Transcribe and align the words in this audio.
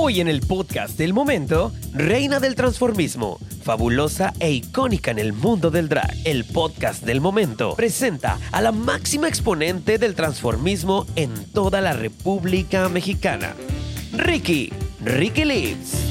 Hoy 0.00 0.20
en 0.20 0.28
el 0.28 0.40
podcast 0.40 0.96
del 0.96 1.12
momento, 1.12 1.72
Reina 1.92 2.40
del 2.40 2.54
Transformismo, 2.54 3.38
fabulosa 3.62 4.32
e 4.40 4.52
icónica 4.52 5.10
en 5.10 5.18
el 5.18 5.32
mundo 5.32 5.70
del 5.70 5.88
drag. 5.88 6.14
El 6.24 6.44
podcast 6.44 7.04
del 7.04 7.20
momento 7.20 7.74
presenta 7.74 8.38
a 8.52 8.62
la 8.62 8.72
máxima 8.72 9.28
exponente 9.28 9.98
del 9.98 10.14
transformismo 10.14 11.04
en 11.14 11.34
toda 11.52 11.80
la 11.80 11.92
República 11.92 12.88
Mexicana, 12.88 13.54
Ricky, 14.12 14.72
Ricky 15.04 15.44
Lips. 15.44 16.07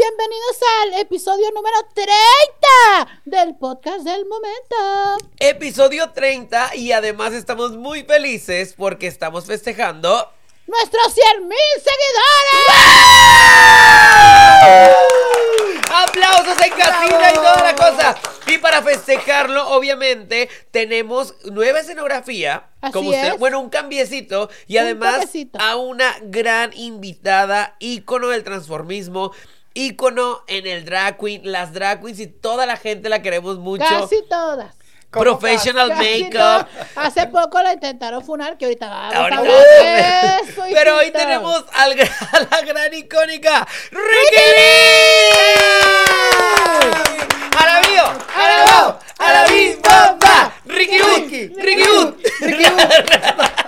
Bienvenidos 0.00 0.58
al 0.82 1.00
episodio 1.00 1.50
número 1.50 1.76
30 1.92 3.20
del 3.24 3.56
podcast 3.56 4.04
del 4.04 4.26
momento. 4.26 5.26
Episodio 5.40 6.10
30 6.12 6.76
y 6.76 6.92
además 6.92 7.32
estamos 7.32 7.72
muy 7.72 8.04
felices 8.04 8.74
porque 8.78 9.08
estamos 9.08 9.46
festejando 9.46 10.30
¡Nuestros 10.68 11.14
100 11.14 11.48
mil 11.48 11.58
seguidores! 11.78 12.68
¡Aplausos 15.92 16.64
en 16.64 16.70
casita 16.70 17.30
y 17.32 17.34
toda 17.34 17.62
la 17.64 17.74
cosa! 17.74 18.16
Y 18.46 18.58
para 18.58 18.82
festejarlo, 18.82 19.68
obviamente, 19.70 20.48
tenemos 20.70 21.34
nueva 21.50 21.80
escenografía. 21.80 22.68
Así 22.80 22.92
como 22.92 23.10
usted, 23.10 23.32
es. 23.34 23.38
bueno, 23.38 23.58
un 23.60 23.68
cambiecito. 23.68 24.48
Y 24.68 24.76
Un 24.78 24.84
además 24.84 25.14
toquecito. 25.16 25.58
a 25.60 25.76
una 25.76 26.14
gran 26.22 26.72
invitada, 26.74 27.74
ícono 27.80 28.28
del 28.28 28.44
transformismo. 28.44 29.32
Ícono 29.74 30.42
en 30.46 30.66
el 30.66 30.84
drag 30.84 31.18
queen, 31.18 31.42
las 31.44 31.72
drag 31.72 32.00
queens 32.02 32.18
y 32.20 32.26
toda 32.26 32.66
la 32.66 32.76
gente 32.76 33.08
la 33.08 33.22
queremos 33.22 33.58
mucho. 33.58 33.84
Casi 33.88 34.22
todas. 34.28 34.74
¿Cómo 35.10 35.22
Professional 35.22 35.88
Casi 35.88 36.24
makeup. 36.24 36.66
Hace 36.96 37.26
poco 37.28 37.62
la 37.62 37.72
intentaron 37.72 38.22
funar, 38.22 38.58
que 38.58 38.66
ahorita 38.66 38.90
vamos 38.90 39.14
a 39.14 39.18
Ahorita- 39.18 39.38
hablar 39.38 39.56
de 39.56 40.50
eso, 40.50 40.62
Pero 40.70 40.96
hoy 40.98 41.10
tenemos 41.12 41.64
al 41.72 41.92
a 42.32 42.40
la 42.50 42.60
gran 42.66 42.92
icónica 42.92 43.66
Ricky 43.90 44.42
Lee. 44.56 46.28
¡A 47.58 47.66
la 47.66 47.80
bio! 47.88 48.04
¡A 48.04 48.48
la 48.48 48.64
bio! 48.64 48.98
¡A 49.18 49.32
la 49.32 49.46
bi- 49.46 49.74
bomba! 49.76 50.52
¡Ricky 50.68 51.00
Wood! 51.02 51.22
Ricky. 51.30 51.48
¡Ricky 51.60 51.82
Wood! 51.82 52.14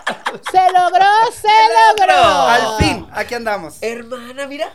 Se 0.53 0.59
logró, 0.73 1.07
se 1.33 1.49
logró. 1.99 2.15
Al 2.15 2.79
fin, 2.79 3.07
aquí 3.13 3.35
andamos. 3.35 3.79
Hermana, 3.83 4.47
mira, 4.47 4.73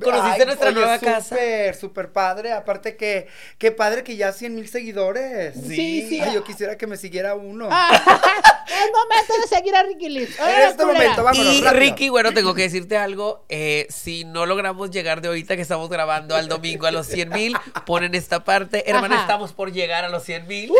conociste 0.00 0.40
Ay, 0.42 0.46
nuestra 0.46 0.68
oye, 0.68 0.74
nueva 0.76 0.98
casa. 1.00 1.22
Súper, 1.30 1.74
súper 1.74 2.12
padre. 2.12 2.52
Aparte 2.52 2.96
que, 2.96 3.26
qué 3.58 3.72
padre 3.72 4.04
que 4.04 4.16
ya 4.16 4.32
100 4.32 4.54
mil 4.54 4.68
seguidores. 4.68 5.54
Sí, 5.54 6.06
sí. 6.08 6.20
Ay, 6.20 6.34
yo 6.34 6.44
quisiera 6.44 6.78
que 6.78 6.86
me 6.86 6.96
siguiera 6.96 7.34
uno. 7.34 7.68
Ah, 7.70 7.90
es 8.68 8.90
momento 8.92 9.34
de 9.42 9.48
seguir 9.56 9.74
a 9.74 9.82
Ricky 9.82 10.08
Lee. 10.08 10.28
En 10.38 10.68
este 10.68 10.84
momento, 10.84 11.24
vámonos, 11.24 11.52
Y 11.52 11.60
rápido. 11.62 11.80
Ricky, 11.80 12.08
bueno, 12.08 12.32
tengo 12.32 12.54
que 12.54 12.62
decirte 12.62 12.96
algo. 12.96 13.44
eh, 13.48 13.86
si 13.90 14.24
no 14.24 14.46
logramos 14.46 14.90
llegar 14.92 15.20
de 15.20 15.28
ahorita 15.28 15.56
que 15.56 15.62
estamos 15.62 15.88
grabando 15.88 16.36
al 16.36 16.46
domingo 16.48 16.86
a 16.86 16.92
los 16.92 17.08
100 17.08 17.28
mil, 17.30 17.56
ponen 17.86 18.14
esta 18.14 18.44
parte. 18.44 18.88
Hermana, 18.88 19.16
Ajá. 19.16 19.22
estamos 19.24 19.52
por 19.52 19.72
llegar 19.72 20.04
a 20.04 20.08
los 20.08 20.22
100 20.22 20.46
mil. 20.46 20.72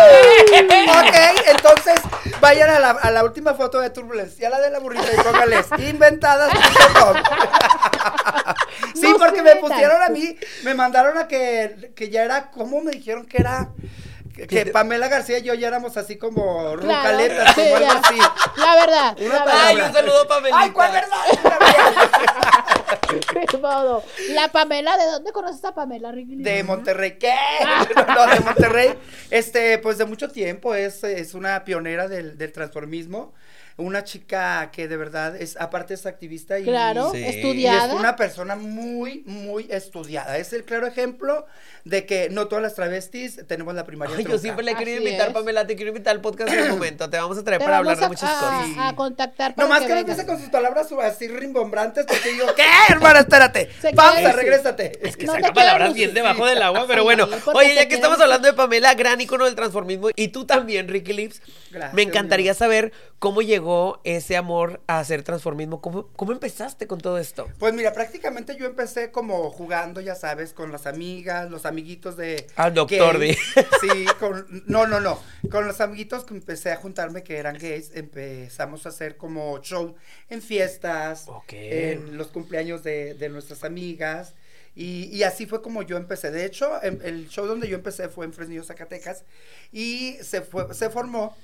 Ok, 0.00 1.14
entonces 1.46 2.00
vayan 2.40 2.70
a 2.70 2.78
la, 2.78 2.90
a 2.90 3.10
la 3.10 3.24
última 3.24 3.54
foto 3.54 3.80
de 3.80 3.90
Turbulence, 3.90 4.44
a 4.46 4.50
la 4.50 4.60
de 4.60 4.70
la 4.70 4.78
burrita 4.78 5.06
y 5.12 5.16
póngales 5.22 5.66
inventadas.com. 5.78 7.16
Sí, 8.94 9.08
No 9.12 9.18
porque 9.18 9.42
me 9.42 9.56
pusieron 9.56 10.02
a 10.02 10.08
mí, 10.08 10.36
me 10.64 10.74
mandaron 10.74 11.16
a 11.18 11.26
que, 11.28 11.92
que 11.96 12.08
ya 12.10 12.22
era, 12.24 12.50
¿cómo 12.50 12.80
me 12.82 12.90
dijeron 12.90 13.24
que 13.26 13.38
era? 13.38 13.68
Que, 14.48 14.66
Pamela 14.66 15.08
García 15.08 15.38
y 15.38 15.42
yo 15.42 15.54
ya 15.54 15.68
éramos 15.68 15.96
así 15.96 16.16
como 16.16 16.74
Claro, 16.76 16.76
rucaletas, 16.76 17.54
sí, 17.54 17.60
como 17.62 17.76
algo 17.76 17.88
ya. 17.92 18.00
así. 18.04 18.18
La 18.56 18.74
verdad. 18.74 19.16
Una 19.20 19.34
la 19.34 19.44
palabra. 19.44 19.66
Ay, 19.66 19.74
verdad. 19.76 19.88
un 19.90 19.94
saludo, 19.96 20.28
Pamelita. 20.28 20.58
Ay, 20.60 20.70
¿cuál 20.70 20.92
verdad? 20.92 21.18
Modo. 23.60 24.02
La 24.30 24.48
Pamela, 24.48 24.96
¿de 24.96 25.06
dónde 25.06 25.32
conoces 25.32 25.64
a 25.64 25.74
Pamela? 25.74 26.12
De 26.12 26.62
Monterrey, 26.62 27.16
¿qué? 27.18 27.34
No, 28.14 28.26
de 28.26 28.40
Monterrey, 28.40 28.94
este, 29.30 29.78
pues 29.78 29.98
de 29.98 30.04
mucho 30.04 30.28
tiempo, 30.30 30.74
es, 30.74 31.04
es 31.04 31.34
una 31.34 31.64
pionera 31.64 32.08
del, 32.08 32.36
del 32.38 32.52
transformismo, 32.52 33.32
una 33.80 34.04
chica 34.04 34.70
que 34.72 34.86
de 34.88 34.96
verdad 34.96 35.34
es, 35.36 35.56
aparte 35.58 35.94
es 35.94 36.06
activista 36.06 36.58
y, 36.58 36.64
Claro, 36.64 37.10
Sí. 37.12 37.18
y 37.18 37.24
estudiada. 37.24 37.86
es 37.88 37.98
una 37.98 38.16
persona 38.16 38.54
muy, 38.56 39.22
muy 39.26 39.66
estudiada. 39.70 40.38
Es 40.38 40.52
el 40.52 40.64
claro 40.64 40.86
ejemplo 40.86 41.46
de 41.84 42.04
que 42.06 42.28
no 42.30 42.46
todas 42.46 42.62
las 42.62 42.74
travestis 42.74 43.40
tenemos 43.46 43.74
la 43.74 43.84
primaria 43.84 44.14
Ay, 44.16 44.24
yo 44.24 44.38
siempre 44.38 44.64
le 44.64 44.72
he 44.72 44.76
querido 44.76 44.98
invitar, 44.98 45.28
es. 45.28 45.34
Pamela, 45.34 45.66
te 45.66 45.76
quiero 45.76 45.88
invitar 45.90 46.14
al 46.14 46.20
podcast 46.20 46.52
en 46.52 46.62
un 46.64 46.68
momento. 46.70 47.08
Te 47.10 47.16
vamos 47.16 47.38
a 47.38 47.42
traer 47.44 47.58
Te 47.58 47.64
para 47.64 47.78
hablar 47.78 47.98
de 47.98 48.04
a, 48.04 48.08
muchas 48.08 48.30
a- 48.30 48.34
cosas. 48.40 48.66
Sí. 48.66 48.74
a 48.78 48.94
contactar 48.94 49.54
para 49.54 49.66
Nomás 49.66 49.80
que 49.80 49.86
que 49.86 49.92
no 49.94 50.00
empiece 50.00 50.26
con 50.26 50.38
sus 50.38 50.50
palabras 50.50 50.88
así 51.02 51.26
rimbombrantes 51.28 52.04
porque 52.06 52.32
digo, 52.32 52.46
¿qué, 52.56 52.64
hermana? 52.90 53.20
Espérate. 53.20 53.70
Se 53.80 53.92
Pausa, 53.94 54.20
queda- 54.20 54.32
regrésate. 54.32 55.08
Es 55.08 55.16
que 55.16 55.24
No 55.26 55.32
saca 55.32 55.52
palabras 55.52 55.94
bien 55.94 56.12
debajo 56.14 56.44
del 56.46 56.60
agua, 56.62 56.84
pero 56.86 57.00
Sí, 57.02 57.04
bueno. 57.04 57.28
Oye, 57.54 57.74
ya 57.74 57.88
que 57.88 57.94
estamos 57.94 58.20
hablando 58.20 58.46
de 58.46 58.54
Pamela, 58.54 58.94
gran 58.94 59.20
icono 59.20 59.46
del 59.46 59.54
transformismo, 59.54 60.10
y 60.14 60.28
tú 60.28 60.44
también, 60.44 60.88
Ricky 60.88 61.12
Lips, 61.12 61.40
Gracias, 61.70 61.94
me 61.94 62.02
encantaría 62.02 62.52
saber 62.54 62.92
cómo 63.18 63.40
llegó 63.42 63.69
ese 64.04 64.36
amor 64.36 64.80
a 64.86 64.98
hacer 65.00 65.22
transformismo. 65.22 65.80
¿Cómo, 65.80 66.08
cómo 66.16 66.32
empezaste 66.32 66.86
con 66.86 67.00
todo 67.00 67.18
esto? 67.18 67.48
Pues 67.58 67.72
mira, 67.74 67.92
prácticamente 67.92 68.56
yo 68.56 68.66
empecé 68.66 69.10
como 69.10 69.50
jugando, 69.50 70.00
ya 70.00 70.14
sabes, 70.14 70.52
con 70.52 70.72
las 70.72 70.86
amigas, 70.86 71.50
los 71.50 71.66
amiguitos 71.66 72.16
de... 72.16 72.46
Al 72.56 72.74
doctor 72.74 73.18
gays. 73.18 73.38
de- 73.54 73.66
Sí, 73.80 74.06
con... 74.20 74.64
No, 74.66 74.86
no, 74.86 75.00
no. 75.00 75.20
Con 75.50 75.66
los 75.66 75.80
amiguitos 75.80 76.24
que 76.24 76.34
empecé 76.34 76.72
a 76.72 76.76
juntarme 76.76 77.22
que 77.22 77.36
eran 77.38 77.56
gays, 77.58 77.90
empezamos 77.94 78.86
a 78.86 78.90
hacer 78.90 79.16
como 79.16 79.58
show 79.62 79.94
en 80.28 80.42
fiestas, 80.42 81.24
Ok. 81.28 81.52
en 81.52 82.16
los 82.16 82.28
cumpleaños 82.28 82.82
de, 82.82 83.14
de 83.14 83.28
nuestras 83.28 83.64
amigas. 83.64 84.34
Y, 84.76 85.06
y 85.14 85.24
así 85.24 85.46
fue 85.46 85.62
como 85.62 85.82
yo 85.82 85.96
empecé. 85.96 86.30
De 86.30 86.44
hecho, 86.44 86.80
em- 86.82 87.00
el 87.02 87.28
show 87.28 87.44
donde 87.46 87.66
yo 87.68 87.74
empecé 87.74 88.08
fue 88.08 88.24
en 88.24 88.32
Fresnillo, 88.32 88.62
Zacatecas. 88.62 89.24
Y 89.72 90.16
se, 90.22 90.42
fue, 90.42 90.72
se 90.74 90.90
formó 90.90 91.36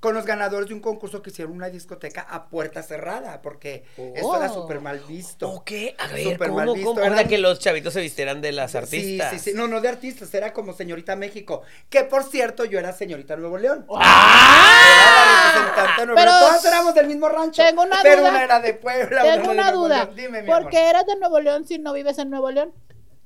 con 0.00 0.14
los 0.14 0.24
ganadores 0.24 0.68
de 0.68 0.74
un 0.74 0.80
concurso 0.80 1.22
que 1.22 1.30
hicieron 1.30 1.54
una 1.54 1.68
discoteca 1.70 2.20
a 2.22 2.48
puerta 2.48 2.82
cerrada, 2.82 3.40
porque 3.42 3.84
esto 4.14 4.36
era 4.36 4.50
Oh. 4.50 4.54
súper 4.62 4.80
mal 4.80 5.00
visto. 5.08 5.48
Ok, 5.50 5.70
a 5.98 6.06
ver, 6.08 6.22
Súper 6.24 6.48
¿cómo, 6.48 6.56
mal 6.58 6.74
visto, 6.74 6.90
cómo? 6.94 7.00
eran- 7.02 7.26
que 7.28 7.38
los 7.38 7.58
chavitos 7.58 7.92
se 7.94 8.00
vistieran 8.00 8.40
de 8.40 8.52
las 8.52 8.74
artistas. 8.74 9.30
Sí, 9.32 9.38
sí, 9.38 9.50
sí. 9.50 9.56
No, 9.56 9.68
no 9.68 9.80
de 9.80 9.88
artistas, 9.88 10.32
era 10.34 10.52
como 10.52 10.72
señorita 10.72 11.16
México. 11.16 11.62
Que 11.88 12.04
por 12.04 12.24
cierto, 12.24 12.64
yo 12.64 12.78
era 12.78 12.92
señorita 12.92 13.36
Nuevo 13.36 13.58
León. 13.58 13.86
¡Ah! 13.94 15.52
Era 15.52 15.52
representante 15.64 16.00
de 16.00 16.06
Nuevo 16.06 16.20
Pero 16.20 16.30
León. 16.30 16.40
Todas 16.48 16.64
éramos 16.64 16.94
del 16.94 17.06
mismo 17.06 17.28
rancho. 17.28 17.62
tengo 17.62 17.82
una 17.82 17.96
pero 18.02 18.20
duda. 18.20 18.30
una 18.30 18.44
era 18.44 18.60
de 18.60 18.74
Puebla, 18.74 19.22
Tengo 19.22 19.34
era 19.34 19.50
una 19.50 19.62
Nuevo 19.70 19.84
duda. 19.84 20.06
Dime, 20.14 20.42
mi 20.42 20.46
¿Por 20.48 20.56
amor. 20.58 20.70
qué 20.70 20.90
eres 20.90 21.06
de 21.06 21.16
Nuevo 21.16 21.40
León 21.40 21.66
si 21.66 21.78
no 21.78 21.92
vives 21.92 22.18
en 22.18 22.30
Nuevo 22.30 22.50
León? 22.50 22.72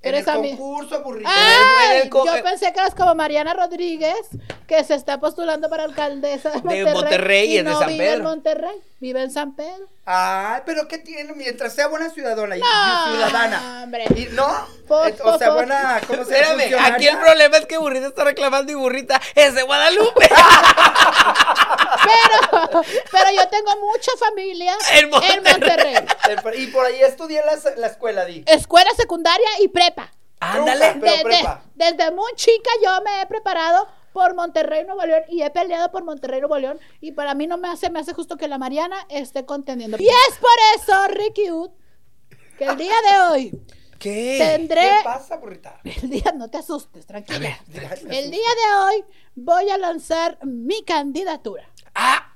En 0.03 0.15
el 0.15 0.25
concurso, 0.25 1.03
burrito. 1.03 1.29
Ay, 1.31 1.97
en 1.99 2.03
el 2.05 2.09
co- 2.09 2.25
yo 2.25 2.43
pensé 2.43 2.73
que 2.73 2.81
eras 2.81 2.95
como 2.95 3.15
Mariana 3.15 3.53
Rodríguez, 3.53 4.17
que 4.67 4.83
se 4.85 4.95
está 4.95 5.21
postulando 5.21 5.69
para 5.69 5.85
alcaldesa 5.85 6.51
de 6.51 6.57
Monterrey. 6.63 6.95
Monterrey 6.95 7.49
y 7.53 7.59
es 7.59 7.65
de 7.65 7.71
no 7.71 7.79
San 7.79 7.89
vive 7.89 8.07
en 8.07 8.13
Pedro. 8.15 8.29
Monterrey, 8.31 8.81
vive 9.01 9.23
en 9.23 9.31
San 9.31 9.57
Pedro. 9.57 9.89
Ay, 10.05 10.61
pero 10.67 10.87
¿qué 10.87 10.99
tiene? 10.99 11.33
Mientras 11.35 11.75
sea 11.75 11.89
buena 11.89 12.11
ciudadana 12.11 12.57
y, 12.57 12.61
No, 12.61 12.67
ciudadana. 13.13 13.81
hombre. 13.85 14.05
Y 14.15 14.27
no, 14.33 14.47
eh, 15.07 15.17
o 15.25 15.39
sea, 15.39 15.51
buena, 15.51 16.01
¿cómo 16.07 16.25
se 16.25 16.39
Espérame, 16.39 16.75
aquí 16.85 17.09
el 17.09 17.19
problema 17.19 17.57
es 17.57 17.67
que 17.67 17.79
Burrita 17.79 18.09
está 18.09 18.25
reclamando 18.25 18.71
y 18.73 18.75
Burrita 18.75 19.21
es 19.35 19.55
de 19.55 19.63
Guadalupe. 19.63 20.29
Pero, 22.03 22.83
pero 23.11 23.31
yo 23.35 23.49
tengo 23.49 23.77
mucha 23.81 24.13
familia 24.19 24.75
En 24.93 25.11
Monterrey. 25.11 25.37
en 25.37 26.05
Monterrey. 26.37 26.63
Y 26.63 26.67
por 26.69 26.85
ahí 26.87 27.01
estudié 27.03 27.43
la, 27.45 27.59
la 27.77 27.87
escuela, 27.87 28.25
di. 28.25 28.45
Escuela 28.47 28.91
secundaria 28.97 29.49
y 29.61 29.69
prepa. 29.69 30.11
Ándale. 30.41 30.97
Pero 31.01 31.13
De- 31.13 31.19
de- 31.19 31.25
prepa. 31.25 31.63
desde 31.75 32.11
muy 32.13 32.33
chica 32.37 32.71
yo 32.83 33.01
me 33.03 33.23
he 33.23 33.27
preparado 33.27 33.87
por 34.13 34.35
Monterrey, 34.35 34.85
Nuevo 34.85 35.05
León 35.05 35.23
y 35.29 35.43
he 35.43 35.51
peleado 35.51 35.91
por 35.91 36.05
Monterrey, 36.05 36.41
Nuevo 36.41 36.59
León 36.59 36.79
y 37.01 37.13
para 37.13 37.35
mí 37.35 37.47
no 37.47 37.59
me 37.59 37.69
hace, 37.69 37.91
me 37.91 38.01
hace 38.01 38.13
justo 38.13 38.37
que 38.37 38.49
la 38.49 38.59
Mariana 38.59 39.07
esté 39.09 39.45
contendiendo. 39.45 39.97
Y 39.99 40.09
es 40.09 40.39
por 40.39 40.51
eso, 40.77 41.09
Ricky 41.09 41.51
Wood, 41.51 41.71
que 42.59 42.65
el 42.65 42.77
día 42.77 42.95
de 43.11 43.21
hoy 43.21 43.63
¿Qué? 43.99 44.37
tendré, 44.39 44.81
¿Qué 44.81 45.05
pasa, 45.05 45.37
burrita? 45.37 45.81
el 45.85 46.11
día, 46.11 46.33
no 46.35 46.49
te 46.49 46.59
asustes, 46.59 47.07
tranquila. 47.07 47.39
Me 48.05 48.19
El 48.19 48.31
día 48.31 48.41
de 48.41 48.77
hoy 48.85 49.05
voy 49.35 49.69
a 49.69 49.79
lanzar 49.79 50.39
mi 50.45 50.83
candidatura. 50.85 51.69
Ah, 51.95 52.35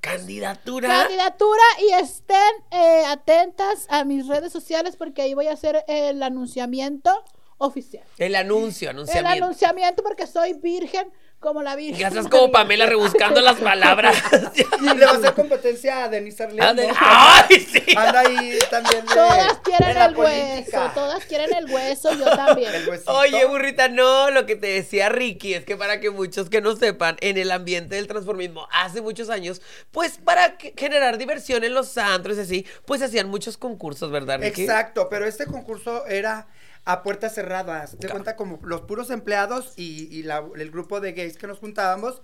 candidatura. 0.00 0.88
Candidatura 0.88 1.62
y 1.80 1.92
estén 1.92 2.52
eh, 2.70 3.04
atentas 3.06 3.86
a 3.88 4.04
mis 4.04 4.26
redes 4.26 4.52
sociales 4.52 4.96
porque 4.96 5.22
ahí 5.22 5.34
voy 5.34 5.46
a 5.46 5.54
hacer 5.54 5.84
el 5.88 6.22
anunciamiento 6.22 7.10
oficial. 7.60 8.04
El 8.18 8.34
anuncio, 8.34 8.90
El 8.90 8.96
anunciamiento. 8.96 9.44
anunciamiento 9.44 10.02
porque 10.02 10.26
soy 10.26 10.54
virgen 10.54 11.12
como 11.40 11.62
la 11.62 11.74
Virgen. 11.74 11.98
Gracias 11.98 12.28
como 12.28 12.52
Pamela 12.52 12.84
rebuscando 12.84 13.40
las 13.40 13.56
palabras. 13.56 14.16
Y 14.80 14.94
le 14.94 15.04
va 15.04 15.12
a 15.12 15.14
hacer 15.16 15.34
competencia 15.34 16.04
a 16.04 16.08
Denise 16.08 16.42
Arlene. 16.42 16.92
Ah. 16.96 17.46
¡Ay, 17.50 17.60
sí! 17.60 17.82
Anda 17.96 18.20
ahí 18.20 18.58
también 18.70 19.04
de, 19.06 19.14
Todas 19.14 19.58
quieren 19.58 19.96
el 19.96 20.16
hueso, 20.16 20.90
todas 20.94 21.24
quieren 21.26 21.54
el 21.54 21.70
hueso, 21.70 22.14
yo 22.14 22.24
también. 22.36 22.72
Oye, 23.06 23.44
burrita, 23.46 23.88
no, 23.88 24.30
lo 24.30 24.46
que 24.46 24.56
te 24.56 24.68
decía 24.68 25.08
Ricky 25.08 25.54
es 25.54 25.64
que 25.64 25.76
para 25.76 26.00
que 26.00 26.10
muchos 26.10 26.48
que 26.48 26.60
no 26.60 26.76
sepan, 26.76 27.16
en 27.20 27.36
el 27.36 27.50
ambiente 27.50 27.96
del 27.96 28.06
transformismo 28.06 28.68
hace 28.72 29.00
muchos 29.02 29.28
años, 29.30 29.60
pues 29.90 30.18
para 30.18 30.56
generar 30.76 31.18
diversión 31.18 31.64
en 31.64 31.74
los 31.74 31.96
antros 31.98 32.36
y 32.38 32.40
así, 32.40 32.66
pues 32.86 33.02
hacían 33.02 33.28
muchos 33.28 33.56
concursos, 33.56 34.10
¿verdad, 34.10 34.40
Ricky? 34.40 34.62
Exacto, 34.62 35.08
pero 35.10 35.26
este 35.26 35.46
concurso 35.46 36.06
era 36.06 36.48
a 36.92 37.02
puertas 37.02 37.34
cerradas. 37.34 37.96
Te 37.98 38.08
cuenta 38.08 38.36
como 38.36 38.58
los 38.62 38.80
puros 38.82 39.10
empleados 39.10 39.72
y, 39.76 40.08
y 40.10 40.22
la- 40.22 40.44
el 40.56 40.70
grupo 40.70 41.00
de 41.00 41.12
gays 41.12 41.36
que 41.36 41.46
nos 41.46 41.58
juntábamos. 41.58 42.22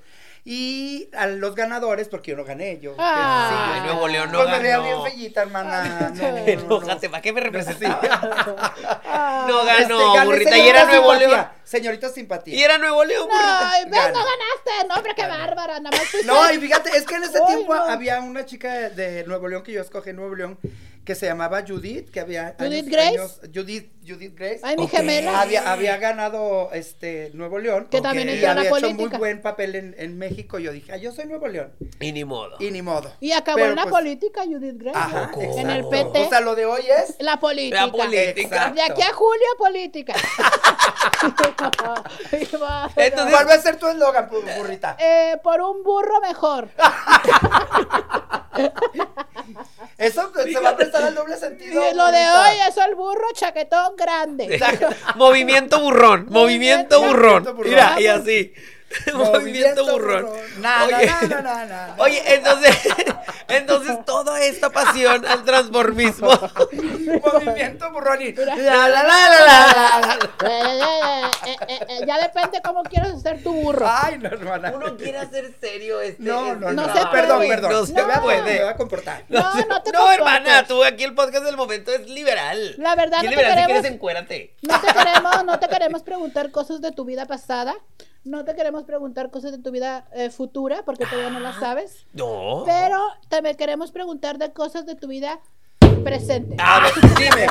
Y 0.49 1.11
a 1.17 1.27
los 1.27 1.57
ganadores, 1.57 2.09
porque 2.09 2.31
yo 2.31 2.37
no 2.37 2.45
gané, 2.45 2.79
yo. 2.79 2.95
Ah. 2.99 3.73
Ay, 3.75 3.81
Nuevo 3.83 4.07
León 4.07 4.31
no 4.31 4.39
Pues 4.39 4.51
me 4.51 4.59
veía 4.61 4.79
ganó. 4.79 5.03
bien 5.03 5.13
fellita, 5.13 5.43
hermana. 5.43 5.83
No, 5.83 6.09
no, 6.11 6.15
no, 6.31 6.31
no. 6.31 6.37
Enójate, 6.47 7.09
¿para 7.11 7.21
qué 7.21 7.33
me 7.33 7.41
representaba? 7.41 8.01
Ah. 9.05 9.47
No 9.49 9.69
Este, 9.69 9.93
ganó, 9.93 10.25
burrita, 10.25 10.57
y 10.57 10.69
era 10.69 10.85
Nuevo 10.85 11.15
León. 11.15 11.47
Señorita 11.67 12.09
simpatía. 12.11 12.55
Y 12.55 12.63
era 12.63 12.79
Nuevo 12.79 13.05
León, 13.05 13.27
burrita. 13.29 13.71
Ay, 13.73 13.85
ves, 13.85 13.93
Gana. 13.93 14.09
no 14.13 14.19
ganaste. 14.21 14.89
No, 14.89 14.95
hombre, 14.95 15.13
qué 15.17 15.27
bárbara. 15.27 15.81
Nada 15.81 15.97
más 15.99 16.07
fuiste- 16.09 16.27
No, 16.27 16.53
y 16.53 16.59
fíjate, 16.59 16.91
es 16.97 17.05
que 17.05 17.17
en 17.17 17.25
ese 17.25 17.39
Ay, 17.45 17.55
tiempo 17.57 17.75
no. 17.75 17.83
había 17.83 18.21
una 18.21 18.45
chica 18.47 18.73
de, 18.73 18.91
de 18.91 19.25
Nuevo 19.25 19.49
León 19.49 19.63
que 19.65 19.73
yo 19.73 19.81
escogí 19.83 20.11
en 20.11 20.17
Nuevo 20.17 20.35
León 20.37 20.59
que 21.05 21.15
se 21.15 21.27
llamaba 21.27 21.63
Judith, 21.67 22.11
que 22.11 22.19
había 22.19 22.57
¿Judith 22.59 22.73
años- 22.85 22.87
Grace? 22.91 23.09
años- 23.11 23.41
Judith, 23.55 23.93
Judith 24.05 24.35
Grace. 24.37 24.61
Ay, 24.65 24.77
mi 24.77 24.85
Ok. 24.85 24.91
gemela. 24.91 25.41
Había, 25.41 25.71
había 25.73 25.97
ganado 25.99 26.71
este 26.73 27.31
Nuevo 27.33 27.61
León. 27.61 27.87
Que 27.89 28.01
también 28.01 28.29
Ok. 28.29 28.35
y 28.35 28.39
la 28.41 28.51
había 28.53 28.63
hecho 28.65 28.73
muy 28.81 28.95
política. 28.95 29.19
buen 29.19 29.41
papel 29.41 29.75
en, 29.77 29.95
en 29.99 30.19
México. 30.19 30.59
Yo 30.59 30.73
dije, 30.73 30.93
ah, 30.93 30.97
yo 30.97 31.13
soy 31.13 31.27
Nuevo 31.27 31.47
León. 31.47 31.73
Y 32.01 32.11
ni 32.11 32.25
modo. 32.25 32.57
Y 32.59 32.73
ni 32.73 32.83
modo. 32.83 33.13
Y 33.21 33.31
acabó 33.33 33.57
Pero, 33.59 33.71
en 33.71 33.77
la 33.77 33.83
pues, 33.83 33.95
política, 33.95 34.43
Judith 34.45 34.79
Grace. 34.79 34.99
Ajá, 34.99 35.31
¿no? 35.33 35.43
exacto. 35.43 35.59
En 35.61 35.71
el 35.71 35.85
PT. 35.89 36.19
O 36.25 36.29
sea, 36.29 36.41
lo 36.41 36.55
de 36.57 36.67
hoy 36.67 36.83
es. 36.89 37.15
La 37.21 37.39
política. 37.39 37.87
La 37.87 37.93
política. 37.93 38.41
Exacto. 38.41 38.75
De 38.75 38.83
aquí 38.83 39.03
a 39.03 39.13
julio, 39.13 39.47
política. 39.59 40.15
Entonces- 42.97 43.31
¿Cuál 43.33 43.49
va 43.49 43.55
a 43.55 43.61
ser 43.61 43.77
tu 43.77 43.87
eslogan, 43.89 44.29
burrita? 44.29 44.97
Eh, 44.99 45.39
por 45.43 45.61
un 45.61 45.83
burro 45.83 46.21
mejor. 46.21 46.69
Eso 49.99 50.31
se 50.35 50.61
va 50.61 50.71
a 50.71 50.77
prestar 50.77 51.03
al 51.05 51.15
doble 51.15 51.37
sentido. 51.37 51.91
Y 51.91 51.95
lo 51.95 52.07
de 52.11 52.29
hoy 52.29 52.57
es 52.69 52.77
el 52.77 52.95
burro 52.95 53.27
chaquetón 53.35 53.97
grande. 53.97 54.61
Movimiento 55.17 55.81
burrón, 55.81 56.27
movimiento 56.29 57.01
Movimiento 57.01 57.01
burrón. 57.01 57.45
burrón. 57.57 57.71
Mira, 57.71 58.01
y 58.01 58.07
así. 58.07 58.53
Movimiento 59.15 59.85
burrón. 59.85 60.29
Na, 60.59 60.85
Oye. 60.85 61.07
na, 61.29 61.67
na. 61.67 61.95
Oye, 61.99 62.23
entonces, 62.35 62.77
entonces 63.49 64.05
toda 64.05 64.41
esta 64.41 64.71
pasión 64.71 65.27
al 65.27 65.45
transformismo. 65.45 66.31
Movimiento 67.33 67.91
burrón 67.91 68.23
y. 68.23 68.33
La, 68.33 68.55
la, 68.57 68.89
la, 68.89 69.03
la, 69.03 69.03
la, 69.03 70.01
la. 70.01 70.19
Eh, 70.49 71.31
eh, 71.47 71.79
eh, 71.89 72.01
ya 72.07 72.19
depende 72.21 72.61
cómo 72.63 72.83
quieres 72.85 73.13
hacer 73.13 73.43
tu 73.43 73.53
burro. 73.53 73.87
Ay, 73.91 74.19
no, 74.19 74.29
hermana. 74.29 74.73
Uno 74.75 74.97
quiere 74.97 75.19
hacer 75.19 75.53
serio 75.61 76.01
este. 76.01 76.23
No, 76.23 76.55
no, 76.55 76.73
No 76.73 76.87
no. 76.87 76.95
se 76.95 77.07
perdón, 77.09 77.37
puede. 77.39 77.49
perdón. 77.51 77.73
No 77.73 77.87
se 77.87 77.93
me 78.05 78.19
puede. 78.19 78.43
Me 78.43 78.59
voy 78.61 78.69
a 78.69 78.77
comportar. 78.77 79.25
No, 79.29 79.41
no 79.41 79.83
te 79.83 79.93
No, 79.93 79.99
comportes. 79.99 80.15
hermana, 80.19 80.67
tú 80.67 80.85
aquí 80.85 81.05
el 81.05 81.15
podcast 81.15 81.45
del 81.45 81.57
momento 81.57 81.93
es 81.93 82.09
liberal. 82.09 82.75
La 82.79 82.95
verdad, 82.95 83.19
¿Qué 83.21 83.27
no 83.27 83.31
te 83.31 83.37
liberal 83.37 83.53
si 83.53 83.57
queremos- 83.59 83.73
quieres 83.81 83.93
encuérate? 83.93 84.55
No 84.63 84.81
te 84.81 84.87
queremos, 84.93 85.45
no 85.45 85.59
te 85.59 85.69
queremos 85.69 86.03
preguntar 86.03 86.51
cosas 86.53 86.81
de 86.81 86.93
tu 86.93 87.05
vida 87.05 87.27
pasada. 87.27 87.75
No 88.27 88.45
te 88.45 88.57
queremos 88.57 88.83
preguntar 88.83 89.31
cosas 89.31 89.53
de 89.53 89.59
tu 89.59 89.71
vida 89.71 90.09
eh, 90.13 90.31
futura, 90.31 90.83
porque 90.85 91.07
todavía 91.07 91.31
no 91.31 91.39
las 91.39 91.61
sabes. 91.61 92.07
No. 92.13 92.65
Pero 92.67 93.01
también 93.29 93.57
queremos 93.57 93.93
preguntar 93.93 94.37
de 94.39 94.53
cosas 94.53 94.85
de 94.85 94.97
tu 94.97 95.07
vida 95.07 95.39
presente. 96.03 96.57
A 96.59 96.81
ver, 96.81 96.93
dime. 97.17 97.47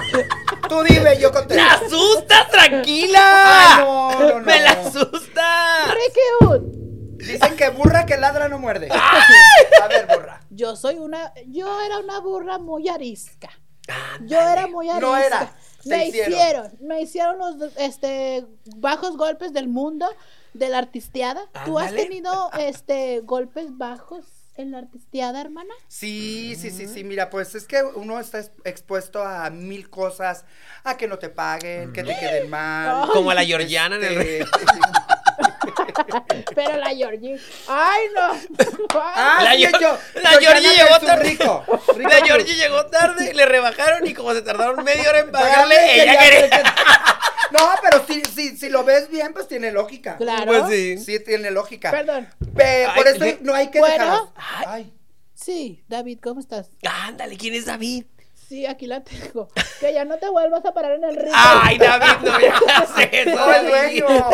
Tú 0.68 0.84
dime, 0.84 1.18
yo 1.18 1.30
¡Me 1.30 1.38
contesto. 1.38 1.86
asustas, 1.86 2.50
tranquila! 2.50 3.78
Ay, 3.78 3.84
no, 3.86 4.20
no, 4.20 4.40
no. 4.42 4.46
¡Me 4.46 4.60
la 4.60 4.72
asustas! 4.72 5.94
Ricky 5.94 7.26
Dicen 7.26 7.56
que 7.56 7.70
burra 7.70 8.06
que 8.06 8.18
ladra 8.18 8.50
no 8.50 8.60
muerde. 8.60 8.90
A 8.92 9.88
ver, 9.88 10.08
burra. 10.08 10.42
yo 10.50 10.76
soy 10.76 10.96
una, 10.96 11.34
yo 11.48 11.68
era 11.86 12.00
una 12.00 12.20
burra 12.20 12.58
muy 12.58 12.90
arisca. 12.90 13.50
Yo 14.26 14.42
era 14.42 14.68
muy 14.68 14.90
arisca. 14.90 15.08
No 15.08 15.16
era, 15.16 15.56
se 15.80 15.90
Me 15.90 16.08
hicieron. 16.08 16.34
hicieron. 16.34 16.72
me 16.82 17.02
hicieron 17.02 17.38
los 17.38 17.56
este 17.78 18.46
bajos 18.76 19.16
golpes 19.16 19.54
del 19.54 19.70
mundo 19.70 20.06
de 20.56 20.70
la 20.70 20.78
artisteada. 20.80 21.42
¿Tú 21.66 21.78
has 21.80 21.94
tenido 21.94 22.50
este 22.58 23.20
golpes 23.24 23.78
bajos 23.78 24.26
en 24.56 24.72
la 24.72 24.80
artisteada, 24.80 25.42
hermana? 25.42 25.74
Sí, 25.90 26.56
sí, 26.60 26.72
sí, 26.72 26.88
sí. 26.88 27.04
Mira, 27.04 27.30
pues 27.30 27.56
es 27.56 27.66
que 27.66 27.84
uno 27.84 28.20
está 28.20 28.40
ex- 28.40 28.52
expuesto 28.64 29.22
a 29.24 29.50
mil 29.50 29.90
cosas. 29.90 30.46
A 30.84 30.98
que 30.98 31.08
no 31.08 31.20
te 31.20 31.30
paguen, 31.30 31.92
que 31.94 32.04
te 32.04 32.18
queden 32.18 32.50
mal. 32.50 33.10
Como 33.12 33.32
a 33.32 33.36
la 33.36 33.44
Georgiana 33.44 33.96
en 33.98 34.04
el 34.06 34.18
Este, 34.18 34.46
Pero 36.56 36.78
la 36.78 36.90
Georgie. 36.90 37.40
¡Ay, 37.68 38.06
no! 38.16 38.40
Ah, 38.94 39.40
La 39.44 39.56
yo- 39.56 39.70
la 40.22 40.30
Georgie 40.40 40.74
llegó 40.76 41.00
tarde. 41.00 41.24
rico. 41.30 41.64
rico 41.96 42.10
La. 42.10 42.26
Georgie 42.26 42.56
llegó 42.56 42.86
tarde, 42.88 43.34
le 43.34 43.46
rebajaron 43.46 44.06
y 44.08 44.14
como 44.14 44.34
se 44.34 44.42
tardaron 44.42 44.84
media 44.84 45.10
hora 45.10 45.20
en 45.20 45.32
Pagarle, 45.32 45.76
pagarle, 45.76 46.04
ella 46.04 46.20
quería- 46.20 46.50
quería. 46.50 46.74
No, 47.52 47.60
pero 47.82 48.06
si, 48.08 48.22
si, 48.24 48.58
si 48.58 48.70
lo 48.70 48.84
ves 48.84 49.10
bien, 49.10 49.34
pues 49.34 49.48
tiene 49.48 49.72
lógica. 49.72 50.18
Claro. 50.18 50.46
Pues 50.46 50.64
sí. 50.70 50.98
Sí, 50.98 51.20
tiene 51.20 51.52
lógica. 51.52 51.92
Perdón. 51.92 52.28
Pe- 52.56 52.88
por 52.96 53.08
Ay, 53.08 53.14
eso 53.16 53.38
no 53.42 53.54
hay 53.54 53.70
que 53.70 53.80
Bueno. 53.80 53.94
dejarlos. 54.06 54.30
Ay. 54.36 54.66
Ay. 54.68 54.94
Sí, 55.34 55.84
David, 55.88 56.20
¿cómo 56.24 56.40
estás? 56.40 56.70
Ándale, 57.08 57.38
¿quién 57.38 57.54
es 57.56 57.66
David? 57.66 58.06
Sí, 58.48 58.66
aquí 58.68 58.86
la 58.86 59.04
tengo. 59.04 59.48
Que 59.80 59.92
ya 59.92 60.06
no 60.06 60.18
te 60.18 60.30
vuelvas 60.30 60.64
a 60.66 60.72
parar 60.72 60.94
en 60.94 61.04
el 61.04 61.16
río. 61.16 61.32
Ay, 61.34 61.78
David, 61.80 62.26
no 62.30 62.38
me 62.40 62.48
hagas 62.48 62.90
eso. 63.12 63.36
No, 63.36 63.54
el 63.54 63.72
David. 63.72 64.04
dueño. 64.06 64.30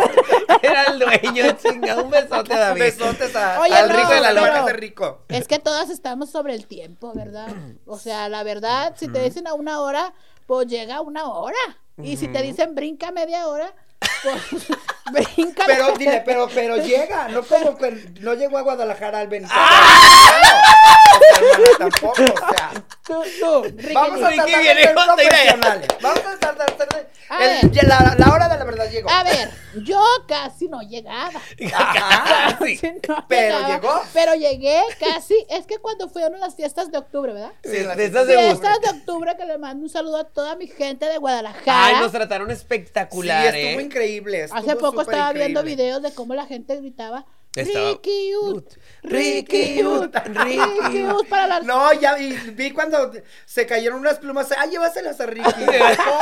Era 0.61 0.83
el 0.83 0.99
dueño, 0.99 1.51
chingado. 1.53 2.03
Un 2.03 2.11
besote 2.11 2.53
David. 2.55 2.81
Besotes 2.81 3.35
a, 3.35 3.61
Oye, 3.61 3.73
al 3.73 3.87
no, 3.89 3.95
rico 3.95 4.09
de 4.11 4.19
la 4.21 4.29
pero- 4.33 4.45
lona 4.47 4.65
de 4.65 4.73
rico. 4.73 5.23
Es 5.29 5.47
que 5.47 5.59
todas 5.59 5.89
estamos 5.89 6.29
sobre 6.29 6.53
el 6.55 6.67
tiempo, 6.67 7.13
¿verdad? 7.15 7.47
O 7.85 7.97
sea, 7.97 8.27
la 8.27 8.43
verdad, 8.43 8.95
si 8.97 9.07
te 9.07 9.23
dicen 9.23 9.47
a 9.47 9.53
una 9.53 9.79
hora, 9.79 10.13
pues 10.45 10.67
llega 10.67 10.97
a 10.97 11.01
una 11.01 11.25
hora. 11.29 11.57
Y 11.97 12.17
si 12.17 12.27
te 12.27 12.41
dicen 12.41 12.75
brinca 12.75 13.11
media 13.11 13.47
hora, 13.47 13.73
pues 14.23 14.67
brinca. 15.35 15.63
Pero 15.65 15.91
dile, 15.97 16.21
pero, 16.25 16.47
pero 16.53 16.77
llega, 16.77 17.27
no 17.27 17.43
como 17.43 17.77
que 17.77 17.91
no 18.21 18.33
llegó 18.33 18.57
a 18.57 18.61
Guadalajara 18.61 19.19
al 19.19 19.27
Benito. 19.29 19.51
¡Ah! 19.53 20.97
Hermana, 21.11 21.77
tampoco, 21.77 22.23
o 22.23 22.55
sea. 22.55 22.71
Tú, 23.05 23.63
Ricky 23.63 23.93
Vamos 23.93 24.21
a 24.23 24.29
tratar 24.29 24.45
de 24.47 24.53
ser 24.73 24.93
profesionales. 24.93 25.87
Vamos 26.01 26.19
a 26.19 26.37
tratar 26.39 26.57
de 26.57 26.77
ser 26.77 27.87
la, 27.87 28.15
la 28.17 28.33
hora 28.33 28.49
de 28.49 28.57
la 28.57 28.63
verdad 28.65 28.89
llegó. 28.89 29.09
A 29.09 29.23
ver, 29.23 29.49
yo 29.83 30.01
casi 30.27 30.67
no 30.67 30.81
llegaba. 30.81 31.39
Ajá. 31.73 32.57
Sí. 32.65 32.77
Casi 32.77 32.93
no 33.07 33.25
Pero 33.27 33.57
llegaba, 33.57 33.75
llegó. 33.75 34.01
Pero 34.13 34.35
llegué 34.35 34.81
casi. 34.99 35.45
Es 35.49 35.65
que 35.65 35.77
cuando 35.79 36.09
fueron 36.09 36.39
las 36.39 36.55
fiestas 36.55 36.91
de 36.91 36.97
octubre, 36.97 37.33
¿verdad? 37.33 37.51
Sí, 37.63 37.79
la- 37.83 37.95
De 37.95 38.05
esas 38.05 38.27
de 38.27 38.37
Fiestas 38.37 38.77
gusto. 38.79 38.91
de 38.93 38.99
octubre 38.99 39.35
que 39.37 39.45
le 39.45 39.57
mando 39.57 39.83
un 39.83 39.89
saludo 39.89 40.17
a 40.17 40.23
toda 40.25 40.55
mi 40.55 40.67
gente 40.67 41.05
de 41.05 41.17
Guadalajara. 41.17 41.85
Ay, 41.85 41.95
nos 42.01 42.11
trataron 42.11 42.47
Sí, 42.47 42.53
espectacular, 42.53 43.55
estuvo 43.55 43.79
¿eh? 43.79 43.83
increíble. 43.83 44.43
Hace 44.43 44.55
estuvo 44.55 44.75
poco 44.91 45.01
súper 45.01 45.15
estaba 45.15 45.33
viendo 45.33 45.61
increíble. 45.61 45.83
videos 45.83 46.01
de 46.01 46.13
cómo 46.13 46.33
la 46.35 46.45
gente 46.45 46.75
gritaba 46.77 47.25
Estaba- 47.53 47.89
Ricky 47.91 48.35
Ut, 48.35 48.73
Ricky 49.03 49.83
Ut, 49.83 50.15
Ricky 50.25 51.05
Ut 51.05 51.27
para 51.29 51.47
la 51.47 51.59
No, 51.59 51.91
ya 51.93 52.15
vi, 52.15 52.29
vi 52.31 52.71
cuando 52.71 53.11
se 53.45 53.65
cayeron 53.65 53.99
unas 53.99 54.19
plumas. 54.19 54.47
Ah, 54.57 54.65
llévaselas 54.67 55.19
a 55.19 55.25
Ricky. 55.25 55.49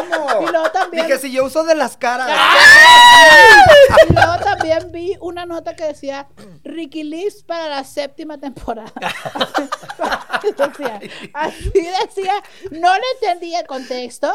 ¿Cómo? 0.09 0.41
Y 0.47 0.51
luego 0.51 0.71
también- 0.71 1.05
Dije, 1.05 1.19
si 1.19 1.31
yo 1.31 1.45
uso 1.45 1.63
de 1.63 1.75
las 1.75 1.97
caras. 1.97 2.29
Y 4.09 4.13
luego 4.13 4.37
también 4.43 4.91
vi 4.91 5.17
una 5.21 5.45
nota 5.45 5.75
que 5.75 5.83
decía 5.85 6.27
Ricky 6.63 7.03
Liz 7.03 7.43
para 7.43 7.69
la 7.69 7.83
séptima 7.83 8.39
temporada. 8.39 8.91
Decía, 10.41 10.99
así 11.33 11.71
decía, 11.73 12.33
no 12.71 12.93
le 12.93 13.03
entendí 13.21 13.53
el 13.55 13.67
contexto, 13.67 14.33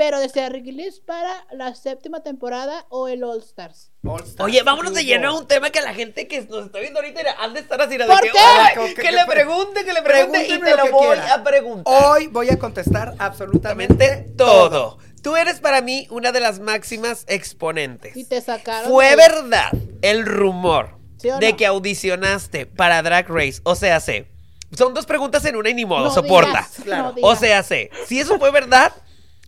pero 0.00 0.18
decía 0.18 0.48
Ricky 0.48 0.72
Liz 0.72 0.98
para 1.00 1.44
la 1.52 1.74
séptima 1.74 2.22
temporada 2.22 2.86
o 2.88 3.06
el 3.06 3.22
All 3.22 3.40
Stars. 3.40 3.90
All 4.02 4.22
Stars, 4.22 4.40
Oye, 4.40 4.62
vámonos 4.62 4.94
de 4.94 5.04
lleno 5.04 5.28
a 5.28 5.38
un 5.38 5.46
tema 5.46 5.68
que 5.68 5.78
a 5.78 5.82
la 5.82 5.92
gente 5.92 6.26
que 6.26 6.40
nos 6.40 6.64
está 6.64 6.78
viendo 6.78 7.00
ahorita 7.00 7.20
han 7.38 7.52
de 7.52 7.60
estar 7.60 7.78
así. 7.82 7.98
de 7.98 8.06
¿Por 8.06 8.18
que, 8.22 8.30
qué? 8.30 8.38
"Ay, 8.38 8.74
Que- 8.76 8.94
Que, 8.94 9.02
que- 9.02 9.12
le 9.12 9.26
pregunte, 9.26 9.84
que 9.84 9.92
le 9.92 10.00
pregunte 10.00 10.42
y 10.46 10.58
te 10.58 10.74
lo 10.74 10.90
voy 10.90 11.06
quiera. 11.18 11.34
a 11.34 11.44
preguntar. 11.44 11.94
Hoy 12.12 12.28
voy 12.28 12.48
a 12.48 12.58
contestar 12.58 13.14
absolutamente 13.18 14.26
todo. 14.38 14.96
Tú 15.22 15.36
eres 15.36 15.60
para 15.60 15.82
mí 15.82 16.06
una 16.08 16.32
de 16.32 16.40
las 16.40 16.60
máximas 16.60 17.26
exponentes. 17.28 18.16
Y 18.16 18.24
te 18.24 18.40
sacaron. 18.40 18.90
Fue 18.90 19.10
de- 19.10 19.16
verdad 19.16 19.70
el 20.00 20.24
rumor 20.24 20.96
¿Sí 21.18 21.28
o 21.28 21.36
de 21.38 21.56
que 21.56 21.66
audicionaste 21.66 22.64
para 22.64 23.02
Drag 23.02 23.28
Race. 23.28 23.60
O 23.64 23.74
sea, 23.74 24.00
sé. 24.00 24.30
Son 24.74 24.94
dos 24.94 25.04
preguntas 25.04 25.44
en 25.44 25.56
una 25.56 25.68
y 25.68 25.74
ni 25.74 25.84
modo, 25.84 26.04
No 26.04 26.10
soporta. 26.10 26.48
digas, 26.52 26.70
Claro. 26.84 27.12
no 27.20 27.26
O 27.26 27.36
sea, 27.36 27.62
sé. 27.62 27.90
Si 28.06 28.18
eso 28.18 28.38
fue 28.38 28.50
verdad, 28.50 28.92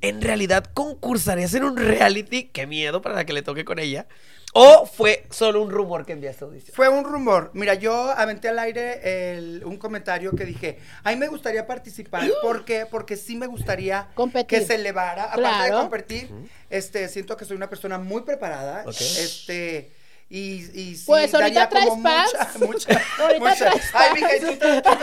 en 0.02 0.20
realidad 0.20 0.64
concursarías 0.74 1.54
en 1.54 1.64
un 1.64 1.76
reality. 1.76 2.44
Qué 2.44 2.66
miedo 2.66 3.00
para 3.02 3.14
la 3.14 3.24
que 3.24 3.32
le 3.32 3.42
toque 3.42 3.64
con 3.64 3.78
ella. 3.78 4.06
¿O 4.54 4.84
fue 4.84 5.24
solo 5.30 5.62
un 5.62 5.70
rumor 5.70 6.04
que 6.04 6.12
enviaste 6.12 6.44
a 6.44 6.48
audición? 6.48 6.74
Fue 6.76 6.86
un 6.90 7.04
rumor. 7.04 7.50
Mira, 7.54 7.72
yo 7.72 7.94
aventé 8.10 8.48
al 8.48 8.58
aire 8.58 9.32
el- 9.32 9.62
un 9.64 9.78
comentario 9.78 10.32
que 10.32 10.44
dije, 10.44 10.78
a 11.04 11.10
mí 11.10 11.16
me 11.16 11.28
gustaría 11.28 11.66
participar. 11.66 12.28
¿Por 12.42 12.66
qué? 12.66 12.84
Porque 12.84 13.16
sí 13.16 13.34
me 13.36 13.46
gustaría 13.46 14.10
Competir. 14.14 14.58
que 14.60 14.66
se 14.66 14.74
elevara. 14.74 15.24
Aparte 15.24 15.64
de 15.64 15.78
competir, 15.78 16.30
este, 16.68 17.08
siento 17.08 17.34
que 17.38 17.46
soy 17.46 17.56
una 17.56 17.70
persona 17.70 17.96
muy 17.96 18.22
preparada. 18.22 18.82
Ok. 18.84 19.00
Este... 19.00 19.92
Y, 20.34 20.70
y 20.72 20.96
sí, 20.96 21.04
Pues 21.04 21.34
ahorita 21.34 21.66
daría 21.68 21.86
como 21.90 22.02
traes 22.02 22.56
mucha, 22.56 22.58
mucha, 22.66 23.02
Ahorita 23.22 23.40
mucha. 23.50 23.56
traes 23.70 23.90
Ay, 23.92 24.10
mija, 24.14 24.36
y 24.36 24.40
tú, 24.40 24.46
tra- 24.46 24.82
tú 24.82 24.98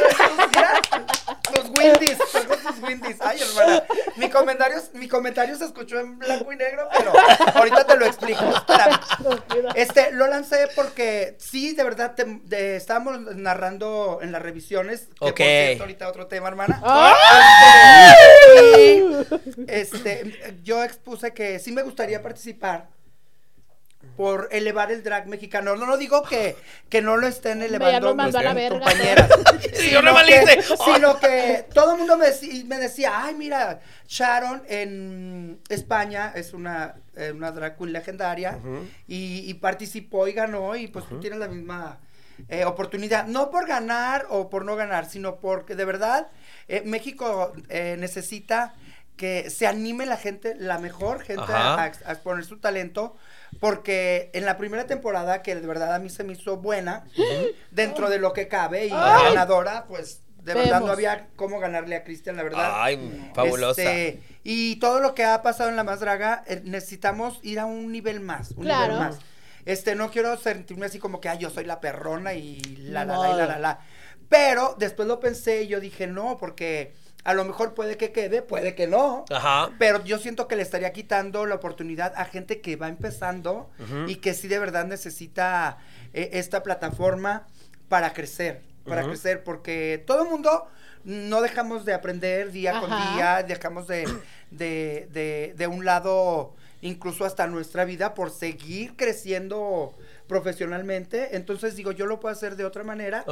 traes 0.51 0.81
tus, 1.53 1.69
Windies, 1.69 2.17
tus 2.17 2.81
Windies. 2.81 3.17
Ay, 3.19 3.39
hermana, 3.39 3.83
mi 4.15 4.27
comentario, 4.31 4.77
mi 4.93 5.07
comentario 5.07 5.55
se 5.55 5.65
escuchó 5.65 5.99
en 5.99 6.17
blanco 6.17 6.51
y 6.51 6.55
negro, 6.55 6.87
pero 6.97 7.13
ahorita 7.53 7.83
te 7.85 7.97
lo 7.97 8.07
explico. 8.07 8.43
Espérame. 8.43 8.99
Este, 9.75 10.11
lo 10.13 10.25
lancé 10.25 10.67
porque 10.75 11.35
sí, 11.37 11.75
de 11.75 11.83
verdad, 11.83 12.15
te- 12.15 12.25
de- 12.45 12.75
estábamos 12.77 13.19
narrando 13.35 14.17
en 14.23 14.31
las 14.31 14.41
revisiones. 14.41 15.09
Que 15.19 15.25
Ok. 15.25 15.25
por 15.25 15.35
cierto, 15.37 15.83
ahorita 15.83 16.09
otro 16.09 16.25
tema, 16.25 16.47
hermana. 16.47 16.81
¡Ah! 16.83 18.15
Este, 18.57 18.95
y, 18.95 19.63
este, 19.67 20.59
yo 20.63 20.83
expuse 20.83 21.33
que 21.35 21.59
sí 21.59 21.71
me 21.71 21.83
gustaría 21.83 22.23
participar 22.23 22.87
por 24.15 24.47
elevar 24.51 24.91
el 24.91 25.03
drag 25.03 25.27
mexicano. 25.27 25.75
No, 25.75 25.85
no 25.85 25.97
digo 25.97 26.23
que, 26.23 26.55
que 26.89 27.01
no 27.01 27.17
lo 27.17 27.27
estén 27.27 27.61
elevando 27.61 28.07
mis 28.25 28.33
compañeras. 28.79 29.29
Sí, 29.73 29.91
yo 29.91 29.99
sino 29.99 30.13
que- 30.25 30.35
Sino 30.95 31.19
que 31.19 31.65
todo 31.73 31.93
el 31.93 31.97
mundo 31.99 32.17
me, 32.17 32.27
me 32.65 32.77
decía, 32.77 33.23
ay, 33.23 33.35
mira, 33.35 33.79
Sharon 34.07 34.63
en 34.67 35.59
España 35.69 36.31
es 36.35 36.53
una, 36.53 36.95
eh, 37.15 37.31
una 37.35 37.51
drag 37.51 37.77
queen 37.77 37.93
legendaria 37.93 38.57
y, 39.07 39.49
y 39.49 39.53
participó 39.55 40.27
y 40.27 40.33
ganó 40.33 40.75
y 40.75 40.87
pues 40.87 41.05
tú 41.07 41.19
tienes 41.19 41.39
la 41.39 41.47
misma 41.47 41.99
eh, 42.47 42.65
oportunidad. 42.65 43.25
No 43.27 43.49
por 43.51 43.67
ganar 43.67 44.25
o 44.29 44.49
por 44.49 44.63
no 44.65 44.75
ganar, 44.75 45.05
sino 45.09 45.37
porque 45.37 45.75
de 45.75 45.85
verdad 45.85 46.27
eh, 46.67 46.83
México 46.85 47.53
eh, 47.69 47.95
necesita 47.99 48.73
que 49.19 49.49
se 49.49 49.67
anime 49.67 50.05
la 50.05 50.15
gente, 50.17 50.55
la 50.57 50.79
mejor 50.79 51.19
gente 51.21 51.51
a, 51.51 51.81
a 51.83 51.87
ex- 51.87 52.01
a 52.05 52.13
exponer 52.13 52.45
su 52.45 52.57
talento. 52.59 53.15
Porque 53.59 54.29
en 54.33 54.45
la 54.45 54.57
primera 54.57 54.85
temporada, 54.87 55.41
que 55.41 55.55
de 55.55 55.67
verdad 55.67 55.93
a 55.93 55.99
mí 55.99 56.09
se 56.09 56.23
me 56.23 56.33
hizo 56.33 56.57
buena, 56.57 57.03
dentro 57.71 58.09
de 58.09 58.17
lo 58.19 58.31
que 58.31 58.47
cabe, 58.47 58.85
y 58.85 58.89
ganadora, 58.89 59.85
pues 59.87 60.21
de 60.43 60.53
verdad 60.53 60.79
no 60.81 60.91
había 60.91 61.27
cómo 61.35 61.59
ganarle 61.59 61.95
a 61.95 62.03
Cristian, 62.03 62.37
la 62.37 62.43
verdad. 62.43 62.71
Ay, 62.75 63.31
fabulosa. 63.35 63.81
Este, 63.81 64.21
y 64.43 64.77
todo 64.77 64.99
lo 65.01 65.13
que 65.15 65.25
ha 65.25 65.41
pasado 65.41 65.69
en 65.69 65.75
La 65.75 65.83
Más 65.83 65.99
Draga, 65.99 66.43
eh, 66.47 66.61
necesitamos 66.63 67.39
ir 67.43 67.59
a 67.59 67.65
un 67.65 67.91
nivel 67.91 68.19
más, 68.21 68.51
un 68.51 68.63
Claro. 68.63 68.93
nivel 68.93 68.99
más. 69.09 69.19
Este, 69.65 69.95
no 69.95 70.09
quiero 70.11 70.37
sentirme 70.37 70.85
así 70.85 70.97
como 70.99 71.19
que, 71.19 71.27
ay, 71.29 71.39
yo 71.39 71.49
soy 71.49 71.65
la 71.65 71.81
perrona 71.81 72.33
y 72.35 72.59
la, 72.61 73.03
la, 73.03 73.17
la, 73.17 73.29
y 73.33 73.35
la, 73.37 73.45
la, 73.47 73.59
la. 73.59 73.79
Pero 74.29 74.75
después 74.79 75.07
lo 75.07 75.19
pensé 75.19 75.63
y 75.63 75.67
yo 75.67 75.79
dije, 75.79 76.07
no, 76.07 76.37
porque 76.37 76.93
a 77.23 77.33
lo 77.33 77.45
mejor 77.45 77.73
puede 77.73 77.97
que 77.97 78.11
quede, 78.11 78.41
puede 78.41 78.75
que 78.75 78.87
no. 78.87 79.25
Ajá. 79.29 79.71
Pero 79.77 80.03
yo 80.03 80.17
siento 80.19 80.47
que 80.47 80.55
le 80.55 80.63
estaría 80.63 80.93
quitando 80.93 81.45
la 81.45 81.55
oportunidad 81.55 82.13
a 82.15 82.25
gente 82.25 82.61
que 82.61 82.75
va 82.75 82.87
empezando 82.87 83.69
y 84.07 84.15
que 84.15 84.33
sí 84.33 84.47
de 84.47 84.59
verdad 84.59 84.85
necesita 84.85 85.77
eh, 86.13 86.29
esta 86.33 86.63
plataforma 86.63 87.47
para 87.87 88.13
crecer, 88.13 88.61
para 88.85 89.03
crecer, 89.03 89.43
porque 89.43 90.03
todo 90.05 90.23
el 90.23 90.29
mundo 90.29 90.67
no 91.03 91.41
dejamos 91.41 91.85
de 91.85 91.93
aprender 91.93 92.51
día 92.51 92.79
con 92.79 92.89
día, 92.89 93.43
dejamos 93.43 93.87
de, 93.87 94.07
de, 94.51 95.07
de, 95.11 95.53
de 95.57 95.67
un 95.67 95.85
lado 95.85 96.55
incluso 96.81 97.25
hasta 97.25 97.47
nuestra 97.47 97.85
vida 97.85 98.13
por 98.13 98.31
seguir 98.31 98.95
creciendo 98.95 99.95
profesionalmente. 100.29 101.35
Entonces 101.35 101.75
digo, 101.75 101.91
yo 101.91 102.05
lo 102.05 102.19
puedo 102.21 102.31
hacer 102.31 102.55
de 102.55 102.63
otra 102.63 102.83
manera 102.85 103.25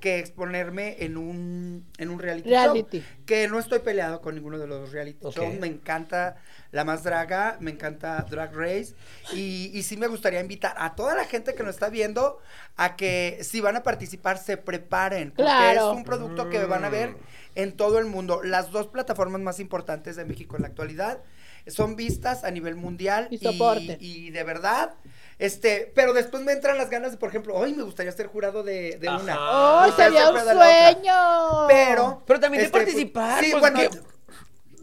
que 0.00 0.18
exponerme 0.18 0.96
en 1.00 1.16
un, 1.18 1.84
en 1.98 2.08
un 2.08 2.18
reality, 2.18 2.48
Reality. 2.48 3.00
show. 3.00 3.06
Que 3.26 3.48
no 3.48 3.58
estoy 3.58 3.80
peleado 3.80 4.20
con 4.22 4.34
ninguno 4.36 4.56
de 4.58 4.66
los 4.66 4.92
reality 4.92 5.18
Ok. 5.26 5.34
shows. 5.36 5.58
Me 5.60 5.66
encanta 5.66 6.36
La 6.70 6.84
Más 6.84 7.02
Draga, 7.04 7.56
me 7.60 7.72
encanta 7.72 8.24
Drag 8.30 8.54
Race. 8.54 8.94
Y, 9.34 9.70
y 9.74 9.82
sí 9.82 9.96
me 9.96 10.06
gustaría 10.06 10.40
invitar 10.40 10.74
a 10.78 10.94
toda 10.94 11.14
la 11.14 11.24
gente 11.24 11.54
que 11.54 11.62
nos 11.62 11.74
está 11.74 11.90
viendo 11.90 12.38
a 12.76 12.96
que 12.96 13.38
si 13.42 13.60
van 13.60 13.76
a 13.76 13.82
participar 13.82 14.38
se 14.38 14.56
preparen. 14.56 15.30
Porque 15.32 15.42
Claro. 15.50 15.90
es 15.90 15.96
un 15.96 16.04
producto 16.04 16.48
que 16.48 16.64
van 16.64 16.84
a 16.84 16.88
ver 16.88 17.16
en 17.56 17.72
todo 17.72 17.98
el 17.98 18.06
mundo. 18.06 18.42
Las 18.42 18.70
dos 18.70 18.86
plataformas 18.86 19.40
más 19.40 19.58
importantes 19.60 20.16
de 20.16 20.24
México 20.24 20.56
en 20.56 20.62
la 20.62 20.68
actualidad 20.68 21.18
son 21.66 21.96
vistas 21.96 22.44
a 22.44 22.50
nivel 22.50 22.76
mundial. 22.76 23.26
Y 23.30 23.38
soporte. 23.38 23.96
y 24.00 24.30
de 24.30 24.44
verdad. 24.44 24.94
Este, 25.38 25.90
pero 25.94 26.12
después 26.12 26.42
me 26.44 26.52
entran 26.52 26.78
las 26.78 26.90
ganas 26.90 27.10
de, 27.12 27.16
por 27.16 27.28
ejemplo, 27.28 27.54
hoy 27.54 27.74
me 27.74 27.82
gustaría 27.82 28.12
ser 28.12 28.26
jurado 28.28 28.62
de, 28.62 28.98
una. 29.20 29.36
¡Oh, 29.40 29.92
sería 29.96 30.26
ser 30.26 30.34
un 30.34 30.40
sueño! 30.54 31.66
Pero. 31.68 32.22
Pero 32.26 32.40
también 32.40 32.60
de 32.62 32.66
este, 32.66 32.78
pues, 32.78 32.84
participar, 32.84 33.42
Sí, 33.44 33.50
pues, 33.50 33.60
bueno. 33.60 33.78
que- 33.80 34.14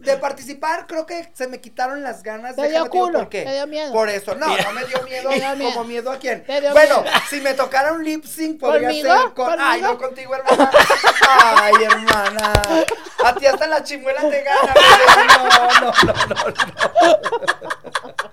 De 0.02 0.16
participar, 0.16 0.86
creo 0.88 1.06
que 1.06 1.30
se 1.32 1.46
me 1.46 1.60
quitaron 1.60 2.02
las 2.02 2.24
ganas. 2.24 2.56
Te 2.56 2.68
dio 2.68 2.90
culo, 2.90 3.20
por 3.20 3.28
qué. 3.28 3.42
te 3.44 3.52
dio 3.54 3.66
miedo. 3.68 3.92
Por 3.92 4.08
eso, 4.08 4.34
no, 4.34 4.48
no 4.48 4.72
me 4.72 4.84
dio 4.84 5.00
miedo. 5.04 5.30
Dio 5.30 5.54
miedo. 5.56 5.72
¿Como 5.72 5.84
miedo 5.84 6.10
a 6.10 6.18
quién? 6.18 6.44
Te 6.44 6.60
dio 6.60 6.72
bueno, 6.72 7.02
miedo. 7.02 7.14
si 7.30 7.40
me 7.40 7.54
tocara 7.54 7.92
un 7.92 8.02
lip 8.04 8.24
sync, 8.24 8.58
podría 8.58 8.88
¿Conmigo? 8.88 9.08
ser 9.22 9.32
con. 9.34 9.54
Ay, 9.60 9.80
no 9.80 9.96
contigo, 9.96 10.34
hermana. 10.34 10.70
Ay, 11.28 11.74
hermana. 11.84 12.52
A 13.24 13.34
ti 13.36 13.46
hasta 13.46 13.68
la 13.68 13.84
chimuela 13.84 14.28
te 14.28 14.42
gana. 14.42 14.74
No, 15.28 15.48
no, 15.48 15.68
no, 15.80 15.92
no. 15.92 15.92
no. 17.06 18.32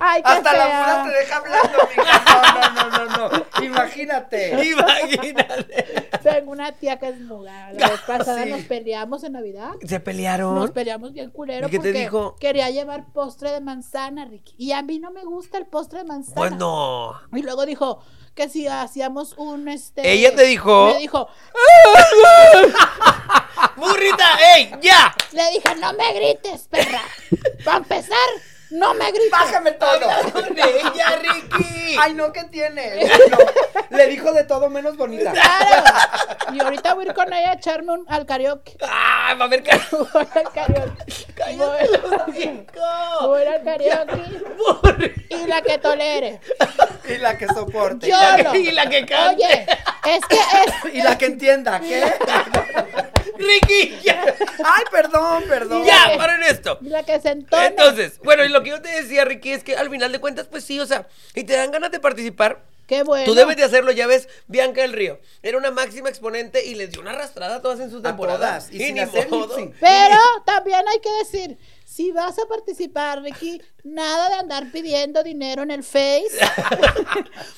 ¡Ay, 0.00 0.22
qué 0.22 0.28
Hasta 0.30 0.52
la 0.56 0.64
mula 0.66 1.04
te 1.04 1.10
deja 1.18 1.36
hablando, 1.36 1.78
mija. 1.96 2.24
No, 2.24 2.70
no, 2.70 2.90
no, 3.08 3.28
no, 3.28 3.38
no. 3.38 3.64
Imagínate. 3.64 4.64
Imagínate. 4.64 6.08
Tengo 6.22 6.52
una 6.52 6.72
tía 6.72 6.98
que 6.98 7.08
es 7.08 7.20
muga. 7.20 7.72
La 7.72 7.88
vez 7.90 8.00
pasada 8.06 8.44
Sí. 8.44 8.50
nos 8.50 8.62
peleamos 8.62 9.24
en 9.24 9.32
Navidad. 9.32 9.72
¿Se 9.86 9.94
Nos 9.96 10.02
pelearon? 10.02 10.68
peleamos 10.72 11.12
bien 11.12 11.30
culero 11.30 11.68
¿Y 11.68 11.70
qué 11.70 11.78
te 11.78 11.88
porque 11.88 12.00
dijo? 12.00 12.36
quería 12.40 12.70
llevar 12.70 13.04
postre 13.12 13.50
de 13.50 13.60
manzana, 13.60 14.24
Ricky. 14.24 14.54
Y 14.58 14.72
a 14.72 14.82
mí 14.82 14.98
no 14.98 15.10
me 15.10 15.24
gusta 15.24 15.58
el 15.58 15.66
postre 15.66 15.98
de 16.00 16.04
manzana. 16.04 16.34
Pues 16.36 16.52
no. 16.52 17.14
Y 17.32 17.42
luego 17.42 17.66
dijo 17.66 18.02
que 18.34 18.48
si 18.48 18.66
hacíamos 18.68 19.34
un 19.36 19.68
este. 19.68 20.10
Ella 20.10 20.34
te 20.34 20.44
dijo- 20.44 20.92
Me 20.92 20.98
dijo, 20.98 21.28
¡Burrita! 23.76 24.24
¡Ey! 24.56 24.70
¡Ya! 24.82 25.14
le 25.32 25.50
dije, 25.50 25.74
no 25.80 25.92
me 25.92 26.12
grites, 26.14 26.68
perra. 26.68 27.00
Para 27.64 27.78
empezar, 27.78 28.16
no 28.70 28.94
me 28.94 29.10
grites. 29.10 29.30
Bájame 29.30 29.72
todo. 29.72 30.08
¡Con 30.32 30.58
ella, 30.58 31.18
Ricky! 31.22 31.96
Ay, 32.00 32.14
no, 32.14 32.32
¿qué 32.32 32.44
tiene? 32.44 33.08
No, 33.90 33.96
le 33.96 34.06
dijo 34.06 34.32
de 34.32 34.44
todo 34.44 34.68
menos 34.68 34.96
bonita. 34.96 35.32
Claro. 35.32 35.84
Y 36.52 36.60
ahorita 36.60 36.94
voy 36.94 37.06
a 37.06 37.08
ir 37.08 37.14
con 37.14 37.32
ella 37.32 37.50
a 37.50 37.54
echarme 37.54 37.92
un, 37.92 38.04
al 38.08 38.26
karaoke. 38.26 38.76
¡Ah! 38.82 39.34
Va 39.40 39.46
a 39.46 39.48
ver 39.48 39.62
que... 39.62 39.70
Voy 39.90 40.26
al 40.34 40.52
karaoke. 40.52 40.94
Voy, 41.56 43.26
voy 43.26 43.42
al 43.46 43.64
karaoke. 43.64 45.14
Y 45.30 45.46
la 45.46 45.62
que 45.62 45.78
tolere. 45.78 46.40
Y 47.08 47.18
la 47.18 47.38
que 47.38 47.46
soporte. 47.48 48.08
Yo 48.08 48.16
no. 48.44 48.54
Y 48.54 48.72
la 48.72 48.88
que 48.88 49.06
cante. 49.06 49.44
Oye, 49.44 49.66
es 50.06 50.24
que 50.26 50.36
es. 50.36 50.94
Y 50.94 51.02
la 51.02 51.16
que 51.16 51.26
entienda, 51.26 51.80
¿qué? 51.80 52.12
¡Ricky! 53.38 53.98
¡Ya! 54.04 54.22
Ay, 54.64 54.84
perdón, 54.90 55.44
perdón. 55.48 55.84
¡Ya! 55.84 56.16
¡Paren 56.16 56.42
esto! 56.42 56.78
La 56.82 57.02
que 57.04 57.20
se 57.20 57.30
entone. 57.30 57.66
Entonces, 57.66 58.18
bueno, 58.22 58.44
y 58.44 58.48
lo 58.48 58.62
que 58.62 58.70
yo 58.70 58.82
te 58.82 58.88
decía, 58.88 59.24
Ricky, 59.24 59.52
es 59.52 59.64
que 59.64 59.76
al 59.76 59.90
final 59.90 60.12
de 60.12 60.20
cuentas, 60.20 60.46
pues 60.50 60.64
sí, 60.64 60.78
o 60.80 60.86
sea, 60.86 61.06
y 61.34 61.44
te 61.44 61.56
dan 61.56 61.70
ganas 61.70 61.90
de 61.90 62.00
participar. 62.00 62.62
Qué 62.88 63.02
bueno. 63.02 63.26
Tú 63.26 63.34
debes 63.34 63.54
de 63.56 63.64
hacerlo, 63.64 63.92
ya 63.92 64.06
ves, 64.06 64.28
Bianca 64.46 64.80
del 64.80 64.94
Río. 64.94 65.20
Era 65.42 65.58
una 65.58 65.70
máxima 65.70 66.08
exponente 66.08 66.64
y 66.64 66.74
les 66.74 66.90
dio 66.90 67.02
una 67.02 67.10
arrastrada 67.10 67.56
a 67.56 67.62
todas 67.62 67.80
en 67.80 67.90
su 67.90 67.98
A 67.98 68.02
temporada. 68.02 68.38
todas. 68.38 68.72
Y, 68.72 68.78
sin 68.78 68.94
ni 68.94 69.00
hacer 69.00 69.28
modo. 69.28 69.54
Pero 69.78 70.16
también 70.46 70.80
hay 70.88 70.98
que 71.00 71.12
decir, 71.18 71.58
si 71.84 72.12
vas 72.12 72.38
a 72.38 72.46
participar, 72.46 73.20
Ricky, 73.20 73.60
nada 73.84 74.30
de 74.30 74.34
andar 74.36 74.72
pidiendo 74.72 75.22
dinero 75.22 75.62
en 75.62 75.70
el 75.70 75.84
Face. 75.84 76.30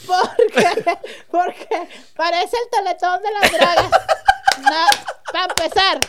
porque, 0.06 0.96
porque 1.30 1.88
parece 2.16 2.56
el 2.56 2.70
teletón 2.70 3.22
de 3.22 3.28
las 3.40 3.52
dragas. 3.52 3.90
para 5.32 5.44
empezar, 5.44 6.00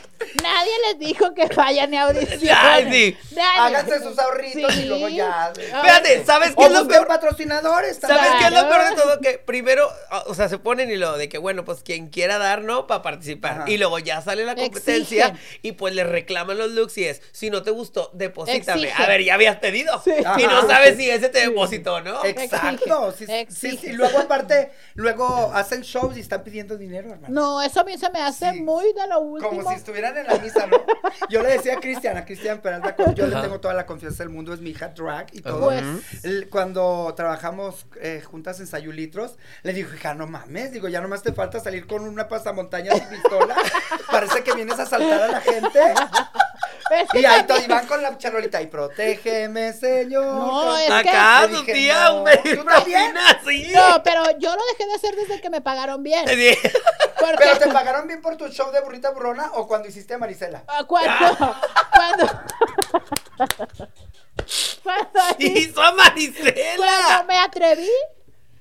nadie 0.44 0.72
les 0.88 1.00
dijo 1.00 1.34
que 1.34 1.46
vayan 1.56 1.94
a 1.94 2.04
audiciones. 2.04 2.50
Ay, 2.56 2.88
sí. 2.92 3.18
Nadie. 3.36 3.60
Háganse 3.60 4.00
sus 4.04 4.18
ahorritos 4.20 4.76
y 4.78 4.86
luego 4.86 5.10
ya. 5.10 5.52
Fíjate, 5.56 6.24
¿sabes 6.26 6.50
qué 6.50 6.64
O 6.64 6.68
es 6.68 6.72
lo 6.74 6.88
peor? 6.88 7.08
patrocinadores 7.08 7.98
¿Sabes 7.98 8.18
también. 8.18 8.38
qué 8.40 8.46
es 8.46 8.52
lo 8.52 8.68
Claro. 8.68 8.70
peor 8.70 8.90
de 8.90 9.02
todo? 9.02 9.20
Que 9.20 9.38
primero, 9.40 9.90
o 10.28 10.34
sea, 10.36 10.48
se 10.50 10.58
ponen 10.58 10.90
y 10.92 10.96
lo 10.98 11.18
de 11.18 11.28
que, 11.30 11.38
bueno, 11.38 11.66
pues 11.66 11.82
quien 11.84 12.10
quiera 12.10 12.38
dar, 12.38 12.62
¿no? 12.62 12.88
Para 12.88 13.02
participar. 13.02 13.52
Ajá. 13.62 13.70
Y 13.70 13.78
luego 13.78 14.00
ya 14.00 14.22
sale 14.22 14.46
la 14.46 14.56
competencia 14.56 15.28
Exigen. 15.28 15.60
y 15.62 15.72
pues 15.74 15.94
le 15.96 16.04
reclaman 16.04 16.58
los 16.58 16.72
looks 16.72 16.98
y 16.98 17.06
es, 17.06 17.22
si 17.32 17.50
no 17.50 17.64
te 17.64 17.72
gustó, 17.72 18.10
deposítame. 18.14 18.84
Exigen. 18.84 19.04
A 19.04 19.08
ver, 19.08 19.24
ya 19.24 19.34
habías 19.36 19.58
pedido. 19.58 20.02
Y 20.06 20.24
Ajá. 20.24 20.38
no 20.38 20.68
sabes 20.68 20.98
si 20.98 21.10
ese 21.10 21.30
te 21.30 21.40
depositó, 21.48 22.02
¿no? 22.02 22.24
Exacto. 22.26 23.14
Sí, 23.18 23.26
sí, 23.50 23.78
sí, 23.78 23.88
Y 23.88 23.92
luego 23.94 24.20
aparte, 24.20 24.72
luego 24.94 25.52
hacen 25.54 25.82
shows 25.82 26.18
y 26.18 26.20
están 26.22 26.44
pidiendo 26.44 26.78
dinero, 26.78 27.12
hermano. 27.12 27.34
No, 27.34 27.62
eso 27.62 27.82
a 27.82 27.84
mí 27.84 27.98
se 27.98 28.10
me 28.12 28.22
hace 28.22 28.52
Sí. 28.52 28.62
muy 28.62 28.92
de 28.94 29.08
lo 29.12 29.20
último. 29.20 29.50
Como 29.52 29.70
si 29.70 29.76
estuvieran 29.76 30.18
en 30.18 30.28
la 30.28 30.38
misa, 30.38 30.66
¿no? 30.68 30.78
Yo 31.30 31.42
le 31.44 31.50
decía 31.50 31.74
a 31.74 31.80
Cristian, 31.80 32.18
a 32.18 32.26
Cristian 32.26 32.60
Peralta, 32.62 32.96
yo 33.14 33.28
le 33.28 33.36
tengo 33.42 33.60
toda 33.60 33.74
la 33.74 33.86
confianza 33.86 34.24
del 34.24 34.30
mundo, 34.32 34.54
es 34.54 34.62
mi 34.62 34.70
hija 34.72 34.90
drag 34.90 35.28
y 35.34 35.42
todo. 35.42 35.60
Pues. 35.66 35.84
El- 36.24 36.50
Cuando 36.50 37.14
trabajamos 37.16 37.86
eh, 38.02 38.22
juntas 38.26 38.60
en 38.60 38.68
Sayulitros, 38.68 39.38
le 39.64 39.74
digo, 39.74 39.94
hija, 39.94 40.14
no 40.14 40.28
mames, 40.28 40.72
digo, 40.72 40.88
ya 40.88 41.02
nomás 41.02 41.22
te 41.24 41.34
falta 41.34 41.60
salir 41.60 41.86
con 41.88 42.02
una 42.04 42.28
pasamontañas 42.28 42.98
y 42.98 43.02
pistola. 43.16 43.56
Parece 44.12 44.44
que 44.44 44.54
vienes 44.54 44.80
a 44.80 44.84
asaltar 44.84 45.22
a 45.24 45.28
la 45.28 45.42
gente. 45.42 45.80
Y 47.14 47.18
ahí 47.18 47.24
también- 47.24 47.48
todo, 47.48 47.60
y 47.62 47.68
van 47.68 47.88
con 47.88 48.02
la 48.02 48.18
charolita, 48.18 48.62
y 48.62 48.68
protégeme, 48.68 49.74
señor. 49.74 50.26
No, 50.26 50.78
es 50.78 50.88
que- 50.88 50.94
Acá, 50.94 51.48
tu 51.50 51.58
dije, 51.58 51.74
tía, 51.74 52.10
no, 52.10 52.24
propina, 52.64 53.42
sí. 53.46 53.72
No, 53.74 54.04
pero 54.04 54.24
yo 54.40 54.56
lo 54.56 54.62
dejé 54.72 54.86
de 54.88 54.94
hacer 54.96 55.16
desde 55.16 55.42
que 55.42 55.50
me 55.50 55.62
pagaron 55.62 56.04
bien. 56.04 56.28
Sí. 56.28 56.58
Porque 57.20 57.36
¿Pero 57.40 57.58
te 57.60 57.68
pagaron 57.70 58.08
bien 58.08 58.22
por 58.22 58.36
tu 58.36 58.48
show 58.48 58.72
de 58.72 58.82
burrita 58.82 59.12
burrona 59.12 59.52
o 59.54 59.68
cuando 59.68 59.88
hiciste 59.88 60.14
a 60.16 60.18
Marisela? 60.18 60.64
Ah, 60.68 60.84
cuando, 60.88 61.38
cuando, 61.94 62.28
cuando, 64.84 65.12
Hizo 65.40 65.82
a 65.82 65.92
Marisela. 65.94 66.76
cuando 66.78 67.26
me 67.28 67.38
atreví 67.40 67.90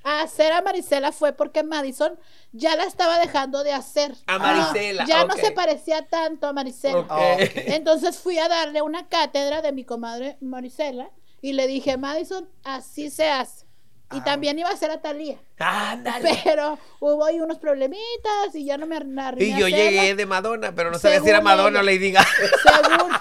a 0.03 0.23
hacer 0.23 0.53
a 0.53 0.63
Marisela 0.63 1.13
fue 1.13 1.33
porque 1.33 1.63
Madison 1.63 2.19
ya 2.53 2.75
la 2.77 2.85
estaba 2.85 3.19
dejando 3.19 3.63
de 3.65 3.73
hacer. 3.73 4.15
A 4.27 4.35
No, 4.35 4.39
Marisela, 4.41 5.05
ya 5.07 5.25
no 5.25 5.35
se 5.37 5.51
parecía 5.53 6.07
tanto 6.07 6.47
a 6.47 6.53
Marisela. 6.53 7.07
Ah. 7.09 7.37
Entonces 7.39 8.19
fui 8.19 8.39
a 8.39 8.49
darle 8.49 8.83
una 8.83 9.09
cátedra 9.09 9.61
de 9.63 9.73
mi 9.73 9.85
comadre 9.85 10.37
Marisela 10.41 11.11
y 11.43 11.53
le 11.53 11.67
dije, 11.67 11.97
Madison, 11.97 12.49
así 12.65 13.11
se 13.11 13.31
hace. 13.31 13.67
Y 14.13 14.19
Ah. 14.19 14.25
también 14.25 14.59
iba 14.59 14.69
a 14.69 14.77
ser 14.77 14.91
a 14.91 15.01
Talía. 15.01 15.39
Ándale. 15.59 16.41
Pero 16.45 16.79
hubo 16.99 17.25
ahí 17.25 17.39
unos 17.41 17.59
problemitas 17.59 18.55
y 18.55 18.65
ya 18.65 18.77
no 18.77 18.87
me 18.87 18.97
arrimé 18.97 19.45
Y 19.45 19.57
yo 19.57 19.69
llegué 19.69 20.15
de 20.17 20.27
Madonna, 20.27 20.73
pero 20.75 20.91
no 20.91 20.99
sabía 20.99 21.21
si 21.21 21.29
era 21.29 21.41
Madonna 21.41 21.79
o. 21.81 21.83
Lady 21.83 22.11
Gaga. 22.11 22.27
Según, 22.65 23.13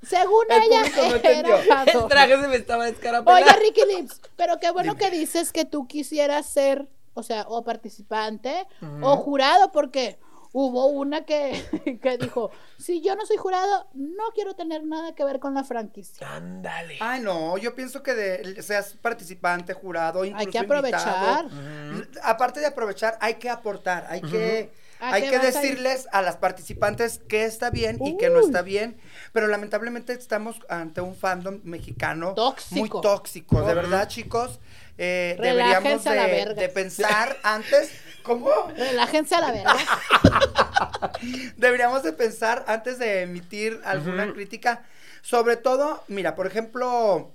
se- 0.00 0.06
según 0.06 0.44
El 0.48 0.62
ella, 0.62 0.82
no 0.82 2.00
El 2.02 2.08
traje 2.08 2.40
se 2.40 2.48
me 2.48 2.56
estaba 2.56 2.84
descarapelando. 2.86 3.50
Oye, 3.50 3.60
Ricky 3.60 3.82
Lips, 3.96 4.20
pero 4.36 4.58
qué 4.58 4.70
bueno 4.70 4.96
que 4.96 5.10
dices 5.10 5.52
que 5.52 5.64
tú 5.64 5.86
quisieras 5.86 6.46
ser, 6.46 6.86
o 7.14 7.22
sea, 7.22 7.46
o 7.48 7.62
participante 7.64 8.66
o 9.02 9.16
jurado, 9.16 9.72
porque 9.72 10.18
hubo 10.52 10.86
una 10.86 11.22
que, 11.26 11.62
que 12.02 12.16
dijo, 12.16 12.50
si 12.78 13.02
yo 13.02 13.14
no 13.14 13.26
soy 13.26 13.36
jurado, 13.36 13.88
no 13.92 14.24
quiero 14.34 14.54
tener 14.54 14.84
nada 14.84 15.14
que 15.14 15.22
ver 15.24 15.38
con 15.38 15.52
la 15.52 15.64
franquicia. 15.64 16.26
Ándale. 16.34 16.96
Ay, 17.00 17.20
no, 17.20 17.58
yo 17.58 17.74
pienso 17.74 18.02
que 18.02 18.14
de- 18.14 18.62
seas 18.62 18.94
participante, 19.02 19.74
jurado, 19.74 20.24
incluso 20.24 20.46
Hay 20.46 20.50
que 20.52 20.58
aprovechar. 20.58 21.44
invitado. 21.44 22.20
Aparte 22.22 22.60
de 22.60 22.66
aprovechar, 22.66 23.18
hay 23.20 23.34
que 23.34 23.50
aportar, 23.50 24.06
hay 24.08 24.22
que, 24.22 24.72
¿A 24.72 24.85
hay 25.00 25.22
qué 25.24 25.30
que 25.30 25.36
a 25.36 25.42
decirles 25.42 26.08
a 26.12 26.22
las 26.22 26.36
participantes 26.36 27.20
qué 27.28 27.44
está 27.44 27.70
bien 27.70 27.98
y 28.04 28.16
qué 28.16 28.30
no 28.30 28.40
está 28.40 28.62
bien. 28.62 28.96
Pero 29.32 29.46
lamentablemente 29.46 30.12
estamos 30.12 30.56
ante 30.68 31.00
un 31.00 31.14
fandom 31.16 31.60
mexicano 31.64 32.34
Tóxico. 32.34 32.78
muy 32.80 32.90
tóxico. 32.90 33.62
De 33.62 33.74
verdad, 33.74 34.08
chicos, 34.08 34.58
eh, 34.98 35.36
deberíamos 35.40 36.04
la 36.04 36.12
de, 36.26 36.30
verga. 36.32 36.54
de 36.62 36.68
pensar 36.68 37.36
antes. 37.42 37.92
¿Cómo? 38.22 38.50
Relájense 38.76 39.34
a 39.34 39.40
la 39.40 39.52
verga. 39.52 39.76
Deberíamos 41.56 42.02
de 42.02 42.12
pensar 42.12 42.64
antes 42.66 42.98
de 42.98 43.22
emitir 43.22 43.80
alguna 43.84 44.32
crítica. 44.32 44.84
Sobre 45.22 45.56
todo, 45.56 46.02
mira, 46.08 46.34
por 46.34 46.46
ejemplo, 46.46 47.32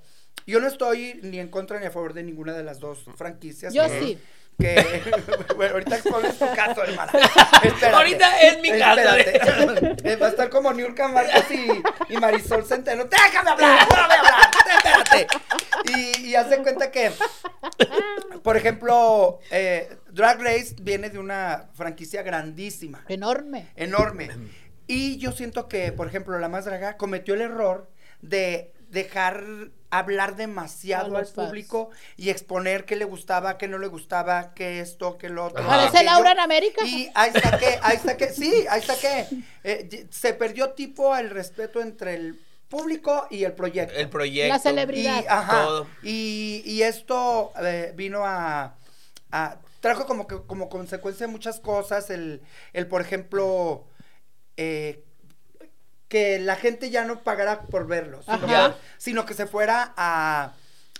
yo 0.48 0.60
no 0.60 0.68
estoy 0.68 1.20
ni 1.24 1.39
en 1.39 1.50
contra 1.50 1.80
ni 1.80 1.86
a 1.86 1.91
favor 1.91 2.13
de 2.13 2.24
ninguna 2.24 2.53
de 2.53 2.63
las 2.63 2.80
dos 2.80 3.06
franquicias. 3.15 3.74
Yo 3.74 3.84
que- 3.88 4.00
sí. 4.00 4.20
Que, 4.60 5.01
bueno, 5.55 5.74
ahorita 5.74 5.96
expones 5.96 6.38
tu 6.38 6.46
caso, 6.53 6.84
hermana. 6.84 7.12
Espérate. 7.63 7.96
Ahorita 7.96 8.41
es 8.41 8.62
mi 8.62 8.70
caso. 8.77 9.00
Espérate. 9.00 9.91
Eh, 10.12 10.15
Va 10.15 10.27
a 10.27 10.29
estar 10.29 10.50
como 10.50 10.72
Niurka 10.74 11.08
Marcos 11.08 11.43
y, 11.51 12.13
y 12.13 12.17
Marisol 12.17 12.65
Centeno. 12.65 13.05
¡Déjame 13.05 13.50
hablar! 13.51 13.88
¡Déjame 13.88 14.13
hablar! 14.13 14.51
¡Espérate! 14.77 15.27
Y, 15.96 16.27
y 16.27 16.36
haz 16.36 16.50
de 16.50 16.58
cuenta 16.60 16.91
que, 16.91 17.12
por 18.43 18.58
ejemplo, 18.58 19.39
eh, 19.51 19.96
Drag 20.12 20.41
Race 20.41 20.75
viene 20.81 21.10
de 21.10 21.20
una 21.20 21.70
franquicia 21.74 22.22
grandísima 22.24 23.03
Enorme. 23.08 23.67
enorme. 23.75 24.29
Y 24.88 25.17
yo 25.17 25.31
siento 25.31 25.67
que, 25.67 25.91
por 25.91 26.08
ejemplo, 26.08 26.38
la 26.39 26.50
más 26.50 26.65
draga 26.65 26.98
cometió 26.98 27.34
el 27.34 27.41
error 27.41 27.89
de 28.22 28.74
dejar 28.91 29.43
hablar 29.89 30.36
demasiado 30.36 31.17
al 31.17 31.25
fans. 31.25 31.48
público 31.48 31.89
y 32.15 32.30
exponer 32.30 32.86
qué 32.86 32.95
le 32.95 33.06
gustaba, 33.06 33.58
qué 33.58 33.67
no 33.67 33.77
le 33.77 33.88
gustaba, 33.88 34.54
qué 34.54 34.80
esto, 34.80 35.17
qué 35.17 35.30
lo 35.30 35.45
otro. 35.45 35.65
Parece. 35.65 36.04
Laura 36.04 36.32
en 36.32 36.39
América. 36.39 36.86
Y 36.86 37.10
ahí 37.13 37.32
está 37.34 37.58
que, 37.58 37.80
ahí 37.82 37.97
está 37.97 38.15
que, 38.17 38.30
sí, 38.30 38.65
ahí 38.69 38.80
está 38.80 38.95
que 38.95 39.27
eh, 39.63 40.08
se 40.10 40.34
perdió 40.34 40.71
tipo 40.71 41.15
el 41.17 41.30
respeto 41.30 41.82
entre 41.82 42.15
el 42.15 42.39
público 42.69 43.27
y 43.30 43.43
el 43.43 43.51
proyecto. 43.54 43.93
El 43.97 44.10
proyecto. 44.10 44.54
La 44.54 44.60
celebridad. 44.60 45.23
Y, 45.23 45.27
ajá, 45.27 45.63
Todo. 45.63 45.88
y, 46.04 46.62
y 46.65 46.84
esto 46.84 47.51
eh, 47.62 47.91
vino 47.95 48.25
a, 48.25 48.77
a- 49.32 49.58
trajo 49.82 50.06
como 50.06 50.25
que 50.27 50.38
como 50.45 50.69
consecuencia 50.69 51.27
muchas 51.27 51.60
cosas, 51.60 52.10
el, 52.12 52.41
el 52.71 52.88
por 52.88 53.01
ejemplo, 53.01 53.88
eh, 54.56 55.04
que 56.12 56.39
la 56.39 56.58
gente 56.58 56.89
ya 56.89 57.06
no 57.06 57.21
pagara 57.21 57.62
por 57.62 57.88
verlo, 57.88 58.21
sino, 58.24 58.45
que, 58.45 58.74
sino 58.97 59.26
que 59.26 59.34
se 59.34 59.47
fuera 59.47 59.93
a, 59.95 60.52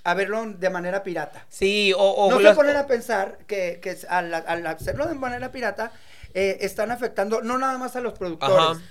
a 0.06 0.14
verlo 0.14 0.46
de 0.46 0.70
manera 0.70 1.04
pirata. 1.04 1.46
Sí, 1.50 1.92
o, 1.92 2.00
o 2.02 2.32
no 2.32 2.40
los- 2.40 2.52
se 2.52 2.56
ponen 2.56 2.78
a 2.78 2.88
pensar 2.88 3.40
que, 3.46 3.80
que 3.82 3.98
al, 4.08 4.34
al 4.34 4.66
hacerlo 4.68 5.06
de 5.08 5.16
manera 5.16 5.52
pirata, 5.52 5.92
eh, 6.34 6.60
están 6.62 6.92
afectando 6.92 7.42
no 7.42 7.58
nada 7.58 7.78
más 7.78 7.98
a 7.98 8.00
los 8.00 8.14
productores, 8.18 8.56
Ajá. 8.58 8.82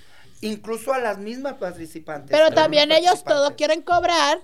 incluso 0.41 0.93
a 0.93 0.99
las 0.99 1.17
mismas 1.17 1.55
participantes. 1.55 2.29
Pero 2.29 2.51
también 2.51 2.91
ellos 2.91 3.23
todo 3.23 3.55
quieren 3.55 3.81
cobrar 3.81 4.37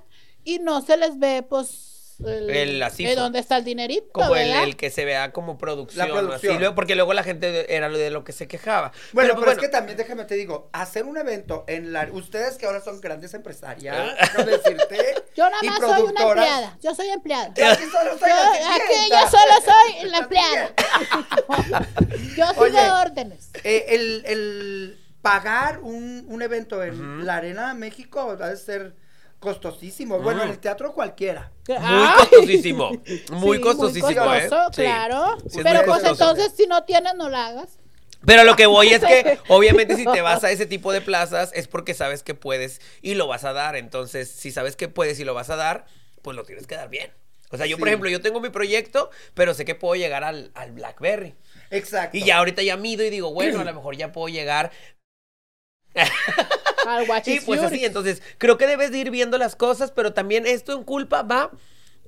y 0.43 0.57
no 0.57 0.81
se 0.81 0.97
les 0.97 1.19
ve, 1.19 1.45
pues, 1.47 1.86
el, 2.25 2.49
El- 2.49 2.79
la 2.79 2.89
cifra. 2.89 3.11
eh, 3.13 3.15
¿Dónde 3.15 3.39
está 3.39 3.57
el 3.57 3.63
dinerito? 3.63 4.07
como 4.11 4.35
el, 4.35 4.75
que 4.75 4.89
se 4.89 5.05
vea 5.05 5.31
como 5.31 5.57
producción, 5.57 6.07
La 6.07 6.13
o 6.13 6.17
producción. 6.17 6.51
así, 6.53 6.59
luego- 6.59 6.75
porque 6.75 6.95
luego 6.95 7.13
la 7.13 7.23
gente 7.23 7.75
era 7.75 7.89
lo 7.89 7.97
de 7.97 8.09
lo 8.11 8.23
que 8.23 8.31
se 8.31 8.47
quejaba. 8.47 8.91
Bueno, 9.13 9.33
pero, 9.35 9.45
pues, 9.45 9.57
es 9.57 9.63
que 9.63 9.69
también 9.69 9.97
déjame 9.97 10.25
te 10.25 10.35
digo, 10.35 10.69
hacer 10.73 11.05
un 11.05 11.17
evento 11.17 11.63
en 11.67 11.93
la 11.93 12.07
ustedes 12.11 12.57
que 12.57 12.65
ahora 12.65 12.81
son 12.81 12.99
grandes 13.01 13.33
empresarias, 13.33 13.95
decirte, 14.45 15.23
Yo 15.35 15.49
nada 15.49 15.59
y 15.61 15.67
más 15.67 15.79
soy 15.79 15.89
una 15.89 16.13
productoras, 16.13 16.45
empleada. 16.47 16.77
Yo 16.81 16.95
soy 16.95 17.07
empleada. 17.09 17.45
aquí 17.47 17.83
solo 17.91 18.17
soy 18.17 18.29
Yo, 18.29 18.35
la 18.35 18.75
aquí 18.75 19.09
yo 19.09 19.29
solo 19.29 19.53
soy 19.65 20.03
la 20.03 20.11
La 20.17 20.17
empleada. 20.19 20.73
yo 22.35 22.47
sigo 22.65 22.93
órdenes. 23.01 23.49
Eh, 23.63 23.85
el, 23.89 24.23
el 24.25 24.99
pagar 25.21 25.79
un, 25.79 26.25
un 26.29 26.41
evento 26.41 26.83
en 26.83 27.25
la 27.25 27.37
Arena 27.37 27.73
México 27.73 28.37
va 28.39 28.47
a 28.47 28.55
ser 28.55 28.93
costosísimo. 29.39 30.19
Bueno, 30.19 30.43
en 30.43 30.49
el 30.49 30.59
teatro 30.59 30.93
cualquiera. 30.93 31.51
Muy 31.67 31.77
Ay. 31.79 32.15
costosísimo. 32.19 32.91
Muy 33.31 33.57
Sí, 33.57 33.63
costosísimo, 33.63 34.33
¿eh? 34.33 34.47
costoso, 34.49 34.71
claro. 34.71 35.37
Sí, 35.49 35.59
Pero 35.63 35.79
pues 35.85 36.01
costoso. 36.01 36.11
entonces, 36.31 36.53
si 36.55 36.67
no 36.67 36.83
tienes, 36.83 37.13
no 37.15 37.29
la 37.29 37.47
hagas. 37.47 37.79
Pero 38.25 38.43
lo 38.43 38.55
que 38.55 38.65
voy 38.65 38.89
es 38.89 39.03
que, 39.03 39.39
obviamente, 39.47 39.95
si 39.95 40.05
te 40.05 40.21
vas 40.21 40.43
a 40.43 40.51
ese 40.51 40.65
tipo 40.65 40.91
de 40.91 41.01
plazas, 41.01 41.51
es 41.53 41.67
porque 41.67 41.93
sabes 41.93 42.23
que 42.23 42.33
puedes 42.33 42.81
y 43.01 43.13
lo 43.15 43.27
vas 43.27 43.43
a 43.45 43.53
dar. 43.53 43.75
Entonces, 43.75 44.29
si 44.29 44.51
sabes 44.51 44.75
que 44.75 44.87
puedes 44.87 45.19
y 45.19 45.23
lo 45.23 45.33
vas 45.33 45.49
a 45.49 45.55
dar, 45.55 45.85
pues 46.23 46.35
lo 46.35 46.43
tienes 46.43 46.65
que 46.67 46.75
dar 46.75 46.89
bien. 46.89 47.11
O 47.51 47.57
sea, 47.57 47.65
yo, 47.65 47.77
por 47.77 47.87
ejemplo, 47.87 48.09
yo 48.09 48.19
tengo 48.19 48.41
mi 48.41 48.49
proyecto, 48.49 49.09
pero 49.33 49.53
sé 49.53 49.63
que 49.63 49.75
puedo 49.75 49.95
llegar 49.95 50.23
al, 50.25 50.51
al 50.53 50.73
Blackberry. 50.73 51.35
Exacto. 51.69 52.17
Y 52.17 52.25
ya 52.25 52.39
ahorita 52.39 52.61
ya 52.61 52.75
mido 52.75 53.05
y 53.05 53.09
digo, 53.09 53.31
bueno, 53.33 53.61
a 53.61 53.63
lo 53.63 53.73
mejor 53.73 53.95
ya 53.95 54.11
puedo 54.11 54.27
llegar. 54.27 54.71
Y 57.25 57.39
pues 57.41 57.61
así, 57.61 57.83
entonces, 57.85 58.21
creo 58.37 58.57
que 58.57 58.67
debes 58.67 58.91
de 58.91 58.97
ir 58.99 59.11
viendo 59.11 59.37
las 59.37 59.55
cosas, 59.55 59.91
pero 59.91 60.13
también 60.13 60.45
esto 60.45 60.73
en 60.73 60.83
culpa 60.83 61.21
va, 61.23 61.51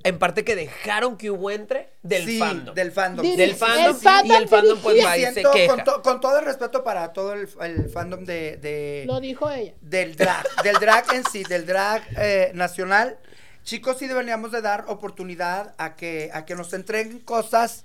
en 0.03 0.17
parte 0.17 0.45
que 0.45 0.55
dejaron 0.55 1.17
que 1.17 1.29
hubo 1.29 1.51
entre 1.51 1.89
del 2.03 2.25
Sí, 2.25 2.39
fandom. 2.39 2.73
Del 2.73 2.91
fandom. 2.93 3.25
Del 3.25 3.39
el 3.41 3.55
fandom, 3.55 3.97
fandom 3.99 4.31
y 4.31 4.35
el 4.41 4.47
fandom 4.47 4.79
pues 4.79 5.05
va 5.05 5.17
y 5.17 5.25
se 5.25 5.31
siento, 5.33 5.51
queja. 5.51 5.75
con, 5.75 5.83
to- 5.83 6.01
con 6.01 6.21
todo 6.21 6.39
el 6.39 6.45
respeto 6.45 6.83
para 6.85 7.11
todo 7.11 7.33
el, 7.33 7.49
el 7.61 7.89
fandom 7.89 8.23
de, 8.23 8.55
de- 8.57 9.03
Lo 9.05 9.19
dijo 9.19 9.49
ella. 9.51 9.73
del 9.81 10.15
drag, 10.15 10.45
del 10.63 10.75
drag 10.77 11.13
en 11.13 11.23
sí, 11.25 11.43
del 11.43 11.65
drag 11.65 12.01
eh, 12.17 12.51
nacional, 12.53 13.17
chicos, 13.65 13.97
sí 13.99 14.07
deberíamos 14.07 14.51
de 14.53 14.61
dar 14.61 14.85
oportunidad 14.87 15.75
a 15.77 15.97
que, 15.97 16.29
a 16.33 16.45
que 16.45 16.55
nos 16.55 16.71
entreguen 16.73 17.19
cosas 17.19 17.83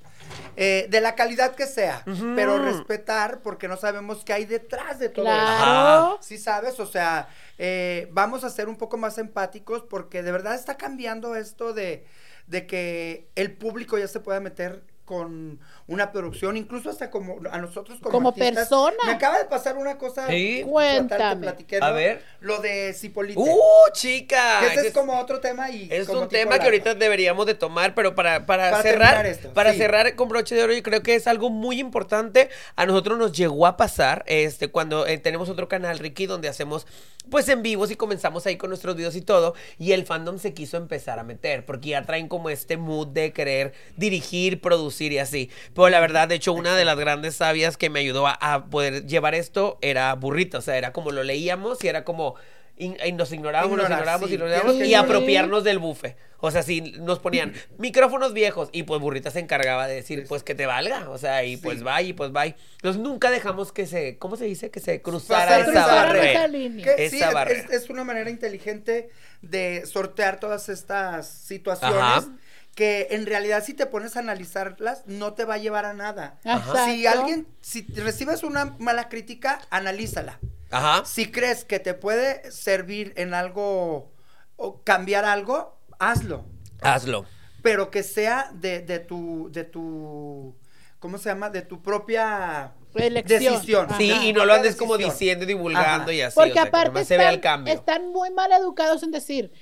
eh, 0.57 0.87
de 0.91 1.01
la 1.01 1.15
calidad 1.15 1.55
que 1.55 1.67
sea, 1.67 2.03
pero 2.37 2.59
respetar 2.59 3.41
porque 3.41 3.69
no 3.69 3.77
sabemos 3.77 4.25
qué 4.25 4.33
hay 4.33 4.45
detrás 4.45 4.99
de 4.99 5.09
todo 5.09 5.27
eso. 5.27 5.35
Claro. 5.35 6.19
Sí 6.21 6.39
sabes, 6.39 6.79
o 6.81 6.87
sea, 6.87 7.29
eh, 7.59 8.09
vamos 8.13 8.45
a 8.45 8.51
ser 8.51 8.69
un 8.69 8.77
poco 8.77 8.97
más 8.97 9.19
empáticos 9.19 9.83
porque 9.83 10.23
de 10.23 10.33
verdad 10.33 10.55
está 10.55 10.77
cambiando 10.77 11.35
esto 11.35 11.73
de, 11.73 12.07
de 12.47 12.67
que 12.67 13.29
el 13.35 13.53
público 13.53 13.99
ya 13.99 14.09
se 14.09 14.21
pueda 14.21 14.41
meter 14.41 14.83
con 15.05 15.61
una 15.87 16.13
producción, 16.13 16.57
incluso 16.57 16.89
hasta 16.89 17.11
como 17.11 17.37
a 17.51 17.59
nosotros 17.59 17.99
como, 17.99 18.11
Como 18.11 18.29
artistas. 18.31 18.55
persona. 18.55 18.97
Me 19.05 19.13
acaba 19.13 19.39
de 19.39 19.45
pasar 19.45 19.77
una 19.77 19.99
cosa 19.99 20.27
Sí. 20.29 20.63
Cuéntame. 20.67 21.43
platiqué, 21.43 21.79
A 21.83 21.91
ver. 21.91 22.23
Lo 22.41 22.59
de 22.61 22.95
Cipolite. 22.95 23.39
¡Uh, 23.39 23.51
chica! 23.93 24.61
que 24.61 24.67
ese 24.79 24.89
es 24.89 24.95
como 24.95 25.19
otro 25.21 25.41
tema 25.41 25.71
y 25.71 25.89
Es 25.91 26.07
como 26.07 26.23
un 26.23 26.29
tema 26.29 26.59
que 26.59 26.65
ahorita 26.65 26.95
deberíamos 26.95 27.45
de 27.45 27.55
tomar, 27.55 27.95
pero 27.95 28.15
para, 28.15 28.47
para, 28.47 28.71
Para 28.71 28.83
cerrar, 28.83 29.27
esto, 29.27 29.53
para 29.53 29.73
sí. 29.73 29.79
cerrar 29.79 30.15
con 30.15 30.29
broche 30.31 30.55
de 30.55 30.63
oro, 30.63 30.73
yo 30.73 30.83
creo 30.83 31.03
que 31.03 31.15
es 31.15 31.27
algo 31.27 31.51
muy 31.51 31.81
importante. 31.81 32.49
A 32.77 32.87
nosotros 32.87 33.19
nos 33.19 33.33
llegó 33.33 33.67
a 33.67 33.77
pasar, 33.77 34.25
este, 34.27 34.69
cuando 34.69 35.07
eh, 35.07 35.19
tenemos 35.19 35.51
otro 35.51 35.69
canal, 35.69 35.99
Ricky, 35.99 36.25
donde 36.27 36.49
hacemos, 36.49 36.87
pues, 37.31 37.47
en 37.51 37.63
vivos 37.63 37.91
y 37.91 37.97
comenzamos 37.97 38.47
ahí 38.47 38.57
con 38.57 38.71
nuestros 38.71 38.97
videos 38.97 39.17
y 39.17 39.21
todo, 39.21 39.55
y 39.79 39.93
el 39.93 40.07
fandom 40.07 40.39
se 40.39 40.55
quiso 40.55 40.79
empezar 40.79 41.19
a 41.19 41.25
meter, 41.25 41.67
porque 41.67 41.91
ya 41.91 42.03
traen 42.05 42.29
como 42.29 42.49
este 42.49 42.79
mood 42.79 43.09
de 43.09 43.33
querer 43.35 43.75
dirigir, 43.97 44.61
producir 44.63 44.94
y 45.01 45.19
así. 45.19 45.51
Pero 45.75 45.89
la 45.89 46.01
verdad, 46.01 46.29
de 46.29 46.35
hecho, 46.37 46.53
una 46.53 46.77
de 46.77 46.85
las 46.85 46.99
grandes 46.99 47.37
sabias 47.37 47.77
que 47.77 47.91
me 47.91 48.01
ayudó 48.01 48.27
a, 48.27 48.33
a 48.41 48.67
poder 48.67 49.07
llevar 49.07 49.35
esto 49.35 49.79
era 49.83 50.15
Burrito, 50.15 50.59
o 50.59 50.63
sea, 50.63 50.77
era 50.77 50.93
como 50.93 51.11
lo 51.13 51.23
leíamos 51.23 51.83
y 51.85 51.89
era 51.89 52.05
como... 52.05 52.35
in- 52.77 52.97
y 53.05 53.13
nos 53.13 53.33
ignorábamos, 53.33 53.77
nos 53.79 53.89
ignorábamos, 53.89 54.29
sí, 54.29 54.35
ignorábamos 54.35 54.77
y 54.77 54.95
apropiarnos 54.95 55.63
del 55.65 55.79
bufe. 55.79 56.17
O 56.41 56.51
sea, 56.51 56.63
si 56.63 56.81
nos 56.83 57.21
ponían 57.21 57.55
micrófonos 57.79 58.35
viejos 58.35 58.69
y 58.73 58.83
pues 58.83 59.01
Burrita 59.01 59.31
se 59.31 59.39
encargaba 59.41 59.87
de 59.87 59.95
decir, 59.95 60.27
pues 60.29 60.43
que 60.43 60.55
te 60.55 60.67
valga. 60.67 61.09
O 61.09 61.17
sea, 61.17 61.43
y 61.45 61.57
pues 61.57 61.87
va 61.87 62.03
y 62.03 62.13
pues 62.13 62.33
va. 62.37 62.45
Entonces 62.47 63.01
nunca 63.01 63.31
dejamos 63.31 63.73
que 63.73 63.87
se, 63.87 64.19
¿cómo 64.19 64.37
se 64.37 64.45
dice? 64.45 64.71
Que 64.71 64.81
se 64.81 65.01
cruzara 65.01 65.61
esa 65.61 65.87
barrera. 65.87 66.31
esa 66.33 66.49
línea. 66.49 66.85
Que 66.97 67.07
Esa 67.07 67.29
sí, 67.29 67.35
barrera. 67.35 67.61
es, 67.61 67.71
es 67.85 67.89
una 67.91 68.05
manera 68.05 68.29
inteligente 68.29 69.09
de 69.41 69.87
sortear 69.87 70.39
todas 70.39 70.69
estas 70.69 71.29
situaciones 71.29 71.99
Ajá. 72.03 72.27
Que 72.75 73.09
en 73.11 73.27
realidad 73.27 73.63
si 73.65 73.75
te 73.75 73.87
pones 73.87 74.17
a 74.17 74.21
analizarlas 74.21 75.05
no 75.07 75.35
te 75.35 75.45
va 75.45 75.55
a 75.55 75.59
llevar 75.59 75.85
a 75.85 75.95
nada. 75.95 76.39
Ajá. 76.45 76.87
Si 76.87 77.07
alguien, 77.07 77.47
si 77.61 77.83
recibes 77.95 78.43
una 78.43 78.77
mala 78.79 79.09
crítica, 79.09 79.61
analízala. 79.71 80.41
Ajá. 80.71 81.05
Si 81.05 81.31
crees 81.31 81.65
que 81.65 81.79
te 81.79 81.95
puede 81.95 82.51
servir 82.51 83.13
en 83.17 83.33
algo 83.35 84.13
o 84.57 84.83
cambiar 84.83 85.25
algo, 85.25 85.79
hazlo. 85.99 86.45
Hazlo. 86.81 87.27
Pero 87.63 87.91
que 87.91 88.03
sea 88.03 88.51
de, 88.53 88.81
de 88.81 88.99
tu, 88.99 89.51
de 89.53 89.65
tu, 89.65 90.55
¿cómo 90.99 91.19
se 91.19 91.29
llama? 91.31 91.49
De 91.51 91.63
tu 91.63 91.81
propia 91.81 92.75
Elección. 92.95 93.55
decisión. 93.55 93.87
Ajá. 93.87 93.99
Sí, 93.99 94.11
y 94.11 94.33
no 94.33 94.45
lo 94.45 94.53
andes 94.53 94.77
como 94.77 94.97
diciendo, 94.97 95.47
divulgando 95.47 96.05
Ajá. 96.05 96.13
y 96.13 96.21
así. 96.21 96.35
Porque 96.35 96.51
o 96.51 96.55
sea, 96.55 96.63
que 96.63 96.69
aparte 96.69 97.05
se 97.05 97.17
vea 97.17 97.31
el 97.31 97.41
cambio. 97.41 97.73
están 97.73 98.11
muy 98.11 98.31
mal 98.31 98.53
educados 98.53 99.03
en 99.03 99.11
decir, 99.11 99.53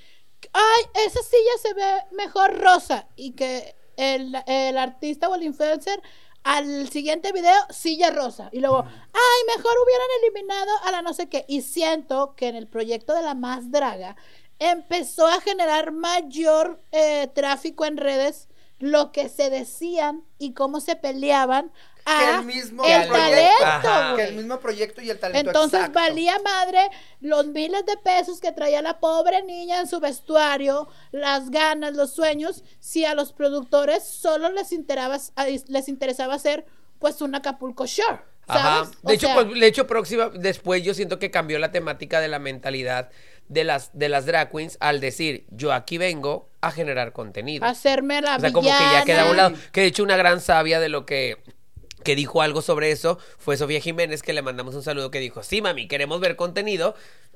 ay, 0.53 1.05
esa 1.07 1.23
silla 1.23 1.59
se 1.61 1.75
ve 1.75 1.93
mejor 2.13 2.59
rosa 2.61 3.09
y 3.17 3.33
que 3.33 3.75
el, 3.97 4.35
el 4.47 4.79
artista 4.79 5.29
o 5.29 5.35
el 5.35 5.43
influencer 5.43 6.03
al 6.43 6.89
siguiente 6.89 7.33
video 7.33 7.55
silla 7.71 8.11
rosa 8.11 8.49
y 8.53 8.61
luego, 8.61 8.85
ay, 8.85 9.57
mejor 9.57 9.73
hubieran 9.85 10.07
eliminado 10.23 10.71
a 10.85 10.91
la 10.91 11.03
no 11.03 11.15
sé 11.15 11.29
qué. 11.29 11.45
Y 11.49 11.63
siento 11.63 12.35
que 12.37 12.49
en 12.49 12.57
el 12.57 12.67
proyecto 12.67 13.15
de 13.15 13.23
la 13.23 13.35
más 13.35 13.71
draga 13.71 14.17
empezó 14.59 15.27
a 15.27 15.41
generar 15.41 15.93
mayor 15.93 16.83
eh, 16.93 17.29
tráfico 17.35 17.85
en 17.85 17.97
redes 17.97 18.49
lo 18.79 19.13
que 19.13 19.29
se 19.29 19.51
decían 19.51 20.25
y 20.39 20.55
cómo 20.55 20.81
se 20.81 20.97
peleaban 20.97 21.73
Que 22.05 22.31
el 22.31 22.45
mismo 22.45 22.85
el 22.85 23.09
proyecto. 23.09 23.59
talento, 23.59 23.65
Ajá. 23.65 24.09
Que 24.09 24.15
güey. 24.15 24.29
el 24.29 24.35
mismo 24.37 24.61
proyecto 24.61 25.03
y 25.03 25.11
el 25.11 25.19
talento. 25.19 25.51
Entonces 25.51 25.81
exacto. 25.81 26.01
valía 26.01 26.37
madre 26.45 26.81
los 27.21 27.47
miles 27.47 27.87
de 27.87 27.97
pesos 27.97 28.41
que 28.41 28.53
traía 28.53 28.83
la 28.83 28.99
pobre 28.99 29.43
niña 29.43 29.81
en 29.81 29.87
su 29.87 30.01
vestuario, 30.01 30.89
las 31.13 31.51
ganas, 31.51 31.95
los 31.95 32.13
sueños, 32.13 32.65
si 32.81 33.05
a 33.05 33.15
los 33.15 33.33
productores 33.33 34.05
solo 34.05 34.51
les 34.51 34.73
interesaba, 34.73 35.19
les 35.69 35.89
interesaba 35.89 36.35
hacer 36.35 36.67
pues 36.99 37.21
un 37.21 37.35
Acapulco 37.35 37.87
Shore. 37.87 38.21
De 39.03 39.15
hecho, 39.15 39.27
sea, 39.29 39.35
pues, 39.35 39.61
de 39.61 39.67
hecho, 39.67 39.87
próxima, 39.87 40.31
después 40.31 40.83
yo 40.83 40.95
siento 40.95 41.19
que 41.19 41.31
cambió 41.31 41.59
la 41.59 41.71
temática 41.71 42.21
de 42.21 42.29
la 42.29 42.39
mentalidad 42.39 43.11
de 43.49 43.65
las, 43.65 43.91
de 43.97 44.09
las 44.09 44.27
drag 44.27 44.51
queens 44.51 44.77
al 44.81 45.01
decir, 45.01 45.47
yo 45.51 45.73
aquí 45.73 45.99
vengo 45.99 46.51
a 46.61 46.71
generar 46.71 47.13
contenido. 47.13 47.65
hacerme 47.65 48.21
la 48.21 48.37
O 48.37 48.41
sea, 48.41 48.53
como 48.53 48.69
que 48.69 48.75
ya 48.75 49.05
queda 49.05 49.29
a 49.29 49.31
un 49.31 49.37
lado. 49.37 49.57
Que 49.73 49.83
de 49.83 49.87
hecho 49.89 50.03
una 50.03 50.17
gran 50.17 50.41
sabia 50.41 50.81
de 50.81 50.89
lo 50.89 51.07
que 51.07 51.39
que 52.05 52.15
dijo 52.17 52.43
algo 52.43 52.63
sobre 52.63 52.91
eso 52.91 53.19
fue 53.39 53.57
Sofía 53.57 53.81
Jiménez, 53.81 54.23
que 54.23 54.33
le 54.33 54.43
mandamos 54.43 54.75
un 54.75 54.83
saludo, 54.83 55.11
que 55.11 55.21
dijo, 55.21 55.43
sí, 55.43 55.63
mami, 55.63 55.89
queremos 55.89 56.21
ver 56.21 56.37
contenido, 56.37 56.95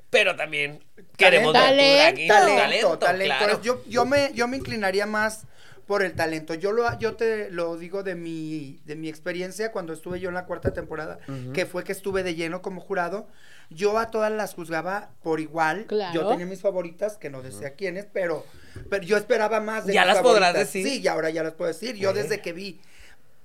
pero 0.09 0.35
también 0.35 0.83
queremos 1.17 1.53
ver 1.53 1.61
tu 1.61 2.27
Talento. 2.27 2.33
talento, 2.33 2.97
talento. 2.99 3.35
claro. 3.37 3.61
Yo, 3.61 3.83
yo 3.87 4.05
me, 4.05 4.31
yo 4.33 4.47
me 4.47 4.57
inclinaría 4.57 5.05
más 5.05 5.43
por 5.85 6.03
el 6.03 6.13
talento. 6.15 6.53
Yo 6.53 6.73
lo, 6.73 6.99
yo 6.99 7.15
te 7.15 7.49
lo 7.49 7.77
digo 7.77 8.03
de 8.03 8.15
mi, 8.15 8.79
de 8.85 8.95
mi 8.97 9.07
experiencia 9.07 9.71
cuando 9.71 9.93
estuve 9.93 10.19
yo 10.19 10.27
en 10.29 10.35
la 10.35 10.45
cuarta 10.45 10.73
temporada, 10.73 11.19
que 11.53 11.65
fue 11.65 11.83
que 11.85 11.93
estuve 11.93 12.23
de 12.23 12.35
lleno 12.35 12.61
como 12.61 12.81
jurado. 12.81 13.27
Yo 13.69 13.97
a 13.97 14.11
todas 14.11 14.31
las 14.31 14.53
juzgaba 14.53 15.09
por 15.23 15.39
igual. 15.39 15.85
Claro. 15.87 16.13
Yo 16.13 16.27
tenía 16.29 16.45
mis 16.45 16.61
favoritas, 16.61 17.17
que 17.17 17.29
no 17.29 17.41
decía 17.41 17.73
quiénes, 17.75 18.05
pero, 18.11 18.45
pero 18.89 19.03
yo 19.03 19.15
esperaba 19.17 19.59
más 19.61 19.85
de 19.85 19.93
Ya 19.93 20.01
mis 20.05 20.13
las 20.13 20.23
podrás 20.23 20.51
favoritas. 20.53 20.73
decir. 20.73 20.87
Sí, 20.87 21.01
y 21.01 21.07
ahora 21.07 21.29
ya 21.29 21.43
las 21.43 21.53
puedo 21.53 21.69
decir. 21.69 21.95
Yo 21.95 22.11
Eh. 22.11 22.13
desde 22.13 22.41
que 22.41 22.51
vi 22.53 22.79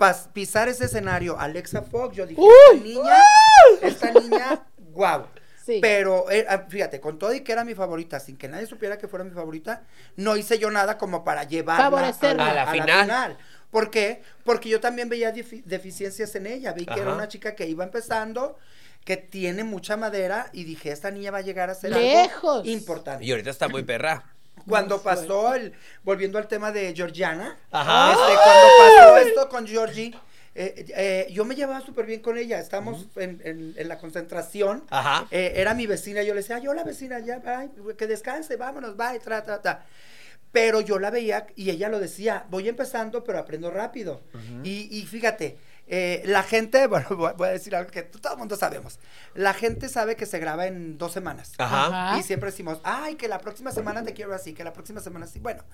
pas- 0.02 0.28
pisar 0.32 0.68
ese 0.68 0.86
escenario, 0.86 1.38
Alexa 1.38 1.82
Fox, 1.82 2.16
yo 2.16 2.26
dije, 2.26 2.40
¡Uy! 2.40 2.48
esta 2.72 2.84
niña, 2.84 3.14
esta 3.82 4.10
niña, 4.12 4.66
guau. 4.92 5.26
Sí. 5.64 5.78
Pero, 5.80 6.28
eh, 6.30 6.44
ah, 6.48 6.64
fíjate, 6.68 6.98
con 7.00 7.18
todo 7.20 7.32
y 7.32 7.42
que 7.42 7.52
era 7.52 7.62
mi 7.64 7.74
favorita, 7.74 8.18
sin 8.18 8.36
que 8.36 8.48
nadie 8.48 8.66
supiera 8.66 8.98
que 8.98 9.06
fuera 9.06 9.24
mi 9.24 9.30
favorita, 9.30 9.84
no 10.16 10.36
hice 10.36 10.58
yo 10.58 10.70
nada 10.72 10.98
como 10.98 11.22
para 11.22 11.44
llevarla 11.44 11.84
Favorecerla. 11.84 12.50
A 12.50 12.54
la 12.54 12.66
final. 12.66 13.38
¿Por 13.70 13.88
qué? 13.90 14.22
Porque 14.44 14.68
yo 14.68 14.80
también 14.80 15.08
veía 15.08 15.32
defi- 15.32 15.62
deficiencias 15.64 16.34
en 16.34 16.46
ella. 16.48 16.72
Vi 16.72 16.84
que 16.84 16.98
era 17.00 17.14
una 17.14 17.28
chica 17.28 17.54
que 17.54 17.66
iba 17.66 17.84
empezando, 17.84 18.58
que 19.04 19.16
tiene 19.16 19.62
mucha 19.64 19.96
madera, 19.96 20.50
y 20.52 20.64
dije, 20.64 20.90
esta 20.90 21.10
niña 21.12 21.30
va 21.30 21.38
a 21.38 21.42
llegar 21.42 21.70
a 21.70 21.74
ser 21.74 21.90
Lejos. 21.92 22.56
algo 22.58 22.68
importante. 22.68 23.24
Y 23.24 23.30
ahorita 23.30 23.50
está 23.50 23.68
muy 23.68 23.84
perra. 23.84 24.31
Cuando 24.68 25.02
pasó 25.02 25.54
el, 25.54 25.72
volviendo 26.04 26.38
al 26.38 26.46
tema 26.46 26.70
de 26.72 26.94
Georgiana, 26.94 27.58
Ajá. 27.70 28.12
este, 28.12 28.42
cuando 28.44 28.68
pasó 28.76 29.16
esto 29.16 29.48
con 29.48 29.66
Georgie, 29.66 30.14
eh, 30.54 30.84
eh, 30.94 31.26
yo 31.32 31.44
me 31.44 31.54
llevaba 31.54 31.80
súper 31.80 32.06
bien 32.06 32.20
con 32.20 32.36
ella, 32.38 32.60
estábamos 32.60 33.06
en, 33.16 33.40
en- 33.44 33.74
en 33.76 33.88
la 33.88 33.98
concentración, 33.98 34.84
Ajá. 34.90 35.26
eh, 35.30 35.54
era 35.56 35.74
mi 35.74 35.86
vecina, 35.86 36.22
yo 36.22 36.34
le 36.34 36.42
decía, 36.42 36.56
ay, 36.56 36.68
hola 36.68 36.84
vecina, 36.84 37.18
ya, 37.18 37.40
que 37.96 38.06
descanse, 38.06 38.56
vámonos, 38.56 38.96
bye, 38.96 39.18
tra, 39.18 39.42
tra, 39.42 39.60
tra. 39.62 39.84
Pero 40.52 40.82
yo 40.82 40.98
la 40.98 41.10
veía 41.10 41.46
y 41.56 41.70
ella 41.70 41.88
lo 41.88 41.98
decía, 41.98 42.44
voy 42.50 42.68
empezando, 42.68 43.24
pero 43.24 43.38
aprendo 43.38 43.70
rápido. 43.70 44.20
y, 44.62 44.96
y 44.96 45.06
fíjate, 45.06 45.56
eh, 45.86 46.22
la 46.24 46.42
gente, 46.42 46.86
bueno, 46.88 47.06
voy 47.36 47.48
a 47.48 47.52
decir 47.52 47.74
algo 47.74 47.90
que 47.90 48.02
todo 48.02 48.32
el 48.32 48.38
mundo 48.38 48.56
sabemos, 48.56 48.98
la 49.34 49.54
gente 49.54 49.88
sabe 49.88 50.16
que 50.16 50.26
se 50.26 50.38
graba 50.38 50.66
en 50.66 50.98
dos 50.98 51.12
semanas. 51.12 51.52
Ajá. 51.58 51.86
Ajá. 51.86 52.18
Y 52.18 52.22
siempre 52.22 52.50
decimos, 52.50 52.80
ay, 52.84 53.16
que 53.16 53.28
la 53.28 53.38
próxima 53.38 53.72
semana 53.72 54.02
te 54.02 54.12
quiero 54.12 54.34
así, 54.34 54.52
que 54.54 54.64
la 54.64 54.72
próxima 54.72 55.00
semana 55.00 55.26
así. 55.26 55.38
Bueno, 55.38 55.64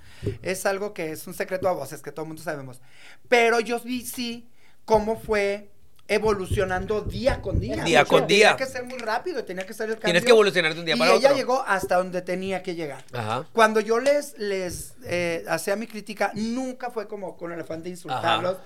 es 0.42 0.66
algo 0.66 0.94
que 0.94 1.12
es 1.12 1.26
un 1.26 1.34
secreto 1.34 1.68
a 1.68 1.72
voces, 1.72 2.02
que 2.02 2.12
todo 2.12 2.22
el 2.22 2.28
mundo 2.28 2.42
sabemos. 2.42 2.80
Pero 3.28 3.60
yo 3.60 3.78
vi, 3.80 4.04
sí, 4.04 4.48
cómo 4.84 5.18
fue 5.18 5.70
evolucionando 6.08 7.02
día 7.02 7.42
con 7.42 7.60
día. 7.60 7.84
Día 7.84 8.04
con 8.06 8.26
día. 8.26 8.56
Tenía 8.56 8.66
que 8.66 8.72
ser 8.72 8.84
muy 8.84 8.98
rápido, 8.98 9.44
tenía 9.44 9.66
que 9.66 9.74
ser 9.74 9.90
el 9.90 9.96
cambio. 9.96 10.06
Tienes 10.06 10.24
que 10.24 10.30
evolucionar 10.30 10.72
de 10.72 10.80
un 10.80 10.86
día 10.86 10.96
y 10.96 10.98
para 10.98 11.12
ella 11.12 11.28
otro. 11.28 11.36
llegó 11.36 11.64
hasta 11.66 11.96
donde 11.96 12.22
tenía 12.22 12.62
que 12.62 12.74
llegar. 12.74 13.04
Ajá. 13.12 13.46
Cuando 13.52 13.80
yo 13.80 14.00
les, 14.00 14.36
les 14.38 14.94
eh, 15.04 15.44
hacía 15.48 15.76
mi 15.76 15.86
crítica, 15.86 16.32
nunca 16.34 16.90
fue 16.90 17.06
como 17.06 17.36
con 17.36 17.52
el 17.52 17.60
afán 17.60 17.82
de 17.82 17.90
insultarlos. 17.90 18.56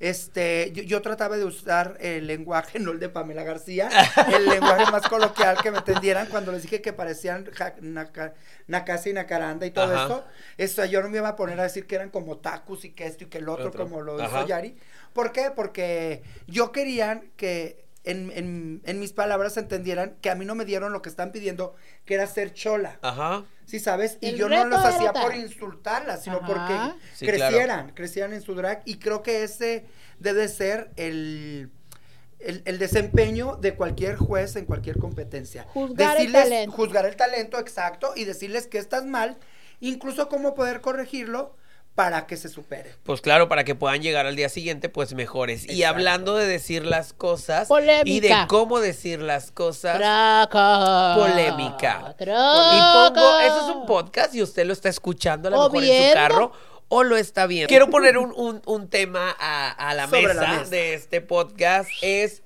Este, 0.00 0.72
yo, 0.72 0.82
yo 0.82 1.02
trataba 1.02 1.36
de 1.36 1.44
usar 1.44 1.98
el 2.00 2.26
lenguaje, 2.26 2.78
no 2.78 2.90
el 2.92 2.98
de 2.98 3.10
Pamela 3.10 3.44
García, 3.44 3.88
el 4.34 4.46
lenguaje 4.48 4.90
más 4.90 5.06
coloquial 5.06 5.58
que 5.62 5.70
me 5.70 5.78
entendieran 5.78 6.26
cuando 6.28 6.52
les 6.52 6.62
dije 6.62 6.80
que 6.80 6.94
parecían 6.94 7.44
ja- 7.52 7.74
Naka- 7.82 8.32
Nakasi 8.66 9.10
y 9.10 9.12
Nakaranda 9.12 9.66
y 9.66 9.70
todo 9.72 9.92
Ajá. 9.94 10.02
esto. 10.02 10.24
Esto 10.56 10.84
yo 10.86 11.02
no 11.02 11.10
me 11.10 11.18
iba 11.18 11.28
a 11.28 11.36
poner 11.36 11.60
a 11.60 11.64
decir 11.64 11.86
que 11.86 11.96
eran 11.96 12.08
como 12.08 12.38
tacos 12.38 12.84
y 12.86 12.92
que 12.92 13.06
esto 13.06 13.24
y 13.24 13.26
que 13.28 13.38
el 13.38 13.48
otro, 13.50 13.68
Otro. 13.68 13.84
como 13.84 14.00
lo 14.00 14.20
Ajá. 14.20 14.38
hizo 14.38 14.48
Yari. 14.48 14.74
¿Por 15.12 15.32
qué? 15.32 15.50
Porque 15.54 16.22
yo 16.46 16.72
quería 16.72 17.22
que 17.36 17.84
en, 18.10 18.30
en, 18.34 18.82
en 18.84 18.98
mis 19.00 19.12
palabras 19.12 19.56
entendieran 19.56 20.16
que 20.20 20.30
a 20.30 20.34
mí 20.34 20.44
no 20.44 20.54
me 20.54 20.64
dieron 20.64 20.92
lo 20.92 21.02
que 21.02 21.08
están 21.08 21.32
pidiendo, 21.32 21.74
que 22.04 22.14
era 22.14 22.26
ser 22.26 22.52
chola. 22.52 22.98
Ajá. 23.02 23.44
Sí, 23.66 23.78
¿sabes? 23.78 24.18
Y 24.20 24.30
El 24.30 24.36
yo 24.36 24.48
no 24.48 24.64
los 24.64 24.84
hacía 24.84 25.12
tal. 25.12 25.22
por 25.22 25.34
insultarlas, 25.36 26.24
sino 26.24 26.38
Ajá. 26.38 26.46
porque 26.46 27.02
Sí, 27.14 27.26
crecieran, 27.26 27.90
crecieran 27.94 28.32
en 28.32 28.42
su 28.42 28.54
drag. 28.54 28.82
Y 28.84 28.96
creo 28.98 29.22
que 29.22 29.42
ese 29.44 29.86
debe 30.18 30.48
ser 30.48 30.90
el, 30.96 31.70
el, 32.40 32.62
el 32.64 32.78
desempeño 32.78 33.56
de 33.56 33.74
cualquier 33.74 34.16
juez 34.16 34.56
en 34.56 34.64
cualquier 34.64 34.98
competencia. 34.98 35.64
Juzgar 35.64 36.16
el 36.16 36.26
Decirles- 36.32 36.42
talento. 36.44 36.72
Juzgar 36.76 37.06
el 37.06 37.16
talento, 37.16 37.58
exacto, 37.58 38.12
y 38.16 38.24
decirles 38.24 38.66
que 38.66 38.78
estás 38.78 39.04
mal, 39.06 39.38
incluso 39.80 40.28
cómo 40.28 40.54
poder 40.54 40.80
corregirlo 40.80 41.56
para 42.00 42.26
que 42.26 42.38
se 42.38 42.48
supere. 42.48 42.94
Pues 43.02 43.20
claro, 43.20 43.46
para 43.50 43.62
que 43.64 43.74
puedan 43.74 44.00
llegar 44.00 44.24
al 44.24 44.34
día 44.34 44.48
siguiente, 44.48 44.88
pues 44.88 45.12
mejores. 45.12 45.68
Y 45.68 45.82
hablando 45.82 46.34
de 46.34 46.46
decir 46.46 46.86
las 46.86 47.12
cosas 47.12 47.66
y 47.66 47.68
Polémica. 47.68 48.40
de 48.40 48.46
cómo 48.46 48.80
decir 48.80 49.20
las 49.20 49.50
cosas. 49.50 49.98
Traca. 49.98 51.14
Polémica. 51.14 52.14
Traca. 52.16 52.70
Y 52.74 53.10
pongo, 53.14 53.40
eso 53.40 53.68
es 53.70 53.76
un 53.76 53.84
podcast 53.84 54.34
y 54.34 54.42
usted 54.42 54.64
lo 54.64 54.72
está 54.72 54.88
escuchando 54.88 55.48
a 55.48 55.50
lo 55.50 55.60
O 55.60 55.70
mejor 55.70 55.84
en 55.84 55.88
su 55.90 55.92
viendo. 55.94 56.14
carro 56.14 56.52
o 56.88 57.02
lo 57.02 57.16
está 57.18 57.46
viendo. 57.46 57.68
Quiero 57.68 57.90
poner 57.90 58.16
un, 58.16 58.32
un- 58.34 58.62
un 58.64 58.88
tema 58.88 59.36
a, 59.38 59.70
a 59.70 59.94
la, 59.94 60.06
Sobre 60.06 60.28
mesa 60.28 60.40
la 60.42 60.48
mesa. 60.60 60.70
de 60.70 60.94
este 60.94 61.20
podcast. 61.20 61.90
Es 62.00 62.42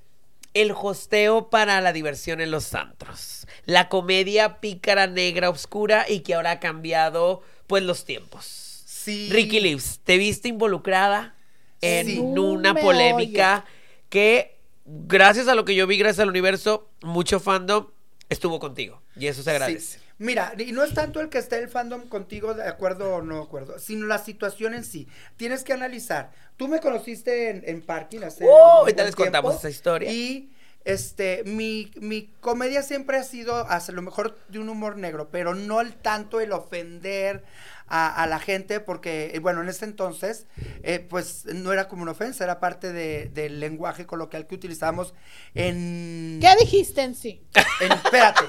el 0.52 0.72
hosteo 0.72 1.48
para 1.48 1.80
la 1.80 1.92
diversión 1.92 2.40
en 2.40 2.50
los 2.50 2.74
antros. 2.74 3.46
La 3.66 3.88
comedia 3.88 4.60
pícara, 4.60 5.06
negra, 5.06 5.48
oscura 5.48 6.06
y 6.08 6.20
que 6.20 6.34
ahora 6.34 6.50
ha 6.50 6.58
cambiado 6.60 7.40
pues 7.68 7.84
los 7.84 8.04
tiempos. 8.04 8.62
Sí. 9.04 9.28
Ricky 9.30 9.60
Lives, 9.60 10.00
¿te 10.04 10.16
viste 10.18 10.48
involucrada 10.48 11.34
en 11.80 12.06
Sí. 12.06 12.18
una 12.18 12.74
polémica 12.74 13.64
que, 14.08 14.58
gracias 14.86 15.48
a 15.48 15.54
lo 15.54 15.64
que 15.64 15.74
yo 15.74 15.86
vi, 15.86 15.98
gracias 15.98 16.20
al 16.20 16.30
universo, 16.30 16.88
mucho 17.02 17.38
fandom 17.40 17.88
estuvo 18.28 18.58
contigo? 18.58 19.02
Y 19.16 19.26
eso 19.26 19.42
se 19.42 19.50
agradece. 19.50 19.98
Sí. 19.98 20.04
Mira, 20.18 20.54
y 20.56 20.70
no 20.72 20.84
es 20.84 20.94
tanto 20.94 21.20
el 21.20 21.28
que 21.28 21.38
esté 21.38 21.58
el 21.58 21.68
fandom 21.68 22.02
contigo 22.08 22.54
de 22.54 22.62
acuerdo 22.68 23.16
o 23.16 23.22
no 23.22 23.36
de 23.38 23.42
acuerdo, 23.42 23.78
sino 23.80 24.06
la 24.06 24.18
situación 24.18 24.72
en 24.72 24.84
sí. 24.84 25.08
Tienes 25.36 25.64
que 25.64 25.72
analizar. 25.72 26.30
Tú 26.56 26.68
me 26.68 26.80
conociste 26.80 27.50
en, 27.50 27.62
en 27.66 27.82
parking 27.82 28.20
hace 28.22 28.44
Uh, 28.44 28.46
un 28.46 28.52
ahorita 28.52 29.02
buen 29.02 29.06
les 29.06 29.16
contamos 29.16 29.50
tiempo, 29.52 29.58
esa 29.58 29.70
historia. 29.70 30.12
Y 30.12 30.50
este, 30.85 31.42
mi, 31.44 31.90
mi 31.97 32.31
comedia 32.40 32.83
siempre 32.83 33.16
ha 33.16 33.23
sido 33.25 33.57
hasta 33.68 33.92
lo 33.92 34.03
mejor 34.03 34.38
de 34.49 34.59
un 34.59 34.68
humor 34.68 34.97
negro, 34.99 35.29
pero 35.31 35.55
no 35.55 35.81
el 35.81 35.94
tanto 35.94 36.40
el 36.40 36.53
ofender 36.53 37.44
a, 37.87 38.23
a 38.23 38.27
la 38.27 38.38
gente, 38.38 38.81
porque, 38.81 39.33
eh, 39.35 39.38
bueno, 39.40 39.62
en 39.62 39.68
ese 39.68 39.85
entonces, 39.85 40.47
eh, 40.83 41.01
pues 41.09 41.44
no 41.47 41.73
era 41.73 41.87
como 41.88 42.03
una 42.03 42.12
ofensa, 42.12 42.44
era 42.44 42.59
parte 42.61 42.92
de- 42.92 43.31
del 43.35 43.61
lenguaje 43.61 44.07
coloquial 44.07 44.47
que 44.47 44.55
utilizábamos 44.55 45.14
en. 45.55 46.38
¿Qué 46.40 46.55
dijiste 46.61 47.03
en 47.03 47.14
sí? 47.14 47.42
En- 47.81 47.92
espérate. 47.92 48.44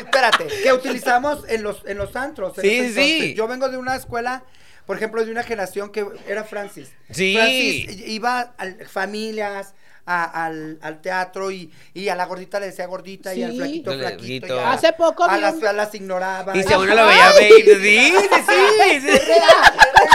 espérate. 0.00 0.46
Que 0.62 0.72
utilizamos 0.72 1.44
en 1.48 1.62
los, 1.62 1.82
en 1.86 1.96
los 1.98 2.14
antros. 2.16 2.58
en 2.58 2.62
Sí, 2.64 2.78
ese 2.78 3.02
sí. 3.02 3.34
Yo 3.34 3.46
vengo 3.48 3.68
de 3.68 3.76
una 3.78 3.94
escuela, 3.96 4.44
por 4.86 4.96
ejemplo, 4.96 5.24
de 5.24 5.30
una 5.30 5.42
generación 5.44 5.90
que 5.92 6.04
era 6.26 6.44
Francis. 6.44 6.90
Sí. 7.10 7.34
Francis 7.34 8.06
iba 8.08 8.40
a 8.58 8.66
familias. 8.88 9.74
A- 10.12 10.44
al, 10.46 10.78
al 10.82 11.00
teatro 11.00 11.50
y, 11.50 11.70
y 11.94 12.08
a 12.08 12.14
la 12.16 12.26
gordita 12.26 12.58
le 12.60 12.66
decía 12.66 12.86
gordita 12.86 13.34
y 13.34 13.42
al 13.42 13.54
flaquito 13.54 13.90
Le- 13.92 13.98
flaquito. 13.98 14.46
Guito. 14.46 14.56
y 14.56 14.58
a- 14.58 14.72
Hace 14.72 14.92
poco 14.92 15.24
a 15.24 15.34
vi 15.36 15.40
las, 15.40 15.62
a 15.62 15.72
las 15.72 15.94
ignoraba. 15.94 16.56
Y 16.56 16.62
si 16.62 16.72
a 16.72 16.78
uno 16.78 16.92
Ajá. 16.92 17.02
lo 17.02 17.06
veía 17.08 17.30
baby, 17.32 17.62
sí, 17.82 18.12
sí, 18.20 19.00
sí. 19.00 19.18
sí. 19.18 19.20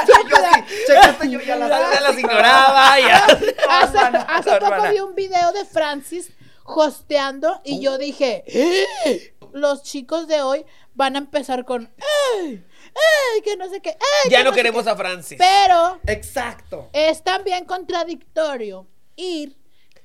yo 0.08 0.38
así, 0.38 0.64
checaste, 0.88 1.30
yo 1.30 1.40
ya 1.42 1.56
las, 1.56 1.70
las 2.02 2.18
ignoraba, 2.20 3.00
ya. 3.00 3.26
Hace, 3.70 3.98
hermana, 3.98 4.22
hace 4.30 4.52
poco 4.52 4.66
hermana. 4.66 4.92
vi 4.92 5.00
un 5.00 5.16
video 5.16 5.52
de 5.54 5.66
Francis 5.66 6.30
hosteando 6.64 7.62
y 7.64 7.80
yo 7.82 7.98
dije, 7.98 8.44
"Eh, 8.48 9.34
los 9.54 9.84
chicos 9.84 10.28
de 10.28 10.42
hoy 10.42 10.66
van 10.94 11.16
a 11.16 11.20
empezar 11.20 11.66
con, 11.66 11.90
¡ay! 12.38 12.64
¡ay! 12.96 13.42
Que 13.44 13.56
no 13.58 13.70
sé 13.70 13.82
qué. 13.82 13.90
¡ay! 13.92 14.32
Ya 14.32 14.40
que 14.40 14.44
no 14.46 14.50
sé 14.52 14.56
queremos 14.58 14.84
qué". 14.84 14.90
a 14.90 14.96
Francis. 14.96 15.38
Pero 15.38 16.00
Exacto. 16.08 16.90
es 16.94 17.24
también 17.24 17.66
contradictorio 17.66 18.88
ir, 19.16 19.56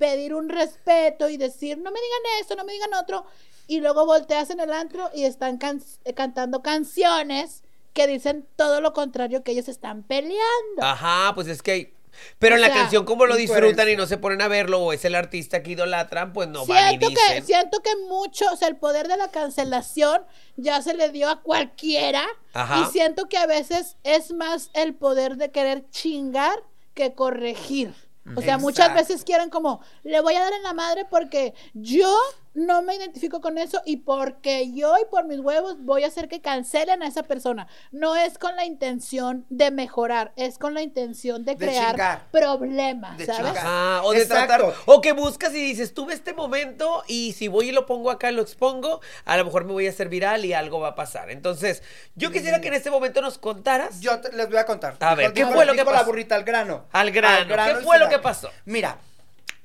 pedir 0.01 0.35
un 0.35 0.49
respeto 0.49 1.29
y 1.29 1.37
decir, 1.37 1.79
no 1.79 1.93
me 1.93 2.01
digan 2.01 2.41
esto, 2.41 2.57
no 2.57 2.65
me 2.65 2.73
digan 2.73 2.95
otro, 2.95 3.25
y 3.69 3.81
luego 3.81 4.07
volteas 4.07 4.51
en 4.51 4.59
el 4.59 4.73
antro 4.73 5.11
y 5.15 5.25
están 5.25 5.59
can- 5.59 5.81
eh, 6.05 6.15
cantando 6.15 6.63
canciones 6.63 7.63
que 7.93 8.07
dicen 8.09 8.49
todo 8.57 8.81
lo 8.81 8.93
contrario 8.93 9.45
que 9.45 9.53
ellos 9.53 9.69
están 9.69 10.03
peleando. 10.03 10.41
Ajá, 10.81 11.33
pues 11.37 11.47
es 11.49 11.63
que 11.63 11.95
Pero 12.41 12.57
O 12.57 12.57
en 12.57 12.63
la 12.63 12.69
sea, 12.69 12.77
canción, 12.77 13.05
como 13.05 13.25
lo 13.27 13.37
disfrutan 13.37 13.89
y 13.89 13.95
no 13.97 14.07
se 14.07 14.19
ponen 14.19 14.43
a 14.43 14.49
verlo, 14.49 14.81
o 14.81 14.93
es 14.93 15.05
el 15.05 15.15
artista 15.15 15.63
que 15.63 15.73
idolatran, 15.73 16.33
pues 16.33 16.49
no 16.49 16.67
van 16.67 16.95
y 16.95 16.99
siento 16.99 17.09
que 17.15 17.15
dicen. 17.35 17.47
siento 17.47 17.81
que 17.83 17.95
mucho, 18.09 18.47
o 18.53 18.57
sea, 18.57 18.69
el 18.69 18.77
poder 18.77 19.07
de 19.09 19.17
la 19.17 19.29
cancelación 19.31 20.23
ya 20.57 20.83
se 20.83 20.95
le 20.95 21.11
dio 21.11 21.29
a 21.31 21.41
cualquiera 21.43 22.25
Ajá. 22.53 22.81
y 22.89 22.93
siento 22.93 23.29
que 23.29 23.39
a 23.39 23.47
veces 23.47 23.97
es 24.03 24.33
más 24.33 24.71
el 24.75 24.95
poder 24.95 25.37
de 25.37 25.51
querer 25.53 25.89
chingar 25.91 26.59
que 26.95 27.15
corregir. 27.15 27.95
O 28.37 28.43
sea, 28.43 28.59
muchas 28.59 28.95
veces 28.95 29.25
quieren 29.25 29.51
como, 29.51 29.81
le 30.03 30.21
voy 30.21 30.35
a 30.35 30.41
dar 30.41 30.53
en 30.53 30.63
la 30.63 30.73
madre 30.73 31.05
porque 31.09 31.55
yo 31.75 32.15
no 32.53 32.83
me 32.83 32.97
identifico 32.97 33.41
con 33.41 33.59
eso 33.59 33.81
y 33.85 33.99
porque 33.99 34.73
yo 34.73 34.97
y 34.99 35.05
por 35.09 35.25
mis 35.25 35.39
huevos 35.39 35.77
voy 35.85 36.03
a 36.03 36.09
hacer 36.09 36.29
que 36.29 36.41
cancelen 36.41 37.03
a 37.03 37.07
esa 37.07 37.23
persona. 37.23 37.69
No 37.93 38.17
es 38.17 38.39
con 38.39 38.57
la 38.57 38.65
intención 38.65 39.47
de 39.51 39.71
mejorar, 39.71 40.33
es 40.37 40.59
con 40.59 40.75
la 40.75 40.83
intención 40.83 41.45
de 41.45 41.55
De 41.55 41.59
crear 41.67 41.91
chingar. 41.93 42.23
problemas, 42.33 43.19
De 43.19 43.27
¿sabes? 43.27 43.57
Ajá, 43.57 44.03
o 44.03 44.13
de 44.13 44.23
Exacto. 44.23 44.47
tratar, 44.57 44.75
o 44.87 45.01
que 45.01 45.13
buscas 45.13 45.55
y 45.55 45.63
dices, 45.63 45.95
tuve 45.95 46.13
este 46.15 46.35
momento 46.35 47.05
y 47.07 47.33
si 47.35 47.47
voy 47.49 47.69
y 47.69 47.73
lo 47.73 47.87
pongo 47.87 48.11
acá, 48.11 48.31
lo 48.33 48.43
expongo, 48.43 49.01
a 49.25 49.37
lo 49.37 49.45
mejor 49.45 49.65
me 49.65 49.73
voy 49.73 49.87
a 49.87 49.91
hacer 49.91 50.09
viral 50.09 50.45
y 50.45 50.53
algo 50.53 50.81
va 50.81 50.89
a 50.89 50.95
pasar. 50.97 51.31
Entonces, 51.31 51.83
yo 52.17 52.33
quisiera 52.33 52.61
que 52.61 52.69
en 52.69 52.75
este 52.75 52.91
momento 52.91 53.21
nos 53.23 53.39
contaras 53.39 54.01
Yo 54.01 54.21
te- 54.21 54.33
les 54.33 54.49
voy 54.49 54.59
a 54.59 54.67
contar. 54.67 54.97
A 55.01 55.15
ver, 55.15 55.33
¿qué 55.33 55.47
fue 55.47 55.65
lo 55.67 55.73
que 55.73 55.79
dijo 55.79 55.91
la 55.93 55.99
pasó? 55.99 56.07
burrita 56.11 56.35
al 56.35 56.43
grano. 56.45 56.87
Al 56.91 57.11
grano. 57.13 57.55
¿Qué 57.55 57.81
y 57.81 57.85
fue 57.85 57.99
lo 58.01 58.09
que 58.09 58.19
pasó? 58.19 58.51
Mira, 58.65 58.99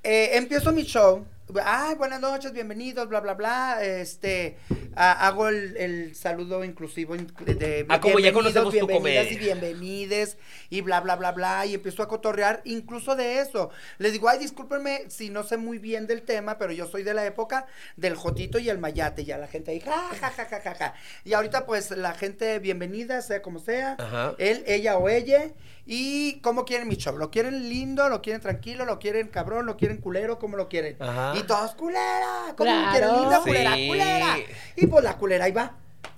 eh, 0.03 0.31
empiezo 0.33 0.71
mi 0.71 0.83
show. 0.83 1.25
Ay, 1.63 1.95
buenas 1.95 2.19
noches, 2.19 2.51
bienvenidos, 2.51 3.07
bla, 3.07 3.21
bla, 3.21 3.35
bla. 3.35 3.77
Este, 3.81 4.57
hago 4.95 5.47
el, 5.47 5.77
el 5.77 6.15
saludo 6.15 6.63
inclusivo 6.65 7.15
in- 7.15 7.31
de 7.45 7.85
Ah, 7.87 8.01
como 8.01 8.19
ya 8.19 8.33
conocemos 8.33 8.73
bienvenidas 8.73 9.31
y 9.31 9.37
bienvenides 9.37 10.37
y 10.71 10.81
bla, 10.81 11.01
bla, 11.01 11.15
bla, 11.15 11.31
bla. 11.33 11.65
Y 11.67 11.75
empiezo 11.75 12.01
a 12.01 12.07
cotorrear 12.07 12.61
incluso 12.65 13.15
de 13.15 13.39
eso. 13.41 13.69
Les 13.99 14.11
digo, 14.11 14.27
ay, 14.27 14.39
discúlpenme 14.39 15.03
si 15.09 15.29
no 15.29 15.43
sé 15.43 15.57
muy 15.57 15.77
bien 15.77 16.07
del 16.07 16.23
tema, 16.23 16.57
pero 16.57 16.73
yo 16.73 16.87
soy 16.87 17.03
de 17.03 17.13
la 17.13 17.25
época 17.25 17.67
del 17.95 18.15
Jotito 18.15 18.57
y 18.57 18.69
el 18.69 18.79
Mayate. 18.79 19.23
Ya 19.23 19.37
la 19.37 19.47
gente 19.47 19.69
ahí, 19.71 19.79
ja, 19.79 20.09
ja, 20.19 20.31
ja, 20.31 20.45
ja, 20.45 20.59
ja, 20.59 20.75
ja. 20.75 20.93
Y 21.23 21.33
ahorita, 21.33 21.67
pues, 21.67 21.91
la 21.91 22.15
gente 22.15 22.57
bienvenida, 22.59 23.21
sea 23.21 23.41
como 23.43 23.59
sea. 23.59 23.95
Ajá. 23.99 24.33
Él, 24.39 24.63
ella 24.65 24.97
o 24.97 25.07
ella. 25.09 25.51
¿Y 25.87 26.39
cómo 26.39 26.65
quieren 26.65 26.87
mi 26.87 26.95
show? 26.95 27.15
¿Lo 27.15 27.29
quieren 27.29 27.69
lindo? 27.69 28.09
¿Lo 28.09 28.23
quieren 28.23 28.41
tranquilo? 28.41 28.85
¿Lo 28.85 28.97
quieren 28.97 29.27
cabrón? 29.27 29.67
¿Lo 29.67 29.77
quieren 29.77 29.97
culero? 29.97 30.39
¿Cómo 30.39 30.57
lo 30.57 30.67
quieren? 30.67 30.97
Ajá. 30.99 31.34
Y 31.37 31.43
todos, 31.43 31.75
culera. 31.75 32.53
¿Cómo 32.57 32.69
Claro. 32.69 32.91
quieren 32.91 33.15
linda? 33.21 33.39
Culera, 33.41 33.75
Sí. 33.75 33.87
culera. 33.87 34.37
Y 34.75 34.87
pues 34.87 35.03
la 35.03 35.17
culera 35.17 35.45
ahí 35.45 35.51
va. 35.51 35.77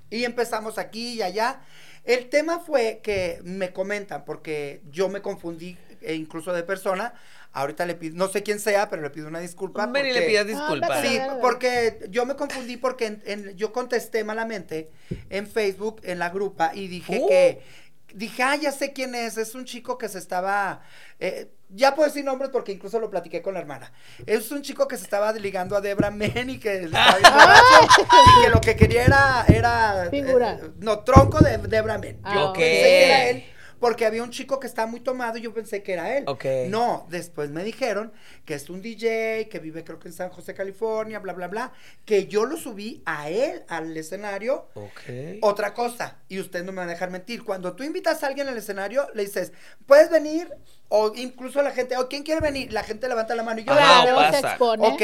Y 0.10 0.24
empezamos 0.24 0.78
aquí 0.78 1.14
y 1.16 1.22
allá. 1.22 1.60
El 2.04 2.30
tema 2.30 2.60
fue 2.60 3.02
que 3.04 3.40
me 3.44 3.74
comentan, 3.74 4.24
porque 4.24 4.82
yo 4.90 5.10
me 5.10 5.22
confundí 5.22 5.78
e 6.02 6.14
incluso 6.16 6.54
de 6.54 6.64
persona. 6.64 7.14
Ahorita 7.54 7.86
le 7.86 7.96
pido, 7.96 8.16
no 8.16 8.28
sé 8.28 8.44
quién 8.44 8.60
sea, 8.60 8.88
pero 8.90 9.02
le 9.02 9.10
pido 9.10 9.28
una 9.28 9.40
disculpa. 9.40 9.88
Mary, 9.88 10.10
le 10.10 10.14
porque- 10.14 10.28
pidas 10.28 10.48
disculpas. 10.48 11.02
Sí, 11.02 11.20
porque 11.42 12.00
yo 12.10 12.26
me 12.26 12.36
confundí 12.36 12.78
porque 12.78 13.08
en- 13.08 13.24
en- 13.26 13.58
yo 13.58 13.74
contesté 13.74 14.24
malamente 14.24 14.90
en 15.30 15.48
Facebook, 15.48 16.00
en 16.04 16.20
la 16.20 16.30
grupa, 16.30 16.72
y 16.74 16.88
dije 16.88 17.20
Uh. 17.22 17.28
que, 17.28 17.62
dije, 18.18 18.42
ah, 18.44 18.56
ya 18.56 18.72
sé 18.72 18.94
quién 18.94 19.14
es, 19.16 19.38
es 19.38 19.54
un 19.56 19.64
chico 19.66 19.98
que 19.98 20.10
se 20.10 20.18
estaba, 20.18 20.82
eh, 21.20 21.52
ya 21.70 21.94
puedo 21.96 22.08
decir 22.10 22.26
nombres 22.26 22.50
porque 22.52 22.72
incluso 22.72 23.00
lo 23.00 23.10
platiqué 23.10 23.42
con 23.42 23.54
la 23.54 23.60
hermana, 23.60 23.92
es 24.26 24.52
un 24.52 24.62
chico 24.62 24.88
que 24.88 24.98
se 24.98 25.04
estaba 25.04 25.32
ligando 25.34 25.76
a 25.76 25.82
Debra 25.82 26.10
Men 26.12 26.50
y 26.50 26.58
que, 26.60 26.84
y 26.90 28.44
que 28.44 28.50
lo 28.50 28.60
que 28.62 28.76
quería 28.76 29.06
era, 29.06 29.46
era 29.48 30.08
Figura. 30.10 30.54
eh, 30.54 30.72
no, 30.80 31.00
tronco 31.00 31.40
de 31.42 31.58
Debra 31.60 31.98
Men. 31.98 32.20
Ah, 32.24 32.34
Yo 32.34 32.50
ok. 32.50 32.56
pensé 32.58 32.82
que 32.82 33.06
era 33.06 33.30
él. 33.30 33.44
Porque 33.80 34.06
había 34.06 34.24
un 34.24 34.32
chico 34.32 34.60
que 34.60 34.66
estaba 34.68 34.90
muy 34.90 35.00
tomado 35.02 35.38
y 35.38 35.42
yo 35.42 35.54
pensé 35.54 35.84
que 35.84 35.94
era 35.94 36.18
él. 36.18 36.24
Ok. 36.28 36.46
No, 36.68 37.06
después 37.10 37.50
me 37.52 37.64
dijeron 37.64 38.12
que 38.46 38.56
es 38.56 38.70
un 38.70 38.82
DJ, 38.82 39.48
que 39.50 39.60
vive 39.60 39.84
creo 39.84 40.00
que 40.00 40.08
en 40.08 40.14
San 40.14 40.30
José, 40.30 40.54
California, 40.54 41.20
bla, 41.20 41.34
bla, 41.34 41.48
bla, 41.48 41.72
que 42.06 42.28
yo 42.28 42.46
lo 42.46 42.58
subí 42.58 43.02
a 43.06 43.30
él 43.30 43.64
al 43.68 43.96
escenario. 43.96 44.68
Ok. 44.74 45.02
Otra 45.42 45.74
cosa, 45.74 46.18
y 46.28 46.40
usted 46.40 46.64
no 46.64 46.72
me 46.72 46.78
va 46.78 46.84
a 46.84 46.88
dejar 46.88 47.12
mentir, 47.12 47.44
cuando 47.44 47.74
tú 47.74 47.84
invitas 47.84 48.24
a 48.24 48.28
alguien 48.28 48.48
al 48.48 48.58
escenario, 48.58 49.08
le 49.14 49.24
dices, 49.26 49.52
¿puedes 49.86 50.10
venir? 50.10 50.50
O 50.90 51.12
incluso 51.16 51.62
la 51.62 51.72
gente, 51.72 51.98
o 51.98 52.08
¿quién 52.08 52.24
quiere 52.24 52.42
venir? 52.42 52.72
La 52.74 52.84
gente 52.84 53.08
levanta 53.08 53.36
la 53.36 53.44
mano 53.44 53.60
y 53.60 53.64
yo, 53.66 53.74
Claro, 53.74 54.16
pasa. 54.16 54.40
se 54.42 54.48
expone. 54.48 54.88
Ok, 54.88 55.02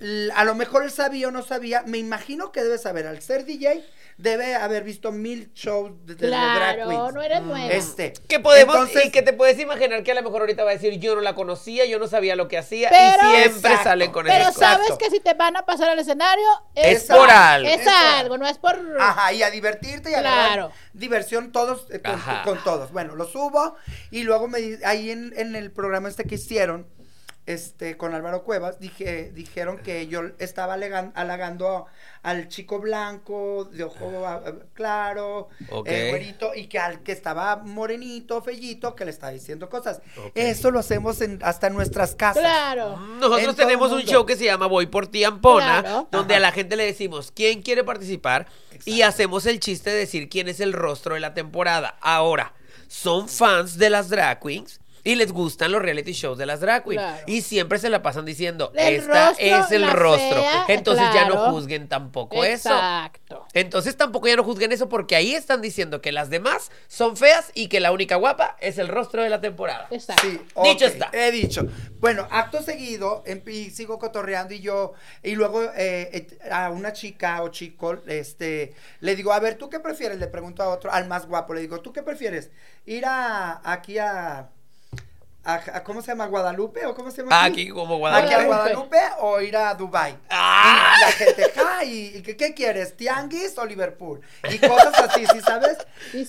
l- 0.00 0.30
a 0.34 0.44
lo 0.44 0.54
mejor 0.54 0.84
él 0.84 0.90
sabía 0.90 1.28
o 1.28 1.30
no 1.30 1.42
sabía, 1.42 1.82
me 1.82 1.98
imagino 1.98 2.52
que 2.52 2.62
debe 2.62 2.78
saber, 2.78 3.06
al 3.06 3.20
ser 3.20 3.44
DJ, 3.44 3.84
debe 4.18 4.56
haber 4.56 4.82
visto 4.82 5.12
mil 5.12 5.52
shows 5.54 5.92
de, 6.04 6.16
de 6.16 6.26
drag 6.26 6.74
Claro, 6.76 6.88
queens. 6.90 7.14
no 7.14 7.22
eres 7.22 7.40
nueva. 7.42 7.72
Este, 7.72 8.12
Que 8.28 8.40
podemos, 8.40 8.74
entonces- 8.74 9.06
y 9.06 9.10
que 9.12 9.22
te 9.22 9.32
puedes 9.32 9.58
imaginar 9.60 10.02
que 10.02 10.10
a 10.10 10.14
lo 10.16 10.22
mejor 10.24 10.40
ahorita 10.40 10.64
va 10.64 10.70
a 10.70 10.74
decir 10.74 10.98
yo 10.98 11.14
no 11.14 11.20
la 11.20 11.36
conocía, 11.36 11.86
yo 11.86 12.00
no 12.00 12.08
sabía 12.08 12.34
lo 12.34 12.48
que 12.48 12.58
hacía, 12.58 12.90
Pero- 12.90 13.30
y 13.32 13.36
siempre 13.36 13.70
Exacto. 13.70 13.84
salen 13.84 14.10
con 14.10 14.24
Pero 14.26 14.36
eso. 14.40 14.48
Exacto. 14.50 14.84
sabes 14.86 14.98
que 14.98 15.10
si 15.10 15.20
te 15.20 15.34
van 15.34 15.56
a 15.56 15.64
pasar 15.64 15.88
al 15.88 15.98
escenario 16.00 16.44
Es 16.74 17.04
por 17.04 17.30
algo. 17.30 17.68
Es 17.68 17.76
Es 17.78 17.84
por- 17.84 17.94
algo, 17.94 18.38
no 18.38 18.46
es 18.48 18.58
por 18.58 18.76
Ajá, 19.00 19.32
y 19.32 19.42
a 19.44 19.50
divertirte 19.50 20.10
y 20.10 20.14
a 20.14 20.20
Claro. 20.20 20.72
diversión 20.92 21.52
todos 21.52 21.86
eh, 21.92 22.02
con, 22.44 22.58
todos. 22.64 22.90
Bueno, 22.92 23.14
lo 23.14 23.24
subo 23.24 23.76
y 24.10 24.24
luego 24.24 24.48
me 24.48 24.78
ahí 24.84 25.10
en, 25.10 25.32
en 25.36 25.54
el 25.54 25.70
programa 25.70 26.08
este 26.08 26.24
que 26.24 26.34
hicieron 26.34 26.88
este 27.48 27.96
con 27.96 28.14
Álvaro 28.14 28.44
Cuevas 28.44 28.78
dije 28.78 29.30
dijeron 29.34 29.78
que 29.78 30.06
yo 30.06 30.20
estaba 30.38 30.74
halagando 30.74 31.86
al 32.22 32.48
chico 32.48 32.78
blanco 32.78 33.64
de 33.72 33.84
ojo 33.84 34.26
ah, 34.26 34.42
ah, 34.44 34.52
claro, 34.74 35.48
Ok. 35.70 35.86
eh, 35.88 36.10
güerito 36.10 36.54
y 36.54 36.66
que 36.66 36.78
al 36.78 37.02
que 37.02 37.12
estaba 37.12 37.56
morenito, 37.56 38.42
fellito 38.42 38.94
que 38.94 39.04
le 39.04 39.10
estaba 39.10 39.32
diciendo 39.32 39.68
cosas. 39.70 40.00
Eso 40.34 40.70
lo 40.70 40.80
hacemos 40.80 41.20
en, 41.22 41.38
hasta 41.42 41.68
en 41.68 41.74
nuestras 41.74 42.14
casas. 42.14 42.42
Claro. 42.42 42.96
Nosotros 42.96 43.50
En 43.50 43.56
tenemos 43.56 43.92
un 43.92 44.02
show 44.02 44.26
que 44.26 44.36
se 44.36 44.44
llama 44.44 44.66
Voy 44.66 44.86
por 44.86 45.06
ti 45.06 45.24
Ampona, 45.24 45.80
Claro. 45.82 46.08
donde 46.10 46.34
Ajá. 46.34 46.38
a 46.38 46.40
la 46.48 46.52
gente 46.52 46.76
le 46.76 46.84
decimos 46.84 47.30
quién 47.34 47.62
quiere 47.62 47.82
participar 47.84 48.46
y 48.84 49.02
hacemos 49.02 49.46
el 49.46 49.58
chiste 49.60 49.90
de 49.90 49.96
decir 49.96 50.28
quién 50.28 50.48
es 50.48 50.60
el 50.60 50.72
rostro 50.72 51.14
de 51.14 51.20
la 51.20 51.32
temporada. 51.34 51.96
Ahora, 52.00 52.52
son 52.88 53.28
fans 53.28 53.78
de 53.78 53.90
las 53.90 54.08
drag 54.10 54.40
queens. 54.40 54.80
Y 55.04 55.14
les 55.14 55.32
gustan 55.32 55.72
los 55.72 55.80
reality 55.82 56.12
shows 56.12 56.38
de 56.38 56.46
las 56.46 56.60
drag 56.60 56.84
queens. 56.84 57.00
Claro. 57.02 57.22
Y 57.26 57.42
siempre 57.42 57.78
se 57.78 57.88
la 57.90 58.02
pasan 58.02 58.24
diciendo, 58.24 58.72
El 58.74 58.94
esta 58.96 59.28
rostro, 59.30 59.46
es 59.46 59.70
el 59.72 59.90
rostro. 59.90 60.40
fea, 60.40 60.64
Entonces 60.68 61.06
ya 61.14 61.28
no 61.28 61.50
juzguen 61.50 61.88
tampoco 61.88 62.44
eso. 62.44 62.70
Exacto. 62.70 63.46
Entonces 63.54 63.96
tampoco 63.96 64.28
ya 64.28 64.36
no 64.36 64.44
juzguen 64.44 64.72
eso 64.72 64.88
porque 64.88 65.16
ahí 65.16 65.34
están 65.34 65.62
diciendo 65.62 66.00
que 66.00 66.12
las 66.12 66.30
demás 66.30 66.70
son 66.88 67.16
feas 67.16 67.50
y 67.54 67.68
que 67.68 67.80
la 67.80 67.92
única 67.92 68.16
guapa 68.16 68.56
es 68.60 68.78
el 68.78 68.88
rostro 68.88 69.22
de 69.22 69.28
la 69.28 69.40
temporada. 69.40 69.86
Exacto. 69.90 70.22
Sí, 70.22 70.40
Dicho 70.64 70.86
ok, 70.86 70.92
está. 70.92 71.10
He 71.12 71.30
dicho. 71.30 71.66
Bueno, 72.00 72.26
acto 72.30 72.62
seguido, 72.62 73.22
em- 73.26 73.42
y 73.46 73.70
sigo 73.70 73.98
cotorreando 73.98 74.54
y 74.54 74.60
yo, 74.60 74.92
y 75.22 75.34
luego 75.34 75.62
eh, 75.62 76.10
eh, 76.12 76.38
a 76.50 76.70
una 76.70 76.92
chica 76.92 77.42
o 77.42 77.48
chico, 77.48 77.98
este, 78.06 78.74
le 79.00 79.16
digo, 79.16 79.32
a 79.32 79.40
ver, 79.40 79.56
¿tú 79.56 79.68
qué 79.70 79.80
prefieres? 79.80 80.18
Le 80.18 80.28
pregunto 80.28 80.62
a 80.62 80.68
otro, 80.68 80.92
al 80.92 81.08
más 81.08 81.26
guapo, 81.26 81.54
le 81.54 81.60
digo, 81.60 81.80
¿tú 81.80 81.92
qué 81.92 82.02
prefieres? 82.02 82.50
Ir 82.86 83.04
a, 83.06 83.60
aquí 83.64 83.98
a, 83.98 84.48
a, 85.44 85.54
a- 85.54 85.82
¿cómo 85.84 86.02
se 86.02 86.08
llama? 86.08 86.26
¿Guadalupe 86.26 86.84
o 86.86 86.94
cómo 86.94 87.10
se 87.10 87.22
llama? 87.22 87.44
Aquí 87.44 87.68
como 87.70 88.06
¿Aquí 88.06 88.34
a 88.34 88.44
Guadalupe. 88.44 88.46
Guadalupe 88.46 89.00
o 89.20 89.40
ir 89.40 89.56
a 89.56 89.74
Dubai? 89.74 90.16
¡Ah! 90.30 90.94
Y 90.96 91.00
la 91.00 91.12
gente, 91.12 91.52
ay, 91.78 92.12
¿y 92.16 92.22
qué, 92.22 92.36
qué 92.36 92.54
quieres? 92.54 92.96
¿Tianguis 92.96 93.56
o 93.56 93.64
Liverpool? 93.64 94.20
Y 94.50 94.58
cosas 94.58 94.94
así, 95.00 95.24
¿sí 95.26 95.40
sabes? 95.40 95.78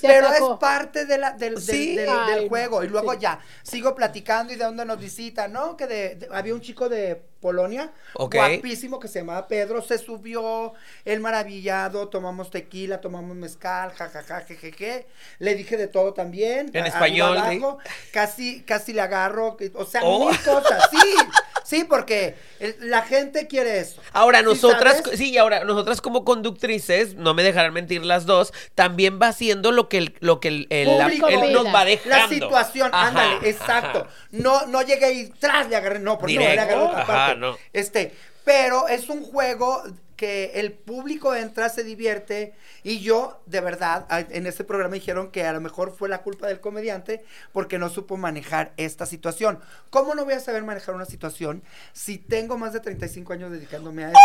Pero 0.01 0.27
es 0.34 0.41
parte 0.60 1.05
de 1.05 1.17
la, 1.17 1.32
del, 1.32 1.55
del- 1.55 1.63
Sí. 1.63 1.95
del- 1.95 2.10
Ay, 2.10 2.34
del 2.34 2.43
no, 2.43 2.49
juego. 2.49 2.84
Y 2.84 2.88
luego 2.88 3.13
sí. 3.13 3.19
ya, 3.21 3.39
sigo 3.63 3.95
platicando 3.95 4.53
y 4.53 4.55
de 4.55 4.65
dónde 4.65 4.86
nos 4.86 4.99
visita, 4.99 5.47
¿no? 5.47 5.75
Que 5.77 5.88
de, 5.88 6.15
de- 6.15 6.27
había 6.32 6.53
un 6.53 6.62
chico 6.62 6.89
de 6.89 7.21
Polonia, 7.39 7.93
guapísimo, 8.15 8.99
que 8.99 9.08
se 9.08 9.19
llamaba 9.19 9.47
Pedro, 9.47 9.82
se 9.82 9.97
subió, 9.97 10.73
el 11.05 11.21
maravillado, 11.21 12.10
tomamos 12.10 12.51
tequila, 12.51 12.99
tomamos 12.99 13.34
mezcal, 13.38 13.91
jajaja, 13.93 14.41
jejeje. 14.41 15.08
Le 15.39 15.55
dije 15.55 15.77
de 15.77 15.88
todo 15.88 16.13
también. 16.13 16.69
En 16.73 16.84
a- 16.84 16.88
español, 16.88 17.38
sí. 17.49 17.62
Casi, 18.12 18.62
casi 18.63 18.91
le 18.93 19.01
agarro, 19.01 19.55
o 19.75 19.86
sea, 19.86 20.01
Oh. 20.03 20.27
mil 20.29 20.38
cosas, 20.41 20.89
sí. 20.91 20.97
Sí, 21.69 21.84
porque 21.84 22.36
el- 22.60 22.75
la 22.89 23.03
gente 23.03 23.45
quiere 23.45 23.79
eso. 23.79 24.01
Ahora 24.12 24.39
¿Sí 24.39 24.45
nosotras, 24.45 25.01
sabes? 25.03 25.19
sí, 25.19 25.29
y 25.29 25.38
ahora 25.38 25.63
nosotras 25.65 26.01
como 26.01 26.25
conductrices, 26.25 27.13
no 27.13 27.36
me 27.36 27.43
dejarán 27.43 27.73
mentir 27.73 28.03
las 28.03 28.25
dos, 28.25 28.51
también 28.73 29.19
va 29.21 29.27
haciendo 29.27 29.71
lo 29.71 29.88
que 29.88 29.99
el, 29.99 30.15
lo 30.19 30.39
que 30.39 30.47
el, 30.47 30.67
el- 30.71 30.97
la- 30.97 31.08
él 31.10 31.53
nos 31.53 31.67
va 31.67 31.86
dejando. 31.86 32.17
La 32.17 32.27
situación, 32.27 32.89
Ajá, 32.91 33.08
ándale, 33.10 33.47
exacto. 33.47 33.99
ajá. 33.99 34.10
No, 34.32 34.65
no 34.65 34.82
llegué 34.82 35.12
y 35.13 35.29
tras 35.29 35.69
le 35.69 35.75
agarré, 35.75 35.99
no, 35.99 36.17
porque 36.17 36.34
no, 36.36 36.41
le 36.41 36.47
agarré 36.60 36.75
otra 36.75 37.01
ajá, 37.03 37.05
parte. 37.05 37.36
no. 37.39 37.55
Este, 37.71 38.15
pero 38.43 38.88
es 38.88 39.08
un 39.10 39.23
juego 39.23 39.84
que 40.19 40.51
el 40.55 40.73
público 40.73 41.34
entra, 41.34 41.69
se 41.69 41.86
divierte, 41.86 42.53
y 42.84 42.99
yo, 42.99 43.41
de 43.45 43.62
verdad, 43.62 44.05
en 44.32 44.47
este 44.47 44.65
programa 44.65 44.95
dijeron 44.95 45.32
que 45.32 45.45
a 45.45 45.53
lo 45.53 45.62
mejor 45.62 45.95
fue 45.95 46.10
la 46.10 46.23
culpa 46.23 46.45
del 46.47 46.60
comediante 46.60 47.23
porque 47.53 47.79
no 47.79 47.88
supo 47.88 48.17
manejar 48.17 48.73
esta 48.75 49.05
situación. 49.05 49.60
¿Cómo 49.91 50.15
no 50.15 50.25
voy 50.25 50.34
a 50.34 50.41
saber 50.41 50.63
manejar 50.65 50.93
una 50.93 51.05
situación 51.05 51.63
si 51.93 52.17
tengo 52.17 52.58
más 52.58 52.73
de 52.73 52.82
35 52.82 53.32
años 53.32 53.49
dedicándome 53.49 54.03
a 54.03 54.08
esto? 54.10 54.19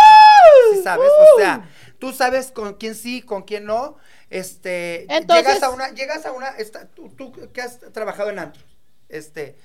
¿Sí 0.72 0.82
sabes? 0.82 1.08
O 1.36 1.38
sea, 1.38 1.70
tú 2.00 2.12
sabes 2.12 2.50
con 2.50 2.74
quién 2.74 2.96
sí, 2.96 3.22
con 3.22 3.42
quién 3.44 3.64
no. 3.64 3.96
Este, 4.30 5.06
Entonces- 5.14 5.46
llegas 5.46 5.62
a 5.62 5.70
una, 5.70 5.90
llegas 5.90 6.26
a 6.26 6.32
una, 6.32 6.48
esta- 6.58 6.86
tú, 6.88 7.08
tú 7.10 7.30
que 7.52 7.62
has 7.62 7.78
trabajado 7.92 8.30
en 8.30 8.40
antros, 8.40 8.64
este, 9.08 9.56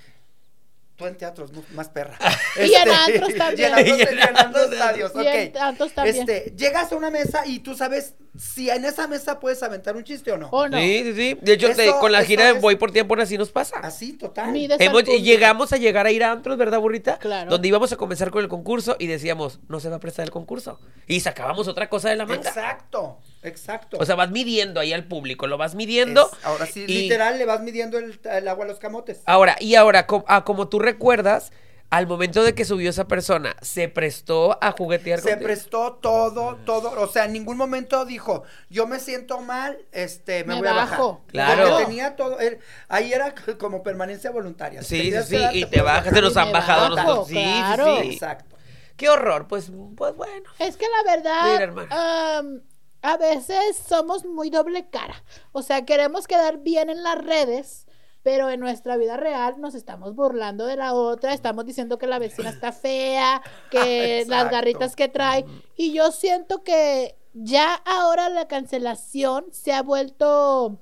tú 1.00 1.08
en 1.08 1.18
teatros, 1.18 1.52
más 1.72 1.90
perra. 1.90 2.18
Y 2.58 2.74
en 2.74 2.90
antros 2.90 3.36
también. 3.36 3.74
Y 3.88 4.02
en 4.02 4.20
antros 4.38 4.72
estadios, 4.72 5.12
Y 5.16 5.26
en 5.26 5.48
ok. 5.48 5.54
tantos 5.54 5.94
también. 5.94 6.30
Este, 6.30 6.54
llegas 6.56 6.92
a 6.92 6.96
una 6.98 7.10
mesa 7.10 7.44
y 7.46 7.60
tú 7.60 7.74
sabes 7.74 8.16
si 8.38 8.70
en 8.70 8.86
esa 8.86 9.08
mesa 9.08 9.40
puedes 9.40 9.62
aventar 9.64 9.96
un 9.96 10.04
chiste 10.04 10.32
o 10.32 10.38
no. 10.38 10.50
¿O 10.50 10.68
no? 10.68 10.78
Sí, 10.78 11.02
sí, 11.04 11.14
sí. 11.14 11.38
De 11.42 11.54
hecho, 11.54 11.70
con 12.00 12.12
la 12.12 12.24
gira 12.24 12.46
de 12.46 12.52
es- 12.52 12.62
Voy 12.62 12.76
por 12.76 12.92
Tiempo 12.92 13.16
así 13.20 13.38
nos 13.38 13.50
pasa. 13.52 13.78
Así, 13.80 14.14
total. 14.14 14.56
Hemos- 14.80 15.04
llegamos 15.04 15.74
a 15.74 15.78
llegar 15.78 16.06
a 16.06 16.12
ir 16.12 16.24
a 16.24 16.32
antros, 16.32 16.58
¿verdad, 16.58 16.80
burrita? 16.80 17.18
Claro. 17.18 17.50
Donde 17.50 17.68
íbamos 17.68 17.92
a 17.92 17.96
comenzar 17.96 18.30
con 18.32 18.44
el 18.44 18.50
concurso 18.50 18.96
y 19.00 19.08
decíamos, 19.08 19.60
no 19.68 19.80
se 19.80 19.90
va 19.90 19.98
a 19.98 20.00
prestar 20.00 20.24
el 20.26 20.32
concurso. 20.32 20.80
Y 21.08 21.20
sacábamos 21.22 21.68
otra 21.68 21.90
cosa 21.90 22.10
de 22.10 22.16
la 22.16 22.26
manga. 22.26 22.48
Exacto, 22.50 23.18
exacto. 23.44 23.98
O 24.00 24.06
sea, 24.06 24.16
vas 24.16 24.32
midiendo 24.32 24.80
ahí 24.80 24.94
al 24.94 25.06
público, 25.06 25.48
lo 25.48 25.58
vas 25.58 25.76
midiendo. 25.76 26.30
Es- 26.32 26.46
ahora 26.46 26.66
sí, 26.66 26.86
y- 26.88 27.02
literal, 27.04 27.38
le 27.38 27.46
vas 27.46 27.62
midiendo 27.62 27.98
el, 27.98 28.20
el 28.24 28.48
agua 28.48 28.66
a 28.66 28.68
los 28.68 28.80
camotes. 28.80 29.22
Ahora, 29.26 29.56
y 29.60 29.76
ahora, 29.76 30.06
ah, 30.28 30.44
como 30.46 30.70
tú 30.70 30.80
recuerdas, 30.80 31.52
al 31.92 32.06
momento 32.06 32.44
de 32.44 32.54
que 32.54 32.66
subió 32.66 32.90
esa 32.90 33.08
persona, 33.08 33.56
¿se 33.62 33.90
prestó 33.90 34.58
a 34.62 34.72
juguetear 34.72 35.20
Se 35.22 35.30
contigo? 35.32 35.48
prestó 35.48 35.94
todo, 35.94 36.58
todo, 36.66 36.92
o 37.02 37.08
sea, 37.08 37.26
en 37.26 37.34
ningún 37.34 37.58
momento 37.58 38.06
dijo, 38.06 38.44
yo 38.70 38.86
me 38.86 39.00
siento 39.00 39.40
mal, 39.42 39.78
este, 39.92 40.44
me, 40.44 40.54
Me 40.56 40.60
voy 40.60 40.68
a 40.70 40.74
bajar. 40.74 41.00
bajo. 41.00 41.22
Claro. 41.28 41.68
Porque 41.70 41.86
tenía 41.86 42.16
todo, 42.16 42.40
él- 42.40 42.60
ahí 42.90 43.12
era 43.12 43.34
como 43.60 43.82
permanencia 43.82 44.30
voluntaria. 44.32 44.84
Sí, 44.84 45.12
sí, 45.12 45.18
sí, 45.38 45.44
y 45.54 45.66
te 45.66 45.82
bajas, 45.82 46.14
se 46.14 46.22
nos 46.22 46.38
han 46.38 46.52
bajado 46.52 46.86
a 46.86 46.90
bajo, 46.96 47.08
nosotros. 47.08 47.28
Sí, 47.30 47.34
sí, 47.36 47.42
claro. 47.42 47.98
sí. 48.02 48.10
Exacto. 48.14 48.56
Qué 48.96 49.10
horror, 49.10 49.48
pues, 49.48 49.72
pues 49.96 50.16
bueno. 50.16 50.50
Es 50.60 50.78
que 50.78 50.86
la 50.90 51.12
verdad, 51.16 51.72
Mira, 51.74 52.38
am, 52.38 52.62
a 53.02 53.18
veces 53.18 53.78
somos 53.88 54.26
muy 54.26 54.50
doble 54.50 54.90
cara. 54.90 55.24
O 55.54 55.62
sea, 55.64 55.86
queremos 55.86 56.28
quedar 56.28 56.58
bien 56.60 56.90
en 56.90 57.02
las 57.02 57.18
redes, 57.24 57.88
pero 58.24 58.50
en 58.50 58.60
nuestra 58.60 58.98
vida 58.98 59.18
real 59.18 59.60
nos 59.60 59.76
estamos 59.76 60.16
burlando 60.16 60.66
de 60.66 60.76
la 60.76 60.94
otra, 60.94 61.34
estamos 61.34 61.66
diciendo 61.66 61.98
que 61.98 62.08
la 62.08 62.20
vecina 62.20 62.50
está 62.50 62.72
fea, 62.72 63.42
que 63.72 64.26
las 64.28 64.50
garritas 64.50 64.96
que 64.96 65.08
trae. 65.08 65.46
Y 65.76 65.94
yo 65.94 66.12
siento 66.12 66.64
que 66.64 67.16
ya 67.34 67.74
ahora 67.86 68.30
la 68.30 68.48
cancelación 68.48 69.46
se 69.52 69.74
ha 69.74 69.82
vuelto 69.82 70.80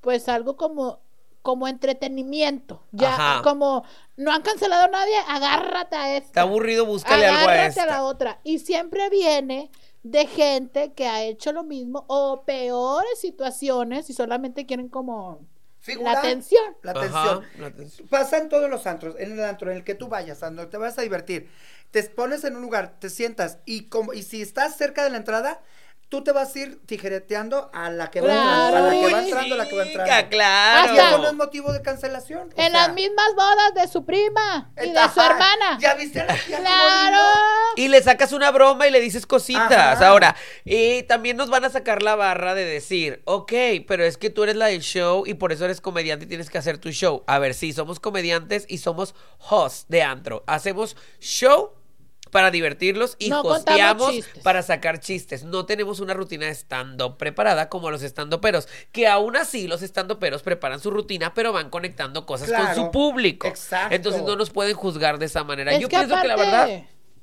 pues 0.00 0.28
algo 0.28 0.56
como 0.56 1.00
como 1.42 1.66
entretenimiento, 1.66 2.82
ya 2.92 3.14
Ajá. 3.14 3.42
como 3.42 3.84
no 4.16 4.32
han 4.32 4.42
cancelado 4.42 4.84
a 4.84 4.88
nadie, 4.88 5.14
agárrate 5.28 5.96
a 5.96 6.16
esta. 6.16 6.26
Está 6.26 6.40
aburrido, 6.42 6.84
búscale 6.84 7.24
algo 7.26 7.38
a 7.38 7.42
Agárrate 7.42 7.68
esta. 7.68 7.82
a 7.84 7.86
la 7.86 8.02
otra. 8.02 8.40
Y 8.44 8.58
siempre 8.58 9.08
viene 9.08 9.70
de 10.02 10.26
gente 10.26 10.92
que 10.92 11.06
ha 11.06 11.22
hecho 11.22 11.52
lo 11.52 11.62
mismo 11.62 12.04
o 12.08 12.42
peores 12.42 13.18
situaciones 13.18 14.10
y 14.10 14.12
solamente 14.12 14.66
quieren 14.66 14.88
como 14.88 15.40
La 15.86 16.12
atención. 16.12 16.76
La 16.82 16.92
Ajá, 16.92 17.22
atención. 17.22 17.46
la 17.58 17.66
atención. 17.68 18.08
Pasa 18.08 18.38
en 18.38 18.48
todos 18.48 18.68
los 18.68 18.86
antros, 18.86 19.14
en 19.18 19.32
el 19.32 19.44
antro 19.44 19.70
en 19.70 19.78
el 19.78 19.84
que 19.84 19.94
tú 19.94 20.08
vayas, 20.08 20.40
donde 20.40 20.66
te 20.66 20.76
vas 20.76 20.98
a 20.98 21.02
divertir, 21.02 21.48
te 21.90 22.02
pones 22.04 22.44
en 22.44 22.56
un 22.56 22.62
lugar, 22.62 22.98
te 22.98 23.08
sientas 23.10 23.58
y 23.64 23.84
como 23.88 24.12
y 24.12 24.22
si 24.22 24.42
estás 24.42 24.76
cerca 24.76 25.04
de 25.04 25.10
la 25.10 25.16
entrada, 25.18 25.60
tú 26.08 26.24
te 26.24 26.32
vas 26.32 26.54
a 26.56 26.58
ir 26.58 26.80
tijereteando 26.86 27.70
a 27.74 27.90
la 27.90 28.10
que 28.10 28.20
va 28.22 28.28
entrando, 28.32 28.76
a 28.76 28.80
la 28.80 28.90
que 28.90 29.12
va 29.12 29.22
entrando, 29.22 29.54
a 29.54 29.58
la 29.58 29.68
que 29.68 29.76
va 29.76 29.82
entrando. 29.84 30.28
claro. 30.30 30.94
Y 30.94 30.98
eso 30.98 31.18
no 31.18 31.28
es 31.28 31.34
motivo 31.34 31.72
de 31.72 31.82
cancelación. 31.82 32.48
o 32.48 32.60
En 32.60 32.70
sea, 32.72 32.86
las 32.86 32.94
mismas 32.94 33.34
bodas 33.34 33.74
de 33.74 33.88
su 33.88 34.04
prima 34.04 34.70
y 34.82 34.90
de 34.90 35.08
su 35.12 35.20
hermana. 35.20 35.78
¿Ya 35.80 35.94
viste 35.94 36.20
a 36.20 36.24
la 36.26 36.34
tía 36.34 36.58
Claro. 36.58 37.18
Y 37.76 37.88
le 37.88 38.02
sacas 38.02 38.32
una 38.32 38.50
broma 38.50 38.86
y 38.86 38.90
le 38.90 39.00
dices 39.00 39.26
cositas. 39.26 39.70
Ajá. 39.70 40.08
Ahora, 40.08 40.34
y 40.64 41.02
también 41.04 41.36
nos 41.36 41.50
van 41.50 41.64
a 41.64 41.70
sacar 41.70 42.02
la 42.02 42.16
barra 42.16 42.54
de 42.54 42.64
decir, 42.64 43.20
ok, 43.26 43.52
pero 43.86 44.04
es 44.04 44.16
que 44.16 44.30
tú 44.30 44.44
eres 44.44 44.56
la 44.56 44.66
del 44.66 44.80
show 44.80 45.24
y 45.26 45.34
por 45.34 45.52
eso 45.52 45.66
eres 45.66 45.80
comediante 45.80 46.24
y 46.24 46.28
tienes 46.28 46.48
que 46.48 46.58
hacer 46.58 46.78
tu 46.78 46.90
show. 46.90 47.22
A 47.26 47.38
ver, 47.38 47.52
sí, 47.54 47.72
somos 47.74 48.00
comediantes 48.00 48.64
y 48.68 48.78
somos 48.78 49.14
hosts 49.50 49.84
de 49.88 50.02
antro. 50.02 50.42
Hacemos 50.46 50.96
show 51.20 51.77
para 52.30 52.50
divertirlos 52.50 53.16
y 53.18 53.30
No 53.30 53.42
contamos 53.42 53.58
hosteamos 53.58 54.10
chistes. 54.12 54.42
para 54.42 54.62
sacar 54.62 55.00
chistes. 55.00 55.44
No 55.44 55.66
tenemos 55.66 56.00
una 56.00 56.14
rutina 56.14 56.46
de 56.46 56.52
stand-up 56.54 57.16
preparada 57.16 57.68
como 57.68 57.90
los 57.90 58.02
stand-uperos, 58.02 58.68
que 58.92 59.06
aún 59.08 59.36
así 59.36 59.66
los 59.68 59.82
stand-uperos 59.82 60.42
preparan 60.42 60.80
su 60.80 60.90
rutina, 60.90 61.34
pero 61.34 61.52
van 61.52 61.70
conectando 61.70 62.26
cosas 62.26 62.50
con 62.52 62.74
su 62.74 62.90
público. 62.90 63.46
exacto. 63.46 63.94
Entonces 63.94 64.22
no 64.22 64.36
nos 64.36 64.50
pueden 64.50 64.74
juzgar 64.74 65.18
de 65.18 65.26
esa 65.26 65.44
manera. 65.44 65.72
Es 65.72 65.80
Yo 65.80 65.88
que 65.88 65.96
pienso 65.96 66.20
que 66.20 66.28
la 66.28 66.36
verdad 66.36 66.68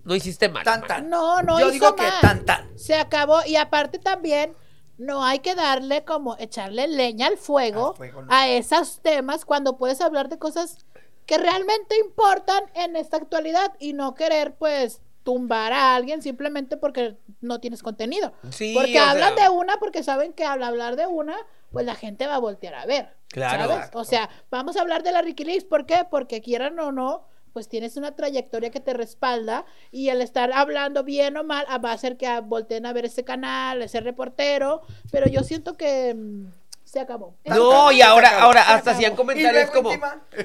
no 0.03 0.15
hiciste 0.15 0.49
mal. 0.49 0.63
Tan, 0.63 0.81
tan. 0.85 1.09
No, 1.09 1.41
no 1.41 1.59
Yo 1.59 1.65
hizo 1.67 1.73
digo 1.73 1.95
que 1.95 2.07
tan, 2.21 2.45
tan. 2.45 2.77
Se 2.77 2.95
acabó. 2.95 3.39
Y 3.45 3.55
aparte 3.55 3.97
también, 3.99 4.53
no 4.97 5.25
hay 5.25 5.39
que 5.39 5.55
darle 5.55 6.03
como 6.05 6.37
echarle 6.37 6.87
leña 6.87 7.27
al 7.27 7.37
fuego, 7.37 7.89
Al 7.91 7.95
fuego, 7.97 8.21
no. 8.21 8.27
a 8.33 8.47
esos 8.47 9.01
temas 9.01 9.43
cuando 9.45 9.77
puedes 9.77 10.01
hablar 10.01 10.29
de 10.29 10.37
cosas 10.37 10.85
que 11.25 11.37
realmente 11.37 11.97
importan 11.99 12.63
en 12.75 12.95
esta 12.95 13.17
actualidad 13.17 13.73
y 13.79 13.93
no 13.93 14.15
querer, 14.15 14.55
pues, 14.55 15.01
tumbar 15.23 15.73
a 15.73 15.95
alguien 15.95 16.21
simplemente 16.21 16.77
porque 16.77 17.17
no 17.41 17.59
tienes 17.59 17.81
contenido. 17.81 18.31
Sí, 18.51 18.73
porque 18.75 18.99
hablan 18.99 19.35
sea- 19.35 19.45
de 19.45 19.49
una, 19.49 19.77
porque 19.77 20.03
saben 20.03 20.33
que 20.33 20.45
al 20.45 20.63
hablar 20.63 20.95
de 20.95 21.07
una, 21.07 21.35
pues 21.71 21.85
la 21.85 21.95
gente 21.95 22.27
va 22.27 22.35
a 22.35 22.39
voltear 22.39 22.75
a 22.75 22.85
ver. 22.85 23.09
Claro. 23.29 23.67
¿sabes? 23.67 23.89
O 23.93 24.03
sea, 24.03 24.29
vamos 24.51 24.77
a 24.77 24.81
hablar 24.81 25.01
de 25.03 25.11
la 25.11 25.21
Ricky 25.23 25.43
Leaks, 25.43 25.65
¿por 25.65 25.87
qué? 25.87 26.05
Porque 26.09 26.41
quieran 26.41 26.79
o 26.79 26.91
no, 26.91 27.25
pues 27.53 27.67
tienes 27.69 27.97
una 27.97 28.15
trayectoria 28.15 28.69
que 28.69 28.79
te 28.79 28.93
respalda 28.93 29.65
y 29.89 30.09
el 30.09 30.21
estar 30.21 30.51
hablando 30.53 31.03
bien 31.03 31.37
o 31.37 31.43
mal 31.43 31.65
ah, 31.69 31.77
va 31.79 31.91
a 31.91 31.93
hacer 31.93 32.17
que 32.17 32.27
ah, 32.27 32.41
volteen 32.41 32.85
a 32.85 32.93
ver 32.93 33.05
ese 33.05 33.23
canal, 33.23 33.81
ese 33.81 34.01
reportero, 34.01 34.81
pero 35.11 35.27
yo 35.27 35.41
siento 35.41 35.75
que 35.75 36.13
mm, 36.13 36.47
se 36.95 37.01
acabó. 37.01 37.35
No, 37.43 37.91
y 37.91 38.01
ahora, 38.01 38.29
acabó, 38.29 38.43
ahora 38.45 38.61
hasta 38.73 38.91
hacían 38.91 39.15
comentarios 39.17 39.69
como. 39.69 39.91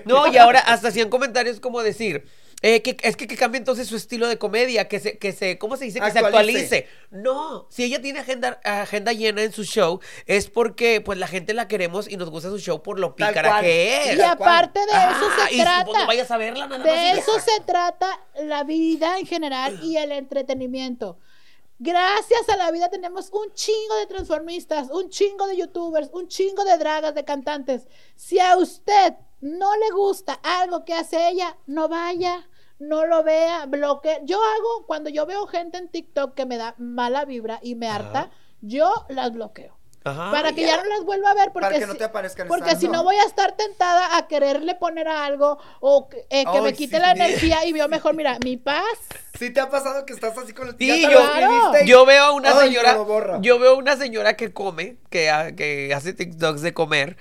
No, 0.04 0.26
y 0.26 0.36
ahora 0.36 0.58
hasta 0.58 0.88
hacían 0.88 1.08
comentarios 1.08 1.60
como 1.60 1.80
decir. 1.82 2.26
eh, 2.62 2.82
que, 2.82 2.96
es 3.02 3.16
que, 3.16 3.26
que 3.26 3.36
cambie 3.36 3.56
entonces 3.58 3.86
su 3.88 3.94
estilo 3.96 4.26
de 4.28 4.36
comedia, 4.36 4.86
que 4.88 4.98
se, 5.00 5.16
que 5.16 5.32
se, 5.32 5.56
¿cómo 5.58 5.76
se 5.78 5.84
dice? 5.86 5.98
Que 6.00 6.10
se 6.10 6.18
Actualice. 6.18 6.60
actualice. 6.60 6.88
No, 7.10 7.66
si 7.70 7.84
ella 7.84 8.02
tiene 8.02 8.18
agenda, 8.18 8.60
agenda 8.64 9.12
llena 9.12 9.42
en 9.42 9.52
su 9.52 9.64
show, 9.64 10.00
es 10.26 10.50
porque 10.50 11.00
pues 11.00 11.18
la 11.18 11.26
gente 11.28 11.54
la 11.54 11.68
queremos 11.68 12.06
y 12.10 12.16
nos 12.18 12.28
gusta 12.28 12.50
su 12.50 12.58
show 12.58 12.82
por 12.82 12.98
lo 12.98 13.14
pícara 13.16 13.60
que 13.62 14.10
es. 14.10 14.18
Y 14.18 14.20
aparte 14.22 14.80
de 14.80 14.86
eso 14.86 14.92
Ah, 14.92 15.46
se 15.48 15.54
y 15.54 15.60
trata. 15.60 15.84
no 16.00 16.06
vayas 16.06 16.30
a 16.32 16.36
verla 16.36 16.66
nada 16.66 16.84
más. 16.84 16.86
De 16.86 16.92
y 17.16 17.18
eso 17.18 17.32
ya. 17.36 17.40
se 17.40 17.60
trata 17.64 18.20
la 18.42 18.64
vida 18.64 19.18
en 19.18 19.26
general 19.26 19.78
y 19.82 19.96
el 19.96 20.12
entretenimiento. 20.12 21.18
Gracias 21.82 22.46
a 22.50 22.58
la 22.58 22.70
vida 22.72 22.90
tenemos 22.90 23.30
un 23.32 23.54
chingo 23.54 23.94
de 23.96 24.06
transformistas, 24.06 24.90
un 24.90 25.08
chingo 25.08 25.46
de 25.46 25.56
youtubers, 25.56 26.10
un 26.12 26.28
chingo 26.28 26.62
de 26.62 26.76
dragas, 26.76 27.14
de 27.14 27.24
cantantes. 27.24 27.88
Si 28.16 28.38
a 28.38 28.58
usted 28.58 29.14
no 29.40 29.74
le 29.76 29.90
gusta 29.90 30.34
algo 30.42 30.84
que 30.84 30.92
hace 30.92 31.30
ella, 31.30 31.56
no 31.66 31.88
vaya, 31.88 32.46
no 32.78 33.06
lo 33.06 33.24
vea, 33.24 33.64
bloquee. 33.64 34.20
Yo 34.24 34.38
hago, 34.42 34.86
cuando 34.86 35.08
yo 35.08 35.24
veo 35.24 35.46
gente 35.46 35.78
en 35.78 35.88
TikTok 35.88 36.34
que 36.34 36.44
me 36.44 36.58
da 36.58 36.74
mala 36.76 37.24
vibra 37.24 37.60
y 37.62 37.76
me 37.76 37.88
harta, 37.88 38.30
yo 38.60 39.06
las 39.08 39.32
bloqueo. 39.32 39.79
Ajá, 40.02 40.30
para 40.30 40.52
que 40.54 40.62
ya. 40.62 40.78
no 40.78 40.84
las 40.84 41.04
vuelva 41.04 41.30
a 41.30 41.34
ver 41.34 41.50
porque 41.52 41.66
Para 41.66 41.78
que 41.78 41.86
no 41.86 41.92
si- 41.92 41.98
te 41.98 42.04
aparezcan 42.04 42.48
porque 42.48 42.74
si 42.76 42.88
no 42.88 43.04
voy 43.04 43.16
a 43.16 43.24
estar 43.24 43.52
tentada 43.56 44.16
a 44.16 44.26
quererle 44.28 44.74
poner 44.74 45.08
a 45.08 45.26
algo 45.26 45.58
o 45.80 46.08
que, 46.08 46.26
eh, 46.30 46.44
que 46.50 46.60
me 46.62 46.72
quite 46.72 46.96
sí. 46.96 47.02
la 47.02 47.12
energía 47.12 47.66
y 47.66 47.72
veo 47.72 47.86
mejor 47.86 48.14
mira 48.14 48.38
mi 48.42 48.56
paz 48.56 48.82
¿Sí 49.38 49.50
te 49.50 49.60
ha 49.60 49.68
pasado 49.68 50.06
que 50.06 50.12
estás 50.14 50.36
así 50.38 50.52
con 50.54 50.68
el 50.68 50.76
Sí, 50.78 51.02
yo- 51.02 51.20
y- 51.82 51.86
Yo 51.86 52.04
veo 52.06 52.24
a 52.24 52.32
una 52.32 52.58
Ay, 52.58 52.68
señora, 52.68 52.96
yo 53.40 53.58
veo 53.58 53.72
a 53.72 53.74
una 53.74 53.96
señora 53.96 54.36
que 54.36 54.52
come, 54.52 54.96
que, 55.10 55.30
ha- 55.30 55.52
que 55.54 55.92
hace 55.94 56.12
TikToks 56.14 56.62
de 56.62 56.72
comer. 56.74 57.16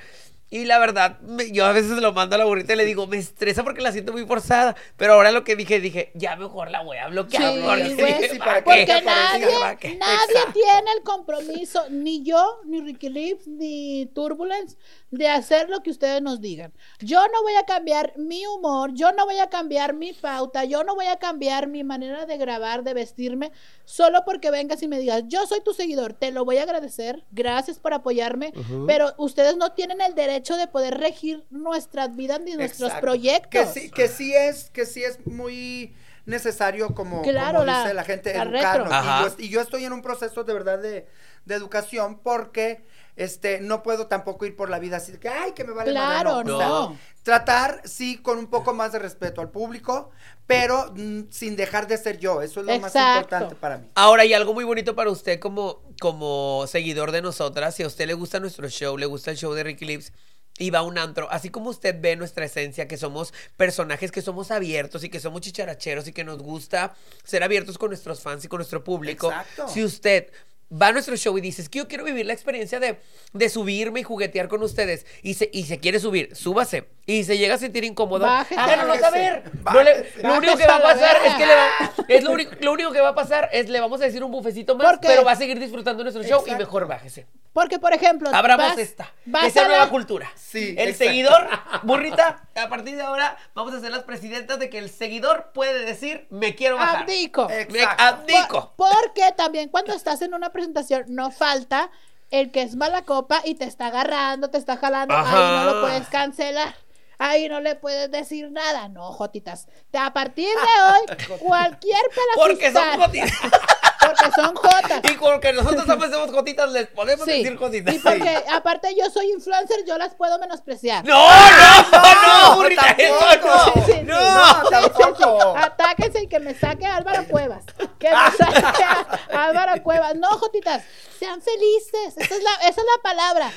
Y 0.52 0.66
la 0.66 0.80
verdad, 0.80 1.20
me- 1.22 1.52
yo 1.52 1.66
a 1.66 1.72
veces 1.74 1.92
lo 2.02 2.12
mando 2.12 2.36
a 2.36 2.40
la 2.40 2.46
burrita 2.46 2.74
y 2.74 2.76
le 2.76 2.86
digo, 2.86 3.06
me 3.06 3.18
estresa 3.18 3.64
porque 3.64 3.82
la 3.82 3.92
siento 3.92 4.12
muy 4.14 4.26
forzada. 4.26 4.76
Pero 4.98 5.14
ahora 5.14 5.32
lo 5.32 5.44
que 5.44 5.56
dije, 5.56 5.80
dije, 5.80 6.12
ya 6.16 6.36
mejor 6.36 6.72
la 6.72 6.82
voy 6.82 6.98
a 6.98 7.08
bloquear. 7.08 7.42
Sí, 7.54 8.40
porque 8.64 9.02
nadie 9.06 9.48
¿Para 9.60 9.78
qué? 9.78 9.96
nadie 9.96 10.40
tiene 10.54 10.92
el 10.98 11.04
compromiso 11.04 11.84
ni 11.90 12.24
yo 12.24 12.62
ni 12.66 12.82
Ricky 12.82 13.10
Lips 13.10 13.48
ni 13.48 14.08
Turbulence 14.14 14.76
de 15.12 15.28
hacer 15.28 15.70
lo 15.70 15.82
que 15.82 15.90
ustedes 15.90 16.22
nos 16.22 16.40
digan 16.40 16.72
yo 17.00 17.20
no 17.20 17.42
voy 17.44 17.54
a 17.56 17.64
cambiar 17.66 18.14
mi 18.18 18.46
humor 18.46 18.92
yo 18.94 19.12
no 19.12 19.26
voy 19.26 19.40
a 19.40 19.50
cambiar 19.50 19.94
mi 19.94 20.14
pauta 20.14 20.66
yo 20.66 20.84
no 20.84 20.94
voy 20.96 21.08
a 21.08 21.18
cambiar 21.18 21.68
mi 21.68 21.84
manera 21.84 22.26
de 22.26 22.38
grabar 22.38 22.84
de 22.84 22.94
vestirme 22.94 23.52
solo 23.86 24.20
porque 24.26 24.52
vengas 24.52 24.82
y 24.84 24.88
me 24.88 25.00
digas 25.00 25.24
yo 25.28 25.46
soy 25.48 25.62
tu 25.62 25.74
seguidor 25.74 26.14
te 26.14 26.32
lo 26.32 26.46
voy 26.46 26.58
a 26.58 26.64
agradecer 26.64 27.24
gracias 27.32 27.80
por 27.80 27.94
apoyarme 27.94 28.54
pero 28.86 29.14
ustedes 29.18 29.58
no 29.58 29.72
tienen 29.74 30.00
el 30.02 30.14
derecho 30.16 30.39
de 30.44 30.68
poder 30.68 30.98
regir 30.98 31.46
nuestras 31.50 32.16
vidas 32.16 32.40
ni 32.42 32.54
nuestros 32.56 32.90
Exacto. 32.90 33.06
proyectos 33.08 33.50
Que 33.50 33.66
sí, 33.66 33.90
que 33.92 34.08
sí 34.08 34.34
es, 34.36 34.70
que 34.72 34.86
sí 34.86 35.04
es 35.04 35.26
muy 35.28 35.96
necesario 36.26 36.94
como, 36.94 37.22
Claro, 37.24 37.60
como 37.60 37.66
la- 37.66 37.82
dice 37.84 37.94
la 37.94 38.04
gente 38.04 38.34
la 38.34 38.44
educarnos. 38.44 38.94
Y 39.04 39.08
yo, 39.40 39.46
y 39.46 39.50
yo 39.50 39.62
estoy 39.62 39.86
en 39.86 39.94
un 39.94 40.02
proceso 40.02 40.44
de 40.44 40.54
verdad 40.54 40.80
de, 40.80 41.08
de 41.46 41.56
educación 41.56 42.20
porque 42.20 42.86
este 43.16 43.60
no 43.60 43.84
puedo 43.84 44.08
tampoco 44.08 44.46
ir 44.46 44.56
por 44.56 44.70
la 44.70 44.80
vida 44.80 44.98
así 44.98 45.12
de 45.12 45.20
que 45.20 45.28
ay 45.30 45.52
que 45.54 45.64
me 45.64 45.74
vale 45.74 45.92
madre", 45.94 46.16
Claro, 46.20 46.38
O 46.38 46.44
no. 46.44 46.58
sea, 46.58 47.00
tratar 47.24 47.82
sí 47.86 48.18
con 48.18 48.38
un 48.38 48.48
poco 48.48 48.74
más 48.74 48.92
de 48.92 49.00
respeto 49.00 49.42
al 49.42 49.50
público, 49.50 50.12
pero 50.48 50.92
mm, 50.96 51.24
sin 51.30 51.56
dejar 51.56 51.88
de 51.88 51.98
ser 51.98 52.18
yo. 52.20 52.42
Eso 52.42 52.62
es 52.62 52.66
lo 52.68 52.80
más 52.80 52.96
importante 52.96 53.56
para 53.56 53.78
mí. 53.78 53.88
Ahora, 53.96 54.24
y 54.26 54.34
algo 54.34 54.54
muy 54.54 54.64
bonito 54.64 54.96
para 54.96 55.10
usted 55.10 55.40
como, 55.40 55.82
como 56.00 56.66
seguidor 56.68 57.12
de 57.12 57.22
nosotras, 57.22 57.76
si 57.76 57.84
a 57.84 57.88
usted 57.88 58.08
le 58.08 58.14
gusta 58.14 58.40
nuestro 58.40 58.70
show, 58.70 58.98
le 58.98 59.06
gusta 59.06 59.32
el 59.32 59.38
show 59.38 59.54
de 59.54 59.64
Ricky 59.64 59.86
Lips 59.86 60.14
y 60.60 60.70
va 60.70 60.80
a 60.80 60.84
un 60.84 60.98
antro, 60.98 61.28
así 61.32 61.50
como 61.50 61.70
usted 61.70 61.96
ve 62.00 62.16
nuestra 62.16 62.46
esencia, 62.46 62.88
que 62.88 62.98
somos 62.98 63.34
personajes 63.58 64.12
que 64.12 64.22
somos 64.22 64.52
abiertos 64.52 65.04
y 65.04 65.10
que 65.10 65.20
somos 65.20 65.42
chicharacheros 65.42 66.08
y 66.08 66.14
que 66.14 66.24
nos 66.24 66.40
gusta 66.44 66.94
ser 67.24 67.44
abiertos 67.44 67.78
con 67.78 67.90
nuestros 67.90 68.22
fans 68.22 68.46
y 68.46 68.48
con 68.50 68.58
nuestro 68.58 68.84
público. 68.84 69.32
Exacto. 69.32 69.68
Si 69.70 69.84
usted 69.84 70.30
va 70.72 70.88
a 70.88 70.92
nuestro 70.92 71.16
show 71.16 71.38
y 71.38 71.42
dices 71.42 71.68
que 71.70 71.80
yo 71.80 71.88
quiero 71.88 72.04
vivir 72.04 72.26
la 72.26 72.34
experiencia 72.34 72.80
de, 72.80 73.00
de 73.34 73.50
subirme 73.50 74.02
y 74.02 74.04
juguetear 74.04 74.48
con 74.48 74.62
ustedes 74.64 75.06
y 75.24 75.34
se, 75.36 75.50
y 75.52 75.64
se 75.66 75.80
quiere 75.80 76.00
subir, 76.00 76.36
súbase. 76.36 76.88
Y 77.06 77.24
se 77.24 77.40
llega 77.40 77.56
a 77.56 77.58
sentir 77.58 77.84
incómodo, 77.86 78.26
Bájese. 78.28 78.60
háganos 78.62 78.88
Bájese. 78.88 79.04
saber. 79.06 79.44
No 79.74 79.82
le- 79.84 80.12
lo 80.22 80.36
único 80.38 80.56
que 80.58 80.68
va 80.68 80.76
a 80.76 80.82
pasar 80.84 81.18
es 81.26 81.34
que 81.34 81.46
le 81.48 81.56
va, 81.56 81.68
es 82.08 82.24
lo 82.24 82.32
único, 82.32 82.52
lo 82.60 82.72
único 82.74 82.92
que 82.92 83.02
va 83.02 83.10
a 83.10 83.16
pasar 83.16 83.50
es 83.52 83.68
le 83.68 83.80
vamos 83.80 84.00
a 84.02 84.04
decir 84.06 84.24
un 84.24 84.32
bufecito 84.32 84.76
más, 84.76 84.86
¿Por 84.92 85.00
qué? 85.00 85.08
pero 85.08 85.24
va 85.24 85.32
a 85.32 85.36
seguir 85.36 85.60
disfrutando 85.60 86.04
nuestro 86.04 86.22
show 86.24 86.40
y 86.46 86.52
Exacto. 86.52 86.60
mejor 86.66 86.88
bájese. 86.88 87.26
porque 87.52 87.80
por 87.80 87.94
ejemplo 87.94 88.30
Abramos 88.32 88.68
vas- 88.68 88.78
esta. 88.78 89.12
vas 89.26 89.46
Esa 89.46 89.68
nueva 89.68 89.86
la- 89.86 89.90
cultura. 89.90 90.32
Sí, 90.36 90.76
El 90.78 90.90
exacto. 90.90 91.06
seguidor, 91.06 91.48
burrita, 91.82 92.48
a 92.56 92.70
partir 92.70 92.96
de 92.96 93.02
ahora 93.02 93.38
vamos 93.56 93.74
a 93.74 93.80
ser 93.82 93.90
las 93.90 94.04
presidentas 94.04 94.60
de 94.60 94.70
que 94.70 94.78
el 94.78 94.90
seguidor 94.92 95.50
puede 95.54 95.84
decir 95.86 96.28
me 96.30 96.54
quiero 96.54 96.76
bajar. 96.78 97.02
Abdico. 97.04 97.48
Me 97.50 97.62
Exacto. 97.62 98.04
abdico. 98.04 98.74
Por- 98.76 98.90
porque 99.00 99.24
también 99.36 99.70
cuando 99.70 99.94
estás 99.94 100.22
en 100.22 100.34
una 100.34 100.52
presentación 100.60 101.06
no 101.08 101.32
falta 101.32 101.90
el 102.32 102.52
que 102.52 102.62
es 102.62 102.76
mala 102.76 103.04
copa 103.04 103.42
y 103.44 103.56
te 103.56 103.66
está 103.66 103.88
agarrando, 103.88 104.50
te 104.50 104.58
está 104.58 104.78
jalando, 104.78 105.16
ahí 105.16 105.66
no 105.66 105.74
lo 105.74 105.82
puedes 105.82 106.08
cancelar. 106.08 106.76
Ahí 107.22 107.50
no 107.50 107.60
le 107.60 107.76
puedes 107.76 108.10
decir 108.10 108.50
nada. 108.50 108.88
No, 108.88 109.12
Jotitas. 109.12 109.68
A 109.92 110.14
partir 110.14 110.48
de 110.48 111.34
hoy, 111.36 111.40
cualquier 111.40 112.00
Porque 112.36 112.72
son 112.72 112.98
jotitas. 112.98 113.32
Porque 114.18 114.32
son 114.42 114.56
jotas. 114.56 115.02
Y 115.04 115.14
porque 115.18 115.54
nosotros 115.54 115.86
también 115.88 116.12
somos 116.12 116.32
jotitas, 116.32 116.72
les 116.72 116.88
podemos 116.88 117.26
Sí. 117.26 117.44
decir 117.44 117.58
jotitas. 117.58 117.94
Y 117.96 118.00
porque 118.00 118.44
aparte 118.52 118.96
yo 118.98 119.10
soy 119.10 119.32
influencer, 119.32 119.78
yo 119.86 119.98
las 119.98 120.16
puedo 120.16 120.38
menospreciar. 120.40 121.06
No, 121.06 121.28
no, 121.28 121.92
no, 121.92 122.50
no, 122.50 122.56
burrita, 122.56 122.92
eso 122.98 123.16
no. 123.46 123.64
Sí, 123.66 123.72
sí, 123.86 123.92
sí. 123.94 124.02
No. 124.04 124.20
No, 124.20 124.70
Sí, 124.70 124.76
sí, 124.76 124.92
sí. 124.96 125.02
tampoco. 125.02 125.58
Atáquense 125.58 126.24
y 126.24 126.28
que 126.28 126.40
me 126.40 126.54
saque 126.54 126.86
Álvaro 126.86 127.26
Cuevas. 127.28 127.64
Que 128.00 128.10
me 128.10 128.32
saque 128.38 128.84
a 128.84 129.08
Álvaro 129.46 129.82
Cuevas. 129.84 130.16
No, 130.16 130.30
Jotitas, 130.38 130.84
sean 131.20 131.42
felices. 131.42 132.16
Esa 132.18 132.36
es 132.36 132.44
la, 132.44 132.54
esa 132.68 132.82
es 132.82 132.88
la 132.96 133.02
palabra. 133.04 133.52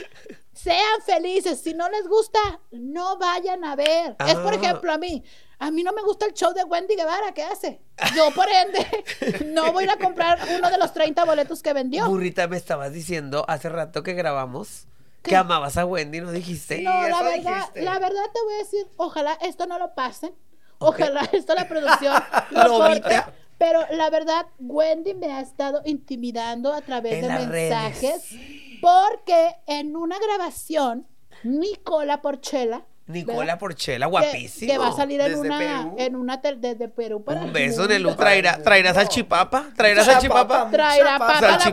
Sean 0.52 1.02
felices. 1.04 1.60
Si 1.62 1.74
no 1.74 1.88
les 1.88 2.06
gusta, 2.06 2.38
no 2.70 3.16
vayan 3.18 3.64
a 3.64 3.74
ver. 3.76 4.14
Es 4.26 4.34
por 4.36 4.52
Ah. 4.52 4.56
ejemplo 4.56 4.92
a 4.92 4.98
mí. 4.98 5.24
A 5.62 5.70
mí 5.70 5.84
no 5.84 5.92
me 5.92 6.02
gusta 6.02 6.26
el 6.26 6.32
show 6.32 6.52
de 6.52 6.64
Wendy 6.64 6.96
Guevara. 6.96 7.32
¿Qué 7.32 7.44
hace? 7.44 7.80
Yo, 8.16 8.32
por 8.34 8.46
ende, 8.48 9.46
no 9.54 9.72
voy 9.72 9.84
a 9.84 9.86
ir 9.86 9.90
a 9.92 9.96
comprar 9.96 10.40
uno 10.58 10.68
de 10.68 10.76
los 10.76 10.92
30 10.92 11.24
boletos 11.24 11.62
que 11.62 11.72
vendió. 11.72 12.08
Burrita, 12.08 12.48
me 12.48 12.56
estabas 12.56 12.92
diciendo 12.92 13.44
hace 13.46 13.68
rato 13.68 14.02
que 14.02 14.14
grabamos 14.14 14.88
¿Qué? 15.22 15.30
que 15.30 15.36
amabas 15.36 15.76
a 15.76 15.86
Wendy, 15.86 16.20
¿no 16.20 16.32
dijiste? 16.32 16.82
No, 16.82 16.90
la 17.06 17.22
verdad, 17.22 17.54
dijiste. 17.60 17.82
la 17.82 17.98
verdad 18.00 18.24
te 18.34 18.42
voy 18.42 18.54
a 18.54 18.58
decir, 18.58 18.88
ojalá 18.96 19.38
esto 19.40 19.66
no 19.68 19.78
lo 19.78 19.94
pasen. 19.94 20.34
Ojalá 20.78 21.20
esto 21.32 21.54
la 21.54 21.68
producción 21.68 22.20
Lo 22.50 22.64
lo 22.64 22.78
corte. 22.78 23.22
Pero 23.56 23.86
la 23.92 24.10
verdad, 24.10 24.46
Wendy 24.58 25.14
me 25.14 25.32
ha 25.32 25.40
estado 25.40 25.82
intimidando 25.84 26.72
a 26.72 26.80
través 26.80 27.22
En 27.22 27.28
de 27.28 27.46
mensajes. 27.46 28.34
Porque 28.80 29.54
en 29.68 29.94
una 29.94 30.16
grabación, 30.18 31.06
Nicola 31.44 32.20
Porchela. 32.20 32.84
Nicola 33.06 33.38
¿verdad? 33.38 33.58
Porchela, 33.58 34.06
que- 34.06 34.10
guapísimo. 34.10 34.72
Que, 34.72 34.78
va 34.78 34.88
a 34.88 34.92
salir 34.92 35.20
en 35.20 35.28
Desde 35.32 35.40
una, 35.40 35.58
Perú. 35.58 35.94
en 35.98 36.16
una 36.16 36.40
tel- 36.40 36.60
desde 36.60 36.88
Perú 36.88 37.24
para 37.24 37.40
Un 37.40 37.46
el 37.48 37.52
beso, 37.52 37.80
mundo. 37.80 37.94
Nelu. 37.94 38.14
¿Traerá, 38.14 38.62
traerá 38.62 38.94
salchipapa? 38.94 39.66
¿Traerá 39.76 40.04
Salchipapa. 40.04 40.70
Traerá 40.70 41.12
Mucha 41.14 41.18
papa 41.18 41.38
a 41.38 41.40
la. 41.40 41.70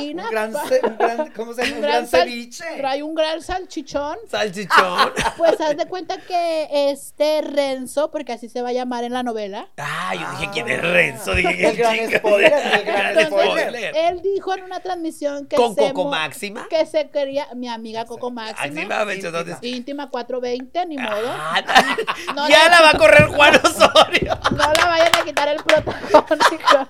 Un 0.00 0.30
gran, 0.30 0.54
un 0.54 0.98
gran- 0.98 1.32
¿cómo 1.32 1.52
se 1.52 1.64
llama? 1.64 1.76
Un 1.76 1.82
gran 1.82 2.06
sal- 2.06 2.22
ceviche. 2.22 2.64
Trae 2.78 3.02
un 3.02 3.14
gran 3.14 3.42
salchichón. 3.42 4.16
Salchichón. 4.30 5.12
Pues 5.36 5.60
haz 5.60 5.76
de 5.76 5.86
cuenta 5.86 6.16
que 6.26 6.68
este 6.90 7.42
Renzo, 7.42 8.10
porque 8.10 8.32
así 8.32 8.48
se 8.48 8.62
va 8.62 8.70
a 8.70 8.72
llamar 8.72 9.04
en 9.04 9.12
la 9.12 9.22
novela, 9.22 9.68
Ah, 9.78 10.12
yo 10.14 10.30
dije, 10.38 10.50
¿quién 10.52 10.68
es 10.68 10.82
Renzo? 10.82 11.34
Dije, 11.34 11.68
El 11.68 11.76
gran 11.76 11.98
chica. 11.98 12.18
spoiler, 12.18 12.52
el 12.52 12.84
gran 12.84 13.18
Entonces, 13.18 13.28
spoiler. 13.64 13.92
él 13.96 14.22
dijo 14.22 14.54
en 14.56 14.64
una 14.64 14.80
transmisión 14.80 15.46
que 15.46 15.56
¿Con 15.56 15.74
se 15.74 15.92
Coco 15.92 16.08
Máxima? 16.10 16.66
que 16.68 16.84
se 16.86 17.08
quería, 17.10 17.48
mi 17.54 17.68
amiga 17.68 18.04
Coco 18.04 18.28
Así 18.28 18.34
Máxima, 18.70 19.02
entonces. 19.12 19.56
íntima 19.62 20.10
420, 20.10 20.69
ni 20.86 20.96
modo, 20.96 21.28
Ah, 21.28 21.62
No 22.34 22.48
ya 22.48 22.68
la 22.68 22.80
va 22.82 22.90
a 22.90 22.98
correr 22.98 23.26
Juan 23.28 23.54
Osorio. 23.56 24.38
no 24.52 24.56
la 24.72 24.86
vayan 24.86 25.16
a 25.20 25.24
quitar 25.24 25.48
el 25.48 25.62
protagónico. 25.62 26.88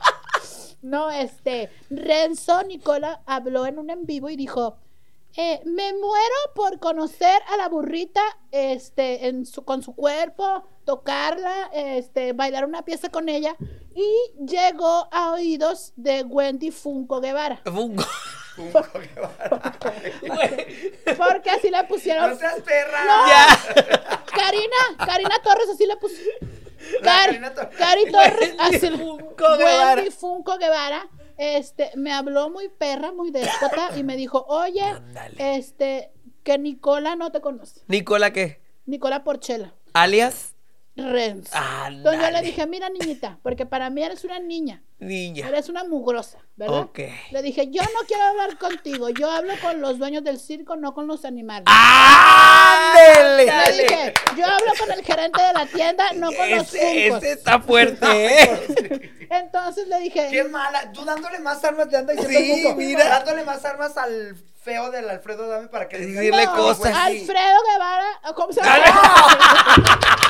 No, 0.83 1.11
este, 1.11 1.71
Renzo 1.91 2.63
Nicola 2.63 3.21
habló 3.27 3.67
en 3.67 3.79
un 3.79 3.91
en 3.91 4.07
vivo 4.07 4.31
y 4.31 4.37
dijo, 4.37 4.79
eh, 5.37 5.61
me 5.65 5.93
muero 5.93 6.35
por 6.55 6.79
conocer 6.81 7.41
a 7.53 7.57
la 7.57 7.69
burrita, 7.69 8.23
este, 8.51 9.29
en 9.29 9.45
su, 9.47 9.65
con 9.65 9.83
su 9.83 9.95
cuerpo, 9.95 10.65
tocarla, 10.85 11.71
este, 11.73 12.33
bailar 12.33 12.65
una 12.65 12.83
pieza 12.83 13.11
con 13.11 13.29
ella, 13.29 13.55
y 13.95 14.45
llegó 14.45 15.09
a 15.13 15.33
oídos 15.33 15.93
de 15.97 16.23
Wendy 16.23 16.71
Funko 16.71 17.21
Guevara, 17.21 17.61
Funko. 17.65 18.05
Un 18.57 18.73
porque 21.17 21.51
así 21.51 21.71
le 21.71 21.85
pusieron, 21.85 22.31
No 22.31 22.37
seas 22.37 22.61
perra. 22.61 22.99
Ya. 23.29 23.47
Karina, 24.35 24.77
Karina 25.07 25.37
Torres 25.43 25.69
así 25.73 25.87
le 25.87 25.97
puso, 25.97 26.15
La 27.03 27.13
Cari, 27.13 27.27
Karina 27.39 27.55
Torres. 27.55 27.77
Cari 27.79 28.11
Torres, 28.11 28.55
así 28.59 28.91
le- 28.91 28.99
Funko 28.99 29.57
Guevara. 29.57 29.95
Wendy 29.97 30.11
Funko 30.11 30.59
Guevara, 30.59 31.09
este, 31.37 31.91
me 31.97 32.13
habló 32.13 32.51
muy 32.51 32.69
perra, 32.69 33.13
muy 33.13 33.31
déspota, 33.31 33.91
y 33.97 34.03
me 34.03 34.17
dijo, 34.17 34.45
oye, 34.49 34.83
Ándale. 34.83 35.57
este, 35.57 36.11
que 36.43 36.59
Nicola 36.59 37.17
no 37.17 37.31
te 37.33 37.41
conoce, 37.41 37.83
Nicola, 37.87 38.33
¿qué? 38.33 38.61
Nicola 38.87 39.25
Porchela. 39.25 39.75
Alias. 39.93 40.55
Renzo. 40.97 41.57
Entonces 41.89 42.21
yo 42.21 42.31
le 42.31 42.43
dije, 42.43 42.67
mira 42.67 42.89
niñita, 42.91 43.39
porque 43.43 43.65
para 43.65 43.89
mí 43.91 44.03
eres 44.03 44.25
una 44.25 44.39
niña, 44.39 44.83
Niña. 44.99 45.49
eres 45.49 45.69
una 45.69 45.85
mugrosa, 45.85 46.39
¿verdad? 46.57 46.81
Ok. 46.81 46.99
Le 47.31 47.43
dije, 47.43 47.69
yo 47.71 47.83
no 47.83 48.07
quiero 48.07 48.23
hablar 48.25 48.59
contigo, 48.59 49.09
yo 49.09 49.31
hablo 49.31 49.55
con 49.63 49.81
los 49.81 49.99
dueños 49.99 50.25
del 50.25 50.39
circo, 50.39 50.77
no 50.77 50.93
con 50.93 51.07
los 51.07 51.25
animales. 51.25 51.65
¡Ándale! 51.69 53.47
Le 53.47 53.83
dije, 53.83 54.15
yo 54.37 54.45
hablo 54.47 54.73
con 54.79 54.91
el 54.93 55.05
gerente 55.05 55.41
de 55.43 55.53
la 55.53 55.67
tienda, 55.67 56.13
no 56.15 56.33
con 56.33 56.51
los 56.51 56.69
funcos. 56.69 57.23
ese 57.23 57.33
está 57.33 57.61
fuerte, 57.61 58.07
¿eh? 58.43 59.11
Entonces 59.31 59.87
le 59.89 60.01
dije, 60.01 60.29
Qué 60.31 60.45
mala. 60.45 60.91
Tú 60.93 61.05
dándole 61.05 61.39
más 61.39 61.63
armas 61.65 61.89
te 61.89 61.97
anda 61.97 62.13
diciendo 62.13 62.71
Sí, 62.71 62.75
mira. 62.77 63.09
Dándole 63.09 63.45
más 63.45 63.65
armas 63.65 63.97
al 63.97 64.37
feo 64.63 64.91
del 64.91 65.09
Alfredo 65.09 65.49
Dame 65.49 65.69
para 65.69 65.89
que 65.89 65.99
Decirle 65.99 66.47
no, 66.47 66.57
cosas. 66.57 66.95
Alfredo 66.95 67.59
Guevara, 67.73 68.21
¿cómo 68.35 68.53
se 68.53 68.61
llama? 68.61 68.85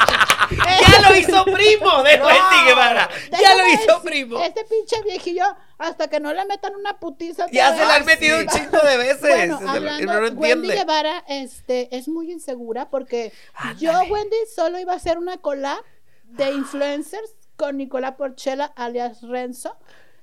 ¡Ya 0.51 1.09
lo 1.09 1.17
hizo 1.17 1.45
primo 1.45 2.03
de 2.03 2.19
No. 2.19 2.27
Wendy 2.27 2.65
Guevara! 2.67 3.09
¡Ya 3.31 3.55
lo 3.55 3.67
hizo 3.69 3.87
decir, 3.87 4.03
primo! 4.03 4.43
Este 4.43 4.65
pinche 4.65 5.01
viejillo, 5.03 5.45
hasta 5.79 6.09
que 6.09 6.21
no 6.21 6.33
le 6.33 6.45
metan 6.45 6.75
una 6.75 6.99
putiza. 6.99 7.47
Ya 7.51 7.75
se 7.77 7.85
la 7.85 7.97
han 7.97 8.05
metido 8.05 8.39
un 8.39 8.47
chingo 8.47 8.79
de 8.79 8.97
veces. 8.97 9.21
Bueno, 9.21 9.61
hablando, 9.67 10.13
no 10.13 10.21
lo 10.21 10.33
Wendy. 10.33 10.69
Guevara 10.69 11.25
este, 11.29 11.95
es 11.97 12.09
muy 12.09 12.31
insegura 12.33 12.89
porque 12.89 13.33
yo. 13.79 13.93
Wendy, 14.09 14.37
solo 14.55 14.79
iba 14.79 14.93
a 14.93 14.97
hacer 14.97 15.19
una 15.19 15.39
collab 15.39 15.83
de 16.25 16.51
influencers 16.53 17.35
con 17.57 17.77
Nicola 17.77 18.17
Porchela, 18.17 18.65
alias 18.77 19.23
Renzo, 19.23 19.77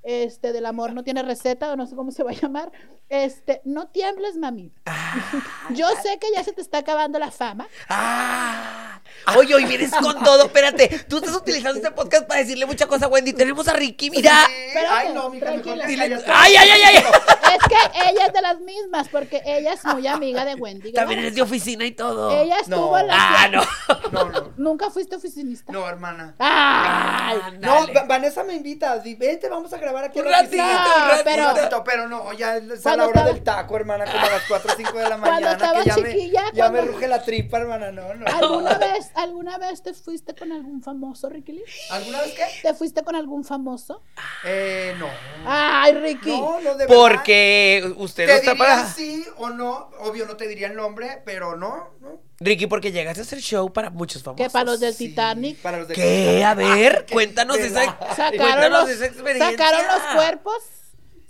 este, 0.08 0.54
del 0.54 0.66
amor 0.66 0.94
no 0.94 1.04
tiene 1.04 1.22
receta, 1.22 1.70
o 1.70 1.76
no 1.76 1.86
sé 1.86 1.94
cómo 1.94 2.12
se 2.12 2.24
va 2.24 2.32
a 2.32 2.34
llamar. 2.34 2.72
Este, 3.10 3.62
no 3.66 3.90
tiembles, 3.90 4.38
mami. 4.38 4.72
Yo 5.76 5.86
sé 6.02 6.18
que 6.18 6.28
ya 6.34 6.46
se 6.46 6.54
te 6.54 6.62
está 6.62 6.78
acabando 6.78 7.20
la 7.20 7.30
fama. 7.30 7.68
¡Ah! 7.90 8.97
Oye, 9.36 9.56
hoy 9.56 9.66
vienes 9.66 9.92
con 9.92 10.24
todo. 10.24 10.46
Espérate, 10.46 10.88
tú 11.10 11.18
estás 11.18 11.36
utilizando 11.36 11.78
este 11.78 11.92
podcast 11.92 12.26
para 12.28 12.40
decirle 12.40 12.66
mucha 12.66 12.88
cosa 12.88 13.06
a 13.06 13.10
Wendy. 13.10 13.34
Tenemos 13.34 13.68
a 13.68 13.74
Ricky, 13.74 14.10
mira. 14.10 14.46
Sí, 14.46 14.52
Espérate, 14.68 14.96
Ay, 15.08 15.14
no, 15.14 15.30
mija, 15.30 15.52
mejor 15.52 15.78
Dile-. 15.86 16.24
¡Ay, 16.28 16.56
ay, 16.56 16.70
ay, 16.70 16.82
ay! 16.84 16.96
Es 16.98 17.68
que 17.68 18.10
ella 18.10 18.26
es 18.28 18.34
de 18.34 18.42
las 18.42 18.60
mismas, 18.60 19.08
porque 19.10 19.42
ella 19.46 19.74
es 19.74 19.84
muy 19.86 20.06
amiga 20.08 20.46
de 20.46 20.56
Wendy. 20.56 20.94
También 20.94 21.20
eres 21.20 21.36
de 21.36 21.42
oficina 21.42 21.86
y 21.86 21.92
todo. 21.92 22.32
Ella 22.32 22.58
estuvo 22.60 22.92
No. 22.92 22.98
en 23.00 23.08
la. 23.08 23.16
Ah, 23.18 23.48
no. 23.50 23.64
No, 24.12 24.26
no. 24.30 24.54
¿Nunca 24.58 24.90
fuiste 24.90 25.16
oficinista? 25.16 25.72
No, 25.72 25.88
hermana. 25.88 26.36
¡Ay! 26.40 27.38
No, 27.60 27.74
Ándale. 27.74 27.94
Va- 27.94 28.04
Vanessa 28.06 28.44
me 28.44 28.54
invita. 28.54 28.98
di- 29.00 29.16
Vente, 29.16 29.50
vamos 29.50 29.72
a 29.74 29.78
grabar 29.78 30.06
aquí 30.06 30.20
Un 30.20 30.26
en 30.26 30.32
la 30.32 30.42
ratito, 30.44 30.64
oficina. 30.64 30.86
un 30.86 31.10
ratito. 31.10 31.24
pero- 31.26 31.50
Un 31.50 31.56
ratito, 31.56 31.84
pero 31.84 32.08
no, 32.08 32.34
ya 32.34 32.58
es 32.58 32.64
a 32.64 32.68
Cuando 32.84 33.04
la 33.04 33.10
hora 33.10 33.20
estaba- 33.22 33.26
del 33.34 33.44
taco, 33.44 33.76
hermana, 33.78 34.06
como 34.06 34.26
a 34.26 34.30
las 34.30 34.44
4 34.48 34.72
o 34.72 34.76
5 34.76 34.98
de 34.98 35.04
la 35.04 35.18
Cuando 35.18 35.28
mañana. 35.32 35.52
estaba 35.54 35.80
que 35.84 35.90
ya 35.90 35.96
chiquilla, 35.96 36.44
me, 36.44 36.58
ya 36.58 36.70
me 36.70 36.78
cuando- 36.78 36.92
ruge 36.94 37.08
la 37.08 37.22
tripa, 37.24 37.58
hermana. 37.58 37.92
No, 37.92 38.14
no. 38.14 38.26
¿Alguna 38.28 38.74
vez, 38.78 39.07
¿Alguna 39.16 39.58
vez 39.58 39.82
te 39.82 39.94
fuiste 39.94 40.36
con 40.36 40.52
algún 40.52 40.82
famoso, 40.82 41.30
Ricky 41.30 41.54
Lee? 41.54 41.64
¿Alguna 41.92 42.22
vez 42.22 42.34
qué? 42.34 42.44
¿Te 42.62 42.74
fuiste 42.74 43.04
con 43.04 43.16
algún 43.16 43.44
famoso? 43.44 44.02
Eh, 44.46 44.96
no. 45.00 45.08
¡Ay, 45.46 45.94
Ricky! 45.94 46.30
No, 46.30 46.60
no, 46.62 46.72
de 46.76 46.86
verdad. 46.86 46.96
Porque 46.96 47.94
usted 47.98 48.28
no 48.28 48.34
está 48.34 48.56
para. 48.56 48.88
sí 48.88 49.26
o 49.38 49.50
no. 49.50 49.90
Obvio, 50.00 50.26
no 50.26 50.36
te 50.38 50.48
diría 50.48 50.68
el 50.68 50.76
nombre, 50.76 51.22
pero 51.26 51.56
no, 51.56 51.90
no. 52.02 52.22
Ricky, 52.40 52.68
porque 52.68 52.92
llegaste 52.92 53.22
a 53.22 53.24
hacer 53.24 53.40
show 53.40 53.72
para 53.74 53.90
muchos 53.90 54.22
famosos. 54.24 54.46
que 54.46 54.52
para 54.52 54.66
los 54.66 54.80
del 54.80 54.94
Sí, 54.94 55.10
Titanic 55.10 55.58
Para 55.60 55.80
los 55.80 55.88
de 55.88 55.96
¿Qué? 55.96 56.44
A 56.44 56.54
ver, 56.54 57.06
¿Qué? 57.06 57.14
cuéntanos 57.14 57.58
esa, 57.58 57.86
la- 57.86 57.98
sacaron 58.16 58.38
cuéntanos 58.38 58.82
los, 58.82 58.90
esa 58.92 59.06
experiencia. 59.08 59.58
sacaron 59.58 59.88
los 59.88 60.14
cuerpos. 60.16 60.54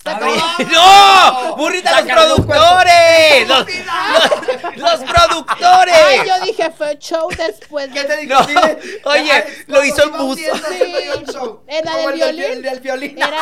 ¡No! 0.71 1.55
¡Burrita, 1.57 2.01
los 2.01 2.05
los 2.07 2.45
productores! 2.45 3.47
¡Los, 3.47 3.65
los- 3.67 4.77
los 4.77 5.11
productores! 5.11 5.95
Ay, 6.07 6.19
yo 6.25 6.45
dije, 6.45 6.71
fue 6.71 6.97
show 6.97 7.27
después 7.35 7.89
¿Qué 7.91 8.03
te 8.05 8.17
digo? 8.17 8.35
No, 8.39 8.45
oye, 9.11 9.31
ay, 9.31 9.43
lo 9.67 9.83
hizo 9.83 10.03
el 10.03 10.11
buzo. 10.11 10.35
Sí. 10.35 10.81
el. 10.81 11.25
Era 11.67 11.95
del 11.97 12.07
el 12.09 12.13
violín. 12.15 12.43
el 12.43 12.61
del 12.61 12.79
violín. 12.79 13.17
Era 13.17 13.37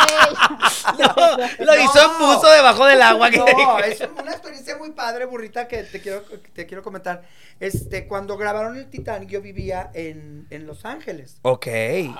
ella. 0.98 1.14
No, 1.60 1.66
lo 1.66 1.76
hizo 1.82 2.02
en 2.02 2.18
buzo 2.20 2.50
debajo 2.50 2.86
del 2.86 3.02
agua. 3.02 3.30
que- 3.30 3.38
No, 3.38 3.80
es 3.80 4.02
una 4.20 4.32
experiencia 4.32 4.76
muy 4.78 4.92
padre, 4.92 5.26
burrita, 5.26 5.68
que 5.68 5.84
te 5.84 6.02
quiero, 6.02 6.26
que 6.26 6.38
te 6.38 6.66
quiero 6.66 6.82
comentar. 6.82 7.24
Este, 7.60 8.06
cuando 8.08 8.36
grabaron 8.38 8.76
el 8.78 8.90
Titanic, 8.90 9.30
yo 9.30 9.42
vivía 9.42 9.90
en, 9.94 10.46
en 10.50 10.68
Los 10.68 10.84
Ángeles. 10.84 11.38
Ok. 11.44 11.68
Y 11.68 12.14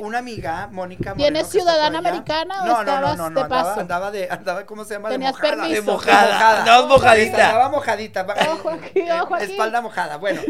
una 0.00 0.18
amiga, 0.18 0.68
Mónica 0.70 1.14
Moreno, 1.14 1.24
¿Tienes 1.32 1.48
ciudadana 1.50 1.98
americana 1.98 2.62
o 2.62 2.66
no, 2.84 3.13
no, 3.16 3.30
no, 3.30 3.40
de 3.40 3.44
andaba, 3.44 3.62
paso? 3.68 3.80
andaba 3.80 4.10
de, 4.10 4.28
andaba, 4.30 4.66
¿cómo 4.66 4.84
se 4.84 4.94
llama? 4.94 5.08
Tenías 5.08 5.32
de 5.34 5.38
mojada. 5.40 5.62
permiso. 5.62 5.80
De 5.80 5.86
mojada. 5.92 6.58
Andabas 6.60 6.88
mojadita. 6.88 7.46
Andaba 7.48 7.68
mojadita. 7.70 8.26
Ojo 8.52 8.70
aquí, 8.70 9.00
eh, 9.00 9.20
ojo 9.22 9.34
aquí. 9.34 9.44
Espalda 9.44 9.80
mojada. 9.80 10.16
Bueno, 10.16 10.42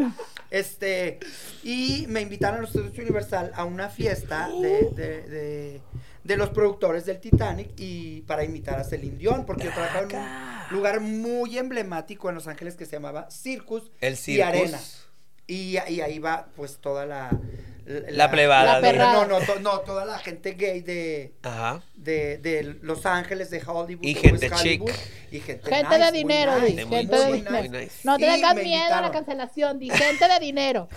este, 0.51 1.19
y 1.63 2.07
me 2.09 2.21
invitaron 2.21 2.59
a 2.59 2.63
los 2.63 2.71
Estudios 2.71 2.99
Universal 2.99 3.53
a 3.55 3.65
una 3.65 3.89
fiesta 3.89 4.49
de, 4.49 4.91
de, 4.91 5.23
de, 5.23 5.83
de 6.23 6.37
los 6.37 6.51
productores 6.51 7.05
del 7.07 7.21
Titanic 7.21 7.71
y 7.77 8.23
para 8.23 8.45
invitar 8.45 8.79
a 8.79 8.85
Celine 8.85 9.17
Dion, 9.19 9.45
porque 9.47 9.65
yo 9.65 9.73
trabajaba 9.73 10.07
en 10.09 10.17
un 10.17 10.77
lugar 10.77 11.01
muy 11.01 11.59
emblemático 11.59 12.29
en 12.29 12.35
Los 12.37 12.47
Ángeles 12.49 12.77
que 12.77 12.87
se 12.87 12.93
llamaba 12.93 13.31
Circus 13.31 13.91
El 14.01 14.15
y 14.15 14.17
Circus. 14.17 14.47
Arena. 14.47 14.79
Y, 15.47 15.79
y 15.89 16.01
ahí 16.01 16.19
va 16.19 16.47
pues 16.57 16.79
toda 16.79 17.07
la... 17.07 17.31
La 17.87 18.31
plebada 18.31 18.81
La 18.81 18.93
de-. 18.93 18.97
No, 18.99 19.27
no, 19.27 19.41
to- 19.41 19.61
no, 19.61 19.81
toda 19.81 20.07
la 20.07 20.19
gente 20.19 20.53
gay 20.53 20.81
de, 20.81 21.35
Ajá. 21.43 21.83
de, 21.95 22.39
de 22.39 22.79
Los 22.81 23.05
Ángeles, 23.05 23.51
de 23.51 23.63
Hollywood. 23.63 24.03
Y 24.03 24.15
de 24.15 24.21
gente 24.21 24.51
Hollywood, 24.51 24.89
chic. 24.91 25.01
Y 25.33 25.41
gente, 25.41 25.69
Gente 25.69 25.89
nice, 25.91 25.99
de 25.99 26.11
muy 26.13 26.19
dinero, 26.19 26.55
nice, 26.55 26.67
di, 26.69 26.77
De 26.77 26.85
muy, 26.87 26.97
gente 26.97 27.15
muy 27.17 27.25
de 27.25 27.31
nice. 27.33 27.51
dinero. 27.63 27.79
nice. 27.81 27.95
No 28.05 28.17
Y 28.17 28.21
tengas 28.21 28.55
miedo 28.57 28.95
a 28.95 29.01
la 29.03 29.11
cancelación, 29.11 29.79
di 29.79 29.91
gente 29.91 30.27
de 30.27 30.39
dinero. 30.41 30.89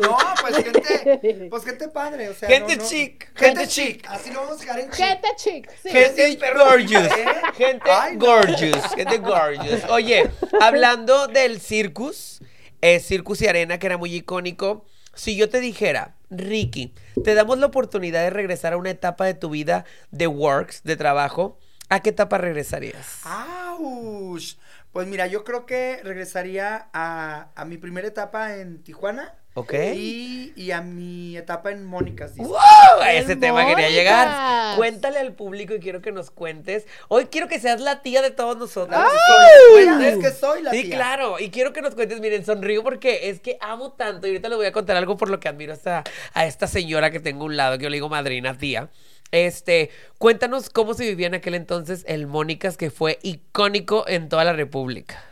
No, 0.00 0.16
pues 0.42 0.56
gente, 0.64 1.46
pues 1.50 1.64
gente 1.64 1.88
padre, 1.88 2.28
o 2.28 2.34
sea. 2.34 2.48
Gente 2.48 2.76
no, 2.76 2.82
no- 2.84 2.88
chic, 2.88 3.24
Gente 3.36 3.44
gente 3.60 3.66
chic, 3.68 4.06
así 4.08 4.30
lo 4.30 4.42
vamos 4.42 4.58
a 4.58 4.60
dejar 4.60 4.78
en 4.78 4.90
chic. 4.90 4.94
Gente 5.04 5.28
chic, 5.38 5.70
sí. 5.82 5.88
Gente 5.90 6.36
gorgeous. 6.56 7.02
¿Eh? 7.18 7.26
Gente 7.56 7.90
Ay, 7.90 8.16
no. 8.16 8.26
gorgeous. 8.26 8.94
Gente 8.94 9.18
gorgeous. 9.18 9.82
Oye, 9.90 10.30
hablando 10.60 11.26
del 11.26 11.60
circus, 11.60 12.40
eh, 12.80 13.00
Circus 13.00 13.42
y 13.42 13.48
Arena, 13.48 13.78
que 13.78 13.86
era 13.86 13.98
muy 13.98 14.14
icónico. 14.14 14.86
Si 15.14 15.36
yo 15.36 15.48
te 15.48 15.60
dijera, 15.60 16.14
Ricky, 16.30 16.94
te 17.24 17.34
damos 17.34 17.58
la 17.58 17.66
oportunidad 17.66 18.22
de 18.22 18.30
regresar 18.30 18.72
a 18.72 18.76
una 18.76 18.90
etapa 18.90 19.26
de 19.26 19.34
tu 19.34 19.50
vida 19.50 19.84
de 20.10 20.26
works, 20.26 20.82
de 20.84 20.96
trabajo, 20.96 21.58
¿a 21.88 22.00
qué 22.00 22.10
etapa 22.10 22.38
regresarías? 22.38 23.20
¡Auch! 23.24 24.56
Pues 24.92 25.06
mira, 25.06 25.26
yo 25.26 25.44
creo 25.44 25.66
que 25.66 26.00
regresaría 26.02 26.88
a, 26.92 27.50
a 27.54 27.64
mi 27.64 27.76
primera 27.78 28.08
etapa 28.08 28.56
en 28.56 28.82
Tijuana. 28.82 29.34
¿Ok? 29.54 29.74
Y, 29.96 30.52
y 30.54 30.70
a 30.70 30.80
mi 30.80 31.36
etapa 31.36 31.72
en 31.72 31.84
Mónicas. 31.84 32.36
¡Wow! 32.36 32.56
A 33.02 33.12
ese 33.12 33.34
tema 33.34 33.66
quería 33.66 33.90
llegar. 33.90 34.76
Cuéntale 34.76 35.18
al 35.18 35.32
público 35.32 35.74
y 35.74 35.80
quiero 35.80 36.00
que 36.00 36.12
nos 36.12 36.30
cuentes. 36.30 36.86
Hoy 37.08 37.26
quiero 37.26 37.48
que 37.48 37.58
seas 37.58 37.80
la 37.80 38.00
tía 38.00 38.22
de 38.22 38.30
todos 38.30 38.56
nosotros. 38.56 38.96
Soy, 39.00 39.84
bueno, 39.84 40.00
es 40.02 40.18
que 40.18 40.30
soy 40.30 40.62
la 40.62 40.70
Sí, 40.70 40.84
tía. 40.84 40.94
claro. 40.96 41.40
Y 41.40 41.50
quiero 41.50 41.72
que 41.72 41.82
nos 41.82 41.96
cuentes, 41.96 42.20
miren, 42.20 42.44
sonrío 42.44 42.84
porque 42.84 43.28
es 43.28 43.40
que 43.40 43.58
amo 43.60 43.92
tanto. 43.92 44.28
Y 44.28 44.30
ahorita 44.30 44.48
les 44.48 44.56
voy 44.56 44.66
a 44.66 44.72
contar 44.72 44.96
algo 44.96 45.16
por 45.16 45.28
lo 45.30 45.40
que 45.40 45.48
admiro 45.48 45.72
a 45.72 45.76
esta, 45.76 46.04
a 46.32 46.46
esta 46.46 46.68
señora 46.68 47.10
que 47.10 47.18
tengo 47.18 47.42
a 47.42 47.46
un 47.46 47.56
lado, 47.56 47.76
que 47.76 47.84
yo 47.84 47.90
le 47.90 47.96
digo 47.96 48.08
madrina, 48.08 48.56
tía. 48.56 48.88
Este, 49.32 49.90
cuéntanos 50.18 50.70
cómo 50.70 50.94
se 50.94 51.04
vivía 51.04 51.26
en 51.26 51.34
aquel 51.34 51.54
entonces 51.56 52.04
el 52.06 52.28
Mónicas, 52.28 52.76
que 52.76 52.90
fue 52.90 53.18
icónico 53.22 54.04
en 54.08 54.28
toda 54.28 54.44
la 54.44 54.52
República. 54.52 55.24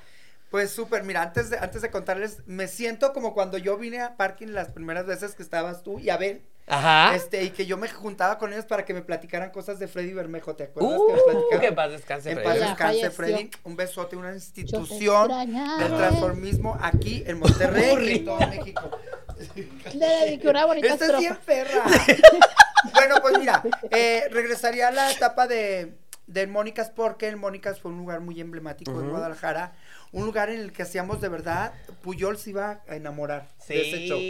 Pues 0.51 0.71
súper, 0.71 1.03
mira, 1.03 1.23
antes 1.23 1.51
de, 1.51 1.59
antes 1.59 1.83
de 1.83 1.91
contarles, 1.91 2.39
me 2.47 2.69
siento 2.69 3.13
como 3.13 3.35
cuando 3.35 3.59
yo 3.59 3.77
vine 3.77 4.01
a 4.01 4.17
Parking 4.17 4.49
las 4.49 4.69
primeras 4.69 5.07
veces 5.07 5.35
que 5.35 5.43
estabas 5.43 5.83
tú 5.83 5.99
y 5.99 6.09
Abel. 6.09 6.43
Ajá. 6.67 7.15
Este, 7.15 7.45
y 7.45 7.51
que 7.51 7.67
yo 7.67 7.77
me 7.77 7.89
juntaba 7.89 8.39
con 8.39 8.53
ellos 8.53 8.67
para 8.67 8.85
que 8.85 8.93
me 8.93 9.03
platicaran 9.03 9.51
cosas 9.51 9.79
de 9.79 9.89
Freddy 9.89 10.13
Bermejo, 10.13 10.55
¿te 10.55 10.65
acuerdas? 10.65 10.99
Uh, 10.99 11.07
que 11.07 11.13
me 11.13 11.23
platicaban? 11.23 11.61
que 11.61 11.73
paz 11.73 11.91
descanse, 11.93 12.31
En 12.31 12.37
Freddy. 12.39 12.49
paz 12.49 12.69
descanse. 12.69 13.11
Freddy. 13.11 13.51
Un 13.65 13.77
besote, 13.77 14.17
una 14.17 14.35
institución 14.35 15.29
del 15.29 15.97
transformismo 15.97 16.79
aquí 16.81 17.25
en 17.27 17.39
Monterrey 17.39 18.09
y 18.09 18.17
en 18.17 18.25
todo 18.25 18.39
México. 18.39 18.91
Le 19.95 20.07
dediqué 20.07 20.49
una 20.49 20.67
bonita 20.67 20.89
Esta 20.89 21.07
es 21.07 21.19
bien 21.19 21.39
perra. 21.45 21.85
bueno, 22.95 23.17
pues 23.23 23.39
mira, 23.39 23.63
eh, 23.91 24.29
regresaría 24.31 24.89
a 24.89 24.91
la 24.91 25.11
etapa 25.11 25.47
de, 25.47 25.95
de 26.29 26.47
Mónicas 26.47 26.91
porque 26.91 27.27
el 27.27 27.37
Mónicas 27.37 27.81
fue 27.81 27.91
un 27.91 27.99
lugar 27.99 28.21
muy 28.21 28.41
emblemático 28.41 28.93
en 28.93 28.99
Ujú. 28.99 29.11
Guadalajara. 29.11 29.73
Un 30.13 30.27
lugar 30.27 30.51
en 30.51 30.61
el 30.61 30.73
que 30.73 30.83
hacíamos 30.83 31.21
de 31.21 31.29
verdad, 31.29 31.73
Puyol 32.03 32.39
se 32.39 32.51
iba 32.51 32.83
a 32.87 32.97
enamorar 32.97 33.49
de 33.67 33.81
ese 33.81 34.07
show. 34.07 34.21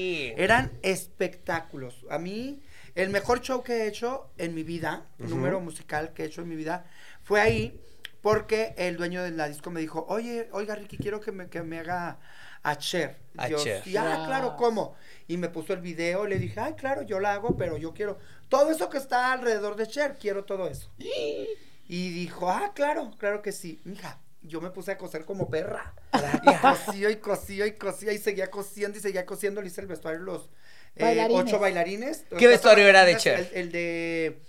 Eran 0.42 0.70
espectáculos. 0.82 2.06
A 2.08 2.18
mí, 2.18 2.62
el 2.94 3.10
mejor 3.10 3.40
show 3.40 3.62
que 3.62 3.82
he 3.82 3.88
hecho 3.88 4.30
en 4.38 4.54
mi 4.54 4.62
vida, 4.62 5.06
número 5.18 5.60
musical 5.60 6.12
que 6.14 6.22
he 6.22 6.26
hecho 6.26 6.42
en 6.42 6.48
mi 6.48 6.56
vida, 6.56 6.86
fue 7.22 7.40
ahí 7.40 7.80
porque 8.22 8.74
el 8.78 8.96
dueño 8.96 9.22
de 9.22 9.30
la 9.32 9.48
disco 9.48 9.70
me 9.70 9.80
dijo, 9.80 10.06
oye, 10.08 10.48
oiga 10.52 10.74
Ricky, 10.76 10.98
quiero 10.98 11.20
que 11.20 11.32
me, 11.32 11.48
que 11.48 11.62
me 11.62 11.80
haga 11.80 12.18
a 12.62 12.76
Cher. 12.76 13.16
A 13.36 13.48
Yo, 13.48 13.58
Cher. 13.62 13.82
"Sí, 13.84 13.96
ah, 13.96 14.24
claro, 14.26 14.56
¿cómo? 14.56 14.94
Y 15.28 15.36
me 15.36 15.48
puso 15.48 15.72
el 15.72 15.80
video 15.80 16.26
y 16.26 16.30
le 16.30 16.38
dije, 16.38 16.58
ay, 16.60 16.74
claro, 16.74 17.02
yo 17.02 17.20
la 17.20 17.34
hago, 17.34 17.56
pero 17.56 17.76
yo 17.76 17.92
quiero 17.94 18.18
todo 18.48 18.70
eso 18.70 18.88
que 18.88 18.98
está 18.98 19.32
alrededor 19.32 19.76
de 19.76 19.86
Cher, 19.86 20.16
quiero 20.20 20.44
todo 20.44 20.68
eso. 20.68 20.90
Y 21.88 22.10
dijo, 22.10 22.50
ah, 22.50 22.72
claro, 22.74 23.10
claro 23.18 23.40
que 23.42 23.50
sí. 23.50 23.80
Mija, 23.84 24.20
yo 24.42 24.60
me 24.60 24.70
puse 24.70 24.92
a 24.92 24.98
coser 24.98 25.24
como 25.24 25.48
perra. 25.50 25.94
Y 26.44 26.54
cosía 26.56 27.10
y 27.10 27.16
cosía 27.16 27.66
y 27.66 27.72
cosía 27.72 28.12
y 28.12 28.18
seguía 28.18 28.50
cosiendo 28.50 28.98
y 28.98 29.00
seguía 29.00 29.24
cosiendo. 29.26 29.60
Le 29.62 29.68
hice 29.68 29.80
el 29.80 29.86
vestuario 29.86 30.20
a 30.20 30.24
los 30.24 30.50
eh, 30.96 31.02
Bailarines. 31.04 31.42
ocho 31.44 31.58
bailarines. 31.58 32.24
¿Qué 32.38 32.46
vestuario 32.46 32.86
era 32.86 33.04
de 33.04 33.16
Cher? 33.16 33.48
El, 33.52 33.58
el 33.60 33.72
de. 33.72 34.42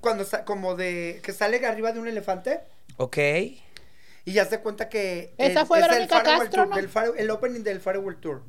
Cuando 0.00 0.24
como 0.44 0.74
de. 0.76 1.20
que 1.22 1.32
sale 1.32 1.64
arriba 1.66 1.92
de 1.92 2.00
un 2.00 2.08
elefante. 2.08 2.60
Ok. 2.96 3.18
Y 3.18 4.32
ya 4.32 4.44
se 4.44 4.60
cuenta 4.60 4.88
que. 4.88 5.34
Esa 5.38 5.60
el- 5.60 5.66
fue 5.66 5.78
es 5.78 5.84
el 5.84 5.90
Verónica 5.90 6.16
Farewell 6.16 6.38
Castro, 6.40 6.62
Tour, 6.64 6.68
¿no? 6.70 6.76
del 6.76 6.88
Fare- 6.88 7.12
el 7.18 7.30
opening 7.30 7.60
del 7.62 7.80
Farewell 7.80 8.16
Tour. 8.16 8.42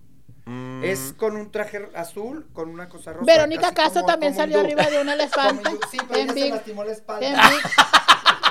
Mm. 0.47 0.81
Es 0.85 1.13
con 1.17 1.35
un 1.35 1.51
traje 1.51 1.89
azul, 1.93 2.47
con 2.53 2.69
una 2.69 2.87
cosa 2.87 3.11
rosa. 3.11 3.25
Verónica 3.25 3.73
Castro 3.73 4.05
también 4.05 4.31
como 4.31 4.43
salió 4.43 4.59
hindú. 4.59 4.79
arriba 4.79 4.89
de 4.89 5.01
un 5.01 5.09
elefante. 5.19 5.69
Sí, 5.91 5.97
pero 6.07 6.21
en 6.21 6.29
ella 6.29 6.45
se 6.45 6.49
lastimó 6.49 6.83
la 6.85 6.91
espalda. 6.93 7.27
en 7.27 7.35
Big, 7.35 7.61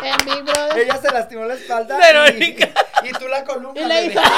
en 0.02 0.26
Big 0.26 0.44
Brother. 0.44 0.78
Ella 0.78 0.96
se 0.98 1.10
lastimó 1.10 1.44
la 1.46 1.54
espalda. 1.54 1.96
Verónica. 1.96 2.68
Y, 3.02 3.08
y 3.08 3.12
tú 3.12 3.28
la 3.28 3.44
columna. 3.44 3.80
Y 3.80 3.84
le 3.86 4.06
hizo. 4.06 4.20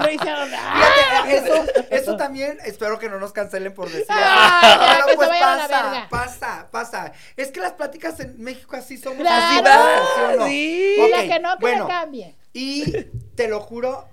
le 0.04 0.14
hicieron. 0.14 0.48
Fíjate, 0.48 1.36
eso, 1.36 1.64
eso 1.90 2.16
también, 2.16 2.58
espero 2.64 2.98
que 2.98 3.10
no 3.10 3.18
nos 3.18 3.32
cancelen 3.32 3.74
por 3.74 3.90
decir. 3.90 4.06
Ay, 4.08 5.02
se 5.06 5.16
pues 5.16 5.28
pasa, 5.28 6.06
pasa, 6.08 6.68
pasa. 6.70 7.12
Es 7.36 7.50
que 7.50 7.60
las 7.60 7.72
pláticas 7.72 8.18
en 8.20 8.42
México 8.42 8.74
así 8.74 8.96
somos. 8.96 9.18
Claro. 9.18 9.68
así, 9.68 10.06
¿sí 10.14 10.20
o 10.22 10.36
no? 10.36 10.46
Sí. 10.46 10.94
Y 10.98 11.10
la 11.10 11.22
que 11.34 11.40
no, 11.40 11.50
que 11.58 11.60
bueno, 11.60 11.86
cambie. 11.86 12.36
Y 12.52 13.04
te 13.36 13.48
lo 13.48 13.60
juro 13.60 14.08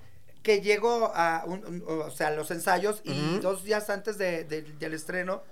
que 0.48 0.62
llego 0.62 1.12
a, 1.14 1.44
un- 1.46 1.66
un- 1.66 1.84
o 1.88 2.10
sea, 2.10 2.32
los 2.32 2.50
ensayos 2.52 3.02
y 3.04 3.40
dos 3.40 3.66
días 3.66 3.90
antes 3.90 4.18
de- 4.18 4.46
de- 4.46 4.62
del 4.62 4.94
estreno, 4.94 5.44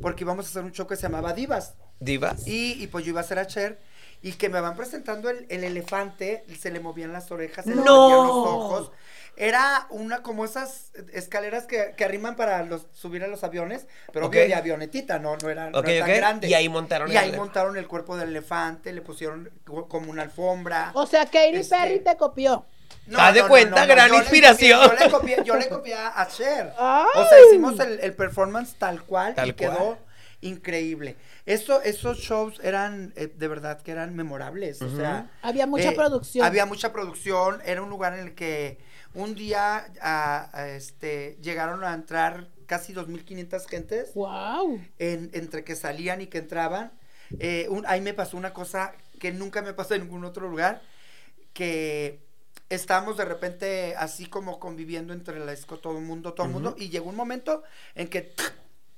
porque 0.00 0.22
íbamos 0.22 0.46
a 0.46 0.48
hacer 0.48 0.62
un 0.62 0.70
show 0.70 0.86
que 0.86 0.94
se 0.94 1.02
llamaba 1.02 1.32
Divas. 1.32 1.74
¿Divas? 1.98 2.46
Y, 2.46 2.80
y 2.80 2.86
pues 2.86 3.04
yo 3.04 3.10
iba 3.10 3.20
a 3.20 3.24
ser 3.24 3.40
a 3.40 3.46
Cher. 3.48 3.80
Y 4.22 4.32
que 4.34 4.48
me 4.48 4.58
van 4.60 4.74
presentando 4.74 5.28
el, 5.28 5.44
el 5.50 5.64
elefante, 5.64 6.46
se 6.58 6.70
le 6.70 6.80
movían 6.80 7.12
las 7.12 7.30
orejas, 7.30 7.64
se 7.66 7.74
le 7.74 7.82
¡No! 7.82 8.08
movían 8.08 8.26
los 8.26 8.36
ojos. 8.46 8.92
Era 9.36 9.86
una 9.90 10.22
como 10.22 10.44
esas 10.46 10.92
escaleras 11.12 11.66
que, 11.66 11.92
que 11.96 12.04
arriman 12.04 12.34
para 12.36 12.62
los, 12.62 12.86
subir 12.92 13.22
a 13.24 13.26
los 13.26 13.42
aviones, 13.44 13.86
pero 14.12 14.26
obvio 14.28 14.42
Ok. 14.42 14.48
de 14.48 14.54
avionetita, 14.54 15.18
no, 15.18 15.36
no 15.36 15.50
era, 15.50 15.68
no 15.70 15.82
tan 15.82 16.06
grande. 16.08 16.46
Y 16.48 16.54
ahí 16.54 16.68
montaron 16.70 17.08
Y 17.08 17.16
el 17.16 17.18
ahí 17.18 17.32
montaron 17.32 17.76
el 17.76 17.86
cuerpo 17.86 18.16
del 18.16 18.28
elefante, 18.30 18.92
le 18.94 19.02
pusieron 19.02 19.50
co- 19.66 19.88
como 19.88 20.10
una 20.10 20.22
alfombra. 20.22 20.92
O 20.94 21.06
sea, 21.06 21.24
Katy 21.26 21.56
Este- 21.56 21.76
Perry 21.76 22.00
te 22.00 22.16
copió. 22.16 22.64
Haz 23.16 23.34
de 23.34 23.42
cuenta, 23.46 23.84
gran 23.86 24.08
yo 24.08 24.14
le 24.14 24.20
inspiración. 24.20 24.80
copié- 24.80 24.98
yo, 24.98 25.04
le 25.04 25.10
copié, 25.10 25.36
yo 25.44 25.56
le 25.56 25.68
copié 25.68 25.94
a 25.94 26.26
Cher. 26.28 26.72
Ay. 26.78 27.06
O 27.16 27.28
sea, 27.28 27.38
hicimos 27.48 27.78
el, 27.80 28.00
el 28.00 28.14
performance 28.14 28.74
tal 28.78 29.02
cual 29.02 29.34
Tal 29.34 29.48
y 29.50 29.52
quedó 29.52 29.76
cual. 29.76 29.98
increíble. 30.40 31.16
Eso, 31.46 31.82
esos 31.82 32.18
shows 32.18 32.58
eran, 32.62 33.12
eh, 33.16 33.26
de 33.26 33.48
verdad, 33.48 33.82
que 33.82 33.92
eran 33.92 34.14
memorables. 34.16 34.80
O 34.82 34.94
sea, 34.94 35.30
Había 35.42 35.66
mucha 35.66 35.90
eh, 35.90 35.94
producción. 35.94 36.46
Había 36.46 36.64
mucha 36.66 36.92
producción. 36.92 37.60
Era 37.66 37.82
un 37.82 37.90
lugar 37.90 38.14
en 38.14 38.20
el 38.20 38.34
que 38.34 38.78
un 39.14 39.34
día 39.34 39.86
este, 40.76 41.36
llegaron 41.42 41.84
a 41.84 41.92
entrar 41.94 42.48
casi 42.66 42.94
2.500 42.94 43.66
gentes 43.68 44.14
Wow. 44.14 44.80
en- 44.98 45.30
entre 45.34 45.62
que 45.64 45.76
salían 45.76 46.22
y 46.22 46.26
que 46.28 46.38
entraban. 46.38 46.92
Eh, 47.38 47.66
un- 47.68 47.84
ahí 47.86 48.00
me 48.00 48.14
pasó 48.14 48.36
una 48.38 48.52
cosa 48.54 48.92
que 49.20 49.30
nunca 49.32 49.60
me 49.62 49.74
pasó 49.74 49.94
en 49.94 50.02
ningún 50.02 50.24
otro 50.24 50.48
lugar, 50.48 50.80
que 51.52 52.23
estábamos 52.68 53.16
de 53.16 53.24
repente 53.24 53.94
así 53.96 54.26
como 54.26 54.58
conviviendo 54.58 55.12
entre 55.12 55.38
la 55.38 55.52
disco, 55.52 55.78
todo 55.78 55.98
el 55.98 56.04
mundo, 56.04 56.34
todo 56.34 56.46
el 56.46 56.52
mundo, 56.52 56.74
y 56.78 56.88
llegó 56.88 57.08
un 57.10 57.16
momento 57.16 57.62
en 57.94 58.08
que 58.08 58.34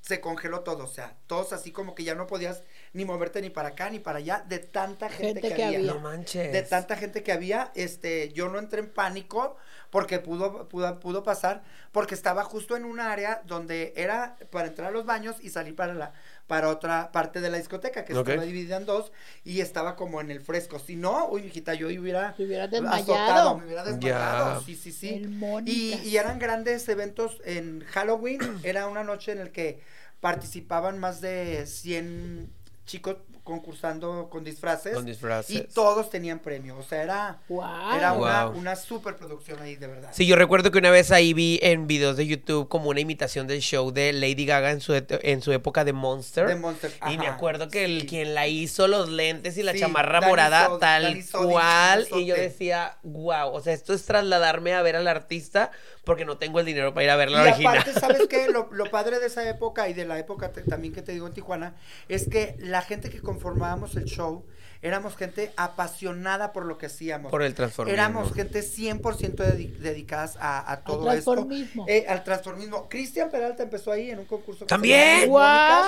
se 0.06 0.20
congeló 0.20 0.60
todo, 0.60 0.84
o 0.84 0.88
sea, 0.88 1.16
todos 1.26 1.52
así 1.52 1.72
como 1.72 1.96
que 1.96 2.04
ya 2.04 2.14
no 2.14 2.28
podías 2.28 2.62
ni 2.92 3.04
moverte 3.04 3.40
ni 3.40 3.50
para 3.50 3.70
acá 3.70 3.90
ni 3.90 3.98
para 3.98 4.18
allá 4.18 4.44
de 4.46 4.60
tanta 4.60 5.08
gente, 5.08 5.40
Gente 5.40 5.48
que, 5.48 5.54
que 5.54 5.64
había. 5.64 5.78
había. 5.80 5.94
No 5.94 5.98
manches. 5.98 6.52
De 6.52 6.62
tanta 6.62 6.94
gente 6.94 7.24
que 7.24 7.32
había, 7.32 7.72
este, 7.74 8.32
yo 8.32 8.48
no 8.48 8.60
entré 8.60 8.78
en 8.78 8.88
pánico 8.88 9.56
porque 9.90 10.20
pudo, 10.20 10.68
pudo, 10.68 11.00
pudo 11.00 11.24
pasar, 11.24 11.64
porque 11.90 12.14
estaba 12.14 12.44
justo 12.44 12.76
en 12.76 12.84
un 12.84 13.00
área 13.00 13.42
donde 13.46 13.94
era 13.96 14.36
para 14.50 14.68
entrar 14.68 14.88
a 14.88 14.90
los 14.92 15.06
baños 15.06 15.36
y 15.40 15.50
salir 15.50 15.74
para 15.74 15.92
la, 15.92 16.12
para 16.46 16.68
otra 16.68 17.10
parte 17.12 17.40
de 17.40 17.50
la 17.50 17.58
discoteca, 17.58 18.04
que 18.04 18.14
Ok. 18.14 18.28
estaba 18.28 18.44
dividida 18.46 18.76
en 18.76 18.86
dos, 18.86 19.12
y 19.44 19.60
estaba 19.60 19.96
como 19.96 20.20
en 20.20 20.30
el 20.30 20.40
fresco. 20.40 20.78
Si 20.78 20.96
no, 20.96 21.28
uy, 21.28 21.42
hijita, 21.42 21.74
yo 21.74 21.88
hubiera 21.88 22.34
Te 22.34 22.44
hubieras 22.44 22.72
azotado, 22.72 22.96
desmayado. 22.96 23.58
me 23.58 23.64
hubiera 23.66 23.84
desmayado. 23.84 24.60
Ya. 24.60 24.66
Sí, 24.66 24.76
sí, 24.76 24.92
sí. 24.92 25.08
El 25.08 25.62
Y, 25.66 25.94
y 26.04 26.16
eran 26.16 26.38
grandes 26.38 26.88
eventos 26.88 27.40
en 27.44 27.84
Halloween, 27.84 28.40
era 28.64 28.86
una 28.86 29.02
noche 29.04 29.32
en 29.32 29.38
el 29.38 29.50
que 29.50 29.80
participaban 30.20 30.98
más 30.98 31.20
de 31.20 31.66
100 31.66 32.50
chicos 32.86 33.16
concursando 33.44 34.28
con 34.30 34.42
disfraces. 34.44 34.94
Con 34.94 35.04
disfraces. 35.06 35.54
Y 35.54 35.60
todos 35.72 36.10
tenían 36.10 36.40
premio, 36.40 36.76
o 36.76 36.82
sea, 36.82 37.02
era, 37.02 37.38
Wow. 37.48 37.64
era 37.96 38.12
una, 38.12 38.46
Wow. 38.46 38.58
una 38.58 38.76
superproducción 38.76 39.60
ahí, 39.62 39.76
de 39.76 39.86
verdad. 39.86 40.10
Sí, 40.12 40.26
yo 40.26 40.34
recuerdo 40.36 40.70
que 40.72 40.78
una 40.78 40.90
vez 40.90 41.12
ahí 41.12 41.32
vi 41.32 41.60
en 41.62 41.86
videos 41.86 42.16
de 42.16 42.26
YouTube 42.26 42.68
como 42.68 42.90
una 42.90 42.98
imitación 43.00 43.46
del 43.46 43.60
show 43.60 43.92
de 43.92 44.12
Lady 44.12 44.46
Gaga 44.46 44.72
en 44.72 44.80
su, 44.80 44.94
en 45.08 45.42
su 45.42 45.52
época 45.52 45.84
de 45.84 45.92
Monster. 45.92 46.48
De 46.48 46.56
Monster, 46.56 46.92
Y 47.10 47.18
me 47.18 47.28
acuerdo 47.28 47.68
que 47.68 47.84
el 47.84 48.06
quien 48.06 48.34
la 48.34 48.48
hizo, 48.48 48.88
los 48.88 49.08
lentes 49.08 49.56
y 49.58 49.62
la 49.62 49.72
Sí, 49.72 49.80
chamarra 49.80 50.20
morada, 50.22 50.78
tal 50.80 51.22
cual. 51.32 52.06
Y 52.16 52.26
yo 52.26 52.34
decía, 52.34 52.98
wow, 53.04 53.50
o 53.52 53.60
sea, 53.60 53.72
esto 53.74 53.94
es 53.94 54.04
trasladarme 54.04 54.74
a 54.74 54.82
ver 54.82 54.96
al 54.96 55.06
artista 55.06 55.70
porque 56.04 56.24
no 56.24 56.38
tengo 56.38 56.60
el 56.60 56.66
dinero 56.66 56.94
para 56.94 57.04
ir 57.04 57.10
a 57.10 57.16
ver 57.16 57.28
Y 57.30 57.32
la 57.32 57.42
original. 57.42 57.78
aparte, 57.78 57.98
¿sabes 58.00 58.26
qué? 58.28 58.46
Lo, 58.56 58.68
lo 58.72 58.90
padre 58.90 59.18
de 59.18 59.26
esa 59.26 59.48
época 59.48 59.88
y 59.88 59.92
de 59.92 60.04
la 60.04 60.18
época 60.18 60.52
te- 60.52 60.62
también 60.62 60.94
que 60.94 61.02
te 61.02 61.12
digo 61.12 61.26
en 61.26 61.32
Tijuana, 61.32 61.74
es 62.08 62.28
que 62.28 62.54
la 62.58 62.75
gente 62.82 63.10
que 63.10 63.20
conformábamos 63.20 63.96
el 63.96 64.04
show, 64.04 64.46
éramos 64.82 65.16
gente 65.16 65.52
apasionada 65.56 66.52
por 66.52 66.64
lo 66.66 66.78
que 66.78 66.86
hacíamos. 66.86 67.30
Por 67.30 67.42
el 67.42 67.54
transformismo. 67.54 67.94
Éramos 67.94 68.32
gente 68.32 68.60
100% 68.60 69.34
dedi- 69.36 69.76
dedicadas 69.78 70.36
a, 70.40 70.70
a 70.70 70.82
todo 70.84 71.10
esto. 71.12 71.32
transformismo. 71.32 71.84
Eh, 71.88 72.04
al 72.08 72.22
transformismo. 72.24 72.88
Cristian 72.88 73.30
Peralta 73.30 73.62
empezó 73.62 73.90
ahí 73.92 74.10
en 74.10 74.18
un 74.20 74.26
concurso. 74.26 74.60
que 74.60 74.68
¡También! 74.68 75.28
Mónicas. 75.30 75.86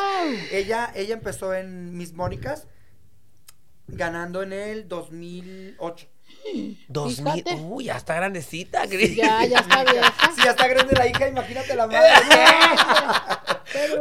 Ella, 0.52 0.90
ella 0.94 1.14
empezó 1.14 1.54
en 1.54 1.96
Miss 1.96 2.12
Mónicas, 2.12 2.66
ganando 3.86 4.42
en 4.42 4.52
el 4.52 4.88
2008. 4.88 6.06
Dos 6.88 7.20
mil. 7.20 7.32
Fíjate. 7.44 7.54
Uy, 7.62 7.84
ya 7.84 7.96
está 7.96 8.14
grandecita, 8.14 8.86
Cris. 8.86 9.16
Ya, 9.16 9.44
ya 9.44 9.58
está 9.60 9.84
vieja. 9.90 10.12
Si 10.36 10.42
ya 10.44 10.50
está 10.50 10.66
grande 10.68 10.94
la 10.94 11.06
hija, 11.06 11.28
imagínate 11.28 11.74
la 11.74 11.86
madre. 11.86 12.00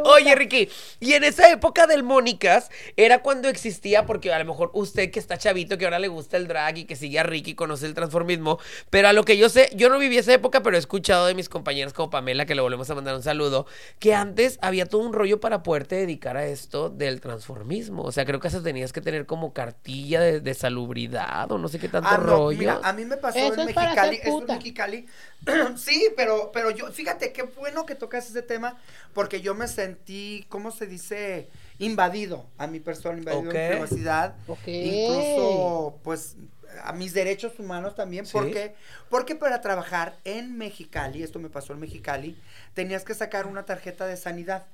Oye, 0.04 0.34
Ricky, 0.34 0.68
y 1.00 1.12
en 1.14 1.24
esa 1.24 1.50
época 1.50 1.86
del 1.86 2.02
Mónicas 2.02 2.70
era 2.96 3.22
cuando 3.22 3.48
existía, 3.48 4.06
porque 4.06 4.32
a 4.32 4.38
lo 4.38 4.44
mejor 4.44 4.70
usted 4.74 5.10
que 5.10 5.18
está 5.18 5.38
chavito, 5.38 5.78
que 5.78 5.84
ahora 5.84 5.98
le 5.98 6.08
gusta 6.08 6.36
el 6.36 6.48
drag 6.48 6.78
y 6.78 6.84
que 6.84 6.96
sigue 6.96 7.18
a 7.18 7.22
Ricky, 7.22 7.54
conoce 7.54 7.86
el 7.86 7.94
transformismo, 7.94 8.58
pero 8.90 9.08
a 9.08 9.12
lo 9.12 9.24
que 9.24 9.36
yo 9.36 9.48
sé, 9.48 9.70
yo 9.74 9.88
no 9.88 9.98
viví 9.98 10.18
esa 10.18 10.32
época, 10.32 10.62
pero 10.62 10.76
he 10.76 10.78
escuchado 10.78 11.26
de 11.26 11.34
mis 11.34 11.48
compañeras 11.48 11.92
como 11.92 12.10
Pamela, 12.10 12.46
que 12.46 12.54
le 12.54 12.62
volvemos 12.62 12.88
a 12.90 12.94
mandar 12.94 13.14
un 13.14 13.22
saludo, 13.22 13.66
que 13.98 14.14
antes 14.14 14.58
había 14.62 14.86
todo 14.86 15.02
un 15.02 15.12
rollo 15.12 15.40
para 15.40 15.62
poderte 15.62 15.96
dedicar 15.96 16.36
a 16.36 16.46
esto 16.46 16.90
del 16.90 17.20
transformismo. 17.20 18.02
O 18.02 18.12
sea, 18.12 18.24
creo 18.24 18.40
que 18.40 18.48
hasta 18.48 18.62
tenías 18.62 18.92
que 18.92 19.00
tener 19.00 19.26
como 19.26 19.52
cartilla 19.52 20.20
de, 20.20 20.40
de 20.40 20.54
salubridad 20.54 21.50
o 21.52 21.58
no 21.58 21.68
sé 21.68 21.78
qué 21.78 21.88
tanto 21.88 22.08
Ah, 22.10 22.18
no, 22.18 22.24
rollo. 22.24 22.58
mira, 22.58 22.80
a 22.82 22.92
mí 22.92 23.04
me 23.04 23.16
pasó 23.16 23.38
Eso 23.38 23.62
en 23.62 23.68
es 23.68 23.74
para 23.74 23.88
Mexicali, 23.90 24.16
ser 24.16 24.26
eso 24.28 24.38
en. 24.38 24.46
Mexicali. 24.46 25.06
sí, 25.76 26.08
pero, 26.16 26.50
pero 26.52 26.70
yo, 26.70 26.90
fíjate 26.92 27.32
qué 27.32 27.42
bueno 27.42 27.86
que 27.86 27.94
tocas 27.94 28.28
ese 28.30 28.42
tema, 28.42 28.76
porque 29.12 29.40
yo 29.40 29.54
me 29.58 29.68
sentí, 29.68 30.46
¿cómo 30.48 30.70
se 30.70 30.86
dice? 30.86 31.50
Invadido 31.78 32.46
a 32.56 32.66
mi 32.66 32.80
persona, 32.80 33.18
invadido 33.18 33.50
Ok. 33.50 33.54
en 33.54 33.70
privacidad. 33.72 34.34
Incluso, 34.66 35.98
pues, 36.02 36.36
a 36.84 36.92
mis 36.92 37.12
derechos 37.14 37.58
humanos 37.58 37.94
también. 37.94 38.24
Sí. 38.26 38.32
¿Por 38.32 38.50
qué? 38.50 38.74
Porque 39.10 39.34
para 39.34 39.60
trabajar 39.60 40.16
en 40.24 40.56
Mexicali, 40.56 41.22
esto 41.22 41.38
me 41.38 41.50
pasó 41.50 41.72
en 41.72 41.80
Mexicali, 41.80 42.40
tenías 42.74 43.04
que 43.04 43.14
sacar 43.14 43.46
una 43.46 43.64
tarjeta 43.64 44.06
de 44.06 44.16
sanidad. 44.16 44.66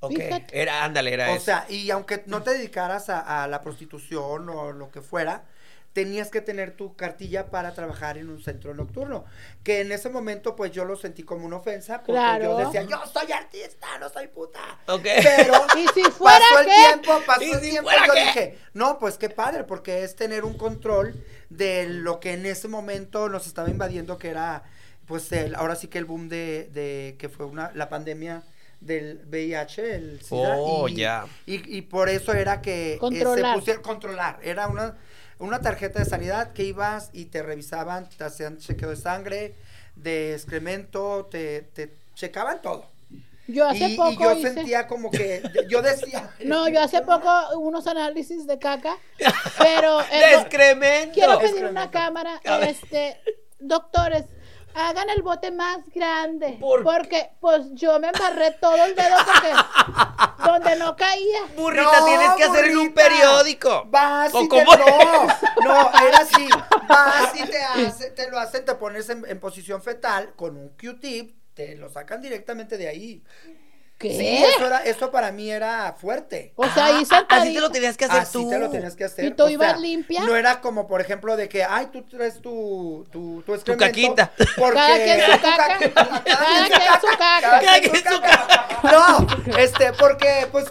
Ok, 0.00 0.18
era, 0.52 0.84
ándale, 0.84 1.12
era 1.14 1.30
O 1.32 1.36
eso. 1.36 1.46
sea, 1.46 1.66
y 1.68 1.90
aunque 1.90 2.22
no 2.26 2.42
te 2.42 2.50
dedicaras 2.52 3.08
a, 3.08 3.44
a 3.44 3.48
la 3.48 3.60
prostitución 3.62 4.48
o 4.50 4.72
lo 4.72 4.90
que 4.90 5.00
fuera, 5.00 5.44
tenías 5.96 6.28
que 6.28 6.42
tener 6.42 6.72
tu 6.76 6.94
cartilla 6.94 7.46
para 7.46 7.72
trabajar 7.72 8.18
en 8.18 8.28
un 8.28 8.42
centro 8.42 8.74
nocturno. 8.74 9.24
Que 9.64 9.80
en 9.80 9.92
ese 9.92 10.10
momento, 10.10 10.54
pues 10.54 10.70
yo 10.70 10.84
lo 10.84 10.94
sentí 10.94 11.22
como 11.22 11.46
una 11.46 11.56
ofensa, 11.56 12.00
porque 12.00 12.12
Claro. 12.12 12.44
yo 12.44 12.56
decía, 12.66 12.82
yo 12.82 12.98
soy 13.10 13.32
artista, 13.32 13.86
no 13.98 14.10
soy 14.10 14.26
puta. 14.26 14.60
Ok. 14.88 15.00
Pero 15.02 15.54
¿Y 15.78 15.86
si 15.94 16.02
fuera 16.10 16.38
pasó 16.52 16.60
el 16.60 16.66
tiempo, 16.66 17.22
pasó 17.26 17.42
¿Y 17.42 17.50
el 17.50 17.60
si 17.60 17.70
tiempo, 17.70 17.88
fuera 17.88 18.06
yo 18.06 18.12
qué? 18.12 18.20
dije, 18.20 18.58
no, 18.74 18.98
pues 18.98 19.16
qué 19.16 19.30
padre, 19.30 19.64
porque 19.64 20.04
es 20.04 20.14
tener 20.16 20.44
un 20.44 20.58
control 20.58 21.14
de 21.48 21.86
lo 21.88 22.20
que 22.20 22.34
en 22.34 22.44
ese 22.44 22.68
momento 22.68 23.30
nos 23.30 23.46
estaba 23.46 23.70
invadiendo, 23.70 24.18
que 24.18 24.28
era, 24.28 24.64
pues, 25.06 25.32
el, 25.32 25.54
ahora 25.54 25.76
sí 25.76 25.88
que 25.88 25.96
el 25.96 26.04
boom 26.04 26.28
de, 26.28 26.68
de 26.74 27.16
que 27.18 27.30
fue 27.30 27.46
una, 27.46 27.72
la 27.74 27.88
pandemia 27.88 28.42
del 28.80 29.22
VIH, 29.30 29.94
el 29.94 30.20
SIDA, 30.20 30.56
Oh, 30.58 30.88
y, 30.90 30.96
ya. 30.96 31.24
y, 31.46 31.74
y 31.74 31.80
por 31.80 32.10
eso 32.10 32.34
era 32.34 32.60
que 32.60 32.94
eh, 32.94 32.98
Controlar. 32.98 33.54
se 33.54 33.58
pusieron 33.60 33.82
controlar, 33.82 34.38
era 34.42 34.68
una, 34.68 34.94
una 35.38 35.60
tarjeta 35.60 35.98
de 35.98 36.04
sanidad 36.04 36.52
que 36.52 36.64
ibas 36.64 37.10
y 37.12 37.26
te 37.26 37.42
revisaban, 37.42 38.08
te 38.08 38.24
hacían 38.24 38.58
chequeo 38.58 38.90
de 38.90 38.96
sangre, 38.96 39.54
de 39.94 40.34
excremento, 40.34 41.26
te, 41.30 41.62
te 41.62 41.92
checaban 42.14 42.62
todo. 42.62 42.86
Yo 43.48 43.64
hace 43.68 43.78
y, 43.90 43.94
y 43.94 43.96
poco 43.96 44.24
yo 44.24 44.32
hice- 44.32 44.54
sentía 44.54 44.86
como 44.88 45.10
que, 45.10 45.40
yo 45.68 45.80
decía... 45.80 46.30
No, 46.44 46.68
yo 46.68 46.80
hace 46.82 47.00
poco 47.02 47.30
unos 47.58 47.86
análisis 47.86 48.46
de 48.46 48.58
caca, 48.58 48.96
pero 49.58 49.98
¡De 50.10 50.32
do- 50.34 50.40
excremento! 50.40 51.14
quiero 51.14 51.38
pedir 51.38 51.50
Excremento. 51.50 51.70
una 51.80 51.90
cámara, 51.90 52.40
este, 52.62 53.20
doctores, 53.60 54.24
hagan 54.76 55.08
el 55.10 55.22
bote 55.22 55.50
más 55.50 55.78
grande, 55.94 56.58
¿Por 56.60 56.80
qué? 56.80 56.84
porque 56.84 57.30
pues 57.40 57.62
yo 57.72 57.98
me 57.98 58.08
embarré 58.08 58.52
todo 58.52 58.84
el 58.84 58.94
dedo 58.94 59.16
porque 59.24 59.52
donde 60.44 60.76
no 60.76 60.94
caía. 60.96 61.40
Burrita, 61.56 62.00
No, 62.00 62.06
tienes 62.06 62.30
que 62.36 62.44
hacer 62.44 62.64
en 62.66 62.78
un 62.78 62.92
periódico. 62.94 63.84
Vas 63.86 64.34
¿O 64.34 64.42
y 64.42 64.48
te, 64.48 64.64
no, 64.64 64.74
no, 65.64 65.90
era 66.06 66.18
así. 66.18 66.48
Vas 66.88 67.34
y 67.34 67.44
te 67.48 67.62
hace, 67.64 68.10
te 68.10 68.30
lo 68.30 68.38
hacen, 68.38 68.64
te 68.64 68.74
pones 68.74 69.08
en, 69.08 69.24
en 69.26 69.40
posición 69.40 69.82
fetal 69.82 70.34
con 70.36 70.56
un 70.56 70.68
Q-tip, 70.70 71.34
te 71.54 71.74
lo 71.76 71.88
sacan 71.88 72.20
directamente 72.20 72.76
de 72.76 72.88
ahí. 72.88 73.24
¿Qué? 73.98 74.10
Sí, 74.10 74.44
eso 74.44 74.66
era, 74.66 74.84
eso 74.84 75.10
para 75.10 75.32
mí 75.32 75.50
era 75.50 75.94
fuerte. 75.98 76.52
o 76.56 76.68
sea, 76.68 76.84
ahí 76.86 76.92
Ah, 76.92 76.96
así 76.98 77.06
sentadito. 77.06 77.54
te 77.54 77.60
lo 77.62 77.70
tenías 77.70 77.96
que 77.96 78.04
hacer 78.04 78.20
Así 78.20 78.32
tú. 78.34 78.50
te 78.50 78.58
lo 78.58 78.68
tenías 78.70 78.94
que 78.94 79.04
hacer. 79.04 79.24
¿Y 79.24 79.30
tú 79.30 79.44
o 79.44 79.48
ibas 79.48 79.70
sea, 79.70 79.78
limpia? 79.78 80.22
No 80.24 80.36
era 80.36 80.60
como, 80.60 80.86
por 80.86 81.00
ejemplo, 81.00 81.34
de 81.34 81.48
que, 81.48 81.64
ay, 81.64 81.86
tú 81.90 82.02
traes 82.02 82.42
tu, 82.42 83.06
tu, 83.10 83.42
tu 83.46 83.54
excremento. 83.54 83.86
caquita. 83.86 84.32
Porque 84.58 84.74
Cada 84.74 84.96
quien 84.96 85.20
su 85.20 85.30
tu 85.32 85.40
caca. 85.56 85.78
Cada 85.94 86.24
Cada 86.24 86.68
quien 86.68 87.00
su 87.00 87.06
caca. 87.18 87.60
Cada 87.60 87.80
quien 87.80 87.96
su 87.96 88.20
caca. 88.20 88.68
No, 88.82 89.26
este, 89.58 89.92
porque, 89.94 90.46
pues, 90.52 90.66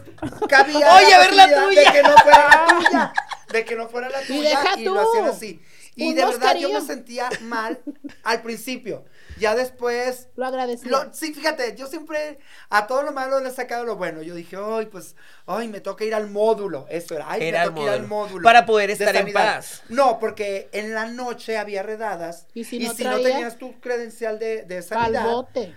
cabía 0.48 0.94
Oye, 0.98 1.14
a 1.16 1.20
ver 1.20 1.34
la 1.34 1.48
tuya. 1.48 1.82
De 1.82 1.92
que 1.92 2.04
no 2.04 2.18
fuera 2.18 2.48
la 2.48 2.68
tuya. 2.78 3.14
De 3.52 3.66
que 3.66 3.76
no 3.76 3.90
fuera 3.90 4.10
la 4.10 4.22
tuya. 4.22 4.50
deja 4.50 4.80
y 4.80 4.84
tú. 4.86 4.94
lo 4.94 5.02
hacían 5.02 5.26
así. 5.26 5.62
Y 5.96 6.10
Un 6.10 6.16
de 6.16 6.26
verdad 6.26 6.56
yo 6.58 6.70
me 6.70 6.82
sentía 6.82 7.30
mal 7.42 7.80
al 8.24 8.42
principio. 8.44 9.06
Ya 9.38 9.56
después 9.56 10.30
Lo 10.36 10.46
agradecí. 10.46 10.88
lo- 10.88 11.14
sí, 11.14 11.34
fíjate, 11.34 11.76
yo 11.76 11.88
siempre 11.88 12.40
a 12.70 12.88
todo 12.88 13.04
lo 13.04 13.12
malo 13.12 13.40
le 13.40 13.50
he 13.50 13.52
sacado 13.52 13.84
lo 13.86 13.96
bueno. 13.96 14.22
Yo 14.22 14.34
dije, 14.36 14.58
ay, 14.60 14.86
pues, 14.88 15.16
ay, 15.46 15.68
me 15.68 15.82
toca 15.82 16.06
ir 16.06 16.16
al 16.16 16.30
módulo. 16.30 16.86
Eso 16.90 17.16
era, 17.16 17.26
ay, 17.30 17.44
Ir 17.44 17.54
me 17.54 17.60
al 17.60 17.70
toca 17.70 17.82
ir 17.82 17.90
al 17.90 18.08
módulo. 18.08 18.44
Para 18.44 18.66
poder 18.66 18.88
de 18.88 18.94
estar 18.94 19.16
en 19.16 19.34
paz. 19.34 19.84
No, 19.90 20.20
porque 20.20 20.70
en 20.72 20.94
la 20.94 21.06
noche 21.06 21.58
había 21.58 21.84
redadas. 21.84 22.48
Y 22.54 22.64
si 22.64 22.78
y 22.78 22.88
no 22.88 22.94
si 22.94 23.04
no 23.04 23.12
traía, 23.12 23.30
tenías 23.30 23.58
tu 23.58 23.80
credencial 23.80 24.40
de, 24.40 24.64
de 24.64 24.78
Al 24.78 24.84
sanidad, 24.84 25.26
bote. 25.32 25.76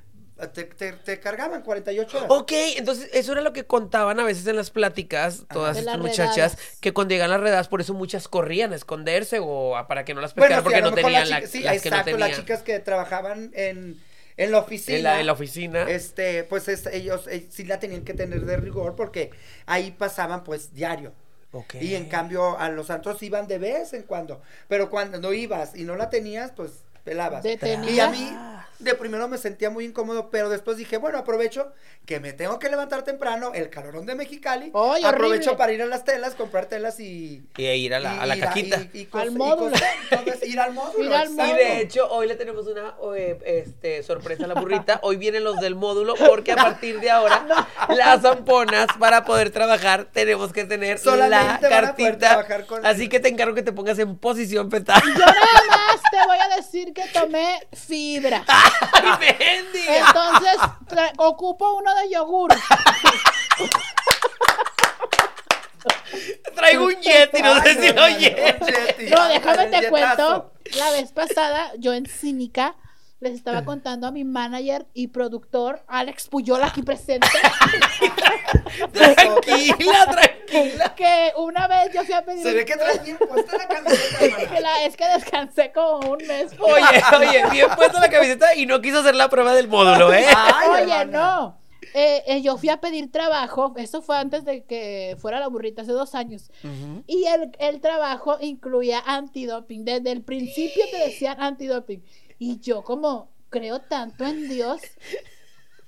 Te, 0.52 0.64
te, 0.64 0.92
te 0.92 1.20
cargaban 1.20 1.62
48 1.62 2.16
horas. 2.18 2.30
Ok, 2.30 2.52
entonces 2.76 3.10
eso 3.12 3.32
era 3.32 3.40
lo 3.40 3.52
que 3.52 3.64
contaban 3.66 4.20
a 4.20 4.24
veces 4.24 4.46
en 4.46 4.56
las 4.56 4.70
pláticas 4.70 5.44
todas 5.52 5.76
estas 5.76 5.96
las 5.96 6.02
muchachas, 6.02 6.54
redadas. 6.54 6.78
que 6.80 6.92
cuando 6.92 7.12
llegan 7.14 7.30
las 7.30 7.40
redadas, 7.40 7.68
por 7.68 7.80
eso 7.80 7.94
muchas 7.94 8.28
corrían 8.28 8.72
a 8.72 8.76
esconderse 8.76 9.38
o 9.40 9.76
a- 9.76 9.88
para 9.88 10.04
que 10.04 10.14
no 10.14 10.20
las 10.20 10.34
pescaran 10.34 10.62
porque 10.62 10.80
no 10.80 10.92
tenían 10.92 11.28
las 11.28 11.30
la, 11.30 11.36
chicas- 11.40 11.50
sí, 11.50 11.60
las 11.60 11.82
que 11.82 11.90
no 11.90 11.96
exacto, 11.96 12.10
tenían. 12.12 12.28
las 12.30 12.38
chicas 12.38 12.62
que 12.62 12.78
trabajaban 12.78 13.50
en, 13.54 14.00
en 14.36 14.50
la 14.52 14.58
oficina. 14.58 14.96
En 14.98 15.02
la, 15.04 15.20
en 15.20 15.26
la 15.26 15.32
oficina. 15.32 15.82
Este, 15.90 16.44
pues 16.44 16.68
es- 16.68 16.86
ellos 16.86 17.26
eh, 17.28 17.46
sí 17.50 17.64
la 17.64 17.80
tenían 17.80 18.04
que 18.04 18.14
tener 18.14 18.44
de 18.44 18.56
rigor 18.58 18.94
porque 18.96 19.30
ahí 19.66 19.90
pasaban 19.90 20.44
pues 20.44 20.72
diario. 20.74 21.12
Ok. 21.50 21.76
Y 21.80 21.94
en 21.94 22.04
cambio 22.10 22.58
a 22.58 22.68
los 22.68 22.90
antros 22.90 23.22
iban 23.22 23.46
de 23.48 23.58
vez 23.58 23.92
en 23.94 24.02
cuando. 24.02 24.42
Pero 24.68 24.90
cuando 24.90 25.18
no 25.18 25.32
ibas 25.32 25.74
y 25.74 25.82
no 25.84 25.96
la 25.96 26.10
tenías, 26.10 26.52
pues 26.52 26.72
pelabas. 27.04 27.42
Detenías. 27.42 27.90
Y 27.90 28.00
a 28.00 28.08
mí 28.10 28.30
de 28.78 28.94
primero 28.94 29.26
me 29.28 29.38
sentía 29.38 29.70
muy 29.70 29.84
incómodo, 29.84 30.30
pero 30.30 30.48
después 30.48 30.76
dije, 30.76 30.96
bueno, 30.98 31.18
aprovecho 31.18 31.72
que 32.06 32.20
me 32.20 32.32
tengo 32.32 32.58
que 32.58 32.68
levantar 32.68 33.02
temprano, 33.02 33.50
el 33.54 33.70
calorón 33.70 34.06
de 34.06 34.14
Mexicali. 34.14 34.70
¡Ay, 34.74 35.04
aprovecho 35.04 35.50
horrible! 35.50 35.56
para 35.58 35.72
ir 35.72 35.82
a 35.82 35.86
las 35.86 36.04
telas, 36.04 36.34
comprar 36.34 36.66
telas 36.66 37.00
y... 37.00 37.42
Y 37.56 37.66
ir 37.66 37.92
a 37.94 38.00
la, 38.00 38.22
a 38.22 38.26
la 38.26 38.36
y- 38.36 38.40
caquita. 38.40 38.80
y- 38.94 39.00
y 39.00 39.06
cos- 39.06 39.20
Al 39.22 39.32
y 39.32 39.34
módulo. 39.36 39.76
Entonces, 40.10 40.48
ir 40.48 40.60
al 40.60 40.72
módulo. 40.72 41.04
Ir 41.04 41.12
al 41.12 41.28
exacto. 41.28 41.52
Y 41.54 41.56
de 41.56 41.80
hecho, 41.82 42.08
hoy 42.10 42.28
le 42.28 42.36
tenemos 42.36 42.66
una 42.66 42.94
eh, 43.16 43.38
este, 43.44 44.02
sorpresa 44.02 44.44
a 44.44 44.46
la 44.46 44.54
burrita. 44.54 45.00
Hoy 45.02 45.16
vienen 45.16 45.44
los 45.44 45.56
del 45.60 45.74
módulo 45.74 46.14
porque 46.14 46.52
a 46.52 46.56
partir 46.56 47.00
de 47.00 47.10
ahora, 47.10 47.44
las 47.88 48.22
zamponas, 48.22 48.86
para 48.98 49.24
poder 49.24 49.50
trabajar, 49.50 50.06
tenemos 50.12 50.52
que 50.52 50.64
tener 50.64 50.98
Solamente 50.98 51.68
la 51.68 51.80
cartita. 51.94 52.64
con- 52.66 52.86
Así 52.86 53.08
que 53.08 53.20
te 53.20 53.28
encargo 53.28 53.54
que 53.54 53.62
te 53.62 53.72
pongas 53.72 53.98
en 53.98 54.16
posición 54.16 54.70
fetal. 54.70 55.02
Yo 55.04 55.18
nada 55.18 55.32
más 55.88 56.00
te 56.10 56.26
voy 56.26 56.38
a 56.38 56.56
decir 56.56 56.92
que 56.94 57.04
tomé 57.12 57.66
fibra. 57.72 58.44
Entonces, 59.88 60.56
ocupo 61.16 61.74
uno 61.74 61.94
de 61.94 62.10
yogur. 62.10 62.50
Traigo 66.54 66.86
un 66.86 67.00
Yeti, 67.00 67.42
no 67.42 67.60
sé 67.62 67.80
si 67.80 67.92
lo 67.92 68.08
Yeti. 68.08 69.10
No, 69.10 69.28
déjame 69.28 69.66
te 69.66 69.88
cuento. 69.88 70.52
La 70.76 70.90
vez 70.90 71.12
pasada, 71.12 71.72
yo 71.78 71.94
en 71.94 72.06
Cínica 72.06 72.74
les 73.20 73.32
estaba 73.34 73.64
contando 73.64 74.06
a 74.06 74.10
mi 74.12 74.24
manager 74.24 74.86
y 74.94 75.08
productor, 75.08 75.82
Alex 75.88 76.28
Puyol, 76.28 76.62
aquí 76.62 76.82
presente, 76.82 77.26
Tranquila, 78.92 80.06
tranquila. 80.10 80.94
que 80.94 81.32
una 81.36 81.66
vez 81.68 81.92
yo 81.92 82.04
fui 82.04 82.14
a 82.14 82.24
pedir. 82.24 82.42
Se 82.42 82.52
ve 82.54 82.64
que 82.64 82.76
traes 82.76 83.02
bien 83.04 83.16
puesta 83.18 83.56
la 83.56 83.66
camiseta, 83.66 84.24
hermana. 84.24 84.50
que 84.54 84.60
la- 84.60 84.84
es 84.84 84.96
que 84.96 85.08
descansé 85.08 85.72
como 85.72 86.12
un 86.12 86.18
mes. 86.26 86.52
Oye, 86.60 87.02
oye, 87.18 87.50
bien 87.50 87.66
puesta 87.76 88.00
la 88.00 88.08
camiseta 88.08 88.54
y 88.54 88.66
no 88.66 88.80
quiso 88.80 89.00
hacer 89.00 89.14
la 89.14 89.28
prueba 89.28 89.52
del 89.54 89.68
módulo, 89.68 90.12
¿eh? 90.12 90.26
Ay, 90.36 90.68
Oye, 90.84 90.92
hermana. 90.94 91.04
no. 91.04 91.58
Eh, 91.94 92.22
eh, 92.26 92.42
yo 92.42 92.58
fui 92.58 92.68
a 92.68 92.80
pedir 92.80 93.10
trabajo, 93.10 93.72
eso 93.76 94.02
fue 94.02 94.18
antes 94.18 94.44
de 94.44 94.62
que 94.64 95.16
fuera 95.18 95.40
la 95.40 95.48
burrita, 95.48 95.82
hace 95.82 95.92
dos 95.92 96.14
años. 96.14 96.50
Y 97.06 97.24
el, 97.24 97.50
el 97.58 97.80
trabajo 97.80 98.36
incluía 98.40 99.02
antidoping. 99.06 99.84
Desde 99.84 100.12
el 100.12 100.22
principio 100.22 100.84
te 100.90 100.98
decían 100.98 101.40
antidoping. 101.40 102.02
Y 102.38 102.60
yo, 102.60 102.82
como 102.82 103.30
creo 103.50 103.80
tanto 103.80 104.24
en 104.24 104.48
Dios, 104.48 104.80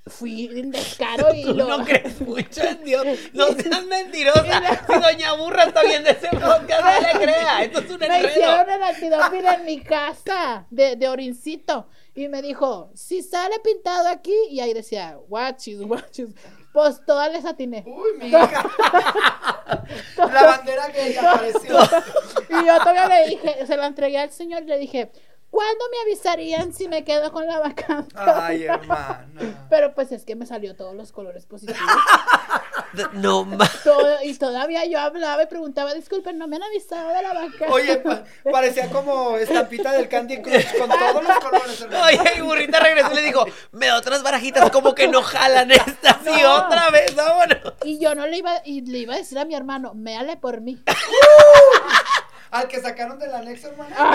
fui 0.07 0.47
en 0.59 0.71
descaro 0.71 1.33
y 1.35 1.45
Tú 1.45 1.55
lo. 1.55 1.79
no 1.79 1.85
crees 1.85 2.21
mucho 2.21 2.63
en 2.63 2.83
Dios. 2.85 3.07
No 3.33 3.47
seas 3.53 3.85
mentirosa. 3.87 4.85
Si 4.87 4.93
Doña 5.01 5.33
Burra 5.35 5.65
está 5.65 5.83
viendo 5.83 6.11
ese 6.11 6.29
podcast, 6.31 6.83
no 6.83 7.01
le 7.19 7.25
crea. 7.25 7.63
Esto 7.65 7.79
es 7.81 7.91
un 7.91 7.99
Me 7.99 8.07
enredo. 8.07 8.29
hicieron 8.29 8.71
el 8.71 8.83
antidoping 8.83 9.45
en 9.47 9.65
mi 9.65 9.81
casa 9.83 10.67
de, 10.71 10.97
de 10.97 11.09
orincito. 11.09 11.87
Y 12.15 12.29
me 12.29 12.43
dijo, 12.43 12.91
si 12.95 13.23
sale 13.23 13.61
pintado 13.61 14.09
aquí, 14.09 14.35
y 14.51 14.61
ahí 14.61 14.73
decía, 14.75 15.17
guachis, 15.29 15.81
guachis. 15.81 16.29
Pues 16.73 17.01
todas 17.05 17.33
les 17.33 17.45
atiné. 17.45 17.85
Uy, 17.87 18.19
mi 18.19 18.29
hija. 18.29 18.49
La 20.17 20.45
bandera 20.47 20.93
que 20.93 21.09
ella 21.09 21.33
apareció. 21.33 21.79
Y 22.49 22.67
yo 22.67 22.79
todavía 22.79 23.09
le 23.09 23.27
dije, 23.29 23.67
se 23.67 23.77
la 23.77 23.87
entregué 23.87 24.19
al 24.19 24.31
señor 24.31 24.63
y 24.63 24.67
le 24.67 24.79
dije, 24.79 25.11
¿cuándo 25.51 25.85
me 25.91 26.11
avisarían 26.11 26.73
si 26.73 26.89
me 26.89 27.05
quedo 27.05 27.33
con 27.33 27.47
la 27.47 27.59
vacante? 27.59 28.15
Ay, 28.17 28.65
hermana. 28.65 29.67
Pero 29.69 29.95
pues 29.95 30.13
es 30.13 30.25
que 30.25 30.37
me 30.37 30.47
salió 30.47 30.75
todos 30.77 30.95
los 30.95 31.13
colores 31.13 31.47
positivos. 31.47 31.81
No 33.13 33.47
Todo- 33.85 34.19
y 34.25 34.35
todavía 34.35 34.85
yo 34.85 34.99
hablaba 34.99 35.45
y 35.45 35.47
preguntaba, 35.47 35.95
disculpen, 35.95 36.39
no 36.39 36.49
me 36.49 36.57
han 36.57 36.65
avisado 36.65 37.11
de 37.11 37.23
la 37.23 37.33
vacante. 37.35 37.67
Oye, 37.71 37.99
pa- 37.99 38.25
parecía 38.51 38.91
como 38.91 39.37
estampita 39.37 39.93
del 39.93 40.09
Candy 40.09 40.43
Crush 40.43 40.77
con 40.77 40.89
todos 40.89 41.23
los 41.23 41.39
colores. 41.39 41.83
Oye, 42.03 42.33
y 42.37 42.41
burrita 42.41 42.81
regresó 42.81 43.13
y 43.13 43.15
le 43.15 43.23
dijo, 43.23 43.45
me 43.71 43.87
da 43.87 43.97
otras 43.97 44.25
barajitas 44.25 44.71
como 44.73 44.93
que 44.97 45.07
no 45.07 45.23
jalan 45.23 45.71
estas 45.71 46.17
y 46.37 46.43
otra 46.43 46.91
vez, 46.91 47.15
vámonos. 47.15 47.75
Y 47.85 48.01
yo 48.01 48.17
no 48.17 48.27
le 48.27 48.39
iba, 48.39 48.55
y 48.65 48.81
le 48.81 48.99
iba 48.99 49.15
a 49.15 49.19
decir 49.19 49.39
a 49.39 49.45
mi 49.45 49.55
hermano, 49.55 49.95
méale 49.95 50.37
por 50.37 50.61
mí. 50.61 50.83
Al 52.51 52.67
que 52.69 52.81
sacaron 52.81 53.19
del 53.19 53.33
anexo, 53.35 53.69
hermana. 53.69 53.97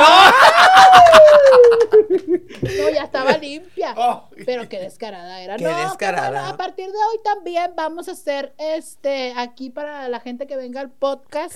No, 2.61 2.89
ya 2.89 3.03
estaba 3.03 3.37
limpia. 3.37 3.93
Oh. 3.97 4.27
Pero 4.45 4.67
qué 4.67 4.79
descarada 4.79 5.39
era. 5.41 5.57
Qué 5.57 5.63
no, 5.63 5.69
qué 5.75 5.81
descarada. 5.83 6.29
bueno, 6.29 6.47
A 6.47 6.57
partir 6.57 6.87
de 6.87 6.97
hoy 6.97 7.19
también 7.23 7.73
vamos 7.75 8.07
a 8.07 8.11
hacer 8.13 8.53
este 8.57 9.33
aquí 9.37 9.69
para 9.69 10.07
la 10.09 10.19
gente 10.19 10.47
que 10.47 10.55
venga 10.55 10.81
al 10.81 10.89
podcast. 10.91 11.53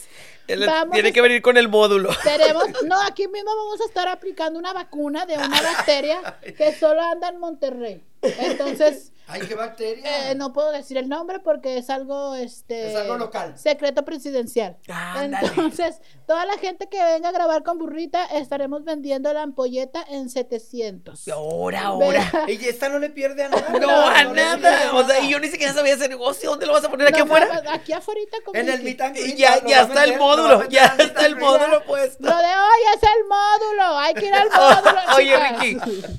Él 0.47 0.65
Vamos 0.65 0.93
Tiene 0.93 1.09
a- 1.09 1.11
que 1.11 1.21
venir 1.21 1.41
con 1.41 1.57
el 1.57 1.67
módulo. 1.67 2.09
Tenemos, 2.23 2.65
no, 2.85 3.01
aquí 3.01 3.27
mismo 3.27 3.49
vamos 3.55 3.81
a 3.81 3.85
estar 3.85 4.07
aplicando 4.07 4.59
una 4.59 4.73
vacuna 4.73 5.25
de 5.25 5.35
una 5.37 5.61
bacteria 5.61 6.37
que 6.57 6.73
solo 6.73 7.01
anda 7.01 7.29
en 7.29 7.39
Monterrey. 7.39 8.03
Entonces, 8.21 9.11
Ay, 9.31 9.41
qué 9.47 9.53
bacteria. 9.53 10.31
eh, 10.31 10.35
no 10.35 10.53
puedo 10.53 10.71
decir 10.71 10.97
el 10.97 11.07
nombre 11.07 11.39
porque 11.39 11.77
es 11.77 11.89
algo, 11.91 12.33
este, 12.33 12.89
Es 12.91 12.95
algo 12.95 13.15
local. 13.17 13.55
secreto 13.57 14.03
presidencial. 14.03 14.77
Entonces, 15.21 16.01
toda 16.25 16.45
la 16.45 16.57
gente 16.57 16.89
que 16.89 17.01
venga 17.03 17.29
a 17.29 17.31
grabar 17.31 17.61
con 17.63 17.77
burrita 17.77 18.25
estaremos 18.25 18.83
vendiendo 18.83 19.31
la 19.31 19.43
ampolleta 19.43 20.03
en 20.09 20.29
700. 20.29 21.27
Ahora, 21.29 21.81
ahora. 21.83 22.31
Y 22.47 22.65
esta 22.65 22.89
no 22.89 22.97
le 22.97 23.09
pierde 23.11 23.43
a 23.43 23.49
nada. 23.49 23.69
No, 23.79 23.89
a 24.07 24.23
nada. 24.23 24.93
O 24.95 25.03
sea, 25.05 25.19
y 25.19 25.29
yo 25.29 25.39
ni 25.39 25.47
siquiera 25.49 25.73
sabía 25.73 25.93
ese 25.93 26.09
negocio. 26.09 26.49
¿Dónde 26.49 26.65
lo 26.65 26.73
vas 26.73 26.83
a 26.85 26.89
poner 26.89 27.07
aquí 27.07 27.19
No, 27.19 27.25
afuera? 27.25 27.61
Aquí 27.71 27.93
afuera 27.93 28.19
con 28.43 28.55
En 28.55 28.67
el 28.67 28.81
greet, 28.81 28.97
ya, 29.37 29.63
ya 29.63 29.81
está 29.83 30.03
el 30.05 30.17
módulo. 30.17 30.67
Ya 30.69 30.95
está 30.97 31.25
el 31.27 31.35
módulo 31.35 31.83
puesto. 31.87 32.23
Lo 32.23 32.35
de 32.35 32.43
hoy 32.45 32.81
es 32.95 33.03
el 33.03 33.25
módulo. 33.29 33.97
Hay 33.99 34.13
que 34.15 34.25
ir 34.25 34.33
al 34.33 34.49
módulo. 34.57 34.99
Oye. 35.15 35.37
Ricky. 35.37 35.77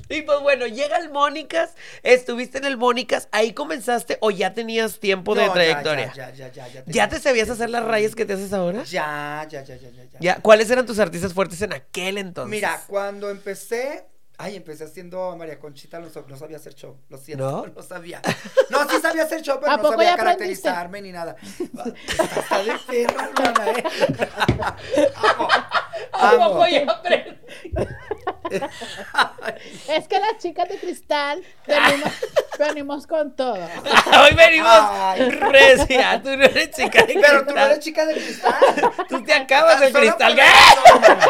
Y 0.09 0.21
pues 0.21 0.39
bueno, 0.41 0.65
llega 0.67 0.97
el 0.97 1.09
Mónicas. 1.09 1.71
Estuviste 2.03 2.57
en 2.57 2.65
el 2.65 2.77
Mónicas. 2.77 3.27
Ahí 3.31 3.53
comenzaste 3.53 4.17
o 4.21 4.31
ya 4.31 4.53
tenías 4.53 4.99
tiempo 4.99 5.35
de 5.35 5.41
No, 5.41 5.47
ya, 5.47 5.53
trayectoria. 5.53 6.13
Ya, 6.15 6.31
ya, 6.31 6.47
ya, 6.51 6.67
ya. 6.67 6.73
¿Ya, 6.73 6.83
tenía- 6.83 7.09
te 7.09 7.19
sabías 7.19 7.49
hacer 7.49 7.69
las 7.69 7.83
rayas 7.83 8.15
que 8.15 8.25
te 8.25 8.33
haces 8.33 8.53
ahora? 8.53 8.83
Ya, 8.83 9.45
ya, 9.49 9.63
ya, 9.63 9.75
ya, 9.75 9.89
ya, 9.89 10.03
ya. 10.03 10.19
Ya, 10.19 10.35
¿Cuáles 10.41 10.69
eran 10.69 10.85
tus 10.85 10.99
artistas 10.99 11.33
fuertes 11.33 11.61
en 11.61 11.73
aquel 11.73 12.17
entonces? 12.17 12.49
Mira, 12.51 12.81
cuando 12.87 13.29
empecé 13.29 14.05
Ay, 14.43 14.55
empecé 14.55 14.85
haciendo 14.85 15.29
a 15.31 15.35
María 15.35 15.59
Conchita, 15.59 15.99
no, 15.99 16.09
so- 16.09 16.25
no 16.27 16.35
sabía 16.35 16.57
hacer 16.57 16.73
show, 16.73 16.97
lo 17.09 17.17
siento, 17.19 17.49
¿No? 17.51 17.65
no, 17.75 17.83
sabía. 17.83 18.21
No, 18.71 18.89
sí 18.89 18.97
sabía 18.99 19.23
hacer 19.23 19.41
show, 19.43 19.57
pero 19.59 19.71
¿A 19.73 19.77
no 19.77 19.83
sabía 19.83 20.13
aprendiste? 20.13 20.23
caracterizarme 20.23 21.01
ni 21.01 21.11
nada. 21.11 21.35
Está 21.43 22.63
de 22.63 22.73
perra, 22.87 23.29
hermana, 23.35 23.69
¿eh? 23.69 23.83
Amo, 25.15 25.47
¿A 26.13 26.29
amo. 26.31 26.49
poco 26.53 26.67
ya 26.67 26.83
aprendí? 26.89 27.37
Es 29.87 30.07
que 30.07 30.19
las 30.19 30.37
chicas 30.39 30.67
de 30.69 30.77
cristal 30.79 31.43
venimos, 31.67 32.11
venimos 32.59 33.07
con 33.07 33.35
todo. 33.35 33.53
Hoy 34.23 34.35
venimos 34.35 34.69
Ay. 34.71 35.29
recia. 35.31 36.21
Tú 36.21 36.29
no 36.37 36.43
eres 36.43 36.71
chica 36.71 37.03
de 37.05 37.13
Pero 37.13 37.39
tú 37.45 37.45
no 37.45 37.53
cristal. 37.53 37.71
eres 37.71 37.79
chica 37.79 38.05
de 38.05 38.13
cristal. 38.13 38.55
Tú 39.09 39.23
te 39.23 39.33
acabas 39.33 39.81
el 39.81 39.91
Solo 39.91 40.15
cristal. 40.15 40.33
por 40.35 41.03
hermana. 41.05 41.27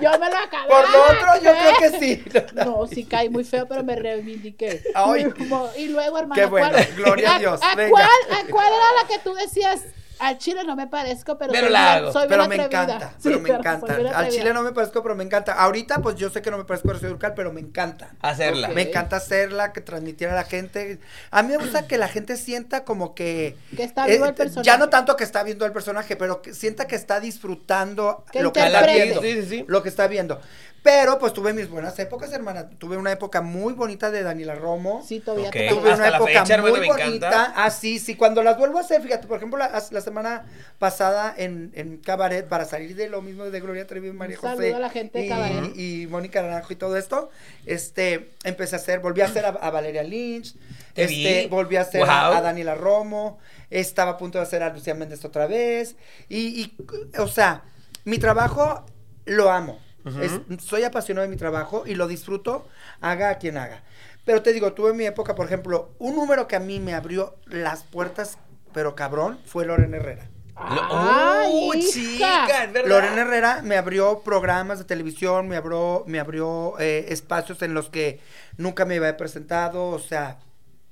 Yo 0.00 0.10
me 0.18 0.30
lo 0.30 0.38
acabé. 0.38 0.68
Por 0.68 0.90
lo 0.90 1.02
otro, 1.04 1.42
yo 1.42 1.52
creo 1.52 1.74
que 1.78 1.98
sí. 1.98 2.24
No, 2.54 2.86
sí 2.86 3.04
caí 3.04 3.28
muy 3.28 3.44
feo, 3.44 3.66
pero 3.68 3.82
me 3.84 3.96
reivindiqué. 3.96 4.82
Ay. 4.94 5.30
Como- 5.30 5.70
Y 5.76 5.88
luego, 5.88 6.18
hermana, 6.18 6.40
Qué 6.40 6.46
bueno, 6.46 6.70
¿cuál- 6.70 6.86
gloria 6.96 7.34
a 7.34 7.38
Dios, 7.38 7.60
¿A, 7.62 7.74
venga. 7.74 7.90
cuál, 7.90 8.06
¿A 8.06 8.50
cuál 8.50 8.66
era 8.66 9.02
la 9.02 9.08
que 9.08 9.18
tú 9.18 9.34
decías? 9.34 9.82
Al 10.20 10.38
chile 10.38 10.64
no 10.64 10.76
me 10.76 10.86
parezco, 10.86 11.38
pero, 11.38 11.50
Pero 11.50 11.66
soy, 11.66 11.72
la 11.72 11.92
hago. 11.94 12.12
soy 12.12 12.28
Pero 12.28 12.46
me 12.48 12.54
atrevida. 12.56 12.82
encanta, 12.84 13.10
Sí, 13.18 13.28
pero 13.28 13.40
me 13.40 13.48
encanta. 13.48 14.18
Al 14.18 14.28
chile 14.28 14.52
no 14.52 14.62
me 14.62 14.72
parezco, 14.72 15.02
pero 15.02 15.14
me 15.14 15.24
encanta. 15.24 15.54
Ahorita, 15.54 15.98
pues 16.00 16.16
yo 16.16 16.30
sé 16.30 16.42
que 16.42 16.50
no 16.50 16.58
me 16.58 16.64
parezco 16.64 16.90
a 16.90 16.92
Rocío 16.92 17.08
Dúrcal, 17.08 17.34
pero 17.34 17.52
me 17.52 17.60
encanta. 17.60 18.10
Hacerla. 18.20 18.68
Me 18.68 18.82
encanta 18.82 19.16
hacerla, 19.16 19.72
que 19.72 19.80
transmitir 19.80 20.28
a 20.28 20.34
la 20.34 20.44
gente. 20.44 21.00
A 21.30 21.42
mí 21.42 21.48
me 21.48 21.56
gusta 21.56 21.86
que 21.86 21.98
la 21.98 22.08
gente 22.08 22.36
sienta 22.36 22.84
como 22.84 23.14
que... 23.14 23.56
Que 23.76 23.84
está 23.84 24.06
el 24.06 24.22
eh, 24.22 24.32
personaje. 24.32 24.66
Ya 24.66 24.76
no 24.76 24.88
tanto 24.90 25.16
que 25.16 25.24
está 25.24 25.42
viendo 25.42 25.64
el 25.64 25.72
personaje, 25.72 26.16
pero 26.16 26.42
que 26.42 26.54
sienta 26.54 26.86
que 26.86 26.96
está 26.96 27.20
disfrutando 27.20 28.24
Que 28.30 28.42
lo 28.42 28.52
que 28.52 28.64
está 28.64 28.86
viendo. 28.86 29.20
Sí, 29.22 29.42
sí, 29.42 29.48
sí. 29.48 29.64
Lo 29.68 29.82
que 29.82 29.88
está 29.88 30.06
viendo. 30.06 30.40
Pero 30.82 31.18
pues 31.18 31.34
tuve 31.34 31.52
mis 31.52 31.68
buenas 31.68 31.98
épocas, 31.98 32.32
hermana. 32.32 32.70
Tuve 32.70 32.96
una 32.96 33.12
época 33.12 33.42
muy 33.42 33.74
bonita 33.74 34.10
de 34.10 34.22
Daniela 34.22 34.54
Romo. 34.54 35.04
Sí, 35.06 35.20
todavía 35.20 35.48
Ok. 35.48 35.52
te 35.52 35.68
Tuve 35.68 35.90
Hasta 35.90 35.94
una 35.94 36.10
la 36.10 36.16
época 36.16 36.32
fecha, 36.46 36.62
muy 36.62 36.70
bonita. 36.86 37.52
Ah, 37.54 37.70
sí, 37.70 37.98
sí. 37.98 38.14
Cuando 38.16 38.42
las 38.42 38.56
vuelvo 38.56 38.78
a 38.78 38.80
hacer, 38.80 39.02
fíjate, 39.02 39.26
por 39.26 39.36
ejemplo, 39.36 39.58
la, 39.58 39.82
la 39.90 40.00
semana 40.00 40.46
pasada 40.78 41.34
en, 41.36 41.70
en 41.74 41.98
Cabaret, 41.98 42.48
para 42.48 42.64
salir 42.64 42.96
de 42.96 43.10
lo 43.10 43.20
mismo 43.20 43.44
de 43.44 43.60
Gloria 43.60 43.86
Trevi 43.86 44.08
y 44.08 44.12
María 44.12 44.38
Un 44.42 44.50
José. 44.50 44.74
a 44.74 44.78
la 44.78 44.88
gente 44.88 45.18
de 45.18 45.26
y, 45.26 45.28
Cabaret. 45.28 45.72
y 45.76 46.06
Mónica 46.08 46.40
Naranjo 46.40 46.72
y 46.72 46.76
todo 46.76 46.96
esto, 46.96 47.28
este, 47.66 48.30
empecé 48.44 48.76
a 48.76 48.78
hacer, 48.78 49.00
volví 49.00 49.20
a 49.20 49.26
hacer 49.26 49.44
a, 49.44 49.48
a 49.50 49.70
Valeria 49.70 50.02
Lynch, 50.02 50.54
Te 50.94 51.04
este, 51.04 51.42
vi. 51.42 51.46
volví 51.48 51.76
a 51.76 51.82
hacer 51.82 52.02
a, 52.08 52.38
a 52.38 52.40
Daniela 52.40 52.74
Romo, 52.74 53.38
estaba 53.68 54.12
a 54.12 54.16
punto 54.16 54.38
de 54.38 54.44
hacer 54.44 54.62
a 54.62 54.72
Lucía 54.72 54.94
Méndez 54.94 55.24
otra 55.26 55.46
vez, 55.46 55.96
y, 56.30 56.62
y, 56.62 56.76
o 57.18 57.28
sea, 57.28 57.64
mi 58.04 58.16
trabajo 58.18 58.86
lo 59.26 59.50
amo, 59.50 59.78
Es- 60.20 60.40
soy 60.64 60.84
apasionado 60.84 61.26
de 61.26 61.30
mi 61.30 61.36
trabajo 61.36 61.84
y 61.86 61.94
lo 61.94 62.06
disfruto, 62.06 62.66
haga 63.00 63.30
a 63.30 63.38
quien 63.38 63.58
haga. 63.58 63.82
Pero 64.24 64.42
te 64.42 64.52
digo, 64.52 64.72
tuve 64.72 64.92
mi 64.92 65.04
época, 65.06 65.34
por 65.34 65.46
ejemplo, 65.46 65.90
un 65.98 66.14
número 66.14 66.46
que 66.46 66.56
a 66.56 66.60
mí 66.60 66.78
me 66.80 66.94
abrió 66.94 67.36
las 67.46 67.84
puertas, 67.84 68.38
pero 68.72 68.94
cabrón, 68.94 69.38
fue 69.46 69.64
Lorena 69.64 69.96
Herrera. 69.96 70.28
¡Ay, 70.56 71.48
¡Oh, 71.52 71.72
chica! 71.74 72.64
Es 72.64 72.72
verdad. 72.72 72.88
Lorena 72.88 73.22
Herrera 73.22 73.60
me 73.62 73.76
abrió 73.78 74.20
programas 74.20 74.78
de 74.78 74.84
televisión, 74.84 75.48
me 75.48 75.56
abrió, 75.56 76.04
me 76.06 76.20
abrió 76.20 76.74
eh, 76.78 77.06
espacios 77.08 77.62
en 77.62 77.72
los 77.74 77.88
que 77.88 78.20
nunca 78.58 78.84
me 78.84 78.96
había 78.98 79.16
presentado, 79.16 79.86
o 79.88 79.98
sea, 79.98 80.38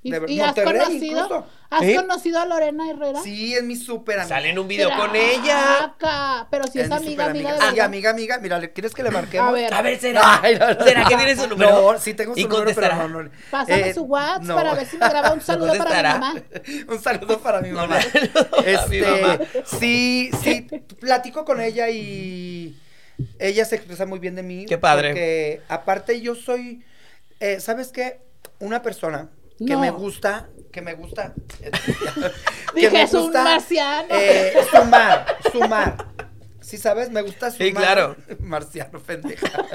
¿Y, 0.01 0.13
de 0.13 0.23
y 0.33 0.41
has 0.41 0.55
conocido? 0.55 0.93
incluso. 0.93 1.47
¿Has 1.71 1.83
¿Eh? 1.83 1.97
conocido 1.97 2.39
a 2.41 2.47
Lorena 2.47 2.89
Herrera? 2.89 3.21
Sí, 3.21 3.53
es 3.55 3.63
mi 3.65 3.75
súper 3.77 4.21
amiga. 4.21 4.37
Sale 4.37 4.51
en 4.51 4.59
un 4.59 4.69
video 4.69 4.91
con 4.97 5.15
ella. 5.15 5.95
Pero 6.51 6.67
si 6.69 6.81
es, 6.81 6.89
mi 6.89 6.95
amiga, 6.95 7.27
amiga 7.27 7.51
Sí, 7.51 7.59
verdad. 7.67 7.85
amiga, 7.85 8.11
amiga. 8.11 8.39
Mira, 8.39 8.59
¿le 8.59 8.73
quieres 8.73 8.95
que 8.95 9.03
le 9.03 9.11
marquemos? 9.11 9.49
A 9.49 9.53
ver. 9.53 9.75
A 9.75 9.83
ver, 9.83 9.99
¿será? 9.99 10.23
Ay, 10.43 10.57
no, 10.59 10.73
no. 10.73 10.85
¿Será 10.85 11.05
que 11.05 11.17
tiene 11.17 11.37
su 11.37 11.49
número? 11.49 11.93
No, 11.93 11.99
sí 11.99 12.15
tengo 12.15 12.33
su 12.35 12.41
¿Y 12.41 12.45
número, 12.45 12.71
pero 12.75 13.09
no, 13.09 13.23
no. 13.25 13.31
Pásame 13.51 13.89
Eh, 13.91 13.95
su 13.95 14.03
WhatsApp 14.05 14.43
no. 14.45 14.55
para 14.55 14.75
ver 14.75 14.87
si 14.87 14.97
me 14.99 15.09
graba 15.09 15.33
un 15.33 15.41
saludo 15.43 15.75
para 15.77 16.15
mi 16.15 16.21
mamá. 16.21 16.35
Un 16.89 17.01
saludo 17.03 17.39
para 17.41 17.61
mi 17.61 17.71
mamá. 17.71 17.99
Este, 18.65 19.05
sí, 19.65 20.31
sí, 20.43 20.63
platico 21.01 21.45
con 21.45 21.61
ella 21.61 21.91
y 21.91 22.77
ella 23.39 23.65
se 23.65 23.77
expresa 23.77 24.07
muy 24.07 24.21
bien 24.21 24.37
de 24.37 24.43
mí. 24.43 24.65
Qué 24.67 24.79
padre. 24.79 25.09
Porque 25.11 25.61
aparte 25.69 26.21
yo 26.21 26.35
soy, 26.35 26.85
eh, 27.41 27.61
¿sabes 27.61 27.89
qué? 27.89 28.21
Una 28.61 28.81
persona 28.83 29.29
que 29.59 29.73
No. 29.75 29.81
me 29.81 29.91
gusta, 29.91 30.49
que 30.73 30.81
me 30.83 30.95
gusta. 30.95 31.35
que 31.61 31.71
Dije, 32.75 32.91
me 32.91 33.03
es 33.03 33.13
un 33.15 33.23
gusta, 33.25 33.45
marciano. 33.45 34.09
eh, 34.11 34.53
sumar, 34.71 35.37
sumar. 35.53 36.07
Sí, 36.61 36.77
¿sabes? 36.77 37.11
Me 37.11 37.23
gusta 37.23 37.51
sumar. 37.51 37.67
Sí, 37.69 37.73
claro. 37.75 38.17
Marciano, 38.41 38.99
pendeja. 39.01 39.49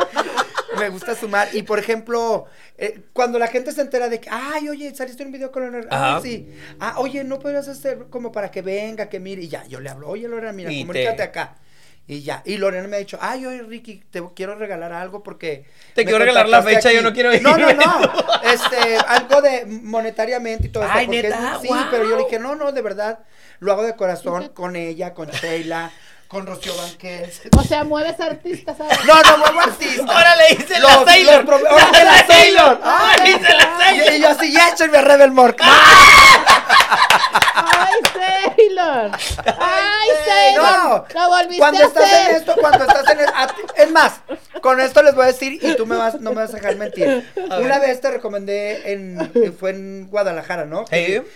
Me 0.80 0.90
gusta 0.90 1.14
sumar. 1.16 1.50
Y 1.54 1.62
por 1.62 1.78
ejemplo, 1.78 2.46
eh, 2.80 3.02
cuando 3.14 3.38
la 3.38 3.46
gente 3.46 3.72
se 3.72 3.82
entera 3.82 4.10
de 4.10 4.20
que, 4.20 4.28
ay, 4.32 4.70
oye, 4.70 4.94
saliste 4.96 5.22
en 5.22 5.28
un 5.28 5.34
video 5.34 5.52
con 5.52 5.64
Lorena. 5.72 5.88
Ah, 5.92 6.20
sí. 6.22 6.50
Ah, 6.80 6.96
oye, 6.98 7.24
no 7.24 7.38
podrías 7.38 7.68
hacer 7.68 8.08
como 8.10 8.32
para 8.32 8.50
que 8.50 8.64
venga, 8.64 9.08
que 9.08 9.20
mire. 9.20 9.44
Y 9.44 9.50
ya, 9.50 9.64
yo 9.68 9.80
le 9.80 9.90
hablo, 9.92 10.10
oye, 10.10 10.28
Lorena, 10.28 10.52
mira, 10.52 10.72
Y 10.72 10.82
comunícate 10.82 11.18
te- 11.18 11.24
acá. 11.24 11.58
Y 12.06 12.22
ya. 12.22 12.42
Y 12.46 12.58
Lorena 12.58 12.88
me 12.90 12.98
ha 12.98 13.00
dicho, 13.00 13.18
ay, 13.22 13.46
oye, 13.46 13.62
Ricky, 13.62 14.04
te 14.12 14.22
quiero 14.36 14.56
regalar 14.56 14.92
algo 14.92 15.24
porque. 15.24 15.66
Te 15.96 16.04
quiero 16.04 16.20
regalar 16.20 16.50
la 16.50 16.62
fecha, 16.62 16.92
yo 16.92 17.02
no 17.02 17.14
quiero 17.14 17.34
ir. 17.34 17.42
No, 17.42 17.58
no, 17.58 17.74
no. 17.74 18.12
Este, 18.44 18.98
algo 19.08 19.42
de 19.42 19.66
monetariamente 19.66 20.68
y 20.68 20.70
todo 20.70 20.84
Ay, 20.84 21.04
eso. 21.04 21.12
porque 21.12 21.24
¿neta? 21.24 21.56
es- 21.56 21.62
sí, 21.62 21.70
pero 21.92 22.04
yo 22.04 22.18
le 22.18 22.24
dije, 22.26 22.40
no, 22.40 22.56
no, 22.56 22.72
de 22.74 22.82
verdad. 22.82 23.20
Lo 23.60 23.72
hago 23.72 23.84
de 23.84 23.96
corazón 23.96 24.50
con 24.50 24.76
ella, 24.76 25.14
con 25.14 25.30
Sheila, 25.30 25.92
con 26.34 26.46
Rocío 26.48 26.76
Banquels. 26.76 27.42
O 27.58 27.64
sea, 27.64 27.84
mueves 27.84 28.20
artistas 28.20 28.80
ahora. 28.80 28.98
No, 29.06 29.22
no, 29.22 29.38
muevo 29.38 29.62
artista. 29.62 30.04
Ahora 30.12 30.36
le 30.36 30.54
hice 30.56 30.80
Los- 30.80 30.92
la 31.06 31.06
Sailor. 31.06 31.36
los 31.36 31.46
pro- 31.46 31.70
ahora 31.70 31.92
que 31.92 32.04
la 32.04 32.28
Sailor. 32.28 32.80
Ahora 32.84 33.18
le 33.24 33.30
hice 33.30 33.54
la 33.54 33.78
Sailor. 33.78 34.12
Y, 34.12 34.16
y 34.16 34.22
yo 34.22 34.30
así, 34.30 34.52
ya 34.52 34.70
échenme 34.70 34.98
a 34.98 35.02
Rebel 35.02 35.32
Mork. 35.32 35.60
¡Ay, 37.56 38.00
Sailor! 38.14 39.12
¡Ay, 39.60 40.10
Sailor! 40.26 41.06
No, 41.14 41.22
¡Lo 41.22 41.30
volviste 41.30 41.58
cuando 41.58 41.80
a 41.84 41.88
estás 41.88 42.04
hacer! 42.04 42.30
en 42.32 42.36
esto, 42.36 42.56
cuando 42.60 42.86
estás 42.86 43.10
en 43.12 43.18
ti- 43.18 43.24
es 43.78 43.92
más, 43.92 44.14
con 44.62 44.80
esto 44.80 45.02
les 45.04 45.16
voy 45.16 45.24
a 45.26 45.28
decir 45.28 45.60
y 45.62 45.76
tú 45.76 45.86
me 45.86 45.96
vas, 45.96 46.20
no 46.20 46.32
me 46.32 46.38
vas 46.38 46.52
a 46.54 46.58
dejar 46.58 46.76
mentir. 46.76 47.32
A 47.50 47.60
Una 47.60 47.80
vez 47.80 48.02
te 48.02 48.12
recomendé 48.12 48.92
en, 48.94 49.56
fue 49.60 49.72
en 49.72 50.08
Guadalajara, 50.10 50.66
¿no? 50.66 50.86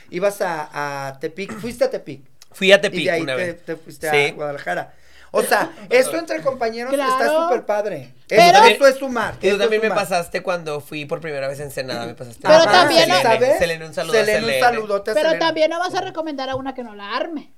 Ibas 0.09 0.41
a, 0.41 1.07
a 1.07 1.19
Tepic, 1.19 1.53
fuiste 1.59 1.83
a 1.85 1.89
Tepic. 1.89 2.21
Fui 2.51 2.71
a 2.71 2.77
y 2.77 2.81
Tepic 2.81 3.03
de 3.05 3.11
ahí 3.11 3.21
una 3.21 3.35
te, 3.35 3.43
vez. 3.45 3.65
te 3.65 3.75
fuiste 3.75 4.09
Sí. 4.09 4.15
a 4.29 4.31
Guadalajara. 4.33 4.93
O 5.31 5.43
sea, 5.43 5.69
esto 5.89 6.17
entre 6.17 6.41
compañeros 6.41 6.91
está 6.93 7.27
súper 7.29 7.65
padre. 7.65 8.13
Pero- 8.27 8.59
Eso, 8.59 8.65
eso 8.67 8.87
es 8.87 8.95
sumar. 8.97 9.35
Y 9.35 9.39
tú 9.41 9.45
eso 9.47 9.55
es 9.55 9.61
también 9.61 9.81
me 9.81 9.89
sumar. 9.89 10.03
pasaste 10.03 10.41
cuando 10.41 10.79
fui 10.79 11.05
por 11.05 11.19
primera 11.19 11.47
vez 11.49 11.59
en 11.59 11.69
Senada, 11.69 12.05
me 12.05 12.13
pasaste. 12.15 12.39
Pero 12.41 12.55
Ajá, 12.55 12.71
también, 12.71 13.01
Selene, 13.01 13.21
¿sabes? 13.21 13.57
Selene, 13.59 13.85
un 13.85 13.93
saludo 13.93 14.13
Selene, 14.13 14.31
a 14.37 14.39
Selene. 14.41 14.57
un 14.57 14.63
saludote 14.63 15.11
a 15.11 15.13
Pero 15.13 15.29
Selene. 15.29 15.45
también 15.45 15.69
no 15.69 15.79
vas 15.79 15.93
a 15.95 16.01
recomendar 16.01 16.49
a 16.49 16.55
una 16.55 16.73
que 16.73 16.83
no 16.83 16.95
la 16.95 17.15
arme. 17.15 17.51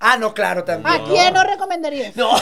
Ah, 0.00 0.16
no, 0.16 0.32
claro, 0.32 0.62
también. 0.62 0.94
¿A 0.94 1.04
quién 1.04 1.34
no 1.34 1.42
recomendarías? 1.42 2.14
No, 2.16 2.30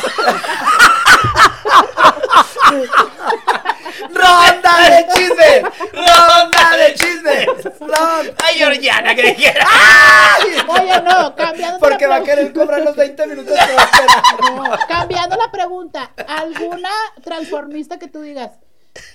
¡Ronda 4.15 4.91
de 4.91 5.07
chisme! 5.15 5.63
¡Ronda 5.93 6.77
de 6.77 6.95
chisme! 6.95 7.47
¡Ronda! 7.81 8.35
ay, 8.45 8.55
Georgiana, 8.57 9.15
que 9.15 9.23
dijera. 9.23 9.67
Oye, 10.69 11.01
no, 11.03 11.35
cambiando 11.35 11.79
Porque 11.79 12.07
la 12.07 12.17
va 12.17 12.17
a 12.17 12.23
querer 12.23 12.53
cobrar 12.53 12.81
los 12.81 12.97
20 12.97 13.27
minutos 13.27 13.55
que 13.55 13.75
va 13.75 13.83
a 13.83 13.85
esperar. 13.93 14.53
No, 14.53 14.87
cambiando 14.89 15.37
la 15.37 15.51
pregunta, 15.51 16.11
¿alguna 16.27 16.91
transformista 17.23 17.99
que 17.99 18.09
tú 18.09 18.21
digas? 18.21 18.53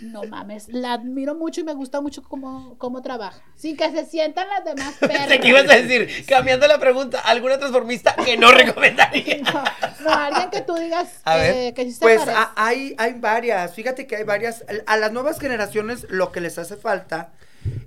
No 0.01 0.23
mames, 0.23 0.67
la 0.69 0.93
admiro 0.93 1.35
mucho 1.35 1.61
y 1.61 1.63
me 1.63 1.73
gusta 1.73 2.01
mucho 2.01 2.23
cómo, 2.23 2.77
cómo 2.77 3.01
trabaja. 3.01 3.41
Sin 3.55 3.77
que 3.77 3.91
se 3.91 4.05
sientan 4.05 4.47
las 4.49 4.63
demás 4.65 4.95
perras. 4.99 5.27
¿Qué 5.27 5.47
ibas 5.47 5.69
a 5.69 5.75
decir? 5.75 6.25
Cambiando 6.27 6.67
la 6.67 6.79
pregunta, 6.79 7.19
¿alguna 7.19 7.57
transformista 7.57 8.15
que 8.25 8.37
no 8.37 8.51
recomendaría? 8.51 9.37
No, 9.51 9.63
no, 10.09 10.13
alguien 10.13 10.49
que 10.49 10.61
tú 10.61 10.75
digas 10.75 11.09
A 11.25 11.35
ver. 11.37 11.55
eh, 11.55 11.73
que 11.75 11.83
sí 11.85 11.91
se 11.93 11.99
Pues 11.99 12.21
a- 12.27 12.53
hay, 12.55 12.95
hay 12.97 13.13
varias, 13.13 13.73
fíjate 13.75 14.07
que 14.07 14.15
hay 14.15 14.23
varias. 14.23 14.63
A 14.87 14.97
las 14.97 15.11
nuevas 15.11 15.39
generaciones 15.39 16.07
lo 16.09 16.31
que 16.31 16.41
les 16.41 16.57
hace 16.57 16.75
falta 16.77 17.31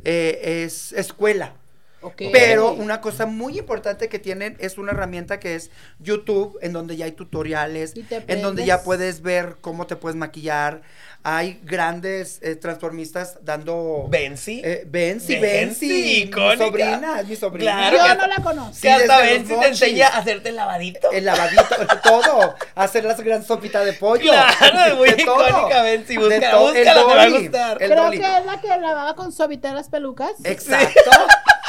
eh, 0.05 0.62
es 0.64 0.92
escuela. 0.92 1.55
Ok. 2.03 2.22
Pero 2.32 2.72
una 2.74 3.01
cosa 3.01 3.24
muy 3.24 3.59
importante 3.59 4.11
que 4.11 4.18
tienen 4.18 4.57
es 4.61 4.76
una 4.76 4.92
herramienta 4.92 5.40
que 5.40 5.55
es 5.55 5.70
YouTube, 6.01 6.59
en 6.61 6.74
donde 6.74 6.97
ya 6.97 7.07
hay 7.07 7.12
tutoriales, 7.12 7.95
en 8.28 8.42
donde 8.42 8.66
ya 8.66 8.82
puedes 8.82 9.22
ver 9.22 9.57
cómo 9.62 9.86
te 9.86 9.97
puedes 9.97 10.14
maquillar. 10.14 10.82
Hay 11.27 11.59
grandes 11.62 12.39
eh, 12.43 12.55
transformistas 12.55 13.39
dando... 13.41 14.07
¿Benzi? 14.11 14.61
Eh, 14.62 14.85
Benzi, 14.87 15.37
Benzi, 15.39 15.89
Benzi, 15.89 16.31
mi 16.37 16.57
sobrina, 16.59 17.20
es 17.20 17.27
mi 17.29 17.35
sobrina. 17.37 17.89
Claro. 17.91 17.97
Yo 17.97 18.14
no 18.14 18.27
la 18.27 18.37
conozco. 18.43 18.75
sí, 18.75 18.83
que 18.83 18.91
hasta 18.91 19.20
Benzi 19.22 19.55
te 19.59 19.66
enseña 19.68 20.09
a 20.09 20.18
hacerte 20.18 20.51
el 20.51 20.57
lavadito. 20.57 21.11
El 21.12 21.25
lavadito, 21.25 21.64
todo, 22.03 22.55
hacer 22.75 23.05
las 23.05 23.18
gran 23.22 23.43
sopita 23.43 23.83
de 23.83 23.95
pollo. 23.95 24.33
Claro, 24.33 24.97
muy 24.97 25.12
de 25.12 25.22
icónica, 25.22 25.83
Benzi, 25.83 26.14
De 26.14 26.20
búscala, 26.20 26.59
búscala, 26.59 26.93
El 26.93 27.09
te 27.09 27.14
va 27.14 27.22
a 27.22 27.29
gustar. 27.31 27.79
Creo 27.79 28.05
dolly. 28.05 28.18
que 28.18 28.37
es 28.39 28.45
la 28.45 28.61
que 28.61 28.68
lavaba 28.68 29.16
con 29.16 29.33
suavitel 29.33 29.75
las 29.75 29.89
pelucas. 29.89 30.33
Exacto. 30.45 31.11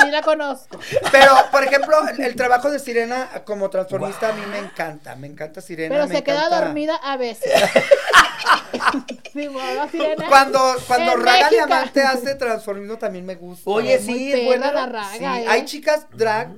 Sí, 0.05 0.11
la 0.11 0.21
conozco. 0.21 0.79
Pero, 1.11 1.31
por 1.51 1.63
ejemplo, 1.63 1.97
el, 2.09 2.21
el 2.21 2.35
trabajo 2.35 2.69
de 2.71 2.79
Sirena 2.79 3.29
como 3.45 3.69
transformista 3.69 4.29
a 4.29 4.33
mí 4.33 4.41
me 4.49 4.59
encanta. 4.59 5.15
Me 5.15 5.27
encanta 5.27 5.61
Sirena. 5.61 5.93
Pero 5.95 6.07
me 6.07 6.15
se 6.15 6.23
queda 6.23 6.49
dormida 6.49 6.95
a 6.95 7.17
veces. 7.17 7.51
Sí, 9.33 9.47
bueno, 9.47 9.89
sirena. 9.89 10.27
Cuando, 10.29 10.59
cuando 10.87 11.11
En 11.13 11.19
Raga 11.25 11.49
México. 11.49 11.65
Diamante 11.67 12.01
hace 12.03 12.35
transformismo 12.35 12.97
también 12.97 13.25
me 13.25 13.35
gusta. 13.35 13.69
Oye, 13.69 13.99
Muy 13.99 14.13
sí, 14.13 14.31
es 14.31 14.39
perra 14.39 14.45
buena. 14.47 14.71
la 14.71 14.85
raga, 14.85 15.09
Sí, 15.17 15.23
¿eh? 15.23 15.45
hay 15.49 15.65
chicas 15.65 16.05
drag 16.13 16.49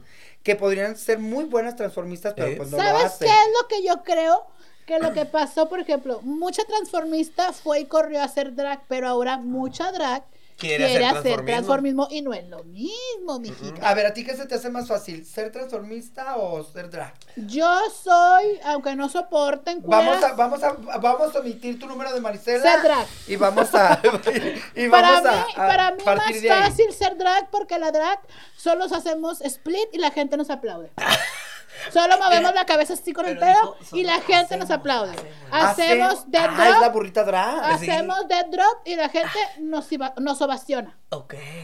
que 0.44 0.56
podrían 0.56 0.96
ser 0.96 1.18
muy 1.20 1.46
buenas 1.46 1.76
transformistas, 1.76 2.34
pero 2.36 2.56
pues 2.58 2.70
no 2.70 2.78
lo 2.78 2.84
¿Sabes 2.84 3.04
hacen. 3.06 3.28
qué 3.28 3.34
es 3.34 3.48
lo 3.62 3.68
que 3.68 3.84
yo 3.84 4.04
creo? 4.04 4.46
Que 4.86 5.00
lo 5.00 5.12
que 5.14 5.26
pasó, 5.26 5.68
por 5.70 5.80
ejemplo, 5.80 6.22
mucha 6.24 6.64
transformista 6.66 7.52
fue 7.52 7.80
y 7.82 7.86
corrió 7.86 8.22
a 8.22 8.26
hacer 8.26 8.54
drag, 8.56 8.82
pero 8.88 9.08
ahora 9.08 9.38
mucha 9.38 9.92
drag 9.92 10.24
Quiere 10.58 10.88
quiere, 10.88 11.06
hacer 11.06 11.18
hacer 11.20 11.22
transformismo. 11.46 11.46
transformismo 11.46 12.08
y 12.10 12.22
no 12.24 12.34
es 12.34 12.48
lo 12.50 12.64
mismo, 12.64 13.40
mijita. 13.40 13.88
A 13.88 13.94
ver, 13.94 14.08
¿a 14.08 14.14
ti 14.14 14.26
qué 14.26 14.36
se 14.36 14.46
te 14.48 14.56
hace 14.56 14.70
más 14.72 14.88
fácil? 14.88 15.24
¿Ser 15.26 15.52
transformista 15.52 16.36
o 16.38 16.64
ser 16.64 16.90
drag? 16.90 17.14
Yo 17.36 17.80
soy, 18.04 18.60
aunque 18.64 18.96
no 18.96 19.08
soporten 19.08 19.84
Vamos 19.86 20.24
a, 20.24 20.34
vamos 20.34 20.64
a, 20.64 20.72
vamos 20.74 21.36
a 21.36 21.40
omitir 21.40 21.80
tu 21.80 21.86
número 21.88 22.12
de 22.12 22.20
Maricela. 22.22 22.64
Ser 22.64 22.82
drag. 22.82 23.08
Y 23.28 23.36
vamos 23.36 23.74
a, 23.76 24.02
y 24.76 24.88
para 24.90 25.12
vamos 25.22 25.24
mí, 25.32 25.38
a, 25.58 25.64
a 25.64 25.68
para 25.68 25.92
mí 25.92 26.04
partir 26.04 26.34
más 26.34 26.42
de 26.42 26.52
ahí. 26.52 26.62
fácil 26.72 26.92
ser 26.94 27.18
drag 27.18 27.50
porque 27.52 27.78
la 27.78 27.92
drag 27.92 28.20
solo 28.56 28.86
hacemos 28.86 29.42
split 29.42 29.90
y 29.94 30.00
la 30.00 30.10
gente 30.12 30.38
nos 30.38 30.50
aplaude. 30.50 30.92
Solo 31.92 32.18
movemos 32.18 32.54
la 32.54 32.66
cabeza 32.66 32.94
así 32.94 33.14
con 33.14 33.26
el 33.26 33.38
pedo 33.38 33.78
y 33.94 34.04
la 34.04 34.20
gente 34.22 34.58
nos 34.58 34.70
aplaude. 34.72 35.14
hacemos. 35.52 36.14
Hacemos 36.14 36.32
dead 36.32 36.50
Ah, 36.50 36.66
es 36.66 36.72
la 36.72 36.80
drop, 36.80 36.94
burrita 36.94 37.24
drag. 37.24 37.64
hacemos 37.74 38.28
dead 38.28 38.46
drop 38.48 38.78
y 38.86 38.96
la 38.96 39.10
gente 39.10 39.38
nos, 39.60 39.88
nos 40.18 40.42
ovaciona. 40.42 40.98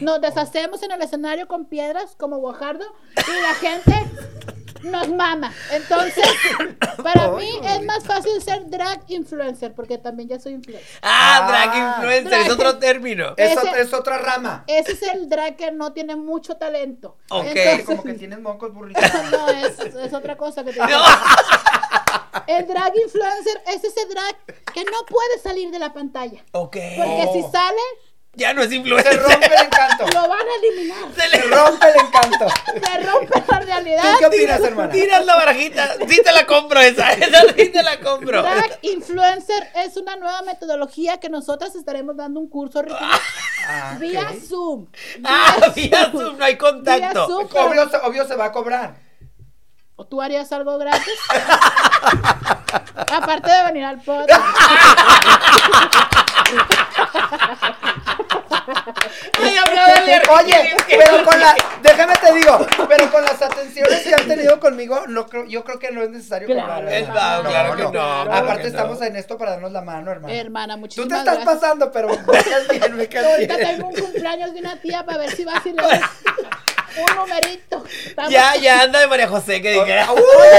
Nos 0.00 0.20
deshacemos 0.20 0.82
en 0.82 0.92
el 0.92 1.02
escenario 1.02 1.46
con 1.48 1.66
piedras 1.66 2.14
como 2.16 2.38
Guajardo 2.38 2.84
y 3.16 3.42
la 3.42 3.54
gente 3.54 3.94
nos 4.84 5.08
mama. 5.08 5.52
Entonces, 5.72 6.24
para 7.02 7.28
mí 7.30 7.48
es 7.62 7.82
más 7.84 8.04
fácil 8.04 8.40
ser 8.42 8.68
drag 8.68 9.00
influencer 9.08 9.74
porque 9.74 9.96
también 9.98 10.28
ya 10.28 10.38
soy 10.38 10.52
influencer. 10.54 10.86
Ah, 11.02 11.46
drag 11.48 11.70
Ah. 11.72 11.94
influencer, 11.96 12.32
es 12.40 12.46
Drag- 12.48 12.52
otro 12.52 12.78
término. 12.78 13.34
Es, 13.36 13.56
Ese- 13.56 13.80
es 13.80 13.92
otra 13.94 14.18
rama. 14.18 14.64
Ese 14.66 14.92
es 14.92 15.02
el 15.02 15.28
drag 15.28 15.56
que 15.56 15.72
no 15.72 15.92
tiene 15.94 16.16
mucho 16.16 16.56
talento. 16.56 17.16
Ok. 17.30 17.46
Entonces- 17.46 17.84
Como 17.86 18.02
que 18.02 18.12
tienes 18.14 18.40
mocos 18.40 18.72
burrita. 18.74 19.00
no, 19.30 19.48
es, 19.48 19.78
es 20.04 20.12
otra 20.14 20.36
cosa 20.38 20.64
que 20.64 20.72
te 20.72 20.80
digo. 20.86 20.98
El 22.46 22.66
drag 22.66 22.92
influencer 22.96 23.62
es 23.68 23.84
ese 23.84 24.06
drag 24.06 24.36
que 24.72 24.84
no 24.84 25.04
puede 25.08 25.38
salir 25.42 25.70
de 25.70 25.78
la 25.78 25.92
pantalla. 25.92 26.44
Ok. 26.52 26.76
Porque 26.96 27.28
si 27.32 27.40
Oh. 27.42 27.50
sale, 27.52 27.80
Ya 28.36 28.52
no 28.52 28.62
es 28.62 28.70
Se 28.70 28.74
influencer. 28.74 29.16
rompe 29.22 29.46
el 29.46 29.52
encanto. 29.66 30.06
lo 30.12 30.28
van 30.28 30.40
a 30.40 30.54
eliminar. 30.60 30.98
Se 31.14 31.20
Se 31.20 31.28
le 31.28 31.42
rompe 31.54 31.86
el 31.88 31.94
encanto. 32.04 32.46
Se 32.66 33.00
rompe 33.06 33.42
la 33.48 33.60
realidad. 33.60 34.02
¿Tú 34.02 34.18
qué 34.18 34.26
opinas, 34.26 34.60
hermana? 34.60 34.92
tiras 34.92 35.24
la 35.24 35.36
barajita. 35.36 35.94
Sí 36.08 36.20
te 36.24 36.32
la 36.32 36.44
compro 36.44 36.80
esa. 36.80 37.12
Esa 37.12 37.42
sí 37.56 37.68
te 37.68 37.82
la 37.84 38.00
compro. 38.00 38.42
Drag 38.42 38.78
influencer 38.82 39.70
es 39.76 39.96
una 39.96 40.16
nueva 40.16 40.42
metodología 40.42 41.18
que 41.20 41.28
nosotras 41.28 41.76
estaremos 41.76 42.16
dando 42.16 42.40
un 42.40 42.48
curso 42.48 42.82
Ricky, 42.82 42.96
Ah, 43.68 43.96
vía. 44.00 44.28
Zoom. 44.48 44.88
Ah, 45.22 45.70
vía 45.76 46.10
Zoom, 46.10 46.36
no 46.36 46.44
hay 46.44 46.56
contacto. 46.58 46.98
Vía 46.98 47.26
Zoom, 47.26 47.48
Obvio, 47.68 47.88
se- 47.88 47.96
obvio 47.98 48.26
se 48.26 48.34
va 48.34 48.46
a 48.46 48.52
cobrar. 48.52 48.96
¿O 49.96 50.04
¿Tú 50.06 50.20
harías 50.20 50.50
algo 50.52 50.76
gratis? 50.78 51.14
Aparte 53.12 53.50
de 53.50 53.62
venir 53.64 53.84
al 53.84 54.00
podcast. 54.00 54.40
Ay, 59.40 59.56
Oye, 60.30 60.74
pero 60.88 61.24
con 61.24 61.38
la, 61.38 61.54
déjame 61.82 62.14
te 62.16 62.32
digo, 62.34 62.66
pero 62.88 63.10
con 63.10 63.22
las 63.22 63.40
atenciones 63.40 64.02
que 64.02 64.14
han 64.14 64.26
tenido 64.26 64.58
conmigo, 64.60 65.06
no 65.06 65.26
creo, 65.26 65.44
yo 65.46 65.64
creo 65.64 65.78
que 65.78 65.90
no 65.90 66.02
es 66.02 66.10
necesario 66.10 66.48
Claro. 66.48 66.88
Es- 66.88 67.06
¿verdad? 67.06 67.42
no, 67.42 67.50
claro 67.50 67.76
que 67.76 67.82
no, 67.82 67.90
claro 67.92 68.32
Aparte 68.32 68.62
que 68.62 68.70
no. 68.70 68.76
estamos 68.76 69.02
en 69.02 69.16
esto 69.16 69.38
para 69.38 69.52
darnos 69.52 69.72
la 69.72 69.82
mano. 69.82 70.10
Hermana, 70.28 70.74
Tú 70.74 70.80
muchísimas 70.80 71.08
te 71.08 71.16
estás 71.18 71.34
gracias. 71.44 71.54
pasando, 71.60 71.92
pero 71.92 72.08
me 72.08 72.16
caes 72.42 72.68
bien, 72.68 72.96
me 72.96 73.08
caes 73.08 73.26
Ahorita 73.26 73.56
bien. 73.56 73.68
tengo 73.76 73.88
un 73.88 73.94
cumpleaños 73.94 74.54
de 74.54 74.60
una 74.60 74.76
tía 74.76 75.04
para 75.04 75.18
ver 75.18 75.30
si 75.30 75.44
vas 75.44 75.64
y 75.66 75.70
le 75.72 75.82
das 75.82 76.00
un 76.98 77.16
numerito. 77.16 77.84
Ya, 78.30 78.56
ya 78.56 78.82
anda 78.82 79.00
de 79.00 79.06
María 79.06 79.28
José 79.28 79.60
que 79.60 79.72
dijera. 79.72 80.08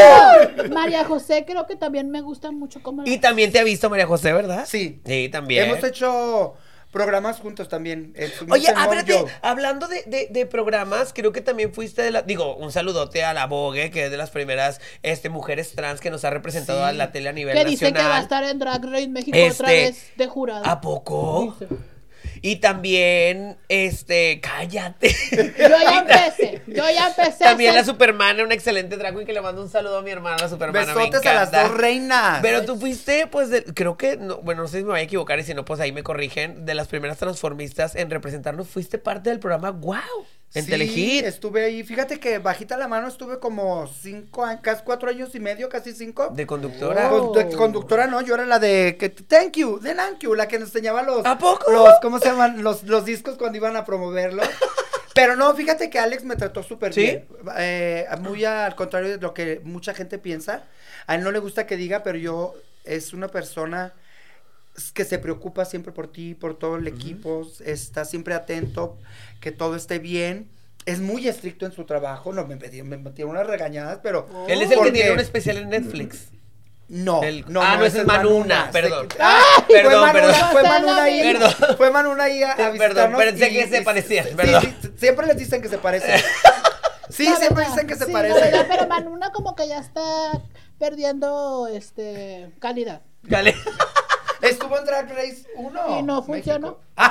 María 0.72 1.04
José 1.06 1.46
creo 1.46 1.66
que 1.68 1.76
también 1.76 2.10
me 2.12 2.22
gusta 2.22 2.52
mucho 2.52 2.82
como 2.82 3.04
Y 3.06 3.18
también 3.18 3.52
te 3.52 3.60
ha 3.60 3.64
visto 3.64 3.90
María 3.90 4.06
José, 4.08 4.34
¿verdad? 4.34 4.66
Sí. 4.68 5.02
Sí, 5.06 5.30
también. 5.30 5.66
Hemos 5.70 5.84
hecho 5.84 6.56
programas 6.92 7.40
juntos 7.40 7.68
también. 7.68 8.14
Oye, 8.50 8.68
Joe. 8.74 9.26
hablando 9.42 9.88
de, 9.88 10.04
de- 10.06 10.28
de 10.30 10.46
programas, 10.46 11.12
creo 11.14 11.32
que 11.34 11.42
también 11.42 11.74
fuiste 11.74 12.02
de 12.02 12.12
la. 12.12 12.22
Digo, 12.22 12.56
un 12.56 12.72
saludote 12.72 13.24
a 13.24 13.34
la 13.34 13.48
Vogue, 13.48 13.92
que 13.92 14.06
es 14.06 14.12
de 14.12 14.18
las 14.18 14.30
primeras 14.30 14.80
este, 15.04 15.30
mujeres 15.30 15.74
trans 15.74 16.00
que 16.00 16.10
nos 16.10 16.24
ha 16.26 16.30
representado 16.30 16.80
Sí. 16.80 16.86
a 16.86 16.94
la 16.94 17.12
tele 17.12 17.30
a 17.30 17.34
nivel 17.34 17.54
que 17.58 17.66
dicen 17.66 17.94
que 17.94 18.00
va 18.00 18.06
a 18.18 18.22
nacional. 18.22 18.24
estar 18.24 18.44
en 18.46 18.60
Drag 18.60 18.86
Race 18.94 19.08
México 19.10 19.38
Este, 19.38 19.52
otra 19.64 19.70
vez 19.70 20.12
de 20.16 20.28
jurado. 20.28 20.66
¿A 20.66 20.80
poco? 20.82 21.58
Dice. 21.60 21.74
Y 22.42 22.58
también, 22.58 23.58
este, 23.70 24.40
cállate. 24.42 25.16
Yo 25.32 25.68
ya 25.68 26.00
empecé, 26.00 26.62
yo 26.68 26.84
ya 26.90 27.08
empecé. 27.10 27.44
a 27.46 27.50
También 27.50 27.74
la 27.74 27.82
hacer- 27.82 27.86
Supermana, 27.94 28.44
una 28.44 28.54
excelente 28.54 28.98
drag 28.98 29.14
queen 29.14 29.26
que 29.26 29.34
le 29.34 29.42
mando 29.42 29.62
un 29.62 29.70
saludo 29.70 29.98
a 29.98 30.02
mi 30.02 30.12
hermana, 30.12 30.38
la 30.42 30.50
Supermana. 30.50 30.94
me 30.94 31.06
Besotes 31.06 31.26
a 31.26 31.34
las 31.34 31.52
dos 31.52 31.72
reinas. 31.78 32.40
Pero 32.42 32.64
tú 32.66 32.78
fuiste, 32.78 33.28
pues, 33.28 33.50
de- 33.50 33.64
creo 33.64 33.98
que, 33.98 34.18
no, 34.18 34.38
bueno, 34.38 34.62
no 34.64 34.68
sé 34.68 34.78
si 34.80 34.84
me 34.84 34.92
voy 34.92 35.00
a 35.00 35.04
equivocar 35.04 35.40
y 35.40 35.44
si 35.44 35.54
no, 35.54 35.66
pues 35.66 35.80
ahí 35.80 35.92
me 35.92 36.04
corrigen, 36.04 36.66
de 36.66 36.76
las 36.76 36.88
primeras 36.88 37.18
transformistas 37.18 37.96
en 37.96 38.10
representarnos, 38.10 38.68
fuiste 38.68 38.98
parte 38.98 39.30
del 39.30 39.40
programa 39.40 39.72
Wow, 39.72 40.00
en 40.56 40.66
Sí, 40.66 40.72
Telehit. 40.72 41.26
estuve 41.26 41.64
ahí. 41.66 41.84
Fíjate 41.84 42.20
que 42.20 42.40
bajita 42.40 42.78
la 42.78 42.88
mano 42.88 43.08
estuve 43.08 43.40
como 43.40 43.88
cinco 43.88 44.44
años, 44.46 44.62
casi 44.64 44.84
cuatro 44.84 45.10
años 45.10 45.36
y 45.36 45.40
medio, 45.40 45.70
casi 45.70 45.94
cinco. 45.94 46.30
De 46.34 46.48
conductora. 46.48 47.14
Oh. 47.14 47.32
Con- 47.34 47.50
de 47.50 47.56
conductora 47.56 48.08
no, 48.08 48.22
yo 48.22 48.36
era 48.36 48.46
la 48.46 48.58
de 48.60 48.96
que 49.00 49.10
thank 49.10 49.54
you, 49.58 49.80
de 49.80 49.94
thank 49.94 50.20
you, 50.20 50.34
la 50.34 50.48
que 50.48 50.58
nos 50.58 50.70
enseñaba 50.70 51.04
los 51.04 51.26
¿A 51.26 51.38
poco? 51.38 51.72
los 51.72 51.90
¿cómo 52.02 52.20
se 52.20 52.26
llaman? 52.30 52.64
Los, 52.64 52.84
los 52.84 53.06
discos 53.06 53.38
cuando 53.38 53.58
iban 53.58 53.76
a 53.76 53.86
promoverlo. 53.86 54.42
Pero 55.14 55.36
no, 55.38 55.54
fíjate 55.56 55.90
que 55.90 55.98
Alex 56.00 56.24
me 56.26 56.36
trató 56.36 56.62
súper 56.64 56.94
¿Sí? 56.94 57.02
bien. 57.02 57.28
Eh, 57.58 58.06
muy 58.20 58.44
al 58.44 58.76
contrario 58.76 59.12
de 59.12 59.18
lo 59.18 59.34
que 59.34 59.62
mucha 59.64 59.94
gente 59.94 60.18
piensa. 60.18 60.64
A 61.08 61.16
él 61.16 61.24
no 61.24 61.32
le 61.32 61.40
gusta 61.40 61.66
que 61.66 61.78
diga, 61.78 62.04
pero 62.04 62.18
yo 62.18 62.54
es 62.84 63.14
una 63.14 63.30
persona 63.30 63.94
que 64.94 65.06
se 65.06 65.20
preocupa 65.20 65.66
siempre 65.66 65.92
por 65.92 66.08
ti, 66.12 66.36
por 66.36 66.58
todo 66.58 66.76
el 66.78 66.88
equipo, 66.88 67.48
está 67.66 68.06
siempre 68.06 68.34
atento, 68.34 68.98
que 69.40 69.52
todo 69.52 69.76
esté 69.76 70.00
bien. 70.00 70.50
Es 70.86 71.00
muy 71.00 71.28
estricto 71.28 71.66
en 71.66 71.72
su 71.72 71.86
trabajo, 71.86 72.32
no 72.34 72.46
me 72.46 72.56
metieron, 72.56 72.88
me 72.90 72.98
metieron 72.98 73.32
unas 73.32 73.48
regañadas, 73.48 74.00
pero 74.04 74.28
Él 74.48 74.60
es 74.62 74.66
el 74.66 74.70
que 74.72 74.76
porque- 74.78 74.92
tiene 74.92 75.12
un 75.12 75.20
especial 75.20 75.58
en 75.58 75.70
Netflix. 75.70 76.30
no, 76.88 77.24
El- 77.24 77.44
no, 77.48 77.62
ah, 77.64 77.78
no, 77.78 77.86
ese 77.86 77.88
ese 77.98 78.02
es 78.02 78.06
Manuna, 78.06 78.70
perdón. 78.72 79.08
Se- 79.12 79.18
Ah, 79.20 79.42
fue 79.66 79.76
perdón, 79.82 80.02
Manuna, 80.02 80.14
perdón. 80.14 80.52
Fue 80.52 80.64
Manuna 80.64 81.04
ahí. 81.04 81.34
vida. 81.34 81.50
Fue 81.78 81.90
Manuna 81.92 82.24
ahí 82.26 82.44
a, 82.44 82.52
a 82.52 82.72
Perdón, 82.74 83.14
pensé 83.18 83.50
y- 83.50 83.54
que 83.56 83.68
se 83.68 83.82
y- 83.82 83.84
parecían, 83.84 84.28
sí, 84.28 84.36
perdón. 84.36 84.62
sí, 84.82 84.90
siempre 84.98 85.26
les 85.26 85.38
dicen 85.38 85.62
que 85.62 85.70
se 85.70 85.78
parecen. 85.80 86.22
Sí, 87.08 87.24
La 87.30 87.36
siempre 87.38 87.58
verdad, 87.64 87.72
dicen 87.74 87.88
que 87.88 87.96
se 87.96 88.06
sí, 88.06 88.12
la 88.12 88.20
parecen. 88.20 88.42
verdad, 88.42 88.66
pero 88.68 88.88
Manuna 88.88 89.32
como 89.32 89.56
que 89.56 89.68
ya 89.68 89.78
está 89.80 90.02
perdiendo 90.80 91.68
este 91.68 92.52
calidad. 92.60 93.02
Dale. 93.22 93.56
Estuvo 94.50 94.78
en 94.78 94.86
Drag 94.86 95.10
Race 95.10 95.46
1. 95.56 96.00
Y 96.00 96.04
no 96.04 96.24
funcionó. 96.24 96.78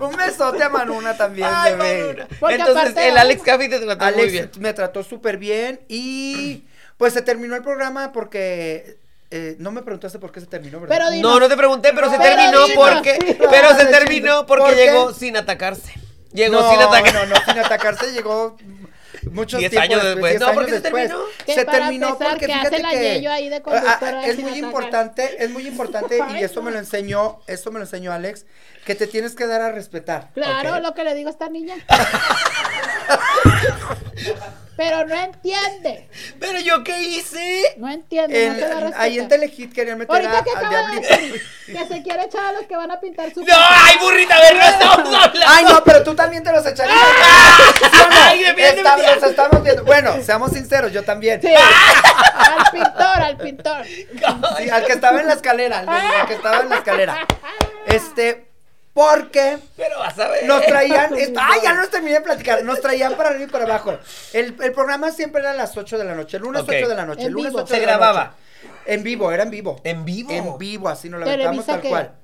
Un 0.00 0.16
besote 0.16 0.62
a 0.62 0.68
Manuna 0.68 1.16
también, 1.16 1.48
Ay, 1.50 1.72
bebé. 1.72 2.26
Manuna. 2.40 2.54
Entonces, 2.54 2.76
aparte- 2.76 3.08
el 3.08 3.18
Alex 3.18 3.42
Caffi 3.42 3.68
te 3.68 3.80
trató 3.80 4.04
muy 4.04 4.14
Alex 4.14 4.32
bien. 4.32 4.50
me 4.58 4.72
trató 4.72 5.02
súper 5.02 5.36
bien 5.38 5.80
y 5.88 6.64
pues 6.96 7.12
se 7.12 7.22
terminó 7.22 7.56
el 7.56 7.62
programa 7.62 8.12
porque 8.12 8.98
eh, 9.30 9.56
no 9.58 9.70
me 9.72 9.82
preguntaste 9.82 10.18
por 10.18 10.32
qué 10.32 10.40
se 10.40 10.46
terminó, 10.46 10.80
¿verdad? 10.80 10.96
Pero 10.96 11.10
dinos. 11.10 11.32
No, 11.32 11.40
no 11.40 11.48
te 11.48 11.56
pregunté, 11.56 11.92
pero 11.94 12.10
se 12.10 12.18
terminó 12.18 12.66
dinos. 12.66 12.70
porque. 12.74 13.18
Sí. 13.20 13.36
Pero 13.50 13.74
se 13.76 13.86
terminó 13.86 14.46
porque 14.46 14.74
llegó 14.74 15.12
sin 15.12 15.36
atacarse. 15.36 15.92
Llegó 16.32 16.60
no, 16.60 16.70
sin 16.70 16.80
atacarse. 16.80 17.12
No, 17.12 17.26
no, 17.26 17.36
sin 17.44 17.58
atacarse 17.58 18.12
llegó 18.12 18.56
muchos 19.32 19.60
Diez 19.60 19.76
años 19.76 20.02
después. 20.02 20.32
diez 20.32 20.40
No, 20.40 20.54
¿por 20.54 20.64
años 20.64 20.66
qué 20.66 20.76
se 20.76 20.80
después. 20.80 21.08
terminó? 21.08 21.24
Se 21.46 21.64
terminó 21.64 22.08
empezar, 22.08 22.28
porque 22.30 22.46
que 22.46 22.52
fíjate 22.52 22.82
la 22.82 22.90
que 22.90 23.14
Yeyo 23.14 23.32
ahí 23.32 23.48
de 23.48 23.62
ah, 23.66 23.98
ah, 24.00 24.22
es 24.26 24.36
sin 24.36 24.48
muy 24.48 24.58
importante, 24.58 25.44
es 25.44 25.50
muy 25.50 25.66
importante 25.66 26.20
Ay, 26.22 26.40
y 26.40 26.44
eso 26.44 26.62
me 26.62 26.70
lo 26.70 26.78
enseñó, 26.78 27.40
eso 27.46 27.70
me 27.70 27.78
lo 27.78 27.84
enseñó 27.84 28.12
Alex, 28.12 28.46
que 28.84 28.94
te 28.94 29.06
tienes 29.06 29.34
que 29.34 29.46
dar 29.46 29.60
a 29.60 29.72
respetar. 29.72 30.30
Claro, 30.34 30.80
lo 30.80 30.94
que 30.94 31.04
le 31.04 31.14
digo 31.14 31.28
a 31.28 31.32
esta 31.32 31.48
niña. 31.48 31.74
Pero 34.78 35.04
no 35.08 35.14
entiende. 35.16 36.08
Pero 36.38 36.60
yo 36.60 36.84
qué 36.84 37.02
hice. 37.02 37.74
No 37.78 37.90
entiende. 37.90 38.44
En- 38.46 38.60
no 38.60 38.92
ahí 38.96 39.18
en 39.18 39.26
Telehit 39.28 39.72
querían 39.74 39.98
meter 39.98 40.14
a, 40.14 40.18
Ahorita 40.30 40.44
que 40.44 40.50
al 40.52 40.64
acaba 40.66 40.90
de 40.92 41.00
decir 41.00 41.42
que 41.66 41.86
se 41.88 42.02
quiere 42.04 42.22
echar 42.26 42.44
a 42.44 42.52
los 42.52 42.62
que 42.62 42.76
van 42.76 42.90
a 42.92 43.00
pintar 43.00 43.34
su 43.34 43.40
No, 43.44 43.54
ay, 43.58 43.96
burrita, 44.00 44.36
a 44.36 44.40
ver, 44.40 44.54
no 44.56 44.62
estamos 44.62 44.98
hablando. 45.14 45.40
Ay, 45.48 45.64
no, 45.64 45.82
pero 45.82 46.04
tú 46.04 46.14
también 46.14 46.44
te 46.44 46.52
los 46.52 46.64
echarías. 46.64 46.96
¿Sí 47.80 47.98
o 48.00 48.08
no? 48.08 48.16
Ay, 48.22 48.38
de 48.44 48.52
bien, 48.52 48.70
de 48.76 48.76
Está- 48.82 48.94
bien. 48.96 49.14
los 49.16 49.22
estamos 49.30 49.62
viendo. 49.64 49.84
Bueno, 49.84 50.14
seamos 50.22 50.52
sinceros, 50.52 50.92
yo 50.92 51.02
también. 51.02 51.42
Sí. 51.42 51.48
al 51.52 52.70
pintor, 52.70 53.02
al 53.20 53.36
pintor. 53.36 53.84
Sí, 53.84 54.70
al 54.70 54.84
que 54.86 54.92
estaba 54.92 55.20
en 55.20 55.26
la 55.26 55.32
escalera, 55.34 55.80
al, 55.80 55.88
al 55.88 56.26
que 56.28 56.34
estaba 56.34 56.60
en 56.60 56.68
la 56.68 56.76
escalera. 56.76 57.26
Este, 57.86 58.47
Porque 58.98 59.58
Pero 59.76 59.98
vas 60.00 60.18
a 60.18 60.28
ver. 60.28 60.44
nos 60.46 60.66
traían, 60.66 61.14
esto- 61.16 61.38
ay, 61.42 61.60
ya 61.62 61.72
no 61.72 61.82
los 61.82 61.90
terminé 61.90 62.14
de 62.14 62.20
platicar, 62.20 62.64
nos 62.64 62.80
traían 62.80 63.14
para 63.16 63.28
arriba 63.30 63.44
y 63.44 63.48
para 63.48 63.64
abajo. 63.64 63.96
El, 64.32 64.56
el 64.60 64.72
programa 64.72 65.12
siempre 65.12 65.40
era 65.40 65.52
a 65.52 65.54
las 65.54 65.76
8 65.76 65.98
de 65.98 66.04
la 66.04 66.14
noche, 66.16 66.36
el 66.38 66.42
lunes 66.42 66.62
Ok. 66.62 66.70
8 66.76 66.88
de 66.88 66.94
la 66.96 67.06
noche, 67.06 67.20
el 67.22 67.26
En 67.28 67.32
lunes 67.34 67.52
vivo. 67.52 67.62
8 67.62 67.74
Se 67.74 67.80
de 67.80 67.86
la 67.86 67.92
grababa. 67.96 68.24
noche. 68.24 68.36
En 68.86 69.02
vivo, 69.04 69.30
era 69.30 69.44
en 69.44 69.50
vivo. 69.50 69.80
¿En 69.84 70.04
vivo? 70.04 70.30
En 70.32 70.58
vivo, 70.58 70.88
así 70.88 71.08
nos 71.08 71.20
la 71.20 71.26
¿Televisa 71.26 71.48
aventamos 71.48 71.66
tal 71.66 71.80
qué? 71.80 71.88
cual. 71.90 72.14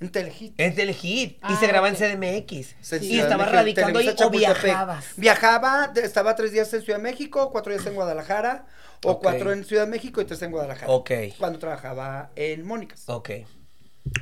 En 0.00 0.10
Telehit. 0.10 0.54
Es 0.56 0.74
del 0.76 0.94
hit. 0.94 1.32
y 1.34 1.38
Ah, 1.42 1.56
se 1.60 1.66
graba 1.68 1.88
ok. 1.88 1.94
en 1.94 2.18
CDMX. 2.18 2.50
Y 2.50 2.64
Ciudad 2.82 3.00
de 3.00 3.18
estaba 3.18 3.36
México, 3.44 3.52
radicando 3.56 3.98
ahí 4.00 4.04
Televisa 4.06 4.12
o 4.12 4.26
Chapultepec. 4.30 4.62
viajabas. 4.64 5.04
Viajaba, 5.16 5.88
de- 5.88 6.00
estaba 6.04 6.34
tres 6.34 6.50
días 6.52 6.72
en 6.74 6.82
Ciudad 6.82 6.98
de 6.98 7.02
México, 7.04 7.50
cuatro 7.52 7.72
días 7.72 7.86
en 7.86 7.94
Guadalajara, 7.94 8.64
o 9.04 9.12
Ok. 9.12 9.22
cuatro 9.22 9.52
en 9.52 9.62
Ciudad 9.64 9.84
de 9.84 9.90
México 9.90 10.20
y 10.20 10.24
tres 10.24 10.40
en 10.42 10.50
Guadalajara. 10.50 10.90
Ok. 10.90 11.10
Cuando 11.38 11.58
trabajaba 11.60 12.30
en 12.34 12.66
Mónicas. 12.66 13.04
Ok. 13.06 13.30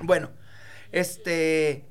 Bueno, 0.03 0.31
este. 0.93 1.85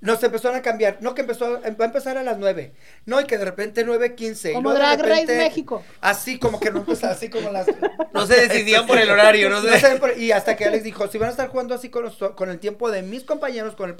Nos 0.00 0.22
empezaron 0.22 0.56
a 0.56 0.62
cambiar. 0.62 0.98
No, 1.00 1.12
que 1.12 1.22
empezó. 1.22 1.60
Va 1.60 1.60
a 1.66 1.84
empezar 1.84 2.16
a 2.18 2.22
las 2.22 2.38
9. 2.38 2.72
No, 3.04 3.20
y 3.20 3.24
que 3.24 3.36
de 3.36 3.44
repente 3.44 3.84
9.15. 3.84 4.50
y 4.50 4.54
Como 4.54 4.72
Drag 4.72 4.96
Race 5.00 5.10
repente- 5.22 5.36
México. 5.38 5.82
Así 6.00 6.38
como 6.38 6.60
que 6.60 6.70
no 6.70 6.78
empezaba, 6.80 7.14
así 7.14 7.28
como 7.28 7.50
las. 7.50 7.66
No 8.14 8.24
se 8.26 8.46
decidían 8.46 8.86
por 8.86 8.96
el 8.98 9.10
horario, 9.10 9.50
no 9.50 9.60
sé. 9.60 9.78
sé 9.80 9.96
por- 9.96 10.16
y 10.16 10.30
hasta 10.32 10.54
que 10.56 10.64
Alex 10.66 10.84
dijo: 10.84 11.08
si 11.08 11.18
van 11.18 11.28
a 11.28 11.30
estar 11.32 11.48
jugando 11.48 11.74
así 11.74 11.88
con, 11.88 12.04
los- 12.04 12.16
con 12.36 12.48
el 12.48 12.60
tiempo 12.60 12.92
de 12.92 13.02
mis 13.02 13.24
compañeros, 13.24 13.74
con 13.74 13.90
el, 13.90 13.96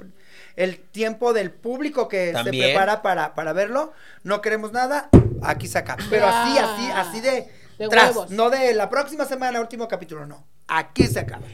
el 0.55 0.79
tiempo 0.79 1.33
del 1.33 1.51
público 1.51 2.07
que 2.07 2.31
También. 2.31 2.63
se 2.63 2.69
prepara 2.69 3.01
para, 3.01 3.35
para 3.35 3.51
verlo, 3.51 3.91
no 4.23 4.41
queremos 4.41 4.71
nada, 4.71 5.09
aquí 5.41 5.67
se 5.67 5.79
acaba. 5.79 6.01
Pero 6.09 6.27
así, 6.27 6.55
Ya. 6.55 6.73
así, 6.73 6.91
así 7.09 7.21
de. 7.21 7.47
De 7.77 7.87
tras, 7.89 8.09
huevos. 8.15 8.31
no 8.31 8.49
de 8.49 8.73
la 8.73 8.89
próxima 8.89 9.25
semana, 9.25 9.59
último 9.61 9.87
capítulo, 9.89 10.25
no. 10.25 10.45
Aquí 10.67 11.07
se 11.07 11.19
acaba. 11.19 11.45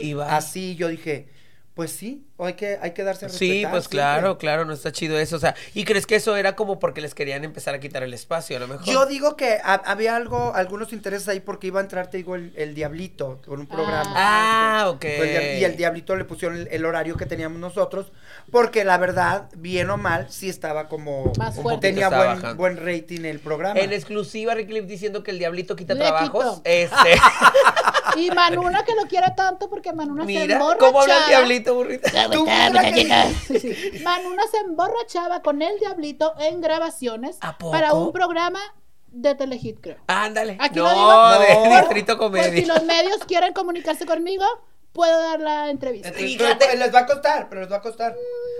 Y 0.00 0.12
va. 0.14 0.34
Así 0.36 0.76
yo 0.76 0.88
dije, 0.88 1.28
pues 1.76 1.92
sí, 1.92 2.26
hay 2.38 2.54
que, 2.54 2.78
hay 2.80 2.92
que 2.92 3.04
darse 3.04 3.26
a 3.26 3.28
Sí, 3.28 3.48
respetar 3.50 3.70
pues 3.70 3.82
siempre. 3.84 3.98
claro, 3.98 4.38
claro, 4.38 4.64
no 4.64 4.72
está 4.72 4.92
chido 4.92 5.18
eso. 5.18 5.36
O 5.36 5.38
sea, 5.38 5.54
¿y 5.74 5.84
crees 5.84 6.06
que 6.06 6.14
eso 6.16 6.34
era 6.34 6.56
como 6.56 6.78
porque 6.78 7.02
les 7.02 7.14
querían 7.14 7.44
empezar 7.44 7.74
a 7.74 7.80
quitar 7.80 8.02
el 8.02 8.14
espacio, 8.14 8.56
a 8.56 8.60
lo 8.60 8.66
mejor? 8.66 8.86
Yo 8.86 9.04
digo 9.04 9.36
que 9.36 9.58
ha- 9.62 9.74
había 9.84 10.16
algo, 10.16 10.54
algunos 10.54 10.94
intereses 10.94 11.28
ahí 11.28 11.40
porque 11.40 11.66
iba 11.66 11.78
a 11.80 11.82
entrar, 11.82 12.08
te 12.08 12.16
digo, 12.16 12.34
el, 12.34 12.54
el 12.56 12.74
Diablito 12.74 13.42
con 13.46 13.60
un 13.60 13.66
programa. 13.66 14.10
Ah, 14.16 14.88
ok. 14.88 15.00
Pues, 15.00 15.58
y 15.60 15.64
el 15.64 15.76
Diablito 15.76 16.16
le 16.16 16.24
pusieron 16.24 16.56
el, 16.56 16.68
el 16.70 16.84
horario 16.86 17.14
que 17.18 17.26
teníamos 17.26 17.58
nosotros, 17.58 18.10
porque 18.50 18.82
la 18.84 18.96
verdad, 18.96 19.50
bien 19.54 19.90
o 19.90 19.98
mal, 19.98 20.28
sí 20.30 20.48
estaba 20.48 20.88
como... 20.88 21.30
Más 21.38 21.56
fuerte. 21.56 21.88
Tenía 21.92 22.08
buen, 22.08 22.56
buen 22.56 22.76
rating 22.78 23.26
el 23.26 23.38
programa. 23.38 23.78
En 23.78 23.92
exclusiva, 23.92 24.54
Ricky 24.54 24.72
Lip 24.72 24.86
diciendo 24.86 25.22
que 25.22 25.30
el 25.30 25.38
diablito 25.38 25.76
quita 25.76 25.92
Le 25.92 26.00
trabajos. 26.00 26.30
quitó. 26.30 26.62
Este. 26.64 26.96
Y 28.16 28.30
Manuna 28.30 28.84
que 28.84 28.94
lo 28.94 29.02
quiere 29.08 29.26
tanto 29.36 29.68
porque 29.68 29.92
Manuna 29.92 30.22
se 30.22 30.26
Mira, 30.26 30.54
emborrachaba. 30.56 30.78
¿cómo 30.78 31.00
habla 31.02 31.18
el 31.18 31.26
diablito, 31.28 31.82
que- 31.86 33.58
Sí, 33.60 33.74
sí. 33.74 33.98
Manuna 34.04 34.42
se 34.50 34.58
emborrachaba 34.58 35.42
con 35.42 35.62
el 35.62 35.78
diablito 35.78 36.34
en 36.38 36.60
grabaciones 36.60 37.38
¿A 37.40 37.56
poco? 37.58 37.72
para 37.72 37.94
un 37.94 38.12
programa 38.12 38.60
de 39.08 39.34
Telehit, 39.34 39.80
creo. 39.80 39.96
Ándale. 40.06 40.56
Aquí 40.60 40.78
no, 40.78 40.84
lo 40.84 40.90
digo. 40.90 41.38
de 41.62 41.68
No. 41.70 41.76
Distrito 41.80 42.18
Por 42.18 42.32
si 42.34 42.40
Comedia. 42.40 42.66
los 42.74 42.82
medios 42.84 43.18
quieren 43.26 43.52
comunicarse 43.54 44.04
conmigo, 44.06 44.44
puedo 44.92 45.20
dar 45.22 45.40
la 45.40 45.70
entrevista. 45.70 46.12
Fíjate. 46.12 46.76
les 46.76 46.94
va 46.94 47.00
a 47.00 47.06
costar, 47.06 47.48
pero 47.48 47.62
les 47.62 47.72
va 47.72 47.76
a 47.76 47.80
costar. 47.82 48.14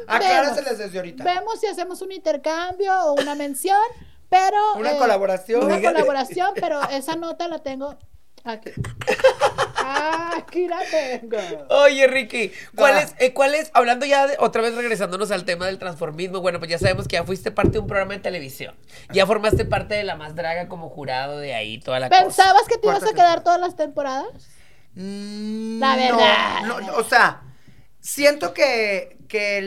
Acláraseles 0.06 0.64
Vemos. 0.64 0.78
desde 0.78 0.98
ahorita. 0.98 1.24
Vemos 1.24 1.60
si 1.60 1.66
hacemos 1.66 2.00
un 2.02 2.12
intercambio 2.12 2.92
o 3.06 3.14
una 3.20 3.34
mención, 3.34 3.78
pero... 4.28 4.56
eh, 4.76 4.78
Una 4.80 4.96
colaboración. 4.98 5.64
Una 5.64 5.80
colaboración, 5.80 6.50
pero 6.54 6.80
esa 6.90 7.16
nota 7.16 7.48
la 7.48 7.58
tengo 7.58 7.96
aquí. 8.46 8.70
Aquí 10.36 10.66
la 10.68 10.78
tengo. 10.90 11.38
Oye, 11.70 12.06
Ricky, 12.06 12.50
¿cuál 12.74 12.94
Ah. 12.96 13.02
es, 13.02 13.14
eh, 13.18 13.32
cuál 13.32 13.54
es, 13.54 13.70
hablando 13.74 14.04
ya 14.06 14.26
de- 14.26 14.36
otra 14.38 14.62
vez 14.62 14.74
regresándonos 14.74 15.30
al 15.30 15.44
tema 15.44 15.66
del 15.66 15.78
transformismo, 15.78 16.40
bueno, 16.40 16.58
pues 16.58 16.70
ya 16.70 16.78
sabemos 16.78 17.06
que 17.08 17.14
ya 17.14 17.24
fuiste 17.24 17.50
parte 17.50 17.72
de 17.72 17.78
un 17.80 17.86
programa 17.86 18.14
de 18.14 18.20
televisión. 18.20 18.74
Ya 19.12 19.26
formaste 19.26 19.64
parte 19.64 19.94
de 19.94 20.04
la 20.04 20.16
más 20.16 20.34
draga 20.34 20.68
como 20.68 20.88
jurado 20.88 21.38
de 21.38 21.54
ahí, 21.54 21.78
toda 21.78 22.00
la 22.00 22.08
cosa. 22.08 22.22
¿Pensabas 22.22 22.62
que 22.68 22.78
te 22.78 22.86
ibas 22.86 23.02
a 23.02 23.12
quedar 23.14 23.42
todas 23.44 23.60
las 23.60 23.76
temporadas? 23.76 24.26
Mm, 24.94 25.78
La 25.80 25.96
no, 25.96 26.02
verdad. 26.16 26.60
no, 26.66 26.80
no, 26.80 26.96
o 26.96 27.04
sea, 27.04 27.42
siento 28.00 28.52
que, 28.54 29.18
que 29.28 29.60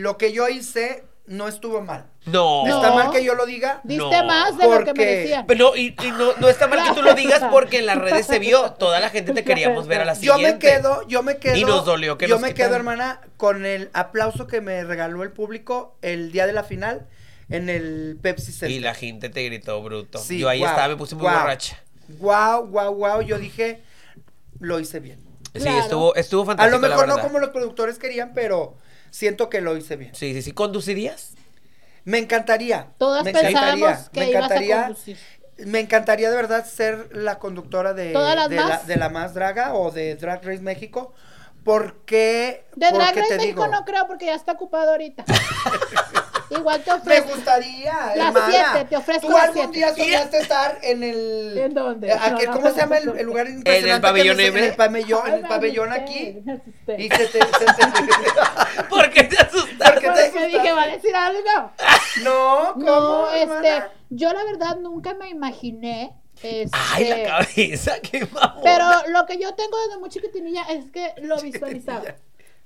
lo 0.00 0.16
que 0.18 0.32
yo 0.32 0.48
hice 0.48 1.04
no 1.30 1.46
estuvo 1.46 1.80
mal. 1.80 2.06
No. 2.26 2.66
No. 2.66 2.76
¿Está 2.76 2.92
mal 2.92 3.10
que 3.12 3.22
yo 3.24 3.34
lo 3.36 3.46
diga? 3.46 3.80
Diste 3.84 4.02
No, 4.04 4.24
más 4.24 4.58
de 4.58 4.64
lo 4.68 4.84
que 4.84 4.92
merecían. 4.94 5.46
Pero 5.46 5.70
no, 5.70 5.76
y, 5.76 5.94
y 6.02 6.10
no, 6.10 6.32
no 6.38 6.48
está 6.48 6.66
mal 6.66 6.82
que 6.86 6.92
tú 6.92 7.02
lo 7.02 7.14
digas 7.14 7.42
porque 7.52 7.78
en 7.78 7.86
las 7.86 7.98
redes 7.98 8.26
se 8.26 8.40
vio, 8.40 8.72
toda 8.72 8.98
la 8.98 9.10
gente 9.10 9.32
te 9.32 9.44
queríamos 9.44 9.86
ver 9.86 10.00
a 10.00 10.04
la 10.04 10.14
Yo 10.14 10.34
siguiente. 10.34 10.66
me 10.66 10.72
quedo, 10.74 11.06
yo 11.08 11.22
me 11.22 11.38
quedo. 11.38 11.56
Y 11.56 11.64
nos 11.64 11.84
dolió 11.84 12.18
que 12.18 12.26
Yo 12.26 12.34
nos 12.34 12.42
me 12.42 12.52
quedo, 12.52 12.74
hermana, 12.74 13.20
con 13.36 13.64
el 13.64 13.90
aplauso 13.92 14.46
que 14.48 14.60
me 14.60 14.82
regaló 14.82 15.22
el 15.22 15.30
público 15.30 15.96
el 16.02 16.32
día 16.32 16.46
de 16.48 16.52
la 16.52 16.64
final 16.64 17.06
en 17.48 17.68
el 17.68 18.18
Pepsi 18.20 18.50
Center. 18.52 18.70
Y 18.72 18.80
la 18.80 18.94
gente 18.94 19.28
te 19.28 19.44
gritó 19.44 19.80
bruto. 19.82 20.18
Sí, 20.18 20.40
Yo 20.40 20.48
ahí 20.48 20.62
estaba, 20.64 20.88
me 20.88 20.96
puse 20.96 21.14
muy 21.14 21.22
borracha. 21.24 21.78
Guau, 22.18 22.66
guau, 22.66 22.92
guau. 22.94 23.22
Yo 23.22 23.38
dije, 23.38 23.82
lo 24.58 24.80
hice 24.80 24.98
bien. 25.00 25.20
Sí, 25.54 25.60
Claro. 25.60 25.78
estuvo, 25.80 26.14
estuvo 26.16 26.42
A 26.42 26.46
fantástico. 26.46 26.78
lo 26.80 26.88
mejor 26.88 27.08
la 27.08 27.14
no 27.16 27.22
como 27.22 27.38
los 27.38 27.50
productores 27.50 27.98
querían, 27.98 28.32
pero 28.34 28.76
siento 29.10 29.48
que 29.50 29.60
lo 29.60 29.76
hice 29.76 29.96
bien. 29.96 30.14
Sí, 30.14 30.32
sí, 30.34 30.42
sí. 30.42 30.52
¿Conducirías? 30.52 31.34
Me 32.04 32.18
encantaría. 32.18 32.88
Todas 32.98 33.24
me 33.24 33.32
pensábamos 33.32 33.88
encantaría, 33.88 34.10
que 34.12 34.20
me 34.20 34.30
ibas 34.30 34.34
a 34.34 34.38
encantaría, 34.46 34.82
conducir. 34.82 35.18
Me 35.66 35.80
encantaría 35.80 36.30
de 36.30 36.36
verdad 36.36 36.64
ser 36.64 37.14
la 37.14 37.38
conductora 37.38 37.92
de, 37.92 38.12
¿Todas 38.12 38.34
las 38.34 38.48
de, 38.48 38.56
la, 38.56 38.66
más? 38.68 38.86
de 38.86 38.96
la 38.96 39.08
más 39.10 39.34
draga 39.34 39.74
o 39.74 39.90
de 39.90 40.16
Drag 40.16 40.42
Race 40.44 40.62
México. 40.62 41.14
Porque, 41.64 42.64
De 42.74 42.90
Drag 42.90 43.06
porque 43.08 43.20
Race 43.20 43.28
te 43.32 43.36
México 43.38 43.62
digo, 43.64 43.72
no 43.72 43.84
creo 43.84 44.06
porque 44.06 44.26
ya 44.26 44.34
está 44.34 44.52
ocupado 44.52 44.90
ahorita. 44.92 45.24
Igual 46.50 46.82
te 46.82 46.90
me 46.90 46.96
ofrezco. 46.96 47.28
gustaría, 47.28 47.92
Las 48.16 48.34
hermana. 48.34 48.46
siete, 48.72 48.84
te 48.88 48.96
ofrezco 48.96 49.26
Tú 49.28 49.32
las 49.34 49.42
algún 49.44 49.72
siete. 49.72 49.72
día 49.78 49.94
soñaste 49.94 50.38
estar 50.38 50.78
en 50.82 51.04
el... 51.04 51.58
¿En 51.58 51.74
dónde? 51.74 52.12
aquel- 52.12 52.46
No, 52.46 52.52
no, 52.54 52.60
¿Cómo 52.60 52.70
se 52.74 52.80
llama 52.80 52.96
el, 52.98 53.06
no, 53.06 53.12
no. 53.12 53.18
el 53.20 53.26
lugar 53.26 53.48
impresionante? 53.48 54.02
pabellón 54.08 54.36
que 54.36 54.50
me-? 54.50 54.58
En 54.58 54.64
el 54.64 54.74
pabellón, 54.74 55.26
en 55.28 55.34
el 55.34 55.42
me 55.42 55.48
pabellón 55.48 55.92
aquí. 55.92 56.42
me 56.44 56.52
asusté. 56.54 56.96
Y 57.02 57.08
se 57.08 57.26
te... 57.26 57.38
se 57.38 57.38
te- 57.46 58.82
¿Por 58.88 59.10
qué 59.10 59.24
te 59.24 59.36
asustaste? 59.38 59.84
¿Por 59.92 59.94
qué 60.00 60.10
te 60.10 60.30
Porque 60.30 60.46
dije, 60.48 60.72
¿va 60.72 60.82
a 60.82 60.86
decir 60.88 61.14
algo? 61.14 61.70
no, 62.24 62.72
¿cómo, 62.74 62.84
No, 62.84 63.30
este, 63.32 63.82
yo 64.08 64.32
la 64.32 64.42
verdad 64.42 64.76
nunca 64.80 65.14
me 65.14 65.28
imaginé. 65.28 66.16
Este, 66.42 66.70
Ay, 66.72 67.08
la 67.08 67.22
cabeza, 67.24 68.00
qué 68.00 68.24
mamón. 68.26 68.62
Pero 68.62 68.86
lo 69.08 69.26
que 69.26 69.38
yo 69.38 69.54
tengo 69.54 69.76
desde 69.86 69.98
muy 69.98 70.08
chiquitinilla 70.08 70.62
es 70.70 70.90
que 70.90 71.12
lo 71.22 71.38
visualizaba. 71.42 72.14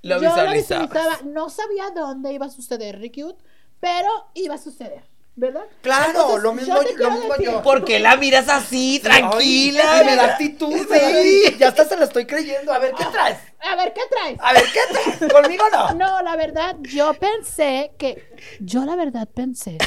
Lo 0.01 0.15
yo 0.15 0.29
visualizabas. 0.29 0.87
lo 0.89 0.93
visualizaba. 0.93 1.19
No 1.25 1.49
sabía 1.49 1.89
dónde 1.93 2.31
iba 2.31 2.45
a 2.45 2.49
suceder 2.49 2.99
Ricky 2.99 3.23
Wood, 3.23 3.35
pero 3.79 4.07
iba 4.33 4.55
a 4.55 4.57
suceder, 4.57 5.03
¿verdad? 5.35 5.63
Claro, 5.81 6.09
Entonces, 6.11 6.43
lo 6.43 6.53
mismo, 6.53 6.81
yo 6.83 6.97
lo 6.97 7.11
mismo 7.11 7.35
yo. 7.37 7.61
¿Por 7.63 7.83
qué 7.83 7.99
la 7.99 8.15
miras 8.15 8.47
así, 8.47 8.99
tranquila? 9.03 9.83
Ay, 9.99 10.05
me 10.05 10.15
da 10.15 10.25
actitud, 10.25 10.73
actitud. 10.73 11.57
Ya 11.59 11.67
hasta 11.67 11.85
se 11.85 11.97
lo 11.97 12.05
estoy 12.05 12.25
creyendo. 12.25 12.71
A 12.71 12.79
ver, 12.79 12.93
¿qué 12.93 13.03
traes? 13.05 13.39
A 13.59 13.75
ver, 13.75 13.93
¿qué 13.93 14.01
traes? 14.09 14.37
A 14.41 14.53
ver, 14.53 14.63
¿qué 14.71 14.79
traes? 15.17 15.33
¿Conmigo 15.33 15.65
no? 15.71 15.93
No, 15.95 16.21
la 16.21 16.35
verdad, 16.35 16.77
yo 16.81 17.13
pensé 17.15 17.91
que. 17.97 18.35
Yo 18.59 18.85
la 18.85 18.95
verdad 18.95 19.27
pensé 19.27 19.77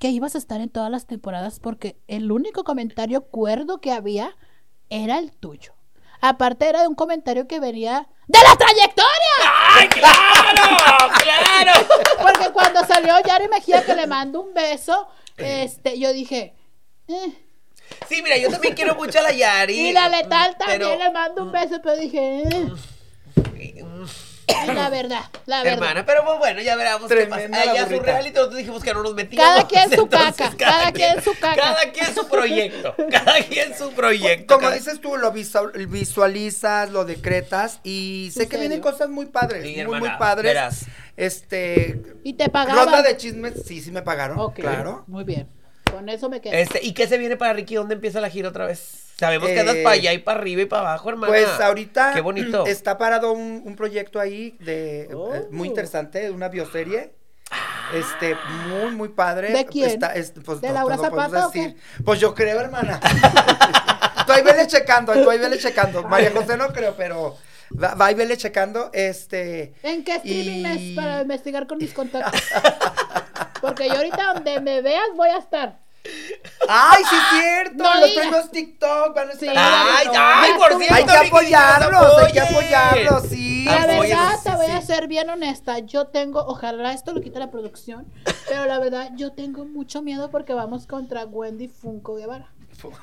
que 0.00 0.08
ibas 0.08 0.34
a 0.34 0.38
estar 0.38 0.60
en 0.62 0.70
todas 0.70 0.90
las 0.90 1.06
temporadas 1.06 1.60
porque 1.60 1.96
el 2.08 2.32
único 2.32 2.64
comentario 2.64 3.20
cuerdo 3.26 3.80
que 3.82 3.92
había 3.92 4.34
era 4.88 5.18
el 5.18 5.30
tuyo. 5.30 5.74
Aparte 6.22 6.68
era 6.68 6.80
de 6.80 6.88
un 6.88 6.94
comentario 6.94 7.46
que 7.46 7.60
venía 7.60 8.08
de 8.26 8.38
la 8.38 8.56
trayectoria. 8.56 9.36
¡Ay, 9.74 9.88
claro! 9.88 11.12
¡Claro! 11.22 11.86
Porque 12.22 12.50
cuando 12.52 12.84
salió 12.86 13.14
Yari 13.26 13.48
Mejía 13.48 13.84
que 13.84 13.94
le 13.94 14.06
mando 14.06 14.40
un 14.40 14.52
beso, 14.52 15.06
este, 15.36 15.98
yo 15.98 16.12
dije, 16.12 16.54
eh. 17.08 17.32
Sí, 18.08 18.22
mira, 18.22 18.36
yo 18.36 18.50
también 18.50 18.74
quiero 18.74 18.94
mucho 18.94 19.18
a 19.18 19.22
la 19.22 19.32
Yari. 19.32 19.88
y 19.88 19.92
la 19.92 20.08
letal 20.08 20.56
también 20.58 20.80
pero- 20.80 20.98
le 20.98 21.10
mando 21.10 21.42
un 21.44 21.52
beso, 21.52 21.80
pero 21.82 21.96
dije, 21.96 22.42
eh. 22.48 22.72
La 24.66 24.88
verdad, 24.90 25.22
la 25.46 25.62
verdad. 25.62 25.74
Hermana, 25.74 26.06
pero 26.06 26.24
pues 26.24 26.38
bueno, 26.38 26.60
ya 26.60 26.76
veremos 26.76 27.08
qué 27.08 27.14
pasa. 27.26 27.42
Tremenda 27.42 27.64
la 27.64 27.72
Ella 27.72 27.88
su 27.88 28.00
reality, 28.00 28.34
nosotros 28.34 28.56
dijimos 28.58 28.82
que 28.82 28.94
no 28.94 29.02
nos 29.02 29.14
metíamos. 29.14 29.48
Cada 29.54 29.68
quien 29.68 29.90
su 29.90 30.02
entonces, 30.02 30.36
caca, 30.36 30.56
cada 30.56 30.92
quien 30.92 31.22
su 31.22 31.32
caca. 31.38 31.54
Cada 31.56 31.92
quien 31.92 32.14
su 32.14 32.28
proyecto, 32.28 32.94
cada 33.10 33.42
quien 33.44 33.76
su 33.76 33.90
proyecto. 33.92 34.54
Como 34.54 34.66
cada- 34.68 34.74
dices 34.76 35.00
tú, 35.00 35.16
lo 35.16 35.32
visual- 35.32 35.72
visualizas, 35.88 36.90
lo 36.90 37.04
decretas 37.04 37.80
y 37.84 38.30
sé 38.32 38.40
que 38.40 38.56
serio? 38.56 38.60
vienen 38.60 38.80
cosas 38.80 39.08
muy 39.08 39.26
padres, 39.26 39.62
Sí, 39.62 39.72
muy, 39.72 39.80
hermana, 39.80 40.00
muy 40.00 40.18
padres. 40.18 40.44
verás. 40.44 40.84
Este, 41.16 42.00
Y 42.24 42.32
te 42.34 42.48
pagaban. 42.48 42.84
ronda 42.86 43.02
de 43.02 43.16
chismes, 43.16 43.54
sí, 43.66 43.80
sí 43.80 43.90
me 43.92 44.02
pagaron, 44.02 44.38
Ok, 44.40 44.56
claro. 44.56 45.04
Muy 45.06 45.24
bien. 45.24 45.48
Con 45.92 46.08
eso 46.08 46.28
me 46.28 46.40
quedo. 46.40 46.54
Este, 46.54 46.80
¿y 46.84 46.92
qué 46.92 47.06
se 47.06 47.18
viene 47.18 47.36
para 47.36 47.52
Ricky? 47.52 47.74
¿Dónde 47.74 47.94
empieza 47.94 48.20
la 48.20 48.30
gira 48.30 48.48
otra 48.48 48.66
vez? 48.66 49.04
Sabemos 49.18 49.48
que 49.50 49.60
andas 49.60 49.76
Eh, 49.76 49.82
para 49.82 49.94
allá 49.94 50.12
y 50.14 50.18
para 50.18 50.40
arriba 50.40 50.62
y 50.62 50.66
para 50.66 50.82
abajo, 50.82 51.10
hermana. 51.10 51.30
Pues 51.32 51.46
ahorita 51.60 52.12
Qué 52.14 52.20
bonito. 52.20 52.66
está 52.66 52.96
parado 52.96 53.32
un, 53.32 53.62
un 53.64 53.76
proyecto 53.76 54.18
ahí 54.20 54.56
de 54.60 55.08
Oh. 55.14 55.34
eh, 55.34 55.46
muy 55.50 55.68
interesante, 55.68 56.20
de 56.20 56.30
una 56.30 56.48
bioserie. 56.48 57.12
Este, 57.94 58.36
muy, 58.68 58.92
muy 58.92 59.08
padre. 59.08 59.52
¿De 59.52 59.66
quién? 59.66 59.90
Está, 59.90 60.14
es- 60.14 60.32
pues, 60.44 60.60
¿De 60.60 60.68
no- 60.68 60.74
Laura 60.74 60.96
podemos 60.96 61.18
Zapata 61.24 61.46
o 61.48 61.50
qué? 61.50 61.74
Pues 62.04 62.20
yo 62.20 62.34
creo, 62.34 62.60
hermana. 62.60 63.00
tú 64.26 64.32
ahí 64.32 64.42
vele 64.42 64.66
checando, 64.68 65.12
tú 65.12 65.28
ahí 65.28 65.38
vele 65.38 65.58
checando. 65.58 66.04
María 66.04 66.30
José 66.30 66.56
no 66.56 66.68
creo, 66.68 66.94
pero 66.96 67.36
Va, 67.72 67.94
va 67.94 68.10
y 68.10 68.14
vele 68.16 68.36
checando, 68.36 68.90
este... 68.92 69.74
¿En 69.84 70.02
qué 70.02 70.16
streaming 70.16 70.66
Y- 70.66 70.90
es 70.90 70.96
para 70.96 71.22
investigar 71.22 71.68
con 71.68 71.78
mis 71.78 71.92
contactos? 71.92 72.40
Porque 73.60 73.88
yo 73.88 73.94
ahorita 73.94 74.34
donde 74.34 74.60
me 74.60 74.82
veas 74.82 75.08
voy 75.16 75.28
a 75.28 75.38
estar. 75.38 75.78
¡Ay, 76.68 77.02
sí 77.08 77.14
es 77.16 77.40
cierto! 77.40 77.82
No 77.84 77.94
los 77.96 78.08
digas. 78.08 78.26
premios 78.26 78.50
TikTok 78.50 79.14
van 79.14 79.28
a 79.28 79.32
estar... 79.32 79.48
Sí. 79.48 79.54
Ay, 79.54 80.06
No, 80.06 80.12
ay, 80.16 80.52
por 80.56 80.78
cierto. 80.78 80.94
Hay 80.94 81.04
que 81.04 81.28
apoyarlos, 81.28 82.18
hay 82.18 82.32
que 82.32 82.40
apoyarlos, 82.40 83.22
sí. 83.28 83.64
La 83.64 83.86
verdad, 83.86 84.36
sí, 84.38 84.44
te 84.44 84.56
voy 84.56 84.66
a 84.66 84.80
ser 84.80 85.08
bien 85.08 85.28
honesta. 85.28 85.78
Yo 85.80 86.06
tengo, 86.06 86.40
ojalá 86.40 86.92
esto 86.92 87.12
lo 87.12 87.20
quite 87.20 87.38
la 87.38 87.50
producción, 87.50 88.06
pero 88.48 88.64
la 88.64 88.78
verdad, 88.78 89.10
yo 89.14 89.32
tengo 89.32 89.66
mucho 89.66 90.00
miedo 90.00 90.30
porque 90.30 90.54
vamos 90.54 90.86
contra 90.86 91.24
Wendy 91.26 91.68
Funko 91.68 92.16
Guevara. 92.16 92.50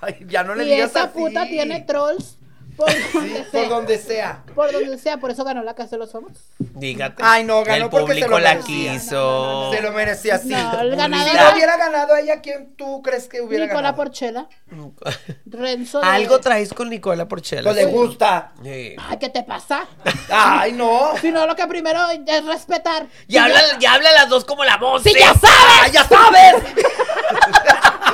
Ay, 0.01 0.25
ya 0.27 0.43
no 0.43 0.55
le 0.55 0.65
y 0.65 0.71
digas 0.71 0.89
esa 0.89 1.03
así. 1.03 1.19
puta 1.19 1.45
tiene 1.45 1.81
trolls 1.81 2.39
por 2.77 2.87
donde 2.87 3.39
Por 3.41 3.51
sea. 3.51 3.69
donde 3.69 3.97
sea. 3.97 4.43
Por 4.55 4.71
donde 4.71 4.97
sea, 4.97 5.17
por 5.17 5.31
eso 5.31 5.43
ganó 5.43 5.63
la 5.63 5.73
Casa 5.73 5.91
de 5.91 5.97
los 5.97 6.11
Famosos. 6.11 6.43
Dígate. 6.59 7.21
Ay, 7.25 7.43
no, 7.43 7.63
ganó 7.63 7.85
El 7.85 7.89
porque 7.89 8.05
se 8.05 8.13
público 8.13 8.29
lo 8.29 8.39
la 8.39 8.53
merecía. 8.53 8.93
quiso. 8.93 9.71
Se 9.73 9.81
lo 9.81 9.91
merecía, 9.91 10.37
sí. 10.37 10.49
No, 10.49 10.79
el 10.81 10.95
ganador 10.95 11.29
Si 11.49 11.53
hubiera 11.55 11.75
ganado 11.77 12.15
ella, 12.15 12.39
¿quién 12.41 12.75
tú 12.75 13.01
crees 13.01 13.27
que 13.27 13.41
hubiera 13.41 13.65
Nicola 13.65 13.81
ganado? 13.81 13.97
Porchela, 13.97 14.47
Renzo. 15.45 15.99
de- 16.01 16.07
Algo 16.07 16.39
traes 16.39 16.73
con 16.73 16.89
Nicola 16.89 17.27
Porchela. 17.27 17.63
Pues 17.71 17.75
le 17.75 17.85
gusta. 17.91 18.51
Sí. 18.63 18.95
Ay, 18.97 19.17
¿qué 19.19 19.29
te 19.29 19.43
pasa? 19.43 19.85
Ay, 20.29 20.73
no. 20.73 21.11
Si 21.21 21.31
no, 21.31 21.45
lo 21.47 21.55
que 21.55 21.65
primero 21.67 21.99
es 22.25 22.45
respetar. 22.45 23.07
Y 23.27 23.37
habla, 23.37 23.59
ya 23.79 23.93
habla 23.95 24.11
las 24.11 24.29
dos 24.29 24.45
como 24.45 24.63
la 24.63 24.77
voz. 24.77 25.01
¡Sí, 25.03 25.13
ya 25.17 25.33
sabes! 25.33 25.43
¡Ah, 25.81 25.87
ya 25.91 26.03
sabes! 26.03 26.55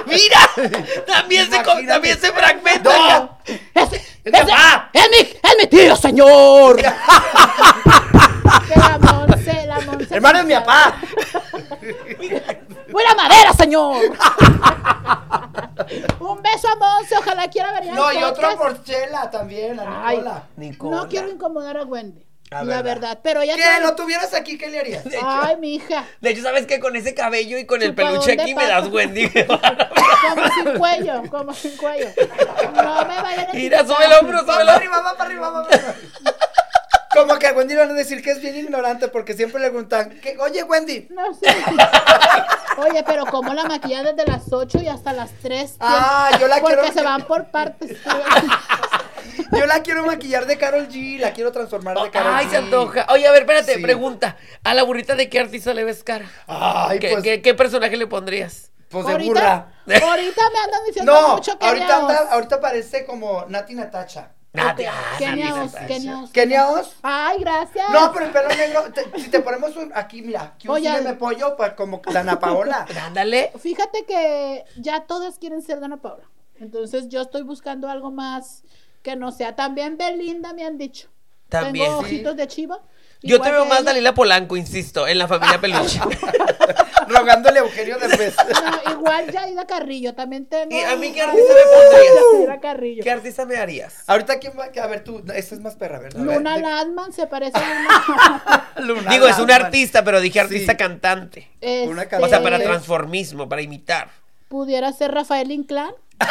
Mira, 0.05 0.49
también 1.05 1.49
se, 1.49 1.59
también 1.87 2.19
se 2.19 2.31
fragmenta. 2.31 2.91
¡No! 2.93 3.37
¡Es, 3.45 3.93
¡Es 4.23 4.31
papá! 4.31 4.89
¡Es 4.93 5.09
mi, 5.09 5.17
es 5.17 5.55
mi 5.59 5.67
tío, 5.67 5.95
señor! 5.95 6.81
la 6.81 6.95
Monse, 8.99 9.65
la 9.67 9.79
Monse. 9.81 10.15
Hermano 10.15 10.39
es 10.39 10.45
mi 10.45 10.53
papá. 10.53 10.95
¡Buena 12.89 13.15
madera, 13.15 13.53
señor! 13.53 13.95
Un 16.19 16.41
beso 16.41 16.67
a 16.69 16.75
Monse, 16.75 17.17
ojalá 17.17 17.47
quiera 17.49 17.73
venir 17.73 17.93
No, 17.93 18.11
y 18.13 18.23
otro 18.23 18.57
por 18.57 18.83
Chela 18.83 19.29
también, 19.29 19.79
a 19.79 20.07
Ay, 20.07 20.17
Nicola. 20.17 20.43
Nicola. 20.55 20.95
No 20.97 21.07
quiero 21.07 21.29
incomodar 21.29 21.77
a 21.77 21.83
Wendy. 21.83 22.25
La 22.53 22.63
La 22.63 22.81
verdad. 22.81 22.83
verdad, 22.83 23.19
pero 23.23 23.41
ella 23.41 23.55
¿Qué? 23.55 23.61
trae- 23.63 23.81
¿Lo 23.81 23.95
tuvieras 23.95 24.33
aquí? 24.33 24.57
¿Qué 24.57 24.69
le 24.69 24.79
harías? 24.79 25.03
Ay, 25.23 25.57
mi 25.57 25.75
hija. 25.75 26.05
De 26.21 26.29
hecho, 26.29 26.43
¿sabes 26.43 26.65
qué? 26.67 26.79
Con 26.79 26.95
ese 26.95 27.13
cabello 27.13 27.57
y 27.57 27.65
con 27.65 27.81
el 27.81 27.95
peluche 27.95 28.33
aquí 28.33 28.53
me 28.55 28.67
das 28.67 28.87
Wendy. 28.89 29.29
Como 29.43 30.47
sin 30.55 30.77
cuello, 30.79 31.23
como 31.29 31.53
sin 31.53 31.75
cuello. 31.77 32.07
No 32.75 33.05
me 33.05 33.21
vayan 33.21 33.49
a 33.49 33.53
Mira, 33.53 33.85
sube 33.85 34.05
el 34.05 34.13
hombro, 34.13 34.39
sube 34.39 34.53
el 34.53 34.59
hombro. 34.61 34.71
arriba, 34.75 34.99
va 35.01 35.17
para 35.17 35.29
arriba, 35.29 35.49
va 35.49 35.63
para 35.67 35.75
arriba. 35.75 35.95
Como 37.13 37.37
que 37.37 37.47
a 37.47 37.51
Wendy 37.53 37.73
le 37.75 37.79
van 37.81 37.91
a 37.91 37.93
decir 37.93 38.23
que 38.23 38.31
es 38.31 38.41
bien 38.41 38.55
ignorante 38.55 39.07
porque 39.09 39.33
siempre 39.35 39.59
le 39.61 39.69
preguntan, 39.69 40.09
¿qué? 40.21 40.35
oye 40.39 40.63
Wendy, 40.63 41.07
No 41.11 41.33
sé. 41.33 41.55
Oye, 42.77 43.03
pero 43.05 43.25
como 43.27 43.53
la 43.53 43.65
maquillan 43.65 44.03
desde 44.05 44.25
las 44.31 44.51
8 44.51 44.79
y 44.81 44.87
hasta 44.87 45.13
las 45.13 45.29
3. 45.43 45.75
Ah, 45.79 46.31
yo 46.39 46.47
la 46.47 46.59
Porque 46.59 46.77
quiero- 46.77 46.93
se 46.93 47.01
van 47.03 47.23
por 47.27 47.45
partes. 47.51 47.97
yo 49.57 49.65
la 49.65 49.81
quiero 49.83 50.05
maquillar 50.05 50.45
de 50.45 50.57
Carol 50.57 50.87
G, 50.87 51.19
la 51.19 51.33
quiero 51.33 51.51
transformar 51.51 51.97
de 52.01 52.09
Carol 52.11 52.33
Ay, 52.35 52.45
G. 52.47 52.49
se 52.51 52.57
antoja. 52.57 53.05
Oye, 53.09 53.27
a 53.27 53.31
ver, 53.31 53.41
espérate, 53.41 53.75
Sí. 53.75 53.81
pregunta. 53.81 54.37
¿A 54.63 54.73
la 54.73 54.83
burrita 54.83 55.15
de 55.15 55.29
qué 55.29 55.39
artista 55.39 55.73
le 55.73 55.83
ves 55.83 56.03
cara? 56.03 56.29
Ay, 56.47 56.99
¿Qué, 56.99 57.09
pues, 57.11 57.23
qué- 57.23 57.41
qué 57.41 57.53
personaje 57.53 57.97
le 57.97 58.07
pondrías? 58.07 58.69
pues 58.89 59.07
de 59.07 59.17
burra. 59.25 59.71
ahorita 59.87 60.41
me 60.53 60.59
andan 60.59 60.85
diciendo 60.85 61.11
No, 61.13 61.35
mucho 61.35 61.57
que 61.57 61.65
ahorita, 61.65 61.97
anda- 61.97 62.27
ahorita 62.31 62.61
parece 62.61 63.05
como 63.07 63.43
Nati 63.49 63.73
Natacha. 63.73 64.33
Nati- 64.53 64.85
ah, 64.85 65.15
Kenia 65.17 65.45
Nati 65.49 65.59
Oz, 65.61 65.73
Natasha. 65.73 65.87
Kenia 65.87 66.19
Oz. 66.19 66.31
¿Kenia 66.31 66.69
Oz? 66.69 66.95
Ay, 67.01 67.37
gracias. 67.39 67.89
No, 67.89 68.13
pero 68.13 68.25
el 68.27 68.31
pelo 68.31 68.49
negro, 68.49 68.83
te- 68.93 69.19
si 69.19 69.29
te 69.31 69.39
ponemos 69.39 69.75
un, 69.77 69.91
aquí, 69.95 70.21
mira, 70.21 70.53
aquí 70.53 70.67
un 70.67 70.75
sígueme 70.77 71.13
pollo, 71.15 71.57
pues 71.57 71.73
como 71.73 72.03
la 72.05 72.19
Ana 72.19 72.39
Paola. 72.39 72.85
Ándale. 73.03 73.51
Fíjate 73.59 74.05
que 74.05 74.63
ya 74.77 75.05
todas 75.07 75.39
quieren 75.39 75.63
ser 75.63 75.79
Dana 75.79 75.97
Paula. 75.97 76.25
Entonces 76.59 77.07
yo 77.09 77.23
estoy 77.23 77.41
buscando 77.41 77.89
algo 77.89 78.11
más 78.11 78.61
que 79.03 79.15
no 79.15 79.31
sea. 79.31 79.55
También 79.55 79.97
Belinda 79.97 80.53
me 80.53 80.65
han 80.65 80.79
dicho. 80.79 81.09
También, 81.49 81.85
Tengo 81.85 81.99
sí. 81.99 82.05
ojitos 82.15 82.35
de 82.35 82.47
chiva. 82.47 82.79
Yo 83.21 83.39
te 83.39 83.51
veo 83.51 83.63
más 83.65 83.79
ella. 83.81 83.91
Dalila 83.91 84.13
Polanco, 84.13 84.57
insisto, 84.57 85.07
en 85.07 85.17
la 85.17 85.27
familia 85.29 85.57
Peluche. 85.61 85.99
rogándole 87.07 87.59
a 87.59 87.61
Eugenio 87.63 87.97
Derbez. 87.97 88.35
No, 88.35 88.91
igual 88.91 89.31
Yaida 89.31 89.65
Carrillo. 89.65 90.13
También 90.13 90.45
tengo. 90.45 90.75
¿Y 90.75 90.81
a 90.81 90.95
mí 90.97 91.13
qué 91.13 91.21
artista 91.21 91.53
me 91.53 91.61
pondrías? 92.51 93.03
¿Qué 93.03 93.11
artista 93.11 93.45
me 93.45 93.55
harías? 93.57 94.03
Ahorita, 94.07 94.39
¿quién 94.39 94.53
va? 94.59 94.65
A 94.81 94.87
ver, 94.87 95.03
tú, 95.05 95.23
esta 95.33 95.55
es 95.55 95.61
más 95.61 95.75
perra, 95.75 95.99
¿verdad? 95.99 96.19
Ver, 96.21 96.37
Luna 96.37 96.55
de- 96.55 96.61
Landman 96.63 97.13
se 97.13 97.27
parece 97.27 97.57
a 97.57 97.61
una. 97.61 98.71
Luna 98.85 99.11
Digo, 99.11 99.27
es 99.27 99.37
un 99.37 99.47
Landman. 99.47 99.65
artista, 99.67 100.03
pero 100.03 100.19
dije 100.19 100.33
Sí. 100.33 100.39
artista 100.39 100.75
cantante. 100.75 101.49
Una 101.87 102.03
Este, 102.03 102.15
O 102.17 102.27
sea, 102.27 102.41
para 102.43 102.59
transformismo, 102.59 103.47
para 103.47 103.61
imitar. 103.61 104.09
Pudiera 104.49 104.91
ser 104.91 105.11
Rafael 105.11 105.51
Inclán. 105.51 105.91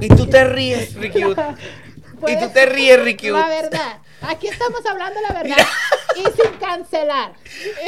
Y 0.00 0.08
tú 0.08 0.26
te 0.26 0.44
ríes, 0.44 0.94
Ricky. 0.94 1.20
Y 1.22 2.36
tú 2.38 2.48
te 2.52 2.66
ríes, 2.66 3.02
Ricky. 3.02 3.30
La 3.30 3.48
verdad. 3.48 3.98
Aquí 4.22 4.48
estamos 4.48 4.84
hablando 4.84 5.18
la 5.26 5.34
verdad. 5.34 5.56
y 6.16 6.22
sin 6.42 6.52
cancelar. 6.58 7.32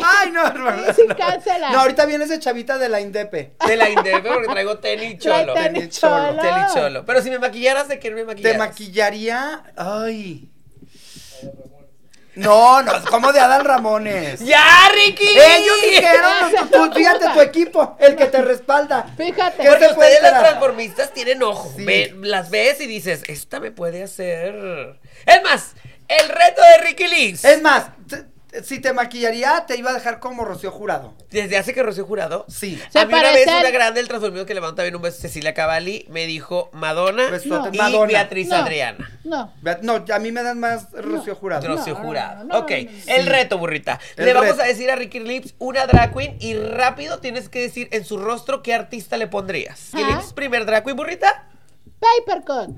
Ay, 0.02 0.30
no, 0.30 0.46
hermano. 0.46 0.82
Y 0.90 0.94
sin 0.94 1.08
cancelar. 1.08 1.72
No, 1.72 1.80
ahorita 1.80 2.06
viene 2.06 2.24
ese 2.24 2.38
chavita 2.38 2.78
de 2.78 2.88
la 2.88 3.00
Indepe. 3.00 3.54
De 3.66 3.76
la 3.76 3.90
Indepe 3.90 4.22
porque 4.30 4.48
traigo 4.48 4.78
tenis 4.78 5.18
cholo. 5.18 5.52
Tenis 5.54 6.00
cholo. 6.00 6.40
Tenis 6.40 6.74
cholo. 6.74 7.04
Pero 7.04 7.20
si 7.22 7.30
me 7.30 7.38
maquillaras, 7.38 7.88
¿de 7.88 7.98
qué 7.98 8.10
me 8.10 8.20
¿Te 8.22 8.26
maquillaras? 8.26 8.58
maquillaría? 8.58 9.62
Ay. 9.76 10.48
No, 12.34 12.82
no, 12.82 12.92
como 13.10 13.32
de 13.32 13.40
Adal 13.40 13.64
Ramones. 13.64 14.40
¡Ya, 14.40 14.64
Ricky! 14.94 15.28
Ellos 15.28 15.76
dijeron, 15.82 16.32
tú, 16.70 16.88
tú- 16.88 16.94
fíjate 16.94 17.28
tu 17.28 17.40
equipo, 17.40 17.96
el 18.00 18.16
que 18.16 18.24
te 18.26 18.40
respalda. 18.40 19.06
Fíjate. 19.16 19.62
¿Qué 19.62 19.68
Porque 19.68 19.86
ustedes 19.86 20.22
las 20.22 20.40
transformistas 20.40 21.12
tienen 21.12 21.42
ojo. 21.42 21.72
Sí. 21.76 21.84
Ve- 21.84 22.14
las 22.22 22.48
ves 22.50 22.80
y 22.80 22.86
dices, 22.86 23.22
esta 23.28 23.60
me 23.60 23.70
puede 23.70 24.02
hacer. 24.02 24.98
Es 25.26 25.42
más, 25.42 25.72
el 26.08 26.28
reto 26.28 26.62
de 26.62 26.84
Ricky 26.88 27.06
Liz. 27.08 27.44
Es 27.44 27.60
más, 27.60 27.86
si 28.64 28.78
te 28.80 28.92
maquillaría, 28.92 29.64
te 29.66 29.76
iba 29.76 29.90
a 29.90 29.94
dejar 29.94 30.20
como 30.20 30.44
Rocío 30.44 30.70
Jurado. 30.70 31.14
Desde 31.30 31.56
hace 31.56 31.72
que 31.74 31.82
Rocío 31.82 32.04
Jurado. 32.04 32.44
Sí. 32.48 32.80
Se 32.90 32.98
a 32.98 33.06
mí 33.06 33.14
una 33.14 33.32
vez 33.32 33.46
una 33.46 33.70
grande 33.70 34.00
del 34.00 34.08
transformismo 34.08 34.46
que 34.46 34.54
levanta 34.54 34.82
bien 34.82 34.94
un 34.96 35.02
beso 35.02 35.20
Cecilia 35.20 35.54
Cavalli 35.54 36.06
me 36.10 36.26
dijo 36.26 36.70
Madonna 36.72 37.24
y 37.72 37.76
Madonna. 37.78 38.06
Beatriz 38.06 38.48
No. 38.48 38.56
Adriana. 38.56 39.18
No. 39.24 39.52
No, 39.82 40.04
a 40.12 40.18
mí 40.18 40.32
me 40.32 40.42
dan 40.42 40.60
más 40.60 40.90
Rocío 40.92 41.34
Jurado. 41.34 41.66
Rocío 41.66 41.94
no, 41.94 42.00
Jurado. 42.00 42.44
no, 42.44 42.54
no, 42.54 42.58
ok, 42.60 42.70
no, 42.70 42.76
no, 42.76 42.90
no. 42.90 43.14
el 43.14 43.22
Sí. 43.24 43.28
reto, 43.28 43.58
burrita. 43.58 44.00
El 44.16 44.26
le 44.26 44.34
vamos 44.34 44.50
reto. 44.50 44.62
a 44.62 44.66
decir 44.66 44.90
a 44.90 44.96
Ricky 44.96 45.20
Lips 45.20 45.54
una 45.58 45.86
drag 45.86 46.12
queen 46.14 46.36
y 46.40 46.54
rápido 46.54 47.18
tienes 47.20 47.48
que 47.48 47.60
decir 47.60 47.88
en 47.92 48.04
su 48.04 48.18
rostro 48.18 48.62
qué 48.62 48.74
artista 48.74 49.16
le 49.16 49.26
pondrías. 49.28 49.88
¿Quién 49.92 50.06
Ajá. 50.06 50.16
Lips, 50.20 50.32
primer 50.34 50.66
drag 50.66 50.84
queen, 50.84 50.96
burrita? 50.96 51.48
Papercut. 52.02 52.76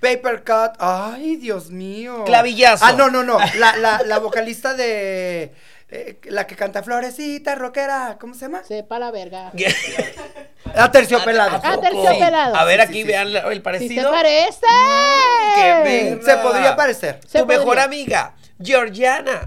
Paper 0.00 0.44
Cut. 0.44 0.76
Ay, 0.78 1.36
Dios 1.36 1.70
mío. 1.70 2.24
Clavillazo. 2.24 2.84
Ah, 2.84 2.92
no, 2.92 3.08
no, 3.10 3.22
no. 3.22 3.38
La, 3.58 3.76
la, 3.76 4.02
la 4.04 4.18
vocalista 4.18 4.74
de. 4.74 5.54
eh, 5.88 6.20
la 6.24 6.46
que 6.46 6.54
canta 6.54 6.82
Florecita, 6.82 7.54
rockera. 7.54 8.18
¿Cómo 8.20 8.34
se 8.34 8.40
llama? 8.40 8.62
Sepa 8.64 8.98
la 8.98 9.10
verga. 9.10 9.52
Ah, 10.74 10.90
Terciopelado. 10.90 11.60
Ah, 11.64 11.78
terciopelado. 11.80 12.56
A 12.56 12.64
ver, 12.64 12.80
Sí, 12.80 12.84
aquí 12.84 12.92
sí, 12.94 13.00
sí. 13.02 13.06
vean 13.06 13.28
el 13.28 13.42
¿Sí 13.42 13.50
te 13.54 13.60
parecido. 13.60 14.10
parece? 14.10 14.66
qué 15.54 16.20
Se 16.22 16.36
podría 16.38 16.76
parecer. 16.76 17.20
Se 17.26 17.40
tu 17.40 17.46
mejor 17.46 17.78
amiga, 17.78 18.34
Georgiana. 18.62 19.40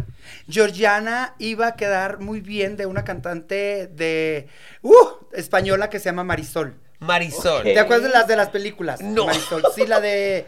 Georgiana 0.50 1.36
iba 1.38 1.68
a 1.68 1.76
quedar 1.76 2.20
muy 2.20 2.42
bien 2.42 2.76
de 2.76 2.88
una 2.88 3.04
cantante 3.04 3.86
de. 3.88 4.48
Uh, 4.82 4.94
española 5.34 5.90
que 5.92 6.00
se 6.00 6.06
llama 6.06 6.24
Marisol. 6.24 6.76
Marisol. 7.00 7.64
¿Te 7.64 7.80
acuerdas 7.80 8.04
de 8.12 8.18
las 8.18 8.28
de 8.28 8.36
las 8.36 8.50
películas? 8.50 9.02
No. 9.02 9.26
Marisol. 9.26 9.64
Sí, 9.76 9.86
la 9.88 10.00
de. 10.00 10.46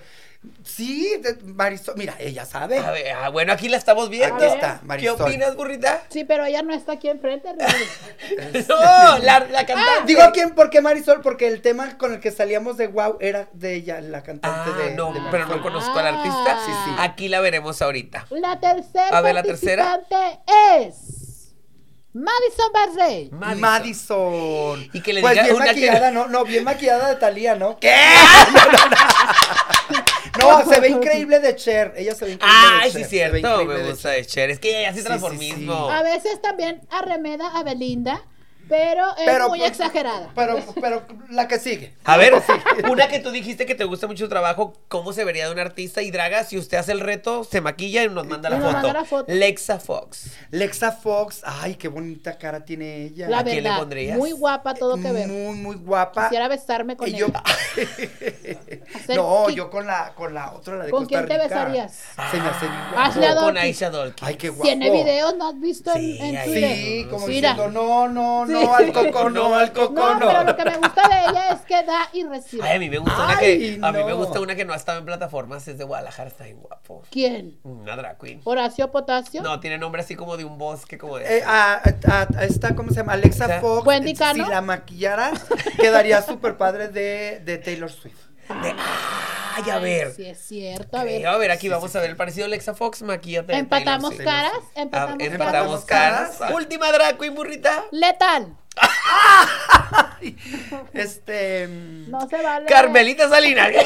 Sí, 0.63 1.17
de 1.21 1.35
Marisol. 1.53 1.93
Mira, 1.97 2.15
ella 2.19 2.45
sabe. 2.45 2.79
A 2.79 2.89
ver, 2.89 3.11
ah, 3.11 3.29
bueno, 3.29 3.53
aquí 3.53 3.69
la 3.69 3.77
estamos 3.77 4.09
viendo. 4.09 4.35
Aquí 4.37 4.45
está, 4.45 4.79
¿Qué 4.79 4.85
Marisol. 4.87 5.21
opinas, 5.21 5.55
burrita? 5.55 6.01
Sí, 6.09 6.23
pero 6.23 6.43
ella 6.45 6.63
no 6.63 6.73
está 6.73 6.93
aquí 6.93 7.09
enfrente. 7.09 7.49
No, 8.67 9.17
la, 9.19 9.39
la 9.51 9.65
cantante. 9.65 10.05
Digo 10.07 10.21
quién, 10.33 10.51
¿por 10.55 10.69
qué 10.71 10.81
Marisol? 10.81 11.21
Porque 11.21 11.47
el 11.47 11.61
tema 11.61 11.95
con 11.97 12.13
el 12.13 12.19
que 12.19 12.31
salíamos 12.31 12.77
de 12.77 12.87
Wow 12.87 13.17
era 13.21 13.49
de 13.53 13.75
ella, 13.75 14.01
la 14.01 14.23
cantante 14.23 14.71
Ah, 14.73 14.77
de. 14.77 14.95
no, 14.95 15.13
de 15.13 15.19
pero 15.29 15.45
no 15.45 15.61
conozco 15.61 15.97
al 15.99 16.07
artista. 16.07 16.57
Ah. 16.57 16.63
Sí, 16.65 16.71
sí. 16.85 16.91
Aquí 16.99 17.27
la 17.27 17.39
veremos 17.39 17.79
ahorita. 17.81 18.25
La 18.31 18.59
tercera 18.59 19.15
A 19.15 19.21
ver, 19.21 19.35
la 19.35 19.43
tercera. 19.43 19.99
es 20.79 21.20
Madison 22.13 22.71
Barrey. 22.73 23.29
Madison. 23.31 23.61
Madison. 23.61 24.89
Y 24.93 25.01
que 25.01 25.13
le 25.13 25.21
pues 25.21 25.31
diga 25.33 25.43
bien 25.43 25.55
una 25.55 25.65
que- 25.65 25.71
maquillada, 25.71 26.11
no, 26.11 26.27
no, 26.27 26.43
bien 26.43 26.63
maquillada 26.63 27.09
de 27.09 27.15
Talía, 27.15 27.55
¿no? 27.55 27.79
¿Qué? 27.79 27.95
No, 30.39 30.65
se 30.65 30.79
ve 30.79 30.89
increíble 30.89 31.39
de 31.39 31.55
Cher. 31.55 31.93
Ella 31.97 32.15
se 32.15 32.25
ve 32.25 32.31
increíble 32.31 32.57
de 32.57 32.83
Ay, 32.83 32.91
Cher. 32.91 32.93
sí, 32.93 32.97
se 32.97 33.03
ve 33.03 33.09
cierto. 33.09 33.37
increíble 33.37 33.73
Me 33.75 33.83
de 33.83 33.89
gusta 33.91 34.09
Cher. 34.09 34.17
de 34.21 34.25
Cher. 34.25 34.49
Es 34.49 34.59
que 34.59 34.79
ella 34.79 34.89
hace 34.89 34.97
Sí, 34.97 35.01
sí, 35.03 35.07
transformismo. 35.07 35.87
sí. 35.89 35.93
A 35.93 36.03
veces 36.03 36.41
también 36.41 36.81
arremeda 36.89 37.47
a 37.57 37.63
Belinda. 37.63 38.21
Pero 38.71 39.05
es 39.17 39.23
Pero, 39.25 39.49
muy 39.49 39.59
pues, 39.59 39.71
exagerada. 39.71 40.29
Pero, 40.33 40.55
pero 40.79 41.03
la 41.29 41.47
que 41.49 41.59
sigue. 41.59 41.93
A 42.05 42.15
ver, 42.15 42.33
una 42.89 43.09
que 43.09 43.19
tú 43.19 43.29
dijiste 43.31 43.65
que 43.65 43.75
te 43.75 43.83
gusta 43.83 44.07
mucho 44.07 44.23
el 44.23 44.29
trabajo, 44.29 44.73
¿cómo 44.87 45.11
se 45.11 45.25
vería 45.25 45.45
de 45.47 45.51
un 45.51 45.59
artista? 45.59 46.01
Y 46.01 46.09
Draga, 46.09 46.45
si 46.45 46.57
usted 46.57 46.77
hace 46.77 46.93
el 46.93 47.01
reto, 47.01 47.43
se 47.43 47.59
maquilla 47.59 48.03
y 48.03 48.09
nos 48.09 48.25
manda 48.27 48.49
la, 48.49 48.57
nos 48.57 48.65
foto. 48.67 48.73
manda 48.77 48.93
la 48.93 49.03
foto. 49.05 49.25
Lexa 49.31 49.77
Fox. 49.79 50.31
Lexa 50.51 50.93
Fox, 50.93 51.41
ay, 51.43 51.75
qué 51.75 51.89
bonita 51.89 52.37
cara 52.37 52.63
tiene 52.63 53.03
ella. 53.03 53.27
La 53.27 53.39
¿a 53.39 53.43
quién 53.43 53.57
le 53.57 53.61
verdad, 53.63 53.79
pondrías? 53.79 54.17
muy 54.17 54.31
guapa 54.31 54.73
todo 54.73 54.95
que 54.95 55.11
ver. 55.11 55.27
Muy, 55.27 55.57
muy 55.57 55.75
guapa. 55.75 56.23
Quisiera 56.29 56.47
besarme 56.47 56.95
con 56.95 57.09
Y 57.09 57.13
yo- 57.13 57.27
ella. 57.27 57.43
No, 59.15 59.49
yo 59.49 59.69
con 59.69 59.85
la, 59.85 60.13
con 60.15 60.33
la 60.33 60.51
otra, 60.53 60.77
la 60.77 60.85
de 60.85 60.91
¿Con 60.91 61.03
Costa 61.03 61.19
con 61.19 61.27
quién 61.27 61.39
te 61.39 61.47
besarías? 61.47 61.91
Se 62.31 62.37
me 62.37 62.47
hace 62.49 62.65
bien 62.67 62.79
Hazle 62.97 63.25
guapo. 63.27 63.39
a 63.39 63.43
Con. 63.43 63.57
Aisha 63.57 63.89
Dolky. 63.89 64.25
Ay, 64.25 64.35
qué 64.35 64.49
guapo. 64.49 64.63
Tiene 64.63 64.89
videos, 64.91 65.35
¿no 65.37 65.49
has 65.49 65.59
visto 65.59 65.91
en, 65.93 66.01
Sí, 66.01 66.17
en 66.21 66.43
Twitter? 66.45 66.75
Sí, 66.75 67.07
como 67.09 67.27
Mira. 67.27 67.53
diciendo, 67.53 67.71
no, 67.83 68.07
no, 68.07 68.45
Sí. 68.47 68.53
No, 68.65 68.75
al 68.75 68.91
coco, 68.93 69.29
no, 69.29 69.55
al 69.55 69.73
coco, 69.73 69.93
No, 69.93 70.13
no. 70.15 70.27
pero 70.27 70.43
lo 70.43 70.55
que 70.55 70.65
me 70.65 70.77
gusta 70.77 71.07
de 71.07 71.29
ella 71.29 71.49
es 71.51 71.61
que 71.61 71.83
da 71.83 72.09
y 72.13 72.23
recibe. 72.23 72.63
Ay, 72.63 72.77
a 72.77 72.79
mí 72.79 72.89
me 72.89 72.97
gusta 72.99 73.23
una 73.23 73.37
que 73.37 73.79
a 73.81 73.91
mí 73.91 73.97
me 74.03 74.09
no. 74.11 74.17
gusta 74.17 74.39
una 74.39 74.55
que 74.55 74.65
no 74.65 74.73
ha 74.73 74.75
estado 74.75 74.99
en 74.99 75.05
plataformas, 75.05 75.67
es 75.67 75.77
de 75.77 75.83
Guadalajara, 75.83 76.29
está 76.29 76.43
bien 76.45 76.57
guapo. 76.59 77.03
¿Quién? 77.11 77.59
Una 77.63 77.95
drag 77.95 78.17
queen. 78.19 78.41
Horacio 78.43 78.91
Potasio. 78.91 79.41
No, 79.41 79.59
tiene 79.59 79.77
nombre 79.77 80.01
así 80.01 80.15
como 80.15 80.37
de 80.37 80.45
un 80.45 80.57
bosque, 80.57 80.97
como 80.97 81.17
de. 81.17 81.37
Eh, 81.39 81.43
a, 81.45 81.81
a- 82.07 82.27
a 82.37 82.43
esta, 82.43 82.75
¿cómo 82.75 82.89
se 82.89 82.95
llama? 82.97 83.13
Alexa 83.13 83.45
O 83.45 83.47
sea, 83.47 83.61
Fox. 83.61 83.85
Wendy 83.87 84.11
Si 84.11 84.15
Cano. 84.17 84.47
la 84.49 84.61
maquillara, 84.61 85.31
quedaría 85.79 86.21
súper 86.21 86.57
padre 86.57 86.87
de, 86.89 87.39
de 87.43 87.57
Taylor 87.57 87.91
Swift. 87.91 88.17
de- 88.49 88.75
Ay, 89.55 89.69
a 89.69 89.79
ver. 89.79 90.13
Sí, 90.15 90.25
es 90.25 90.39
cierto. 90.39 90.97
A 90.97 91.03
ver. 91.03 91.25
a 91.27 91.37
ver, 91.37 91.51
aquí 91.51 91.69
vamos 91.69 91.95
a 91.95 91.99
ver 91.99 92.09
el 92.09 92.15
parecido 92.15 92.45
de 92.45 92.51
Lexa 92.51 92.73
Fox, 92.73 93.01
maquillate. 93.01 93.53
de 93.53 93.59
Empatamos 93.59 94.15
Taylor 94.15 94.33
caras. 94.33 94.53
Ah, 94.75 94.81
Empatamos, 94.81 95.23
empatamos 95.23 95.85
caras. 95.85 96.37
caras. 96.37 96.55
Última 96.55 96.91
drag 96.91 97.17
queen, 97.17 97.35
burrita. 97.35 97.83
Letal. 97.91 98.55
Este. 100.93 101.67
No 101.67 102.27
se 102.29 102.41
vale. 102.41 102.65
Carmelita 102.67 103.29
Salinas. 103.29 103.69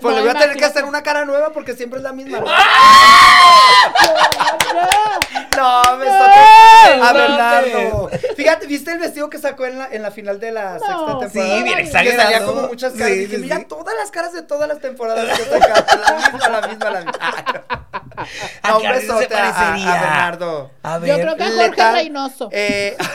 Pues 0.00 0.14
le 0.16 0.22
voy 0.22 0.30
a 0.30 0.34
tener 0.34 0.56
que 0.56 0.64
hacer 0.64 0.84
una 0.86 1.02
cara 1.02 1.26
nueva 1.26 1.52
porque 1.52 1.74
siempre 1.74 1.98
es 1.98 2.02
la 2.02 2.14
misma. 2.14 2.40
¿no? 2.40 2.46
No, 5.60 5.96
me 5.98 6.04
No, 6.06 6.12
está 6.12 7.08
a 7.08 7.12
Bernardo. 7.12 8.10
Fíjate, 8.36 8.66
¿viste 8.66 8.92
el 8.92 8.98
vestido 8.98 9.28
que 9.30 9.38
sacó 9.38 9.66
en 9.66 9.78
la, 9.78 9.88
en 9.92 10.02
la 10.02 10.10
final 10.10 10.40
de 10.40 10.52
la 10.52 10.78
sexta 10.78 11.18
temporada? 11.18 11.28
Sí, 11.30 11.62
bien 11.62 11.76
Que 11.76 11.82
exagerado. 11.82 12.22
salía 12.22 12.44
como 12.46 12.62
muchas 12.68 12.92
caras. 12.94 13.08
Sí, 13.08 13.14
y 13.14 13.18
dije, 13.20 13.36
sí, 13.36 13.42
mira 13.42 13.56
sí. 13.58 13.64
todas 13.68 13.94
las 13.96 14.10
caras 14.10 14.32
de 14.32 14.42
todas 14.42 14.68
las 14.68 14.80
temporadas 14.80 15.38
que 15.38 15.44
sacaron. 15.44 15.84
La 16.02 16.30
misma, 16.32 16.48
la 16.48 16.66
misma, 16.68 16.90
la 16.90 17.00
misma. 17.00 17.86
¿A 18.62 18.76
un 18.76 18.86
artista 18.86 19.14
se 19.14 19.18
besote 19.20 19.34
a, 19.36 19.48
a 19.48 19.54
parecería? 19.54 19.92
Bernardo. 20.00 20.70
A 20.82 20.98
ver. 20.98 21.08
Yo 21.10 21.16
creo 21.22 21.36
que 21.36 21.42
a 21.42 21.46
Jorge 21.46 21.68
Letal, 21.70 21.94
Reynoso. 21.94 22.48
eh, 22.52 22.96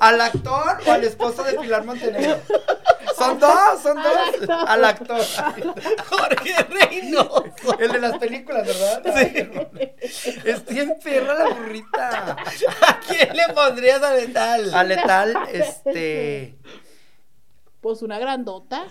¿Al 0.00 0.20
actor 0.20 0.78
o 0.86 0.92
al 0.92 1.04
esposo 1.04 1.42
de 1.42 1.54
Pilar 1.54 1.84
Montenegro? 1.84 2.38
Son 3.18 3.38
dos, 3.40 3.82
son 3.82 3.96
dos. 3.96 4.48
Al 4.66 4.84
actor. 4.84 5.20
Jorge 6.08 6.54
Reynoso. 6.70 7.44
El 7.78 7.92
de 7.92 7.98
las 7.98 8.18
películas, 8.18 8.66
¿verdad? 8.66 9.02
Es 10.44 10.64
bien 10.66 10.96
perra 11.02 11.34
la 11.34 11.48
burrita. 11.54 12.36
¿A 12.86 13.00
quién 13.00 13.36
le 13.36 13.52
pondrías 13.54 14.02
a 14.02 14.14
Letal? 14.14 14.74
A 14.74 14.84
letal, 14.84 15.36
este. 15.52 16.58
Pues 17.80 18.02
una 18.02 18.18
grandota. 18.18 18.86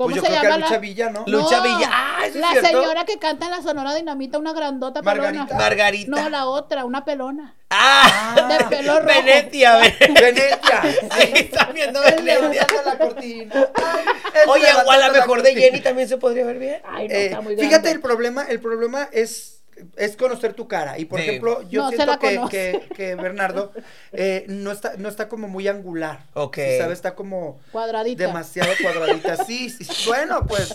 ¿Cómo 0.00 0.14
Pues 0.14 0.16
yo 0.16 0.22
se 0.22 0.28
creo 0.28 0.40
que 0.40 0.46
a 0.46 0.50
llama 0.52 0.60
Lucha 0.62 0.72
la... 0.72 0.78
Villa, 0.78 1.10
¿no? 1.10 1.24
Lucha 1.26 1.56
No, 1.58 1.62
Villa. 1.62 1.90
Ah, 1.92 2.16
¿eso 2.24 2.28
es 2.36 2.40
La 2.40 2.50
cierto? 2.52 2.68
señora 2.68 3.04
que 3.04 3.18
canta 3.18 3.44
en 3.44 3.50
la 3.50 3.60
Sonora 3.60 3.94
Dinamita, 3.94 4.38
una 4.38 4.54
grandota 4.54 5.02
pelona. 5.02 5.30
Margarita. 5.30 5.56
Margarita. 5.58 6.10
No, 6.22 6.28
la 6.30 6.46
otra, 6.46 6.86
una 6.86 7.04
pelona. 7.04 7.54
Ah, 7.68 8.46
De 8.48 8.64
pelo 8.76 8.94
rojo. 8.98 9.06
Venecia, 9.06 9.76
ve. 9.76 9.94
Venecia. 10.18 10.82
Ahí 11.10 11.32
está 11.34 11.66
viendo 11.66 12.00
levantando 12.02 12.82
la 12.82 12.96
cortina. 12.96 13.54
Ay, 13.74 14.04
Oye, 14.48 14.66
o 14.86 14.90
a 14.90 14.96
lo 14.96 15.02
la 15.02 15.10
mejor 15.12 15.42
de. 15.42 15.54
Jenny 15.54 15.80
también 15.80 16.08
se 16.08 16.16
podría 16.16 16.46
ver 16.46 16.58
bien. 16.58 16.80
Ay, 16.88 17.06
no, 17.06 17.14
Eh, 17.14 17.26
está 17.26 17.40
muy 17.42 17.54
fíjate 17.56 17.68
grande. 17.70 17.90
el 17.90 18.00
problema, 18.00 18.44
el 18.44 18.58
problema 18.58 19.06
es 19.12 19.59
es 19.96 20.16
conocer 20.16 20.52
tu 20.54 20.66
cara 20.68 20.98
y 20.98 21.04
por 21.04 21.20
Sí. 21.20 21.26
ejemplo 21.28 21.62
yo 21.68 21.82
No 21.82 21.90
siento 21.90 22.18
que, 22.18 22.40
que, 22.50 22.88
que 22.94 23.14
Bernardo 23.14 23.72
eh, 24.12 24.44
no 24.48 24.70
está 24.72 24.94
no 24.96 25.08
está 25.08 25.28
como 25.28 25.48
muy 25.48 25.68
angular 25.68 26.24
Ok. 26.34 26.56
¿sí 26.56 26.78
¿sabes? 26.78 26.98
está 26.98 27.14
como 27.14 27.60
Cuadradita. 27.72 28.26
demasiado 28.26 28.70
cuadradita 28.82 29.36
sí, 29.44 29.70
sí 29.70 29.86
bueno 30.08 30.46
pues 30.46 30.74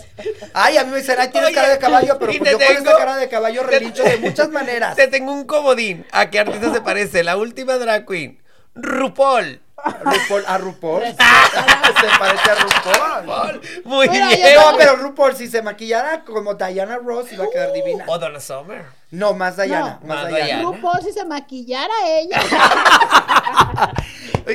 ay 0.54 0.76
a 0.76 0.84
mí 0.84 0.90
me 0.90 0.98
dicen 0.98 1.16
ay 1.18 1.28
tienes 1.30 1.48
Oye, 1.48 1.54
cara 1.54 1.68
de 1.70 1.78
caballo 1.78 2.18
pero 2.18 2.32
pues 2.32 2.42
te 2.42 2.50
yo 2.50 2.58
con 2.58 2.66
tengo- 2.66 2.78
esta 2.90 2.96
cara 2.98 3.16
de 3.16 3.28
caballo 3.28 3.60
te- 3.62 3.66
relincho 3.66 4.02
de 4.04 4.16
muchas 4.18 4.48
maneras 4.50 4.96
Te 4.96 5.08
tengo 5.08 5.32
un 5.32 5.44
comodín. 5.44 6.04
¿A 6.12 6.30
qué 6.30 6.40
artista 6.40 6.72
se 6.72 6.80
parece? 6.80 7.22
La 7.24 7.36
última 7.36 7.76
drag 7.78 8.06
queen. 8.06 8.40
RuPaul. 8.74 9.60
RuPaul 9.84 10.44
a 10.46 10.58
RuPaul 10.58 11.02
se 11.04 12.18
parece 12.18 12.50
a 12.50 12.54
RuPaul 12.54 13.26
RuPaul. 13.26 13.60
Muy 13.84 14.08
bien. 14.08 14.28
no 14.54 14.76
pero 14.76 14.96
RuPaul 14.96 15.36
si 15.36 15.48
se 15.48 15.62
maquillara 15.62 16.24
como 16.24 16.54
Diana 16.54 16.98
Ross 16.98 17.32
iba 17.32 17.44
a 17.44 17.50
quedar 17.50 17.72
divina 17.72 18.04
O 18.06 18.18
Donna 18.18 18.40
Summer. 18.40 18.86
No 19.16 19.32
más 19.34 19.56
Diana 19.56 19.98
No. 20.02 20.08
más, 20.08 20.28
Diana. 20.28 20.62
RuPaul, 20.62 21.02
si 21.02 21.12
se 21.12 21.24
maquillara 21.24 21.94
ella, 22.06 22.40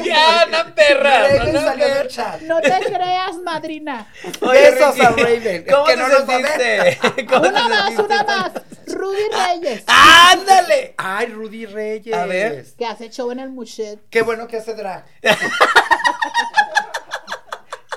Ya, 0.06 0.42
anda, 0.44 0.74
perra, 0.74 1.28
no 2.44 2.62
te 2.62 2.80
creas, 2.86 3.36
madrina. 3.44 4.08
Oye, 4.42 4.72
Besos 4.72 4.96
Ricky, 4.96 5.06
a 5.06 5.10
Raven, 5.10 5.66
¿Cómo 5.70 5.86
que 5.86 5.94
te 5.94 5.98
no 6.00 6.08
nos 6.08 6.26
sentiste? 6.26 7.00
¿Cómo 7.30 7.48
Una 7.50 7.68
más, 7.68 7.86
sentiste? 7.88 8.04
una 8.04 8.24
más. 8.24 8.52
Ruby 8.88 9.22
Reyes, 9.32 9.84
¡Ándale! 9.88 10.94
Ay, 10.98 11.28
Rudy 11.28 11.66
Reyes. 11.66 12.14
A 12.16 12.26
ver. 12.26 12.66
que 12.78 12.86
hace 12.86 13.10
show 13.10 13.32
en 13.32 13.40
el 13.40 13.50
Muchet. 13.50 14.00
Qué 14.10 14.22
bueno 14.22 14.48
que 14.48 14.58
hace 14.58 14.74
drag. 14.76 15.06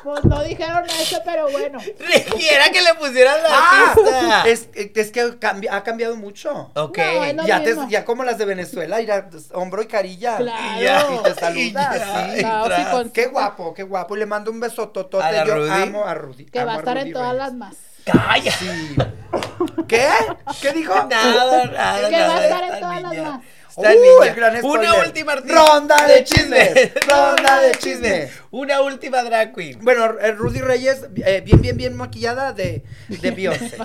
Pues 0.05 0.23
no 0.25 0.45
dijeron 0.45 0.85
eso, 1.01 1.19
pero 1.25 1.51
bueno. 1.51 1.79
Requiera 1.99 2.69
que 2.71 2.83
le 2.83 2.95
pusieran 2.95 3.43
la 3.43 3.49
Ah, 3.51 3.93
pista. 3.97 4.43
es, 4.49 4.69
es 4.75 5.11
que 5.11 5.25
cambi- 5.41 5.69
ha 5.71 5.83
cambiado 5.83 6.15
mucho. 6.17 6.71
Ok. 6.75 6.99
No, 6.99 7.25
es 7.25 7.35
lo 7.37 7.47
Ya, 7.47 7.63
te- 7.63 7.71
mismo. 7.75 7.89
ya 7.89 8.05
como 8.05 8.23
las 8.23 8.37
de 8.37 8.45
Venezuela, 8.45 8.99
hombro 9.55 9.83
y 9.83 9.87
carilla. 9.87 10.37
Claro. 10.37 10.81
Y 10.81 10.85
ya, 10.85 11.07
Y 11.11 11.23
te 11.23 11.35
saluda, 11.35 11.61
y 11.61 11.73
ya, 11.73 12.35
sí. 12.35 12.81
y 12.83 12.85
con- 12.91 13.11
Qué 13.11 13.27
guapo, 13.27 13.73
qué 13.75 13.83
guapo. 13.83 14.15
Y 14.15 14.19
le 14.19 14.27
mando 14.27 14.51
un 14.51 14.61
beso 14.61 14.91
totote. 14.91 15.25
¿A 15.25 15.45
Yo 15.47 15.55
Rudy? 15.57 15.71
amo 15.71 16.05
a 16.05 16.15
Rudy. 16.15 16.45
Que 16.45 16.59
amo 16.61 16.67
va 16.69 16.75
a 16.75 16.79
estar 16.81 16.97
Rudy 16.99 17.07
en 17.09 17.13
todas 17.15 17.29
Reyes. 17.33 17.45
las 17.45 17.55
más. 17.55 17.75
Calla. 18.05 18.53
Sí. 18.53 18.97
¿Qué? 19.89 20.09
¿Qué 20.61 20.73
dijo? 20.73 20.95
Nada, 21.07 21.65
nada, 21.67 22.09
Que 22.11 22.21
va 22.21 22.35
a 22.37 22.45
estar 22.45 22.65
en 22.65 22.81
todas 22.81 23.03
las 23.03 23.13
niña. 23.13 23.41
Uh, 23.77 23.83
niña. 23.83 24.29
el 24.29 24.35
gran 24.35 24.65
Una 24.65 24.95
última. 25.05 25.35
Ronda 25.37 26.07
de 26.07 26.23
chismes. 26.25 26.93
Ronda 27.09 27.61
de 27.61 27.73
chismes. 27.73 28.31
Una 28.51 28.81
última 28.83 29.23
drag 29.25 29.53
queen. 29.55 29.81
Bueno, 29.83 30.17
eh, 30.21 30.33
Rudy 30.33 30.61
Reyes, 30.61 31.05
eh, 31.25 31.43
bien, 31.45 31.61
bien, 31.61 31.77
bien 31.77 31.97
maquillada 31.97 32.53
de, 32.53 32.85
de 33.09 33.31
Beyoncé. 33.33 33.77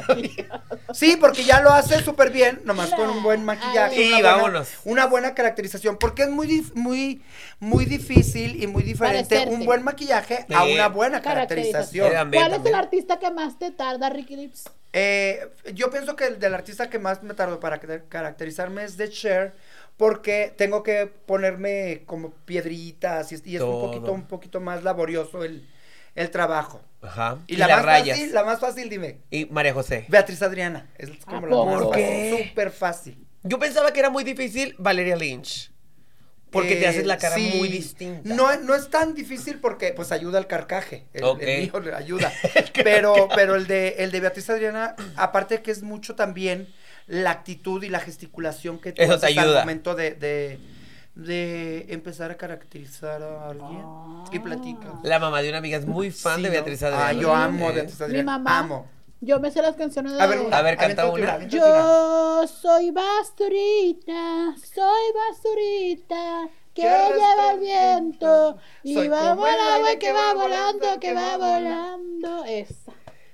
Sí, 0.93 1.17
porque 1.19 1.43
ya 1.43 1.61
lo 1.61 1.71
hace 1.71 2.03
súper 2.03 2.29
bien, 2.31 2.61
nomás 2.65 2.91
con 2.91 3.09
un 3.09 3.23
buen 3.23 3.43
maquillaje. 3.43 3.95
Sí, 3.95 4.07
una 4.09 4.17
buena- 4.19 4.35
vámonos. 4.35 4.69
Una 4.85 5.05
buena 5.07 5.33
caracterización, 5.33 5.97
porque 5.97 6.23
es 6.23 6.29
muy, 6.29 6.65
muy, 6.75 7.21
muy 7.59 7.85
difícil 7.85 8.61
y 8.61 8.67
muy 8.67 8.83
diferente 8.83 9.35
Parecerte. 9.35 9.55
un 9.55 9.65
buen 9.65 9.83
maquillaje 9.83 10.45
Sí. 10.47 10.53
a 10.53 10.63
una 10.65 10.87
buena 10.89 11.21
Caracterización. 11.21 12.11
¿Cuál 12.31 12.53
es 12.53 12.65
el 12.65 12.75
artista 12.75 13.17
que 13.19 13.31
más 13.31 13.57
te 13.57 13.71
tarda, 13.71 14.09
Ricky 14.09 14.35
Lips? 14.35 14.65
Eh, 14.91 15.47
yo 15.75 15.91
pienso 15.91 16.15
que 16.15 16.25
el 16.25 16.39
del 16.39 16.55
artista 16.55 16.89
que 16.89 16.97
más 16.97 17.21
me 17.21 17.35
tardó 17.35 17.59
para 17.59 17.77
ca- 17.79 18.01
caracterizarme 18.09 18.83
es 18.83 18.97
de 18.97 19.07
Cher, 19.09 19.53
porque 19.99 20.53
tengo 20.57 20.81
que 20.81 21.07
ponerme 21.07 22.03
como 22.05 22.31
piedritas 22.45 23.33
y 23.33 23.35
es, 23.35 23.45
y 23.45 23.57
es 23.57 23.61
un 23.61 23.81
poquito, 23.81 24.13
un 24.13 24.27
poquito 24.27 24.61
más 24.61 24.81
laborioso 24.85 25.43
el, 25.43 25.67
el 26.15 26.31
trabajo. 26.31 26.81
Ajá. 27.01 27.39
Y, 27.47 27.57
la 27.57 27.67
más 27.67 27.83
rayas. 27.83 28.17
fácil, 28.17 28.33
la 28.33 28.43
más 28.45 28.59
fácil, 28.61 28.89
dime. 28.89 29.17
Y 29.29 29.45
María 29.47 29.73
José. 29.73 30.05
Beatriz 30.07 30.41
Adriana. 30.41 30.89
Es 30.97 31.09
como 31.25 31.45
¿A 31.45 31.49
la 31.49 31.65
más 31.65 31.83
¿Por 31.83 31.89
fácil. 31.89 32.05
qué? 32.05 32.45
Súper 32.47 32.71
fácil. 32.71 33.27
Yo 33.43 33.59
pensaba 33.59 33.91
que 33.91 33.99
era 33.99 34.09
muy 34.09 34.23
difícil 34.23 34.73
Valeria 34.79 35.17
Lynch. 35.17 35.69
Porque 36.49 36.77
te 36.77 36.85
Eh, 36.85 36.87
haces 36.87 37.05
la 37.05 37.17
cara 37.17 37.35
sí. 37.35 37.55
muy 37.57 37.67
distinta. 37.67 38.33
No, 38.33 38.55
no 38.61 38.75
es 38.75 38.89
tan 38.89 39.13
difícil 39.13 39.59
porque 39.59 39.91
pues 39.91 40.13
ayuda 40.13 40.37
al 40.37 40.47
carcaje. 40.47 41.07
El, 41.13 41.25
Ok. 41.25 41.41
el 41.41 41.61
mío 41.63 41.79
le 41.81 41.93
ayuda. 41.93 42.31
pero, 42.85 43.27
pero 43.35 43.55
el 43.55 43.67
de 43.67 43.95
el 43.99 44.11
de 44.11 44.19
Beatriz 44.21 44.49
Adriana, 44.49 44.95
aparte 45.17 45.61
que 45.61 45.71
es 45.71 45.83
mucho 45.83 46.15
también 46.15 46.69
la 47.09 47.31
actitud 47.31 47.83
y 47.83 47.89
la 47.89 47.99
gesticulación 47.99 48.79
que 48.79 48.93
tú 48.93 49.01
Eso 49.01 49.19
te 49.19 49.25
haces 49.25 49.37
al 49.37 49.43
ayuda. 49.45 49.59
momento 49.61 49.95
de, 49.95 50.11
de, 50.11 50.59
de 51.15 51.85
empezar 51.89 52.31
a 52.31 52.37
caracterizar 52.37 53.21
a 53.21 53.49
alguien 53.49 53.81
y 54.31 54.37
Ah. 54.37 54.41
platica. 54.43 54.93
La 55.03 55.19
mamá 55.19 55.41
de 55.41 55.49
una 55.49 55.57
amiga 55.57 55.77
es 55.77 55.85
muy 55.85 56.11
fan 56.11 56.37
Sí, 56.37 56.43
de. 56.43 56.49
Beatriz 56.51 56.81
Adriana. 56.83 57.07
Ah, 57.07 57.13
yo 57.13 57.35
amo 57.35 57.67
a 57.69 57.71
Beatriz 57.73 57.99
Mi 57.99 58.05
Adriana. 58.05 58.37
mamá. 58.37 58.59
Amo. 58.59 58.87
Yo 59.21 59.37
me 59.41 59.51
sé 59.51 59.61
las 59.61 59.75
canciones 59.75 60.13
de... 60.13 60.21
A 60.21 60.27
ver, 60.27 60.39
una, 60.39 60.57
A 60.57 60.61
ver, 60.61 60.77
canta 60.77 61.09
una. 61.11 61.45
Yo 61.47 62.47
soy 62.47 62.89
basurita, 62.91 64.55
soy 64.73 65.13
basurita, 65.13 66.47
que 66.73 66.83
lleva 66.83 67.51
el 67.53 67.59
viento, 67.59 68.57
y 68.83 68.95
va 69.09 69.33
volando, 69.33 69.99
que 69.99 70.13
va 70.13 70.33
volando, 70.35 70.99
que 71.01 71.13
va 71.13 71.35
volando. 71.37 72.45
Esa. 72.45 72.88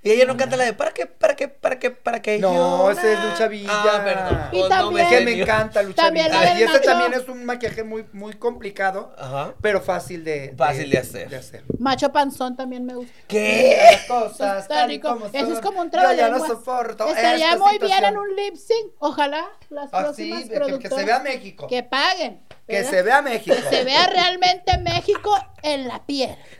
Y 0.05 0.11
ella 0.11 0.25
no 0.25 0.37
canta 0.37 0.55
la 0.55 0.65
de 0.65 0.73
¿para 0.73 0.91
qué? 0.93 1.07
¿Para 1.07 1.35
qué? 1.35 1.47
¿Para 1.47 1.79
qué? 1.79 1.89
¿Para 1.89 2.21
qué? 2.21 2.37
No, 2.37 2.91
ese 2.91 3.13
es 3.13 3.19
Lucha 3.23 3.47
Villa. 3.47 3.71
Ah, 3.71 4.01
perdón. 4.05 4.39
Y 4.51 4.61
no 4.61 4.67
también- 4.69 5.09
que 5.09 5.17
sé, 5.17 5.25
me 5.25 5.41
encanta 5.41 5.81
Lucha 5.81 6.03
También 6.03 6.27
Villa. 6.27 6.39
la 6.43 6.49
del 6.51 6.59
Y 6.59 6.63
este 6.63 6.79
también 6.81 7.13
es 7.15 7.27
un 7.27 7.43
maquillaje 7.43 7.83
muy, 7.83 8.05
muy 8.13 8.33
complicado, 8.35 9.15
Ajá. 9.17 9.55
pero 9.61 9.81
fácil 9.81 10.23
de, 10.23 10.53
Fácil 10.55 10.91
de 10.91 10.99
hacer. 10.99 11.27
De 11.29 11.37
hacer. 11.37 11.63
Macho 11.79 12.11
panzón 12.11 12.55
también 12.55 12.85
me 12.85 12.93
gusta. 12.93 13.11
¿Qué? 13.27 13.79
Las 13.93 14.01
cosas 14.05 14.61
Está 14.61 14.85
rico. 14.85 15.09
como 15.09 15.25
Eso 15.25 15.53
es 15.53 15.59
como 15.59 15.81
un 15.81 15.89
Yo 15.89 16.13
ya 16.13 16.29
no 16.29 16.45
soporto 16.45 17.07
Estaría 17.07 17.53
esta 17.53 17.57
muy 17.57 17.79
bien 17.79 17.81
situación. 17.91 18.05
en 18.13 18.17
un 18.19 18.35
lip 18.35 18.55
sync. 18.57 18.91
Ojalá 18.99 19.43
las 19.71 19.89
Ah, 19.91 20.03
próximas 20.03 20.43
sí, 20.43 20.49
que- 20.49 20.79
que, 20.79 20.89
se 20.89 21.03
vea 21.03 21.19
México. 21.19 21.65
que 21.67 21.81
paguen. 21.81 22.41
Que 22.67 22.77
¿verdad? 22.77 22.89
se 22.91 23.01
vea 23.01 23.21
México. 23.23 23.55
Que 23.55 23.75
se 23.75 23.83
vea 23.83 24.07
realmente 24.07 24.77
México 24.79 25.35
en 25.63 25.87
la 25.87 26.03
piel. 26.05 26.35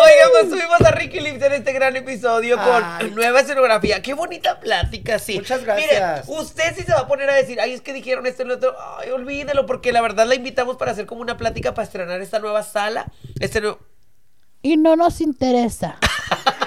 Oigan, 0.00 0.28
pues 0.32 0.48
subimos 0.50 0.80
a 0.80 0.90
Ricky 0.92 1.20
Lips 1.20 1.40
en 1.48 1.54
este 1.54 1.72
gran 1.72 1.96
episodio 1.96 2.56
con 2.56 3.14
nueva 3.14 3.40
escenografía. 3.40 4.00
Qué 4.02 4.14
bonita 4.14 4.60
plática, 4.60 5.18
sí. 5.18 5.36
Muchas 5.36 5.64
gracias. 5.64 6.26
Mire, 6.26 6.40
usted 6.40 6.74
sí 6.76 6.82
se 6.82 6.92
va 6.92 7.00
a 7.00 7.08
poner 7.08 7.28
a 7.30 7.34
decir, 7.34 7.60
ay, 7.60 7.72
es 7.72 7.80
que 7.80 7.92
dijeron 7.92 8.26
esto 8.26 8.42
y 8.42 8.46
lo 8.46 8.54
otro. 8.54 8.74
Ay, 8.98 9.10
olvídelo, 9.10 9.66
porque 9.66 9.92
la 9.92 10.00
verdad 10.00 10.26
la 10.26 10.34
invitamos 10.34 10.76
para 10.76 10.92
hacer 10.92 11.06
como 11.06 11.20
una 11.20 11.36
plática 11.36 11.74
para 11.74 11.84
estrenar 11.86 12.20
esta 12.20 12.38
nueva 12.38 12.62
sala. 12.62 13.06
Este 13.40 13.60
nuevo. 13.60 13.78
Y 14.62 14.76
no 14.76 14.96
nos 14.96 15.20
interesa. 15.20 15.98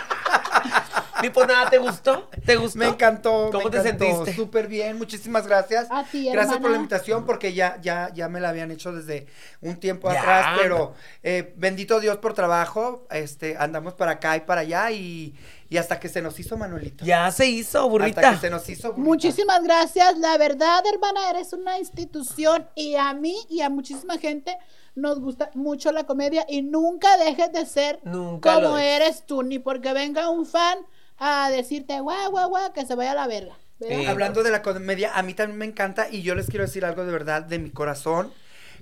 Ni 1.21 1.29
por 1.29 1.47
nada, 1.47 1.69
¿te 1.69 1.77
gustó? 1.77 2.29
¿Te 2.45 2.55
gustó? 2.55 2.79
Me 2.79 2.87
encantó. 2.87 3.49
¿Cómo 3.51 3.65
me 3.65 3.71
te 3.71 3.77
encantó. 3.79 4.05
sentiste? 4.05 4.35
Súper 4.35 4.67
bien, 4.67 4.97
muchísimas 4.97 5.47
gracias. 5.47 5.87
A 5.91 6.03
ti, 6.03 6.29
gracias 6.31 6.57
por 6.59 6.69
la 6.71 6.77
invitación 6.77 7.25
porque 7.25 7.53
ya, 7.53 7.79
ya, 7.81 8.11
ya 8.13 8.29
me 8.29 8.39
la 8.39 8.49
habían 8.49 8.71
hecho 8.71 8.91
desde 8.91 9.27
un 9.61 9.77
tiempo 9.79 10.11
Ya. 10.11 10.19
atrás, 10.21 10.59
pero 10.61 10.93
eh, 11.23 11.53
bendito 11.57 11.99
Dios 11.99 12.17
por 12.17 12.33
trabajo, 12.33 13.07
este, 13.11 13.55
andamos 13.57 13.93
para 13.93 14.11
acá 14.13 14.35
y 14.37 14.41
para 14.41 14.61
allá 14.61 14.91
y, 14.91 15.35
y 15.69 15.77
hasta 15.77 15.99
que 15.99 16.09
se 16.09 16.21
nos 16.21 16.39
hizo 16.39 16.57
Manuelito. 16.57 17.03
Ya 17.05 17.29
se 17.31 17.47
hizo, 17.47 17.79
Hasta 17.79 17.89
burrita. 17.89 18.31
que 18.31 18.37
se 18.37 18.49
nos 18.49 18.67
hizo. 18.69 18.89
burrita. 18.89 19.03
Muchísimas 19.07 19.63
gracias. 19.63 20.17
La 20.17 20.37
verdad, 20.37 20.83
hermana, 20.91 21.29
eres 21.29 21.53
una 21.53 21.77
institución 21.79 22.67
y 22.75 22.95
a 22.95 23.13
mí 23.13 23.35
y 23.49 23.61
a 23.61 23.69
muchísima 23.69 24.17
gente 24.17 24.57
nos 24.95 25.19
gusta 25.21 25.49
mucho 25.53 25.91
la 25.93 26.05
comedia 26.05 26.45
y 26.49 26.61
nunca 26.63 27.15
dejes 27.17 27.53
de 27.53 27.65
ser 27.65 27.99
Nunca 28.03 28.55
como 28.55 28.77
eres 28.77 29.25
tú, 29.25 29.41
ni 29.41 29.57
porque 29.57 29.93
venga 29.93 30.29
un 30.29 30.45
fan 30.45 30.79
a 31.23 31.51
decirte 31.51 31.99
guau, 31.99 32.31
guau, 32.31 32.49
guau, 32.49 32.73
que 32.73 32.83
se 32.83 32.95
vaya 32.95 33.11
a 33.11 33.15
la 33.15 33.27
verga. 33.27 33.55
Sí. 33.79 34.05
Hablando 34.07 34.41
de 34.41 34.49
la 34.49 34.63
comedia, 34.63 35.15
a 35.15 35.21
mí 35.21 35.35
también 35.35 35.59
me 35.59 35.65
encanta 35.65 36.07
y 36.09 36.23
yo 36.23 36.33
les 36.33 36.47
quiero 36.47 36.65
decir 36.65 36.83
algo 36.83 37.05
de 37.05 37.11
verdad 37.11 37.43
de 37.43 37.59
mi 37.59 37.69
corazón. 37.69 38.33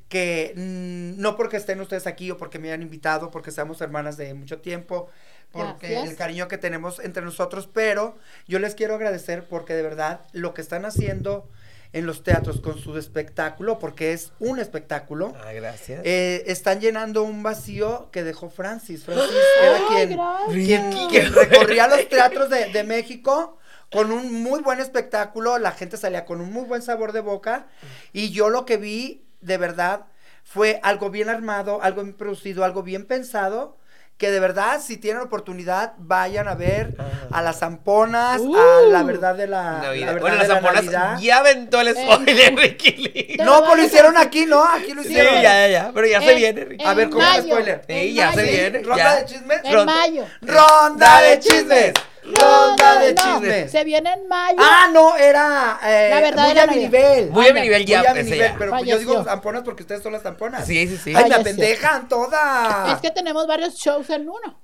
Que 0.08 0.54
mm, 0.56 1.22
no 1.22 1.36
porque 1.36 1.58
estén 1.58 1.82
ustedes 1.82 2.08
aquí 2.08 2.32
o 2.32 2.38
porque 2.38 2.58
me 2.58 2.70
hayan 2.70 2.82
invitado, 2.82 3.30
porque 3.30 3.52
seamos 3.52 3.82
hermanas 3.82 4.16
de 4.18 4.34
mucho 4.34 4.60
tiempo, 4.60 5.10
porque 5.52 5.90
Gracias. 5.90 6.10
el 6.12 6.16
cariño 6.16 6.48
que 6.48 6.58
tenemos 6.58 7.00
entre 7.00 7.24
nosotros, 7.24 7.70
pero 7.72 8.18
yo 8.48 8.58
les 8.60 8.74
quiero 8.74 8.96
agradecer 8.96 9.44
porque 9.44 9.76
de 9.76 9.84
verdad 9.84 10.22
lo 10.32 10.54
que 10.54 10.62
están 10.62 10.86
haciendo 10.86 11.48
en 11.92 12.06
los 12.06 12.24
teatros 12.24 12.62
con 12.62 12.78
su 12.78 12.98
espectáculo, 13.00 13.80
porque 13.80 14.14
es 14.14 14.32
un 14.40 14.60
espectáculo, 14.60 15.34
Ah, 15.44 15.52
gracias. 15.54 16.02
eh, 16.06 16.44
están 16.46 16.80
llenando 16.80 17.24
un 17.24 17.42
vacío 17.42 18.10
que 18.12 18.24
dejó 18.24 18.50
Francis. 18.52 19.06
Francis 19.06 19.32
era 19.64 19.76
Ay, 19.76 20.18
quien, 20.56 20.66
quien, 20.92 21.08
quien 21.10 21.34
recorría 21.34 21.88
los 21.88 22.08
teatros 22.08 22.50
de, 22.52 22.72
de 22.72 22.84
México 22.84 23.58
con 23.92 24.12
un 24.12 24.32
muy 24.44 24.62
buen 24.62 24.80
espectáculo, 24.80 25.58
la 25.58 25.72
gente 25.72 25.98
salía 25.98 26.26
con 26.26 26.42
un 26.42 26.54
muy 26.54 26.66
buen 26.66 26.84
sabor 26.84 27.12
de 27.12 27.22
boca 27.22 27.66
y 28.14 28.30
yo 28.30 28.50
lo 28.50 28.64
que 28.66 28.78
vi 28.78 29.26
de 29.42 29.58
verdad 29.58 30.06
fue 30.44 30.80
algo 30.84 31.10
bien 31.10 31.28
armado, 31.28 31.82
algo 31.82 32.04
bien 32.04 32.16
producido, 32.16 32.64
algo 32.64 32.84
bien 32.84 33.08
pensado. 33.08 33.79
Que 34.20 34.32
de 34.32 34.42
verdad, 34.42 34.82
si 34.86 34.98
tienen 34.98 35.22
oportunidad, 35.22 35.94
vayan 35.98 36.50
a 36.50 36.54
ver 36.54 36.94
Ajá. 37.00 37.10
a 37.32 37.42
las 37.42 37.60
zamponas, 37.60 38.36
a 38.36 38.42
Uh. 38.42 38.92
la 38.92 39.02
verdad 39.04 39.34
de 39.34 39.48
la, 39.48 39.80
la 39.82 39.92
verdad 39.92 40.20
Bueno, 40.20 40.36
de 40.36 40.40
las 40.40 40.48
la 40.50 40.56
zamponas 40.56 41.22
ya 41.22 41.38
aventó 41.38 41.80
el 41.80 41.96
spoiler, 41.96 42.54
Ricky. 42.58 43.38
Te 43.38 43.46
No, 43.46 43.64
pues 43.64 43.78
lo 43.78 43.84
hicieron 43.86 44.18
aquí, 44.18 44.46
¿no? 44.46 44.62
Aquí 44.62 44.92
lo 44.94 45.04
Sí, 45.04 45.08
hicieron. 45.12 45.36
ya, 45.36 45.42
ya, 45.42 45.68
ya. 45.70 45.92
Pero 45.96 46.06
ya 46.06 46.20
se 46.20 46.32
En- 46.34 46.38
viene, 46.38 46.66
Ricky. 46.66 46.86
A 46.86 46.94
ver, 46.96 47.10
¿cómo 47.10 47.24
es 47.24 47.38
el 47.38 47.44
spoiler? 47.46 47.82
Sí, 47.88 48.14
ya 48.14 48.34
se 48.34 48.44
viene. 48.44 48.80
¿Ronda 48.84 48.98
ya. 48.98 49.16
de 49.16 49.26
chismes? 49.26 49.62
En 49.64 49.74
Ronda- 49.74 49.94
mayo. 49.96 50.26
¡Ronda 50.42 51.22
de 51.22 51.40
chismes! 51.40 51.94
¡Ronda 52.24 53.00
de 53.00 53.14
no, 53.14 53.22
chismes! 53.22 53.72
Se 53.72 53.84
viene 53.84 54.12
en 54.14 54.28
mayo. 54.28 54.58
Ah, 54.60 54.90
no, 54.92 55.16
era 55.16 55.80
eh, 55.84 56.10
La 56.12 56.22
verdad 56.22 56.44
muy 56.44 56.52
era 56.52 56.64
a 56.64 56.68
mi 56.68 56.76
nivel. 56.76 57.32
Muy 57.32 57.48
a 57.48 57.54
mi 57.54 57.62
nivel 57.62 57.86
ya, 57.86 58.00
Muy 58.00 58.08
a 58.08 58.14
mi 58.14 58.24
nivel, 58.24 58.54
pero 58.58 58.72
pues 58.72 58.86
yo 58.86 59.00
digo 59.00 59.24
zamponas 59.24 59.64
porque 59.64 59.84
ustedes 59.84 60.04
son 60.04 60.12
las 60.14 60.24
zamponas. 60.24 60.66
Sí, 60.66 60.88
sí, 60.88 60.98
sí. 60.98 61.14
Ay, 61.16 61.24
me 61.24 61.30
Falleció. 61.30 61.42
apendejan 61.42 62.08
todas. 62.10 62.94
Es 62.94 63.00
que 63.02 63.12
tenemos 63.12 63.48
varios 63.48 63.76
shows 63.76 64.10
en 64.10 64.30
uno. 64.30 64.60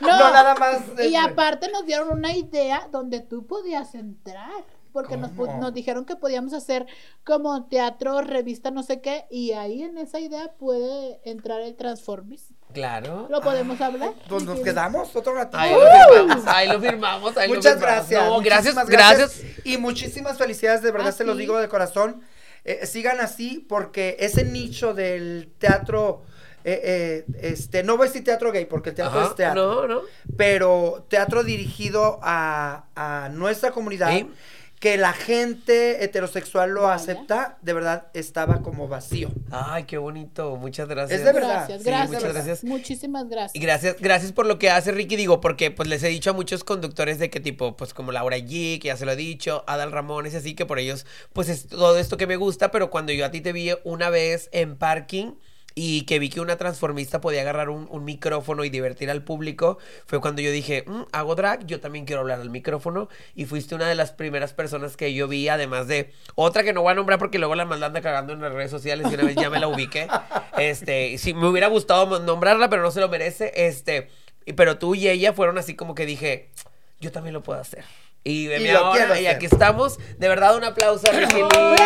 no, 0.00 0.08
nada 0.08 0.54
más. 0.54 0.78
Y 0.98 1.16
aparte 1.16 1.70
nos 1.70 1.84
dieron 1.86 2.10
una 2.10 2.32
idea 2.32 2.88
donde 2.90 3.20
tú 3.20 3.46
podías 3.46 3.94
entrar. 3.94 4.64
Porque 4.92 5.16
nos, 5.16 5.32
nos 5.32 5.72
dijeron 5.74 6.04
que 6.04 6.16
podíamos 6.16 6.52
hacer 6.52 6.86
como 7.24 7.66
teatro, 7.66 8.20
revista, 8.22 8.70
no 8.70 8.82
sé 8.82 9.00
qué. 9.00 9.26
Y 9.30 9.52
ahí 9.52 9.82
en 9.82 9.98
esa 9.98 10.20
idea 10.20 10.52
puede 10.58 11.20
entrar 11.24 11.60
el 11.60 11.74
Transformis. 11.76 12.48
Claro. 12.72 13.26
¿Lo 13.30 13.40
podemos 13.40 13.80
hablar? 13.80 14.12
Pues 14.28 14.44
nos 14.44 14.60
quedamos 14.60 15.14
otro 15.16 15.34
ratito. 15.34 15.56
Ahí 15.58 15.72
lo 15.74 15.80
firmamos, 15.80 16.46
ahí 16.46 16.68
lo 16.68 16.80
firmamos, 16.80 17.36
ahí 17.36 17.48
lo 17.48 17.54
Muchas 17.56 17.74
firmamos. 17.74 17.96
gracias. 18.08 18.24
No, 18.28 18.40
gracias, 18.40 18.88
gracias. 18.88 19.42
Y 19.64 19.78
muchísimas 19.78 20.36
felicidades, 20.36 20.82
de 20.82 20.90
verdad 20.90 21.08
Ah, 21.08 21.12
se 21.12 21.24
los 21.24 21.36
digo 21.38 21.58
de 21.58 21.68
corazón. 21.68 22.20
Eh, 22.64 22.84
sigan 22.86 23.20
así 23.20 23.64
porque 23.68 24.16
ese 24.20 24.44
nicho 24.44 24.92
del 24.92 25.50
teatro, 25.58 26.22
eh, 26.64 27.24
eh, 27.24 27.26
este, 27.40 27.82
no 27.82 27.96
voy 27.96 28.04
a 28.06 28.08
decir 28.10 28.24
teatro 28.24 28.52
gay 28.52 28.66
porque 28.66 28.90
el 28.90 28.96
teatro 28.96 29.20
Ajá, 29.20 29.28
es 29.30 29.34
teatro, 29.36 29.86
No, 29.86 29.94
no. 29.94 30.00
pero 30.36 31.06
teatro 31.08 31.44
dirigido 31.44 32.18
a, 32.22 32.84
a 32.94 33.30
nuestra 33.30 33.70
comunidad. 33.70 34.10
Sí. 34.10 34.30
Que 34.80 34.96
la 34.96 35.12
gente 35.12 36.04
heterosexual 36.04 36.70
lo 36.70 36.82
Vaya. 36.82 36.94
acepta, 36.94 37.58
de 37.62 37.72
verdad 37.72 38.06
estaba 38.14 38.62
como 38.62 38.86
vacío. 38.86 39.30
Ay, 39.50 39.84
qué 39.84 39.98
bonito. 39.98 40.56
Muchas 40.56 40.88
gracias. 40.88 41.18
Es 41.20 41.26
de 41.26 41.32
verdad. 41.32 41.66
Gracias, 41.68 41.78
Sí, 41.82 41.84
gracias. 41.88 42.10
muchas 42.10 42.32
gracias. 42.32 42.64
Muchísimas 42.64 43.24
Y 43.54 43.58
gracias. 43.60 43.96
gracias, 44.00 44.32
por 44.32 44.46
lo 44.46 44.58
que 44.58 44.70
hace 44.70 44.92
Ricky, 44.92 45.16
digo, 45.16 45.40
porque 45.40 45.70
pues 45.72 45.88
les 45.88 46.02
he 46.04 46.08
dicho 46.08 46.30
a 46.30 46.32
muchos 46.32 46.62
conductores 46.62 47.18
de 47.18 47.28
que 47.30 47.40
tipo, 47.40 47.76
pues 47.76 47.92
como 47.92 48.12
Laura 48.12 48.36
G, 48.38 48.78
que 48.80 48.86
ya 48.88 48.96
se 48.96 49.04
lo 49.04 49.12
he 49.12 49.16
dicho, 49.16 49.64
Adal 49.66 49.90
Ramones, 49.90 50.34
así 50.34 50.54
que 50.54 50.64
por 50.64 50.78
ellos, 50.78 51.06
pues 51.32 51.48
es 51.48 51.66
todo 51.66 51.98
esto 51.98 52.16
que 52.16 52.26
me 52.28 52.36
gusta, 52.36 52.70
pero 52.70 52.90
cuando 52.90 53.12
yo 53.12 53.24
a 53.26 53.30
ti 53.30 53.40
te 53.40 53.52
vi 53.52 53.70
una 53.84 54.10
vez 54.10 54.48
en 54.52 54.76
parking 54.76 55.32
y 55.80 56.02
que 56.02 56.18
vi 56.18 56.28
que 56.28 56.40
una 56.40 56.56
transformista 56.56 57.20
podía 57.20 57.42
agarrar 57.42 57.68
un, 57.68 57.86
un 57.88 58.04
micrófono 58.04 58.64
y 58.64 58.68
divertir 58.70 59.10
al 59.10 59.22
público, 59.22 59.78
fue 60.06 60.20
cuando 60.20 60.42
yo 60.42 60.50
dije, 60.50 60.82
"Mm, 60.88 61.02
hago 61.12 61.36
drag, 61.36 61.64
yo 61.66 61.78
también 61.78 62.04
quiero 62.04 62.22
hablar 62.22 62.40
al 62.40 62.50
micrófono, 62.50 63.08
y 63.36 63.44
fuiste 63.44 63.76
una 63.76 63.86
de 63.88 63.94
las 63.94 64.10
primeras 64.10 64.52
personas 64.54 64.96
que 64.96 65.14
yo 65.14 65.28
vi, 65.28 65.48
además 65.48 65.86
de 65.86 66.12
otra 66.34 66.64
que 66.64 66.72
no 66.72 66.82
voy 66.82 66.90
a 66.90 66.94
nombrar 66.96 67.20
porque 67.20 67.38
luego 67.38 67.54
la 67.54 67.64
manda 67.64 68.00
cagando 68.00 68.32
en 68.32 68.40
las 68.40 68.52
redes 68.52 68.72
sociales 68.72 69.06
y 69.08 69.14
una 69.14 69.22
vez 69.24 69.36
ya 69.36 69.50
me 69.50 69.60
la 69.60 69.68
ubiqué. 69.68 70.08
Este, 70.58 71.16
sí, 71.18 71.34
me 71.34 71.46
hubiera 71.46 71.68
gustado 71.68 72.18
nombrarla, 72.18 72.68
pero 72.68 72.82
no 72.82 72.90
se 72.90 72.98
lo 72.98 73.08
merece. 73.08 73.52
Este, 73.54 74.08
y- 74.44 74.54
pero 74.54 74.78
tú 74.78 74.96
y 74.96 75.06
ella 75.08 75.32
fueron 75.32 75.56
así 75.58 75.76
como 75.76 75.94
que 75.94 76.04
dije, 76.06 76.50
yo 76.98 77.12
también 77.12 77.34
lo 77.34 77.44
puedo 77.44 77.60
hacer. 77.60 77.84
Y 78.24 78.48
lo 78.72 78.78
ahora, 78.86 79.20
y 79.20 79.26
aquí 79.26 79.46
estamos. 79.46 79.98
De 80.18 80.26
verdad, 80.28 80.56
un 80.56 80.64
aplauso 80.64 81.08
a 81.08 81.12
Ricky 81.12 81.36
Lee. 81.36 81.42
¡Bravo! 81.48 81.76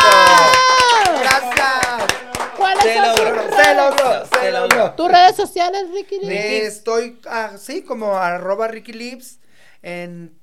¡Qué 0.00 1.10
bonito! 1.10 1.20
Gracias. 1.20 2.23
¿Cuáles 2.64 2.82
Se 2.84 2.94
son 2.94 3.14
tus 3.14 3.24
logró, 3.24 3.34
redes? 3.42 3.54
Se 3.56 3.74
logró, 3.74 4.24
se 4.26 4.38
Se 4.40 4.50
logró. 4.52 4.68
logró. 4.76 4.94
¿Tus 4.94 5.08
redes 5.08 5.36
sociales, 5.36 5.82
Ricky? 5.92 6.16
Eh, 6.22 6.66
Estoy 6.66 7.20
así 7.28 7.82
como 7.82 8.16
arroba 8.16 8.68
Ricky 8.68 8.92
Lips 8.92 9.38
en, 9.82 10.38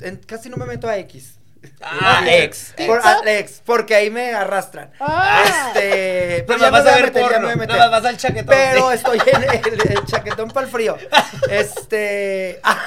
en- 0.00 0.16
casi 0.16 0.48
no 0.48 0.56
me 0.56 0.64
meto 0.66 0.88
a 0.88 0.96
X. 0.98 1.38
Ah, 1.80 2.22
Eh, 2.26 2.44
ex. 2.44 2.74
Por, 2.86 2.98
ex. 2.98 3.06
a- 3.06 3.20
ex, 3.30 3.62
porque 3.64 3.94
ahí 3.94 4.10
me 4.10 4.32
arrastran. 4.34 4.90
Ah. 5.00 5.42
Este, 5.74 6.44
pero 6.46 6.58
Nada 6.58 6.70
ya 6.70 6.70
más 6.70 6.70
me 6.70 6.70
vas 6.70 6.82
voy 6.84 6.90
a 6.90 6.92
a 6.92 6.96
ver 6.96 7.04
meter, 7.06 7.22
ya 7.22 7.28
porno, 7.28 7.38
me 7.40 7.44
voy 7.44 7.52
a 7.52 7.56
meter. 7.56 7.76
nada 7.76 7.90
más 7.90 8.02
vas 8.02 8.10
al 8.10 8.16
chaquetón, 8.18 8.46
Pero 8.56 8.88
sí. 8.90 8.94
estoy 8.96 9.18
en 9.26 9.42
el, 9.42 9.90
el 9.96 10.04
chaquetón 10.06 10.50
para 10.50 10.66
el 10.66 10.72
frío. 10.72 10.96
Este. 11.50 12.60
ah, 12.64 12.78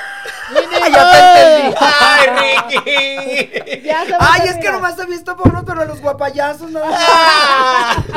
ya 0.92 1.12
te 1.12 1.44
entendí. 1.44 1.78
¡Ay, 1.80 2.28
Ricky! 2.70 3.82
Ya 3.84 4.06
se 4.06 4.14
a 4.14 4.18
Ay, 4.20 4.42
es 4.50 4.56
que 4.58 4.72
nomás 4.72 4.98
he 5.00 5.06
visto 5.06 5.36
porno, 5.36 5.64
pero 5.66 5.86
los 5.86 6.00
guapayazos 6.02 6.72
no. 6.72 6.82
Ah. 6.86 8.04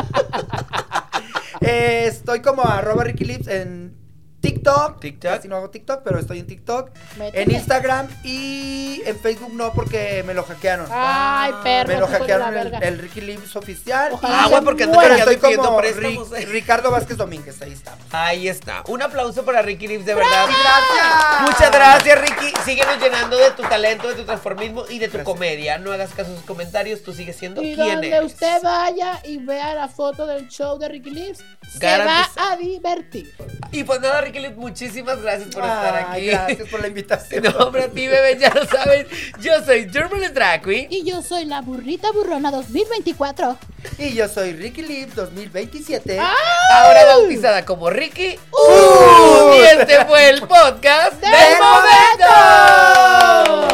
Eh, 1.60 2.04
estoy 2.06 2.40
como 2.40 2.62
arroba 2.62 3.02
Ricky 3.04 3.24
Lips 3.24 3.48
en 3.48 3.92
TikTok. 4.40 5.00
TikTok. 5.00 5.32
Casi 5.32 5.48
no 5.48 5.56
hago 5.56 5.70
TikTok, 5.70 6.02
pero 6.04 6.18
estoy 6.18 6.38
en 6.38 6.46
TikTok. 6.46 6.90
Métete. 7.18 7.42
En 7.42 7.50
Instagram 7.50 8.08
y 8.24 9.02
en 9.04 9.18
Facebook 9.18 9.52
no, 9.52 9.72
porque 9.72 10.22
me 10.26 10.34
lo 10.34 10.44
hackearon. 10.44 10.86
Ay, 10.90 11.52
perro. 11.62 11.88
me 11.94 12.00
lo 12.00 12.06
hackearon 12.06 12.56
el, 12.82 12.98
Ricky 12.98 13.20
Lips 13.20 13.56
oficial. 13.56 14.12
Ojalá 14.12 14.44
Ah, 14.44 14.48
güey, 14.48 14.62
porque 14.62 14.86
hackeando 14.86 15.30
estoy 15.30 15.56
como 15.56 15.76
préstamos, 15.78 16.30
Ri- 16.30 16.42
eh. 16.42 16.46
Ricardo 16.46 16.90
Vázquez 16.90 17.16
Domínguez, 17.16 17.60
ahí 17.62 17.72
estamos. 17.72 18.00
Ahí 18.12 18.48
está. 18.48 18.82
Un 18.86 19.02
aplauso 19.02 19.44
para 19.44 19.62
Ricky 19.62 19.88
Lips, 19.88 20.06
de 20.06 20.14
verdad. 20.14 20.46
Gracias. 20.46 21.40
Muchas 21.42 21.70
gracias, 21.72 22.20
Ricky. 22.20 22.52
Síguenos 22.64 22.98
llenando 23.00 23.36
de 23.36 23.50
tu 23.52 23.62
talento, 23.62 24.08
de 24.08 24.14
tu 24.14 24.24
transformismo 24.24 24.84
y 24.88 24.98
de 24.98 25.08
tu 25.08 25.22
comedia. 25.24 25.78
No 25.78 25.92
hagas 25.92 26.10
caso 26.14 26.32
a 26.32 26.36
sus 26.36 26.44
comentarios, 26.44 27.02
tú 27.02 27.12
sigues 27.12 27.36
siendo 27.36 27.62
Y 27.62 27.74
quien 27.74 27.88
donde 27.88 28.08
eres. 28.08 28.32
usted 28.32 28.62
vaya 28.62 29.20
y 29.24 29.38
vea 29.38 29.74
la 29.74 29.88
foto 29.88 30.26
del 30.26 30.48
show 30.48 30.78
de 30.78 30.88
Ricky 30.88 31.10
Lips, 31.10 31.40
se 31.78 31.98
va 31.98 32.28
a 32.36 32.56
divertir. 32.56 33.34
Y 33.72 33.84
pues 33.84 34.00
nada, 34.00 34.20
Ricky, 34.28 34.40
Lee, 34.40 34.50
muchísimas 34.50 35.22
gracias 35.22 35.48
por 35.54 35.62
estar 35.62 35.96
aquí. 35.96 36.26
Gracias 36.26 36.68
por 36.68 36.80
la 36.80 36.88
invitación. 36.88 37.42
No, 37.48 37.50
hombre, 37.64 37.84
a 37.84 37.88
ti, 37.88 38.06
bebé, 38.06 38.36
ya 38.38 38.50
lo 38.52 38.66
saben. 38.66 39.06
Yo 39.40 39.64
soy 39.64 39.88
German 39.90 40.34
Drag 40.34 40.62
Queen. 40.62 40.88
Y 40.90 41.02
yo 41.04 41.22
soy 41.22 41.46
la 41.46 41.62
burrita 41.62 42.10
burrona 42.12 42.50
2024. 42.50 43.56
Y 43.96 44.12
yo 44.12 44.28
soy 44.28 44.52
Ricky 44.52 44.82
Lip 44.82 45.14
2027. 45.14 46.18
¡Ah! 46.20 46.34
Ahora 46.74 47.06
bautizada 47.06 47.64
como 47.64 47.88
Ricky. 47.88 48.38
¡Uh! 48.50 49.54
Y 49.54 49.60
este 49.60 50.04
fue 50.04 50.28
el 50.28 50.40
podcast 50.40 51.14
¡Del 51.20 51.30
del 51.30 51.58
momento. 51.58 52.26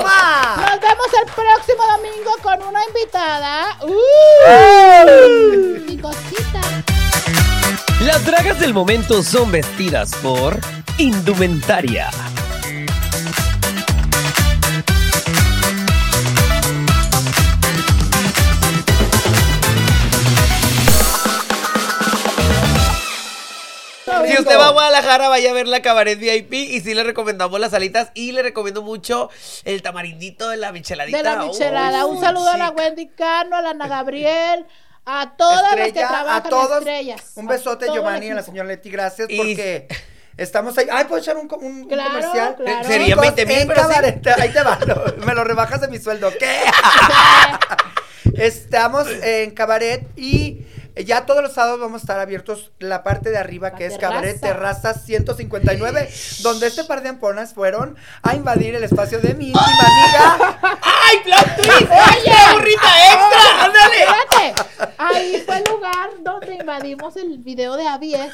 ¡Mua! 0.02 0.56
Nos 0.56 0.80
vemos 0.80 1.08
el 1.20 1.26
próximo 1.32 1.82
domingo 1.96 2.30
con 2.42 2.62
una 2.68 2.80
invitada. 2.86 3.76
¡Uh! 3.82 3.92
Y 5.88 5.96
cosita. 5.98 6.60
Las 8.00 8.24
dragas 8.26 8.60
del 8.60 8.74
momento 8.74 9.22
son 9.22 9.50
vestidas 9.50 10.14
por 10.22 10.58
Indumentaria. 10.98 12.10
Si 24.26 24.38
usted 24.38 24.58
va 24.58 24.68
a 24.68 24.70
Guadalajara, 24.70 25.28
vaya 25.28 25.50
a 25.50 25.52
ver 25.52 25.68
la 25.68 25.82
cabaret 25.82 26.18
VIP 26.18 26.54
y 26.54 26.80
sí 26.80 26.94
le 26.94 27.04
recomendamos 27.04 27.58
las 27.60 27.74
alitas 27.74 28.10
y 28.14 28.32
le 28.32 28.42
recomiendo 28.42 28.82
mucho 28.82 29.30
el 29.64 29.82
tamarindito 29.82 30.48
de 30.48 30.56
la 30.56 30.72
micheladita. 30.72 31.18
De 31.18 31.22
la 31.22 31.36
michelada. 31.36 32.06
Un 32.06 32.20
saludo 32.20 32.50
a 32.50 32.56
la. 32.56 32.70
Wendy 32.70 33.08
Cano, 33.08 33.56
a 33.56 33.62
la 33.62 33.70
Ana 33.70 33.86
Gabriel, 33.86 34.66
a 35.06 35.34
todas 35.36 35.62
las 35.62 35.74
que 35.74 35.82
Estrella, 35.88 36.08
trabajan 36.08 36.46
a 36.46 36.48
todos. 36.48 36.78
estrellas. 36.78 37.22
Un 37.34 37.46
besote, 37.46 37.88
A 37.90 37.92
Giovanni, 37.92 38.26
y 38.26 38.30
a 38.30 38.34
la 38.34 38.42
señora 38.42 38.68
Leti, 38.68 38.90
gracias 38.90 39.28
Y- 39.30 39.36
porque 39.36 39.88
estamos 40.36 40.76
ahí. 40.78 40.86
Ay, 40.90 41.04
¿puedo 41.04 41.20
echar 41.20 41.36
un, 41.36 41.48
un- 41.60 41.64
un 41.64 41.88
Claro, 41.88 42.10
comercial? 42.10 42.56
claro. 42.56 42.88
Sería 42.88 43.06
Chicos, 43.08 43.22
20,000, 43.22 43.58
en 43.60 43.68
pero 43.68 43.82
sí. 43.82 43.88
cabaret, 43.88 44.26
Ahí 44.40 44.50
te 44.52 44.62
va, 44.62 44.78
lo- 44.86 45.26
me 45.26 45.34
lo 45.34 45.44
rebajas 45.44 45.80
de 45.80 45.88
mi 45.88 45.98
sueldo. 45.98 46.32
¿Qué? 46.38 46.60
Estamos 48.34 49.06
en 49.22 49.50
cabaret 49.52 50.06
y 50.16 50.64
ya 50.96 51.26
todos 51.26 51.42
los 51.42 51.52
sábados 51.52 51.80
vamos 51.80 52.00
a 52.00 52.04
estar 52.04 52.20
abiertos 52.20 52.72
la 52.78 53.02
parte 53.02 53.30
de 53.30 53.36
arriba 53.38 53.70
La 53.70 53.76
que 53.76 53.86
es 53.86 53.94
terraza. 53.98 54.14
cabaret 54.14 54.40
terraza 54.40 54.94
159, 54.94 56.08
donde 56.42 56.66
este 56.68 56.84
par 56.84 57.02
de 57.02 57.10
amponas 57.10 57.52
fueron 57.52 57.96
a 58.22 58.34
invadir 58.34 58.74
el 58.74 58.82
espacio 58.84 59.20
de 59.20 59.34
mi 59.34 59.48
íntima 59.48 59.66
amiga. 59.68 60.58
¡Ay, 60.82 61.18
plot 61.24 61.56
twist! 61.56 61.90
¡Oye, 61.90 62.34
burrita 62.54 63.12
extra! 63.12 63.64
¡Ándale! 63.64 64.02
Espérate, 64.02 64.94
ahí 64.98 65.42
fue 65.44 65.56
el 65.58 65.64
lugar 65.64 66.10
donde 66.20 66.63
invadimos 66.74 67.16
el 67.16 67.38
video 67.38 67.76
de 67.76 67.86
Avies, 67.86 68.32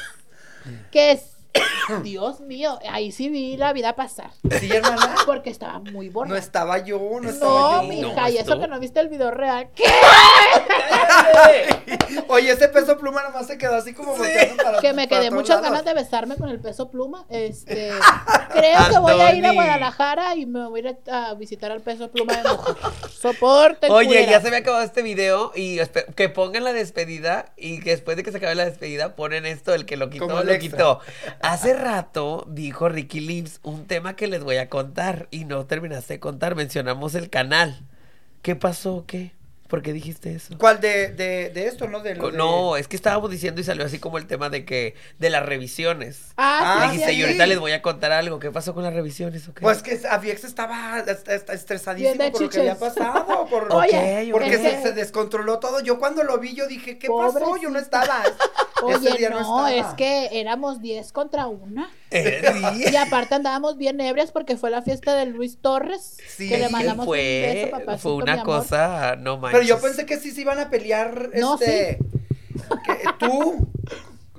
que 0.91 1.11
es, 1.11 1.30
Dios 2.03 2.39
mío, 2.39 2.79
ahí 2.89 3.11
sí 3.11 3.29
vi 3.29 3.57
la 3.57 3.73
vida 3.73 3.93
pasar, 3.95 4.31
Sí, 4.59 4.71
hermana. 4.71 5.15
porque 5.25 5.49
estaba 5.49 5.79
muy 5.79 6.07
No 6.07 6.13
borracha. 6.13 6.37
estaba 6.39 6.77
yo, 6.77 6.99
no 7.21 7.29
estaba 7.29 7.51
No, 7.51 7.81
yo. 7.83 7.87
mija, 7.89 8.21
No, 8.21 8.29
y 8.29 8.37
eso 8.37 8.59
que 8.59 8.67
no 8.67 8.79
viste 8.79 8.99
el 9.01 9.09
video 9.09 9.31
real. 9.31 9.69
¿Qué? 9.75 9.83
Oye, 12.27 12.51
ese 12.51 12.67
peso 12.69 12.97
pluma 12.97 13.23
nomás 13.23 13.47
se 13.47 13.57
quedó 13.57 13.75
así 13.75 13.93
como 13.93 14.15
volteando 14.15 14.63
para 14.63 14.79
Que 14.79 14.93
me 14.93 15.07
para 15.07 15.21
quedé 15.21 15.31
muchas 15.31 15.61
ganas 15.61 15.83
de 15.83 15.93
besarme 15.93 16.35
con 16.37 16.49
el 16.49 16.59
peso 16.59 16.89
pluma. 16.89 17.25
Este, 17.29 17.91
creo 18.53 18.89
que 18.89 18.97
voy 18.99 19.19
a 19.19 19.33
ir 19.35 19.45
a. 19.45 19.51
Guadalajara 19.51 20.35
y 20.35 20.45
me 20.45 20.67
voy 20.67 20.85
a 20.85 20.89
ir 20.91 20.97
a 21.11 21.33
visitar 21.33 21.71
al 21.71 21.81
peso 21.81 22.09
pluma 22.09 22.37
de 22.37 22.49
mujer. 22.49 22.75
Soporte. 23.11 23.89
Oye, 23.91 24.07
culera. 24.07 24.31
ya 24.31 24.41
se 24.41 24.49
me 24.49 24.55
ha 24.55 24.59
acabado 24.59 24.83
este 24.83 25.01
video 25.01 25.51
y 25.55 25.79
que 26.15 26.29
pongan 26.29 26.63
la 26.63 26.73
despedida 26.73 27.51
y 27.57 27.79
que 27.81 27.91
después 27.91 28.15
de 28.17 28.23
que 28.23 28.31
se 28.31 28.37
acabe 28.37 28.55
la 28.55 28.65
despedida 28.65 29.15
ponen 29.15 29.45
esto, 29.45 29.73
el 29.73 29.85
que 29.85 29.97
lo 29.97 30.09
quitó, 30.09 30.27
lo 30.27 30.39
extra. 30.51 30.59
quitó. 30.59 30.99
Hace 31.43 31.73
rato 31.73 32.45
dijo 32.49 32.89
Ricky 32.89 33.19
Lips 33.19 33.59
un 33.63 33.85
tema 33.85 34.15
que 34.15 34.27
les 34.27 34.43
voy 34.43 34.57
a 34.57 34.69
contar 34.69 35.27
y 35.31 35.45
no 35.45 35.65
terminaste 35.65 36.13
de 36.15 36.19
contar, 36.19 36.55
mencionamos 36.55 37.15
el 37.15 37.29
canal. 37.29 37.81
¿Qué 38.41 38.55
pasó? 38.55 39.05
¿Qué? 39.07 39.31
¿Por 39.67 39.81
qué 39.81 39.93
dijiste 39.93 40.33
eso? 40.35 40.57
¿Cuál 40.57 40.81
de, 40.81 41.07
de, 41.13 41.49
de 41.49 41.67
esto, 41.67 41.87
no? 41.87 42.01
De 42.01 42.13
No, 42.15 42.75
es 42.75 42.89
que 42.89 42.97
estábamos 42.97 43.31
diciendo 43.31 43.61
y 43.61 43.63
salió 43.63 43.85
así 43.85 43.99
como 43.99 44.17
el 44.17 44.27
tema 44.27 44.49
de 44.49 44.65
que 44.65 44.95
de 45.17 45.29
las 45.29 45.45
revisiones. 45.45 46.33
Ah, 46.35 46.59
Ah, 46.61 46.81
sí, 46.81 46.97
Dijiste, 46.97 47.11
sí, 47.11 47.13
y 47.13 47.15
sí. 47.19 47.23
ahorita 47.25 47.45
les 47.45 47.57
voy 47.59 47.71
a 47.71 47.81
contar 47.81 48.11
algo. 48.11 48.37
¿Qué 48.39 48.51
pasó 48.51 48.73
con 48.73 48.83
las 48.83 48.93
revisiones? 48.93 49.47
o 49.47 49.53
qué? 49.53 49.61
Pues 49.61 49.81
que 49.81 49.97
Aviex 50.09 50.43
estaba 50.43 50.99
est- 50.99 51.25
est- 51.29 51.49
estresadísimo 51.49 52.31
por 52.33 52.41
lo 52.41 52.49
que 52.49 52.59
había 52.59 52.77
pasado. 52.77 53.45
Por, 53.49 53.67
Oye, 53.73 54.27
porque 54.33 54.55
es 54.55 54.61
se, 54.61 54.69
que- 54.71 54.81
se 54.81 54.91
descontroló 54.91 55.59
todo. 55.59 55.79
Yo 55.79 55.97
cuando 55.99 56.21
lo 56.23 56.37
vi, 56.37 56.53
yo 56.53 56.67
dije, 56.67 56.97
¿qué 56.99 57.07
pasó? 57.07 57.55
Yo 57.55 57.69
no 57.69 57.79
estaba. 57.79 58.23
Ese 58.89 59.09
Oye, 59.09 59.17
día 59.17 59.29
no, 59.29 59.67
es 59.67 59.85
que 59.97 60.29
éramos 60.39 60.81
10 60.81 61.11
contra 61.11 61.47
una. 61.47 61.89
Y 62.11 62.95
aparte 62.95 63.35
andábamos 63.35 63.77
bien 63.77 63.99
ebrias 64.01 64.31
porque 64.31 64.57
fue 64.57 64.69
la 64.69 64.81
fiesta 64.81 65.15
de 65.15 65.25
Luis 65.27 65.57
Torres. 65.61 66.17
Sí, 66.27 66.49
que 66.49 66.57
le 66.57 66.69
mandamos 66.69 67.07
un 67.07 67.13
beso, 67.13 67.69
fue, 67.69 67.79
papacito, 67.79 67.97
fue 68.01 68.11
mi 68.17 68.23
una 68.23 68.33
amor. 68.33 68.45
cosa, 68.45 69.15
no 69.17 69.37
manches. 69.37 69.59
Pero 69.59 69.69
yo 69.75 69.81
pensé 69.81 70.05
que 70.05 70.17
sí 70.17 70.31
se 70.31 70.41
iban 70.41 70.59
a 70.59 70.69
pelear, 70.69 71.29
No, 71.35 71.55
este... 71.55 71.97
que 72.85 73.03
tú, 73.19 73.67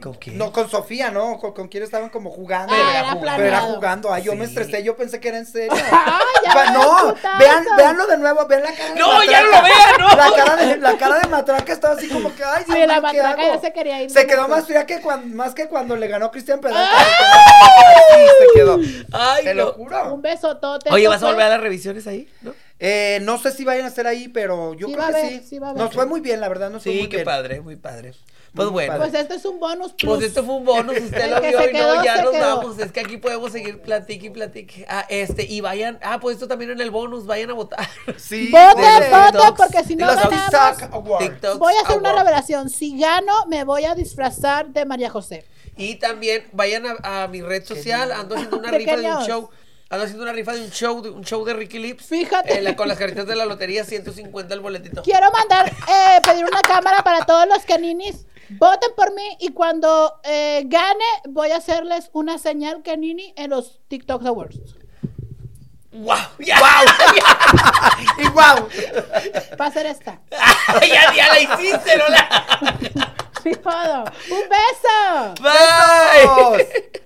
¿Con 0.02 0.18
no, 0.36 0.52
con 0.52 0.68
Sofía, 0.68 1.10
¿no? 1.10 1.38
Con, 1.38 1.52
con 1.52 1.68
quién 1.68 1.82
estaban 1.84 2.10
como 2.10 2.30
jugando. 2.30 2.74
Ah, 2.74 2.76
Pero 2.76 2.90
era 2.90 3.10
jugando. 3.12 3.36
Pero 3.36 3.48
era 3.48 3.60
jugando. 3.60 4.12
Ay, 4.12 4.22
yo 4.24 4.34
me 4.34 4.44
estresé, 4.44 4.82
yo 4.82 4.96
pensé 4.96 5.20
que 5.20 5.28
era 5.28 5.38
en 5.38 5.46
serio. 5.46 5.72
Ay, 5.92 6.52
ya 6.54 6.70
no, 6.72 7.14
vean, 7.38 7.64
veanlo 7.76 8.06
de 8.06 8.18
nuevo, 8.18 8.46
vean 8.46 8.62
la 8.64 8.72
cara 8.74 8.92
de 8.94 9.00
No, 9.00 9.24
ya 9.24 9.42
no 9.42 9.46
lo 9.50 9.62
vean, 9.62 9.94
no. 10.00 10.08
La 10.16 10.30
cara 10.36 10.56
de, 10.56 10.76
la 10.78 10.96
cara 10.98 11.18
de 11.20 11.28
Matraca 11.28 11.72
estaba 11.72 11.94
así 11.94 12.08
como 12.08 12.34
que, 12.34 12.42
ay, 12.44 12.64
Sí, 12.66 12.72
la 12.72 12.76
mío, 12.78 12.86
¿qué 12.86 13.00
matraca 13.22 13.42
hago? 13.42 13.54
ya 13.54 13.60
se 13.60 13.72
quería 13.72 14.02
ir. 14.02 14.10
Se 14.10 14.20
de 14.20 14.26
quedó 14.26 14.48
más 14.48 14.66
fría 14.66 14.84
que 14.86 15.00
cuando, 15.00 15.34
más 15.36 15.54
que 15.54 15.68
cuando 15.68 15.96
le 15.96 16.08
ganó 16.08 16.30
Cristian 16.30 16.60
Pedal. 16.60 16.76
¡Ah! 16.84 17.04
Sí, 18.14 18.20
se 18.40 18.58
quedó. 18.58 18.78
Ay, 19.12 19.44
Te 19.44 19.54
no. 19.54 19.64
lo 19.66 19.72
juro. 19.74 20.14
Un 20.14 20.22
besotote. 20.22 20.90
Oye, 20.90 21.08
¿vas 21.08 21.16
a 21.16 21.20
fue- 21.20 21.30
volver 21.30 21.46
a 21.46 21.50
las 21.50 21.60
revisiones 21.60 22.06
ahí? 22.06 22.28
¿No? 22.42 22.54
Eh, 22.84 23.20
no 23.22 23.38
sé 23.38 23.52
si 23.52 23.64
vayan 23.64 23.84
a 23.84 23.88
estar 23.88 24.06
ahí, 24.08 24.26
pero 24.28 24.74
yo 24.74 24.88
Sí 24.88 24.94
creo 24.94 25.06
que 25.06 25.12
haber, 25.16 25.28
sí. 25.30 25.46
sí 25.48 25.58
va 25.60 25.68
a 25.68 25.70
haber. 25.70 25.82
Nos 25.84 25.94
fue 25.94 26.04
muy 26.06 26.20
bien, 26.20 26.40
la 26.40 26.48
verdad, 26.48 26.68
nos 26.70 26.82
fue 26.82 26.92
Sí, 26.92 26.98
muy 26.98 27.08
qué 27.08 27.16
bien. 27.18 27.24
padre, 27.24 27.60
muy 27.60 27.76
padre. 27.76 28.12
Pues 28.54 28.68
bueno. 28.68 28.92
padre. 28.92 29.10
Pues 29.10 29.22
este 29.22 29.34
es 29.36 29.44
un 29.46 29.58
bonus 29.58 29.92
plus. 29.94 30.14
Pues 30.16 30.26
esto 30.26 30.44
fue 30.44 30.54
un 30.56 30.64
bonus, 30.64 30.98
usted 31.00 31.30
lo 31.30 31.40
vio 31.40 31.70
y 31.70 31.72
no, 31.72 32.04
ya 32.04 32.22
nos 32.22 32.32
quedó. 32.32 32.56
vamos. 32.56 32.78
Es 32.78 32.92
que 32.92 33.00
aquí 33.00 33.16
podemos 33.16 33.50
seguir 33.50 33.80
platique 33.80 34.26
y 34.26 34.30
platique. 34.30 34.84
Ah, 34.88 35.06
este, 35.08 35.44
y 35.44 35.60
vayan, 35.62 35.98
ah, 36.02 36.20
pues 36.20 36.34
esto 36.34 36.48
también 36.48 36.70
en 36.70 36.80
el 36.82 36.90
bonus, 36.90 37.24
vayan 37.26 37.50
a 37.50 37.54
votar. 37.54 37.88
Sí, 38.18 38.50
Voten, 38.50 39.10
voten, 39.10 39.54
porque 39.56 39.82
si 39.84 39.96
no 39.96 40.06
los 40.06 40.16
ganamos. 40.16 41.18
TikToks 41.18 41.58
Voy 41.58 41.74
a 41.74 41.80
hacer 41.80 41.96
una 41.96 42.12
revelación. 42.12 42.68
Si 42.68 42.98
gano, 42.98 43.32
me 43.48 43.64
voy 43.64 43.84
a 43.86 43.94
disfrazar 43.94 44.68
de 44.68 44.84
María 44.84 45.08
José. 45.08 45.46
Y 45.76 45.94
también 45.94 46.46
vayan 46.52 46.84
a, 46.86 47.22
a 47.24 47.28
mi 47.28 47.40
red 47.40 47.64
social, 47.64 48.12
ando 48.12 48.34
haciendo 48.34 48.58
una 48.58 48.70
¿De 48.72 48.78
rifa 48.78 48.96
de 48.96 49.12
un 49.14 49.24
show. 49.24 49.48
Ando 49.88 50.04
haciendo 50.04 50.22
una 50.24 50.32
rifa 50.32 50.52
de 50.52 50.60
un 50.62 50.70
show, 50.70 51.00
de 51.02 51.08
un 51.10 51.22
show 51.24 51.42
de 51.44 51.54
Ricky 51.54 51.78
Lips. 51.78 52.04
Fíjate. 52.06 52.58
Eh, 52.58 52.60
la- 52.62 52.76
con 52.76 52.88
las 52.88 52.98
caritas 52.98 53.26
de 53.26 53.34
la 53.36 53.46
lotería, 53.46 53.84
150 53.84 54.52
el 54.54 54.60
boletito. 54.60 55.02
Quiero 55.02 55.30
mandar, 55.32 55.68
eh, 55.70 56.20
pedir 56.22 56.44
una 56.44 56.60
cámara 56.62 57.02
para 57.02 57.24
todos 57.24 57.46
los 57.48 57.64
caninis. 57.64 58.26
Voten 58.50 58.90
por 58.96 59.14
mí 59.14 59.36
y 59.40 59.50
cuando 59.50 60.20
eh, 60.24 60.62
gane 60.66 61.04
voy 61.28 61.50
a 61.50 61.56
hacerles 61.56 62.10
una 62.12 62.38
señal 62.38 62.82
canini 62.82 63.32
en 63.36 63.50
los 63.50 63.80
TikTok 63.88 64.24
Awards. 64.26 64.76
¡Wow! 65.92 66.16
¡Ya! 66.38 66.56
Y 68.18 68.28
wow. 68.28 68.68
Va 69.60 69.66
a 69.66 69.70
ser 69.70 69.86
esta. 69.86 70.20
ya, 70.30 71.14
ya 71.14 71.28
la 71.28 71.40
hiciste, 71.40 71.96
Lola! 71.96 73.14
Ni 73.44 73.52
modo. 73.64 74.04
¡Un 74.30 74.48
beso! 74.48 75.42
¡Bye! 75.42 77.02